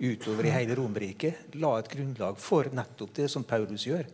utover 0.00 0.46
i 0.46 0.54
hele 0.54 0.74
Romerriket, 0.74 1.52
la 1.60 1.76
et 1.78 1.90
grunnlag 1.90 2.38
for 2.38 2.70
nettopp 2.72 3.14
det 3.14 3.28
som 3.30 3.44
Paulus 3.44 3.84
gjør. 3.86 4.06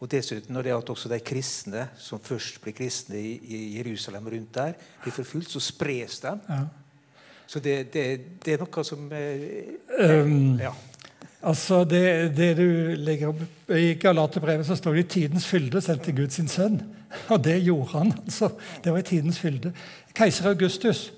Og 0.00 0.08
dessuten 0.08 0.54
når 0.56 0.64
det 0.64 0.76
at 0.76 0.90
også 0.94 1.10
de 1.12 1.18
kristne 1.20 1.86
som 2.00 2.20
først 2.24 2.60
blir 2.64 2.72
kristne 2.76 3.20
i, 3.20 3.60
Jerusalem 3.76 4.30
rundt 4.32 4.54
der, 4.54 4.72
blir 5.02 5.12
forfulgt, 5.12 5.50
så 5.52 5.60
spres 5.60 6.20
de. 6.22 6.32
Ja. 6.48 6.60
Så 7.46 7.60
det, 7.60 7.92
det, 7.92 8.04
det, 8.44 8.54
er 8.54 8.62
noe 8.62 8.84
som 8.86 9.10
eh, 9.12 10.22
um, 10.24 10.56
ja. 10.60 10.70
Altså 11.42 11.84
det, 11.88 12.36
det, 12.36 12.50
du 12.56 12.94
legger 13.00 13.32
opp 13.32 13.72
I 13.72 13.94
Galaterbrevet 14.00 14.66
så 14.68 14.76
står 14.76 14.98
det 15.00 15.06
tidens 15.08 15.46
fylde 15.48 15.80
sendte 15.82 16.12
Gud 16.12 16.32
sin 16.32 16.48
sønn. 16.48 16.80
Og 17.32 17.40
det 17.44 17.58
gjorde 17.64 17.98
han. 17.98 18.12
altså. 18.24 18.52
Det 18.84 18.92
var 18.92 18.98
i 18.98 19.08
tidens 19.08 19.40
fylde. 19.40 19.72
Keiser 20.14 20.48
Augustus, 20.48 21.12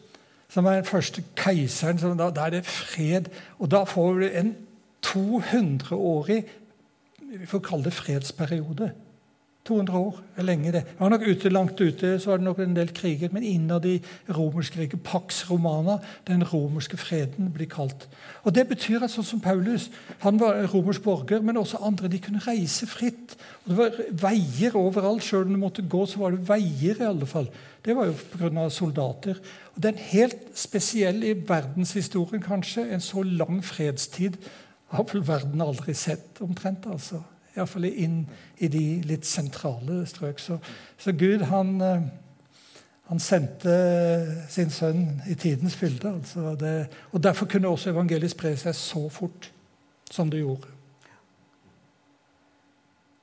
som 0.49 0.67
er 0.67 0.81
den 0.81 0.89
første 0.89 1.25
keiseren, 1.37 1.99
da, 2.19 2.31
da, 2.31 2.47
er 2.47 2.59
det 2.59 2.67
fred. 2.67 3.31
Og 3.59 3.71
da 3.71 3.85
får 3.85 4.23
du 4.23 4.27
en 4.31 4.55
200-årig 5.07 6.45
vi 7.39 7.47
får 7.47 7.65
kalle 7.65 7.85
det 7.85 7.97
fredsperiode. 7.97 8.93
200 9.65 9.99
år 9.99 10.17
er 10.37 10.43
lenge, 10.43 10.73
det. 10.73 10.81
Det 10.85 11.01
var 11.01 11.09
nok 11.13 11.23
ute, 11.23 11.49
Langt 11.49 11.81
ute 11.81 12.17
så 12.19 12.31
var 12.31 12.41
det 12.41 12.45
nok 12.45 12.59
en 12.59 12.75
del 12.75 12.89
kriger, 12.95 13.29
men 13.33 13.45
innad 13.47 13.85
i 13.87 14.01
romerske 14.35 14.81
riket, 14.81 15.05
Pax 15.07 15.45
Romana, 15.51 16.01
den 16.27 16.43
romerske 16.43 16.97
freden, 16.99 17.53
blir 17.55 17.71
kalt. 17.71 18.09
Og 18.43 18.55
Det 18.55 18.67
betyr 18.69 19.05
at 19.07 19.15
sånn 19.15 19.25
som 19.25 19.41
Paulus 19.41 19.87
han 20.25 20.41
var 20.41 20.65
romersk 20.73 21.03
borger, 21.03 21.45
men 21.47 21.61
også 21.61 21.79
andre 21.87 22.11
de 22.11 22.19
kunne 22.19 22.43
reise 22.43 22.89
fritt. 22.91 23.37
Og 23.63 23.71
Det 23.71 23.77
var 23.79 24.01
veier 24.25 24.77
overalt. 24.77 25.23
Selv 25.23 25.47
om 25.47 25.55
det 25.55 25.63
måtte 25.63 25.87
gå, 25.87 26.07
så 26.07 26.19
var 26.19 26.35
det 26.35 26.49
veier 26.49 26.99
i 26.99 27.07
alle 27.07 27.27
fall. 27.27 27.47
Det 27.85 27.95
var 27.97 28.11
jo 28.11 28.19
pga. 28.35 28.69
soldater. 28.71 29.39
Og 29.77 29.83
Det 29.83 29.85
er 29.85 29.93
en 29.93 30.09
helt 30.11 30.43
spesiell 30.55 31.23
i 31.23 31.35
verdenshistorien, 31.35 32.43
kanskje. 32.43 32.91
En 32.91 33.01
så 33.01 33.23
lang 33.23 33.63
fredstid 33.65 34.37
har 34.93 35.05
vel 35.09 35.23
verden 35.27 35.61
aldri 35.65 35.95
sett, 35.97 36.41
omtrent. 36.45 36.87
altså. 36.87 37.23
Iallfall 37.57 37.87
inn 37.89 38.23
i 38.65 38.69
de 38.73 38.85
litt 39.09 39.27
sentrale 39.29 40.03
strøk. 40.09 40.41
Så, 40.41 40.59
så 41.01 41.13
Gud, 41.17 41.45
han, 41.51 41.75
eh, 41.85 42.05
han, 43.11 43.21
sendte 43.21 43.75
sin 44.53 44.73
sønn 44.73 45.23
i 45.29 45.37
tidens 45.37 45.77
fylde. 45.77 46.15
Altså 46.17 46.55
det, 46.61 46.77
og 47.13 47.25
Derfor 47.25 47.49
kunne 47.49 47.73
også 47.73 47.93
evangeliet 47.93 48.33
spre 48.33 48.55
seg 48.61 48.77
så 48.77 49.05
fort 49.13 49.51
som 50.13 50.33
det 50.33 50.41
gjorde. 50.41 50.69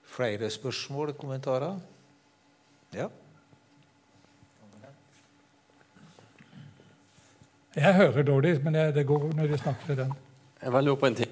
Flere 0.10 0.50
spørsmål, 0.50 1.14
kommentarer? 1.18 1.80
Ja? 2.94 3.08
Jeg 7.76 7.96
hører 7.96 8.26
dårlig, 8.26 8.58
men 8.64 8.74
det 8.74 9.06
går 9.08 9.30
når 9.38 9.54
de 9.54 9.58
snakker 9.58 9.94
i 9.94 10.02
den. 10.02 10.14
Jeg 10.62 10.74
var 10.74 10.82
lurer 10.82 11.00
på 11.00 11.06
en 11.06 11.16
ting. 11.16 11.32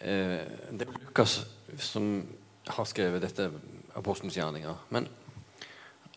Eh, 0.00 0.44
det 0.70 0.86
er 0.86 0.92
Lukas 0.92 1.40
som 1.78 2.26
har 2.66 2.88
skrevet 2.88 3.22
dette 3.22 3.50
apostelens 3.94 4.36
gjerninger. 4.36 4.86
Men, 4.90 5.08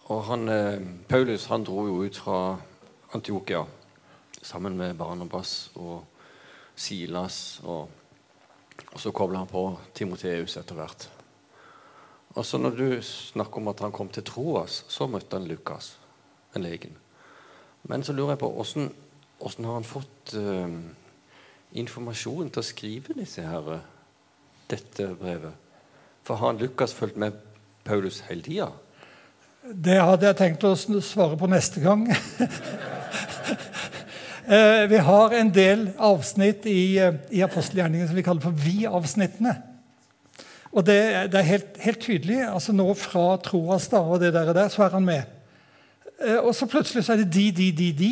og 0.07 0.23
han, 0.29 0.49
eh, 0.49 0.81
Paulus 1.09 1.45
han 1.45 1.63
dro 1.63 1.85
jo 1.87 2.03
ut 2.03 2.17
fra 2.17 2.57
Antiokia 3.13 3.65
sammen 4.41 4.77
med 4.77 4.95
Barnabas 4.95 5.71
og 5.75 6.05
Silas. 6.75 7.59
Og, 7.63 7.89
og 8.93 8.99
så 8.99 9.11
kobla 9.11 9.43
han 9.43 9.51
på 9.51 9.79
Timoteus 9.93 10.57
etter 10.57 10.75
hvert. 10.75 11.09
Og 12.37 12.45
så 12.45 12.57
når 12.57 12.75
du 12.77 13.01
snakker 13.01 13.57
om 13.57 13.67
at 13.67 13.79
han 13.79 13.91
kom 13.91 14.09
til 14.09 14.23
Troas, 14.23 14.83
så 14.87 15.07
møtte 15.07 15.39
han 15.39 15.47
Lukas, 15.47 15.97
den 16.53 16.67
legen. 16.67 16.97
Men 17.83 18.03
så 18.03 18.13
lurer 18.13 18.35
jeg 18.35 18.43
på 18.43 18.51
hvordan 18.51 19.65
har 19.65 19.73
han 19.73 19.87
fått 19.87 20.33
uh, 20.35 20.69
informasjon 21.77 22.49
til 22.51 22.63
å 22.63 22.65
skrive 22.65 23.15
disse 23.17 23.43
her 23.45 23.79
dette 24.71 25.07
brevet? 25.19 25.55
For 26.27 26.39
har 26.41 26.57
Lukas 26.59 26.95
fulgt 26.97 27.17
med 27.17 27.37
Paulus 27.87 28.19
hele 28.27 28.43
tida? 28.43 28.71
Det 29.67 29.97
hadde 29.99 30.27
jeg 30.27 30.39
tenkt 30.39 30.65
å 30.67 30.75
svare 30.75 31.39
på 31.39 31.49
neste 31.51 31.83
gang. 31.83 32.07
Eh, 34.47 34.85
vi 34.87 34.95
har 35.03 35.33
en 35.35 35.49
del 35.51 35.81
avsnitt 35.99 36.63
i, 36.71 36.95
eh, 37.03 37.17
i 37.35 37.41
apostelgjerningen 37.43 38.07
som 38.07 38.15
vi 38.15 38.23
kaller 38.23 38.45
for 38.45 38.55
vi-avsnittene. 38.55 39.51
Og 40.71 40.85
det, 40.87 40.95
det 41.33 41.41
er 41.41 41.49
helt, 41.49 41.73
helt, 41.83 41.99
tydelig. 41.99 42.37
altså 42.47 42.71
Nå 42.71 42.85
fra 42.95 43.25
Troas 43.43 43.89
da, 43.91 43.99
og 43.99 44.21
det 44.23 44.31
der, 44.31 44.53
der, 44.55 44.69
så 44.71 44.85
er 44.85 44.95
han 44.95 45.03
med. 45.03 45.27
Eh, 46.23 46.39
og 46.39 46.55
så 46.55 46.63
plutselig 46.71 47.03
så 47.03 47.17
er 47.17 47.25
det 47.25 47.33
de, 47.33 47.51
de, 47.51 47.71
de, 47.75 47.91
de. 47.99 48.11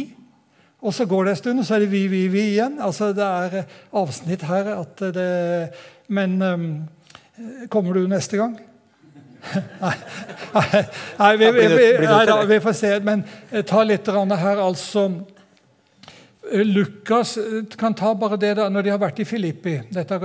Og 0.86 0.94
så 0.94 1.07
går 1.10 1.26
det 1.26 1.32
en 1.34 1.41
stund, 1.41 1.60
og 1.60 1.66
så 1.66 1.76
er 1.76 1.84
det 1.84 1.91
vi, 1.91 2.03
vi, 2.07 2.28
vi 2.30 2.41
igjen. 2.53 2.78
Altså 2.84 3.10
Det 3.18 3.26
er 3.26 3.64
avsnitt 3.98 4.45
her 4.45 4.70
at 4.76 5.06
det 5.16 5.30
men 6.07 6.41
um, 6.41 6.88
kommer 7.70 7.94
du 7.94 8.07
neste 8.07 8.38
gang? 8.38 8.60
nei, 9.82 9.95
nei, 11.20 11.38
vi, 11.38 11.52
vi, 11.52 11.68
vi, 11.68 11.88
nei 12.06 12.45
vi, 12.49 12.60
får 12.62 12.76
se. 12.78 12.91
Men 13.06 13.24
eh, 13.52 13.66
ta 13.66 13.84
litt 13.86 14.07
her, 14.10 14.62
altså. 14.62 15.07
Eh, 16.52 16.66
Lukas 16.66 17.38
eh, 17.41 17.64
kan 17.78 17.98
ta 17.98 18.14
bare 18.16 18.38
det 18.41 18.56
da, 18.62 18.70
når 18.70 18.86
de 18.86 18.94
har 18.94 19.02
vært 19.02 19.22
i 19.22 19.28
Filippi. 19.30 19.80
Dette 19.94 20.20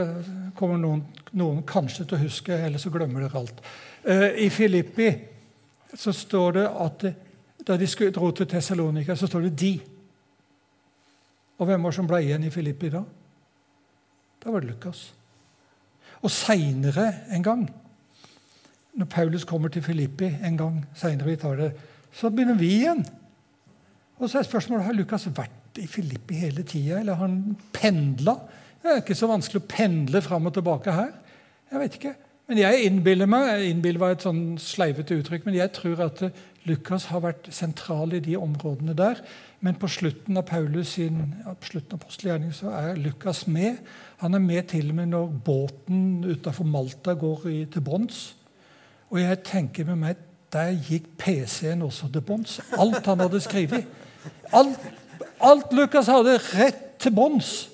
kommer 0.57 0.81
noen, 0.81 1.05
noen 1.33 1.63
kanskje 1.69 2.05
til 2.05 2.19
å 2.19 2.25
huske, 2.27 2.57
eller 2.57 2.81
så 2.81 2.93
glemmer 2.93 3.25
dere 3.25 3.41
alt. 3.41 3.65
I 4.41 4.47
Filippi 4.49 5.11
så 5.93 6.13
står 6.17 6.55
det 6.57 6.69
at 6.81 7.03
da 7.69 7.77
de 7.77 7.89
dro 8.17 8.31
til 8.33 8.49
Tessalonika, 8.49 9.17
så 9.17 9.29
står 9.29 9.49
det 9.49 9.57
'de'. 9.61 10.00
Og 11.61 11.69
hvem 11.69 11.83
var 11.85 11.93
det 11.93 11.99
som 11.99 12.09
ble 12.09 12.23
igjen 12.25 12.47
i 12.49 12.53
Filippi 12.53 12.89
da? 12.93 13.03
Da 14.41 14.53
var 14.53 14.65
det 14.65 14.73
Lukas. 14.73 15.11
Og 16.25 16.33
seinere 16.33 17.07
en 17.37 17.45
gang, 17.45 17.67
når 18.97 19.09
Paulus 19.13 19.45
kommer 19.49 19.69
til 19.73 19.85
Filippi 19.85 20.29
en 20.45 20.57
gang 20.57 20.81
senere, 20.97 21.37
det, 21.61 21.73
så 22.13 22.31
begynner 22.33 22.57
vi 22.59 22.73
igjen. 22.81 23.05
Og 24.19 24.29
så 24.29 24.41
er 24.41 24.49
spørsmålet 24.49 24.89
har 24.89 24.97
Lukas 24.97 25.29
vært 25.37 25.81
i 25.81 25.87
Filippi 25.89 26.41
hele 26.41 26.65
tida, 26.67 26.99
eller 27.01 27.17
har 27.17 27.29
han 27.29 27.57
pendla? 27.73 28.35
Det 28.81 28.91
er 28.91 29.03
ikke 29.05 29.17
så 29.17 29.29
vanskelig 29.29 29.63
å 29.63 29.71
pendle 29.71 30.21
fram 30.25 30.49
og 30.49 30.57
tilbake 30.57 30.93
her. 30.97 31.13
Jeg 31.71 31.83
vet 31.85 31.97
ikke. 32.01 32.15
Men 32.51 32.59
jeg 32.59 32.87
innbiller 32.89 33.29
meg 33.31 33.67
innbiller 33.69 34.03
var 34.03 34.17
et 34.17 34.25
sånn 34.25 34.57
sleivete 34.59 35.21
uttrykk, 35.21 35.45
men 35.47 35.61
jeg 35.61 35.73
tror 35.77 36.01
at 36.09 36.25
Lukas 36.69 37.07
har 37.09 37.23
vært 37.25 37.49
sentral 37.57 38.13
i 38.13 38.21
de 38.21 38.35
områdene 38.37 38.93
der. 38.97 39.23
Men 39.65 39.79
på 39.81 39.89
slutten 39.89 40.37
av 40.37 40.45
Paulus 40.49 40.95
sin, 40.97 41.23
slutten 41.65 41.97
av 41.97 42.03
apostelgjerningen 42.03 42.57
så 42.57 42.73
er 42.77 43.01
Lukas 43.01 43.47
med. 43.49 43.81
Han 44.21 44.37
er 44.37 44.45
med 44.45 44.69
til 44.73 44.91
og 44.93 44.99
med 44.99 45.13
når 45.15 45.33
båten 45.47 46.03
utafor 46.29 46.69
Malta 46.69 47.17
går 47.17 47.49
i, 47.49 47.59
til 47.73 47.85
bånns. 47.85 48.21
Og 49.11 49.23
jeg 49.23 49.41
tenker 49.47 49.89
med 49.89 50.03
meg 50.05 50.27
der 50.53 50.73
gikk 50.75 51.07
PC-en 51.19 51.87
også 51.87 52.11
til 52.13 52.25
bånns. 52.27 52.59
Alt 52.79 53.07
han 53.07 53.23
hadde 53.23 53.41
skrevet. 53.41 53.87
Alt, 54.53 54.81
alt 55.41 55.73
Lukas 55.73 56.11
hadde, 56.11 56.37
rett 56.53 56.87
til 57.01 57.15
bånns. 57.15 57.71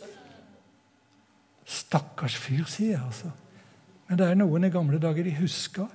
Stakkars 1.67 2.37
fyr, 2.39 2.67
sier 2.71 2.95
jeg 2.95 3.03
altså. 3.03 3.33
Men 4.07 4.21
det 4.21 4.29
er 4.29 4.39
noen 4.39 4.69
i 4.69 4.71
gamle 4.71 5.01
dager 5.03 5.27
de 5.27 5.35
husker. 5.41 5.89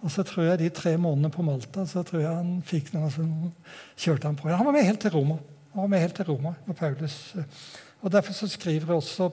Og 0.00 0.12
så 0.12 0.24
tror 0.24 0.46
jeg 0.48 0.62
de 0.62 0.70
tre 0.72 0.94
månedene 0.96 1.32
på 1.32 1.44
Malta 1.44 1.84
så 1.88 2.02
tror 2.06 2.22
jeg 2.22 2.32
han 2.32 2.52
fikk 2.64 2.94
noe 2.94 3.10
som 3.12 3.30
kjørte 4.00 4.30
han 4.30 4.38
på. 4.38 4.48
Han 4.48 4.66
var 4.68 4.76
med 4.76 4.86
helt 4.88 5.02
til 5.04 5.12
Roma. 5.12 5.36
Han 5.74 5.84
var 5.84 5.92
med 5.92 6.04
helt 6.06 6.16
til 6.16 6.28
Roma 6.30 6.54
med 6.66 6.76
Paulus 6.78 7.18
eh, 7.38 7.60
og 8.00 8.12
Derfor 8.12 8.32
så 8.32 8.48
skriver 8.48 8.94
også 8.94 9.28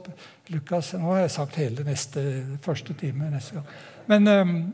Lukas 0.52 0.94
Nå 0.94 1.14
har 1.14 1.22
jeg 1.23 1.31
sagt 1.31 1.56
hele 1.56 1.85
neste 1.88 2.44
første 2.61 2.94
time 2.99 3.30
neste 3.31 3.56
gang. 3.56 3.69
Men, 4.07 4.27
um, 4.27 4.73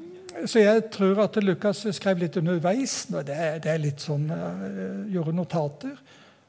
så 0.49 0.59
jeg 0.59 0.87
tror 0.91 1.23
at 1.23 1.37
Lukas 1.43 1.85
skrev 1.91 2.17
litt 2.17 2.37
underveis. 2.37 3.05
Det 3.05 3.37
er, 3.37 3.77
litt 3.77 4.01
sånn 4.01 4.25
uh, 4.33 5.05
Gjorde 5.13 5.35
notater. 5.37 5.93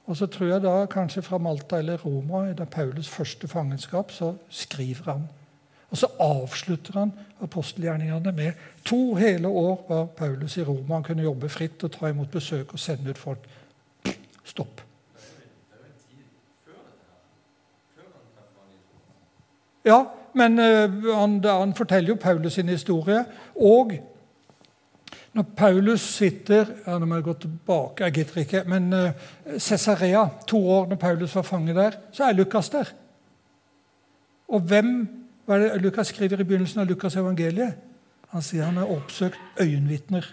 Og 0.08 0.16
så 0.16 0.28
tror 0.28 0.54
jeg 0.54 0.64
da 0.64 0.74
kanskje 0.88 1.22
fra 1.24 1.38
Malta 1.40 1.78
eller 1.80 2.00
Roma, 2.00 2.46
da 2.56 2.64
Paulus 2.64 3.08
første 3.08 3.48
fangenskap, 3.48 4.12
så 4.12 4.34
skriver 4.48 5.12
han 5.12 5.28
og 5.94 5.98
så 5.98 6.08
avslutter 6.18 6.96
han 6.98 7.12
apostelgjerningene 7.44 8.32
med 8.34 8.62
to 8.84 9.14
hele 9.14 9.46
år 9.48 9.84
var 9.88 10.08
Paulus 10.18 10.56
i 10.56 10.64
Roma. 10.66 10.96
Han 10.96 11.04
kunne 11.06 11.22
jobbe 11.22 11.48
fritt 11.48 11.84
og 11.86 11.92
ta 11.94 12.10
imot 12.10 12.32
besøk 12.34 12.74
og 12.74 12.82
sende 12.82 13.14
ut 13.14 13.20
folk. 13.20 13.46
Stopp. 14.42 14.82
Ja, 19.86 20.02
men 20.34 20.58
uh, 20.58 21.14
han, 21.14 21.38
han, 21.44 21.78
forteller 21.78 22.08
jo 22.08 22.18
Paulus 22.18 22.58
sin 22.58 22.74
historie. 22.74 23.22
Og 23.54 23.94
når 25.32 25.50
Paulus 25.56 26.00
sitter 26.00 26.74
ja, 26.86 26.98
Nå 26.98 27.06
må 27.06 27.20
jeg 27.20 27.30
gå 27.30 27.38
tilbake, 27.46 28.04
jeg 28.04 28.18
gidder 28.18 28.42
ikke. 28.42 28.64
Men 28.66 28.92
uh, 28.92 29.58
Cesarea, 29.58 30.26
to 30.46 30.58
år 30.68 30.88
når 30.90 30.96
Paulus 30.96 31.38
var 31.38 31.46
fange 31.46 31.74
der, 31.74 32.02
så 32.12 32.24
er 32.24 32.32
Lukas 32.32 32.74
der. 32.74 32.96
Og 34.48 34.60
hvem 34.60 35.23
hva 35.44 35.58
er 35.58 35.66
det 35.74 35.82
Lukas 35.84 36.08
skriver 36.08 36.40
i 36.40 36.46
begynnelsen 36.48 36.80
av 36.80 36.88
Lukas' 36.88 37.18
evangeliet? 37.20 37.76
Han 38.32 38.42
sier 38.42 38.64
han 38.64 38.80
har 38.80 38.90
oppsøkt 38.90 39.60
øyenvitner. 39.60 40.26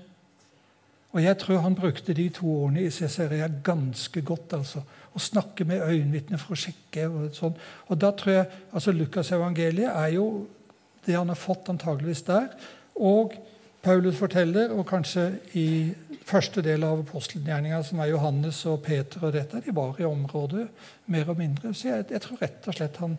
Og 1.12 1.24
jeg 1.24 1.38
tror 1.38 1.60
han 1.66 1.76
brukte 1.76 2.16
de 2.16 2.30
to 2.32 2.48
årene 2.48 2.86
i 2.86 2.92
Cesarea 2.96 3.50
ganske 3.64 4.22
godt. 4.22 4.54
altså, 4.54 4.82
Å 5.12 5.20
snakke 5.20 5.66
med 5.68 5.84
øyenvitner 5.84 6.40
for 6.40 6.56
å 6.56 6.62
sjekke. 6.62 7.10
Og 7.10 7.36
sånn. 7.36 7.58
Og 7.92 8.00
da 8.00 8.14
tror 8.16 8.34
jeg, 8.34 8.48
altså 8.72 8.96
Lukas' 8.96 9.34
evangeliet 9.36 9.92
er 9.92 10.16
jo 10.16 10.48
det 11.06 11.18
han 11.18 11.28
har 11.28 11.40
fått 11.40 11.70
antageligvis 11.70 12.24
der. 12.30 12.48
Og 12.96 13.36
Paulus 13.84 14.16
forteller, 14.16 14.72
og 14.72 14.88
kanskje 14.88 15.28
i 15.58 15.68
første 16.26 16.62
del 16.64 16.84
av 16.86 17.02
apostelgjerninga, 17.02 17.84
som 17.84 18.00
er 18.00 18.14
Johannes 18.14 18.64
og 18.70 18.84
Peter 18.86 19.26
og 19.26 19.34
dette, 19.34 19.60
de 19.66 19.76
var 19.76 20.00
i 20.00 20.08
området 20.08 20.68
mer 21.12 21.32
og 21.34 21.40
mindre. 21.42 21.74
Så 21.74 21.90
jeg, 21.90 22.06
jeg 22.14 22.24
tror 22.24 22.44
rett 22.46 22.70
og 22.70 22.78
slett 22.78 23.02
han 23.02 23.18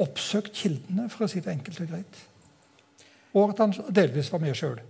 oppsøkt 0.00 0.54
kildene, 0.56 1.08
for 1.12 1.26
å 1.26 1.30
si 1.30 1.42
det 1.44 1.52
enkelt 1.52 1.80
og 1.84 1.90
greit. 1.90 2.20
Og 3.32 3.52
at 3.52 3.64
han 3.64 3.74
delvis 3.92 4.30
var 4.32 4.42
med 4.42 4.56
sjøl. 4.56 4.80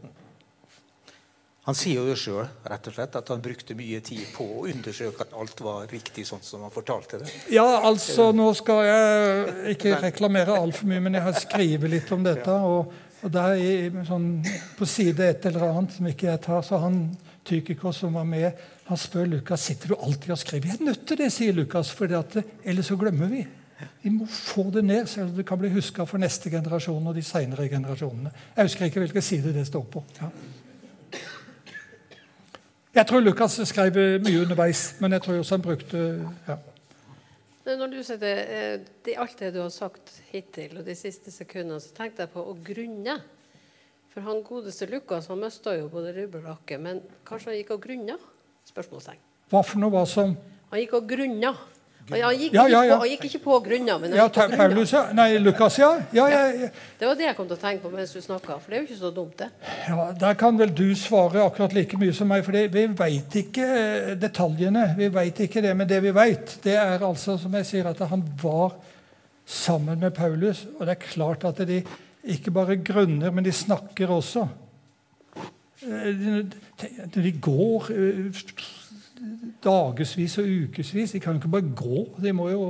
Han 1.63 1.77
sier 1.79 2.09
jo 2.11 2.15
sjøl 2.19 2.49
at 2.67 3.29
han 3.31 3.43
brukte 3.43 3.77
mye 3.79 4.01
tid 4.03 4.25
på 4.35 4.43
å 4.43 4.65
undersøke 4.67 5.23
at 5.23 5.35
alt 5.39 5.61
var 5.63 5.87
riktig 5.91 6.25
sånn 6.27 6.43
som 6.43 6.65
han 6.67 6.75
fortalte 6.75 7.21
det. 7.23 7.31
Ja, 7.55 7.85
altså, 7.87 8.33
nå 8.35 8.49
skal 8.59 8.83
jeg 8.89 9.77
ikke 9.77 10.01
reklamere 10.03 10.59
altfor 10.59 10.91
mye, 10.91 11.05
men 11.05 11.21
jeg 11.21 11.27
har 11.29 11.39
skrevet 11.39 11.93
litt 11.93 12.11
om 12.15 12.27
dette. 12.27 12.57
Og, 12.67 12.91
og 13.23 13.31
der 13.31 14.03
sånn, 14.09 14.27
på 14.75 14.91
side 14.91 15.29
et 15.29 15.47
eller 15.53 15.69
annet 15.69 15.95
som 15.95 16.11
ikke 16.11 16.33
jeg 16.33 16.43
tar, 16.49 16.67
så 16.67 16.83
han 16.83 17.05
Tykikos 17.47 18.03
som 18.03 18.15
var 18.15 18.27
med, 18.27 18.59
han 18.87 18.99
spør 18.99 19.31
Lukas 19.31 19.65
sitter 19.67 19.95
du 19.95 19.97
alltid 19.97 20.35
og 20.35 20.39
skriver. 20.39 20.71
Jeg 20.71 20.81
er 20.81 20.91
nødt 20.91 21.07
til 21.07 21.19
det, 21.19 21.31
sier 21.35 21.55
Lukas, 21.55 21.91
for 21.95 22.11
ellers 22.11 22.91
så 22.91 22.99
glemmer 22.99 23.31
vi. 23.31 23.47
Vi 24.03 24.11
må 24.11 24.27
få 24.27 24.69
det 24.75 24.85
ned, 24.85 25.07
så 25.07 25.27
det 25.37 25.47
kan 25.47 25.59
bli 25.59 25.71
huska 25.73 26.07
for 26.09 26.23
neste 26.23 26.51
generasjon 26.51 27.07
og 27.07 27.15
de 27.15 27.23
senere 27.23 27.69
generasjonene. 27.69 28.33
Jeg 28.57 28.69
husker 28.69 28.89
ikke 28.89 29.05
hvilken 29.05 29.23
side 29.23 29.55
det 29.55 29.67
står 29.67 29.87
på. 29.93 30.05
Ja. 30.21 30.31
Jeg 32.93 33.09
tror 33.09 33.23
Lukas 33.25 33.57
skrev 33.65 33.97
mye 34.21 34.43
underveis, 34.43 34.95
men 35.01 35.13
jeg 35.17 35.23
tror 35.25 35.39
også 35.41 35.57
han 35.57 35.65
brukte 35.65 36.03
ja. 36.49 36.59
Når 37.63 37.93
du 37.93 38.01
sier 38.03 38.19
det, 38.19 38.33
eh, 38.51 38.81
det, 39.07 39.15
alt 39.23 39.39
det 39.39 39.53
du 39.55 39.61
har 39.63 39.71
sagt 39.71 40.17
hittil, 40.33 40.81
og 40.81 40.87
de 40.87 40.97
siste 40.99 41.31
sekundene, 41.31 41.79
så 41.81 41.95
tenkte 41.95 42.25
jeg 42.25 42.33
på 42.35 42.43
å 42.43 42.57
grunne. 42.59 43.21
For 44.13 44.27
han 44.27 44.43
godeste 44.45 44.89
Lukas 44.91 45.31
han 45.31 45.41
mista 45.41 45.73
jo 45.79 45.87
både 45.93 46.11
rubbel 46.17 46.43
og 46.43 46.51
rakke, 46.51 46.77
men 46.83 47.01
kanskje 47.25 47.53
han 47.53 47.61
gikk 47.61 47.71
og 47.77 47.85
grunna? 47.87 48.17
Spørsmålstegn. 48.69 49.23
Hva 49.53 49.63
for 49.65 49.81
noe 49.81 49.95
var 49.95 50.09
som 50.11 50.35
Han 50.73 50.81
gikk 50.81 50.95
og 50.97 51.09
grunna. 51.09 51.55
Han 52.11 52.35
gikk, 52.35 52.55
ja, 52.55 52.65
ja, 52.69 52.81
ja. 52.85 52.97
På, 52.97 53.05
han 53.05 53.13
gikk 53.13 53.25
ikke 53.29 53.41
på 53.45 53.59
grunna, 53.63 53.95
men 54.03 54.15
ja, 54.17 54.25
Paulus, 54.29 54.91
ja. 54.93 55.05
Nei, 55.15 55.37
Lukas, 55.39 55.79
ja. 55.79 55.93
Det 56.11 57.07
var 57.07 57.15
det 57.19 57.29
jeg 57.29 57.37
kom 57.39 57.47
til 57.47 57.57
å 57.57 57.61
tenke 57.63 57.85
på 57.87 57.93
mens 57.95 58.13
du 58.13 58.19
snakka. 58.25 58.59
For 58.59 58.73
det 58.73 58.79
er 58.79 58.83
jo 58.83 58.89
ikke 58.89 58.99
så 58.99 59.13
dumt, 59.15 59.37
det. 59.39 59.49
Ja, 59.87 60.09
Der 60.19 60.35
kan 60.41 60.59
vel 60.59 60.75
du 60.75 60.89
svare 60.99 61.45
akkurat 61.47 61.77
like 61.77 62.01
mye 62.01 62.15
som 62.17 62.29
meg. 62.33 62.43
For 62.47 62.59
vi 62.75 62.85
veit 62.99 63.39
ikke 63.45 63.69
eh, 63.79 64.11
detaljene. 64.19 64.89
Vi 64.99 65.09
vet 65.15 65.45
ikke 65.47 65.63
det, 65.63 65.77
Men 65.79 65.89
det 65.89 66.03
vi 66.03 66.15
veit, 66.17 66.57
det 66.67 66.75
er 66.81 67.07
altså, 67.07 67.39
som 67.39 67.55
jeg 67.61 67.71
sier, 67.71 67.93
at 67.93 68.03
han 68.11 68.27
var 68.43 68.75
sammen 69.47 70.03
med 70.03 70.11
Paulus. 70.19 70.67
Og 70.79 70.87
det 70.87 70.97
er 70.97 71.07
klart 71.07 71.47
at 71.47 71.63
de 71.69 71.85
ikke 72.23 72.51
bare 72.55 72.81
grunner, 72.83 73.31
men 73.31 73.47
de 73.47 73.55
snakker 73.55 74.11
også. 74.11 74.49
Eh, 75.87 76.43
de 77.15 77.33
går 77.41 77.93
eh, 77.95 78.43
dagevis 79.63 80.39
og 80.43 80.51
ukevis. 80.67 81.15
De 81.15 81.21
kan 81.23 81.37
jo 81.37 81.41
ikke 81.41 81.53
bare 81.53 81.75
gå. 81.77 82.05
De 82.23 82.33
må 82.37 82.49
jo 82.51 82.69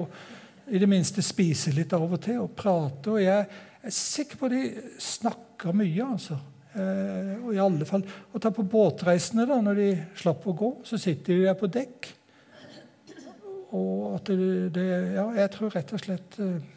i 0.73 0.81
det 0.81 0.89
minste 0.89 1.25
spise 1.25 1.73
litt 1.75 1.93
av 1.97 2.07
og 2.07 2.21
til 2.23 2.43
og 2.45 2.55
prate. 2.57 3.13
Og 3.13 3.23
jeg 3.23 3.47
er 3.83 3.95
sikker 3.95 4.41
på 4.41 4.49
at 4.49 4.57
de 4.57 4.65
snakker 5.03 5.77
mye, 5.77 6.07
altså. 6.07 6.39
Eh, 6.73 7.33
og 7.43 7.51
i 7.53 7.61
alle 7.61 7.85
fall 7.89 8.05
å 8.33 8.41
ta 8.41 8.53
på 8.55 8.65
båtreisene 8.65 9.45
da, 9.49 9.59
når 9.61 9.81
de 9.81 9.89
slapp 10.17 10.47
å 10.49 10.57
gå, 10.57 10.71
så 10.89 11.01
sitter 11.01 11.37
de 11.37 11.49
der 11.49 11.59
på 11.59 11.69
dekk. 11.73 12.13
Og 13.73 14.15
at 14.19 14.29
det, 14.29 14.71
det 14.75 14.87
Ja, 15.17 15.27
jeg 15.37 15.51
tror 15.55 15.73
rett 15.73 15.93
og 15.97 16.01
slett 16.01 16.39
eh, 16.45 16.71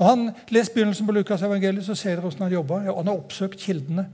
og 0.00 0.06
han, 0.06 0.30
Les 0.48 0.70
begynnelsen 0.72 1.04
på 1.04 1.12
Lukas 1.12 1.42
evangeliet, 1.44 1.84
så 1.84 1.94
ser 1.98 2.14
dere 2.14 2.24
hvordan 2.24 2.46
han 2.46 2.54
jobber. 2.54 2.86
Ja, 2.86 2.94
han 2.96 3.10
har 3.10 3.18
oppsøkt 3.20 3.60
kildene. 3.60 4.06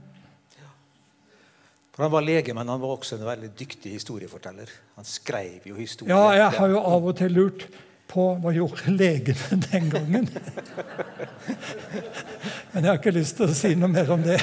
Han 1.97 2.11
var 2.13 2.21
lege, 2.21 2.53
men 2.53 2.69
han 2.69 2.81
var 2.81 2.93
også 2.93 3.17
en 3.17 3.25
veldig 3.25 3.49
dyktig 3.57 3.95
historieforteller. 3.95 4.69
Han 4.99 5.05
skrev 5.07 5.65
jo 5.65 5.75
historier. 5.79 6.13
Ja, 6.13 6.29
jeg 6.37 6.57
har 6.59 6.69
jo 6.69 6.81
av 6.85 7.07
og 7.09 7.15
til 7.17 7.33
lurt 7.33 7.65
på 8.07 8.27
hva 8.41 8.53
gjorde 8.53 8.93
legene 8.93 9.57
den 9.71 9.89
gangen. 9.91 10.29
men 12.71 12.83
jeg 12.83 12.91
har 12.91 12.99
ikke 12.99 13.15
lyst 13.17 13.39
til 13.39 13.49
å 13.49 13.57
si 13.57 13.73
noe 13.75 13.89
mer 13.91 14.13
om 14.13 14.21
det. 14.23 14.37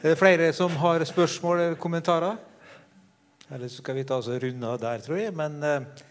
Er 0.00 0.14
det 0.14 0.16
flere 0.20 0.48
som 0.56 0.72
har 0.80 1.04
spørsmål 1.04 1.60
eller 1.60 1.78
kommentarer? 1.82 2.40
Eller 3.52 3.68
så 3.68 3.82
skal 3.82 3.98
vi 3.98 4.06
ta 4.08 4.16
oss 4.18 4.32
og 4.32 4.40
runde 4.42 4.72
av 4.72 4.80
der, 4.80 5.04
tror 5.04 5.20
jeg. 5.20 5.34
Men 5.36 5.60
eh, 5.62 6.04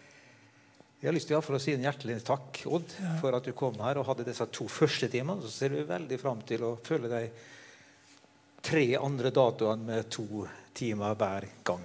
jeg 1.02 1.10
har 1.10 1.16
lyst 1.16 1.28
til 1.28 1.36
å 1.42 1.60
si 1.60 1.74
en 1.74 1.84
hjertelig 1.84 2.20
takk, 2.24 2.62
Odd, 2.70 2.94
for 3.20 3.34
at 3.36 3.44
du 3.44 3.52
kom 3.56 3.76
her 3.82 3.98
og 3.98 4.06
hadde 4.08 4.24
disse 4.30 4.46
to 4.54 4.70
første 4.70 5.10
timene. 5.12 5.42
Så 5.42 5.52
ser 5.52 5.74
vi 5.74 5.84
veldig 5.90 6.22
fram 6.22 6.40
til 6.46 6.64
å 6.70 6.76
følge 6.86 7.10
deg 7.12 7.44
tre 8.62 8.86
andre 8.98 9.32
datoene 9.34 9.86
med 9.86 10.08
to 10.12 10.44
timer 10.76 11.16
hver 11.18 11.48
gang. 11.66 11.84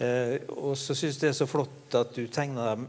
Eh, 0.00 0.36
og 0.56 0.76
så 0.78 0.96
syns 0.96 1.18
jeg 1.18 1.26
det 1.26 1.32
er 1.32 1.38
så 1.42 1.48
flott 1.50 1.98
at 1.98 2.14
du 2.16 2.24
tegner 2.32 2.74
dem 2.74 2.88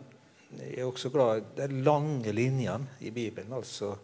Jeg 0.52 0.82
er 0.82 0.88
også 0.88 1.10
glad 1.12 1.38
i 1.40 1.44
de 1.62 1.82
lange 1.84 2.32
linjene 2.36 2.98
i 3.00 3.10
Bibelen. 3.10 3.54
altså 3.54 3.96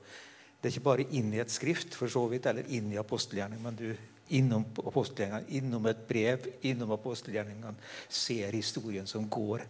Det 0.61 0.69
er 0.69 0.75
ikke 0.75 0.89
bare 0.89 1.05
inn 1.11 1.33
i 1.33 1.41
et 1.43 1.51
skrift, 1.51 1.95
for 1.95 2.07
så 2.07 2.23
vidt, 2.31 2.45
eller 2.45 2.63
inn 2.71 2.91
i 2.93 2.97
apostelgjerningen, 2.97 3.63
men 3.63 3.75
du 3.75 3.89
innom 4.29 4.63
apostelgjerningene, 4.79 5.57
innom 5.59 5.85
et 5.85 6.07
brev, 6.07 6.47
innom 6.61 6.91
apostelgjerningene, 6.95 7.75
ser 8.09 8.55
historien 8.55 9.07
som 9.07 9.27
går 9.29 9.65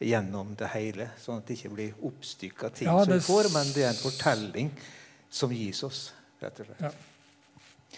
gjennom 0.00 0.54
det 0.58 0.70
hele, 0.72 1.10
sånn 1.20 1.42
at 1.42 1.48
det 1.50 1.58
ikke 1.58 1.74
blir 1.74 2.06
oppstykka 2.08 2.70
ting 2.74 2.88
ja, 2.88 2.96
det... 3.04 3.20
som 3.20 3.34
får, 3.34 3.50
men 3.54 3.74
det 3.74 3.84
er 3.84 3.92
en 3.92 4.00
fortelling 4.00 4.72
som 5.30 5.52
gis 5.54 5.82
oss, 5.86 6.06
rett 6.40 6.62
og 6.62 6.70
slett. 6.70 7.04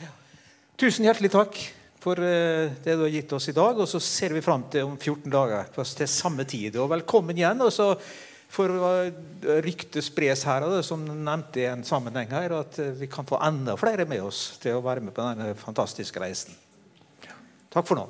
Ja. 0.00 0.10
Tusen 0.82 1.04
hjertelig 1.06 1.28
takk 1.30 1.58
for 2.02 2.18
eh, 2.26 2.72
det 2.82 2.96
du 2.98 3.04
har 3.04 3.12
gitt 3.14 3.30
oss 3.36 3.44
i 3.52 3.54
dag. 3.54 3.78
Og 3.78 3.86
så 3.86 4.00
ser 4.02 4.32
vi 4.34 4.40
fram 4.42 4.64
til 4.66 4.88
om 4.88 4.96
14 4.96 5.30
dager 5.30 5.68
til 5.78 6.08
samme 6.10 6.42
tid. 6.42 6.74
Og 6.82 6.88
velkommen 6.90 7.38
igjen. 7.38 7.62
og 7.62 7.70
så 7.70 7.92
får 8.50 8.74
ryktet 9.62 10.02
spres 10.02 10.42
her, 10.44 10.66
som 10.82 11.04
nevnte 11.06 11.62
i 11.62 11.68
en 11.70 11.86
sammenheng 11.86 12.34
her, 12.34 12.56
at 12.58 12.80
eh, 12.82 12.90
vi 12.98 13.06
kan 13.06 13.28
få 13.28 13.38
enda 13.46 13.76
flere 13.78 14.08
med 14.10 14.26
oss 14.26 14.58
til 14.58 14.80
å 14.80 14.82
være 14.82 15.06
med 15.06 15.14
på 15.14 15.22
denne 15.22 15.54
fantastiske 15.54 16.18
reisen. 16.18 16.58
Takk 17.70 17.86
for 17.86 18.02
nå. 18.02 18.08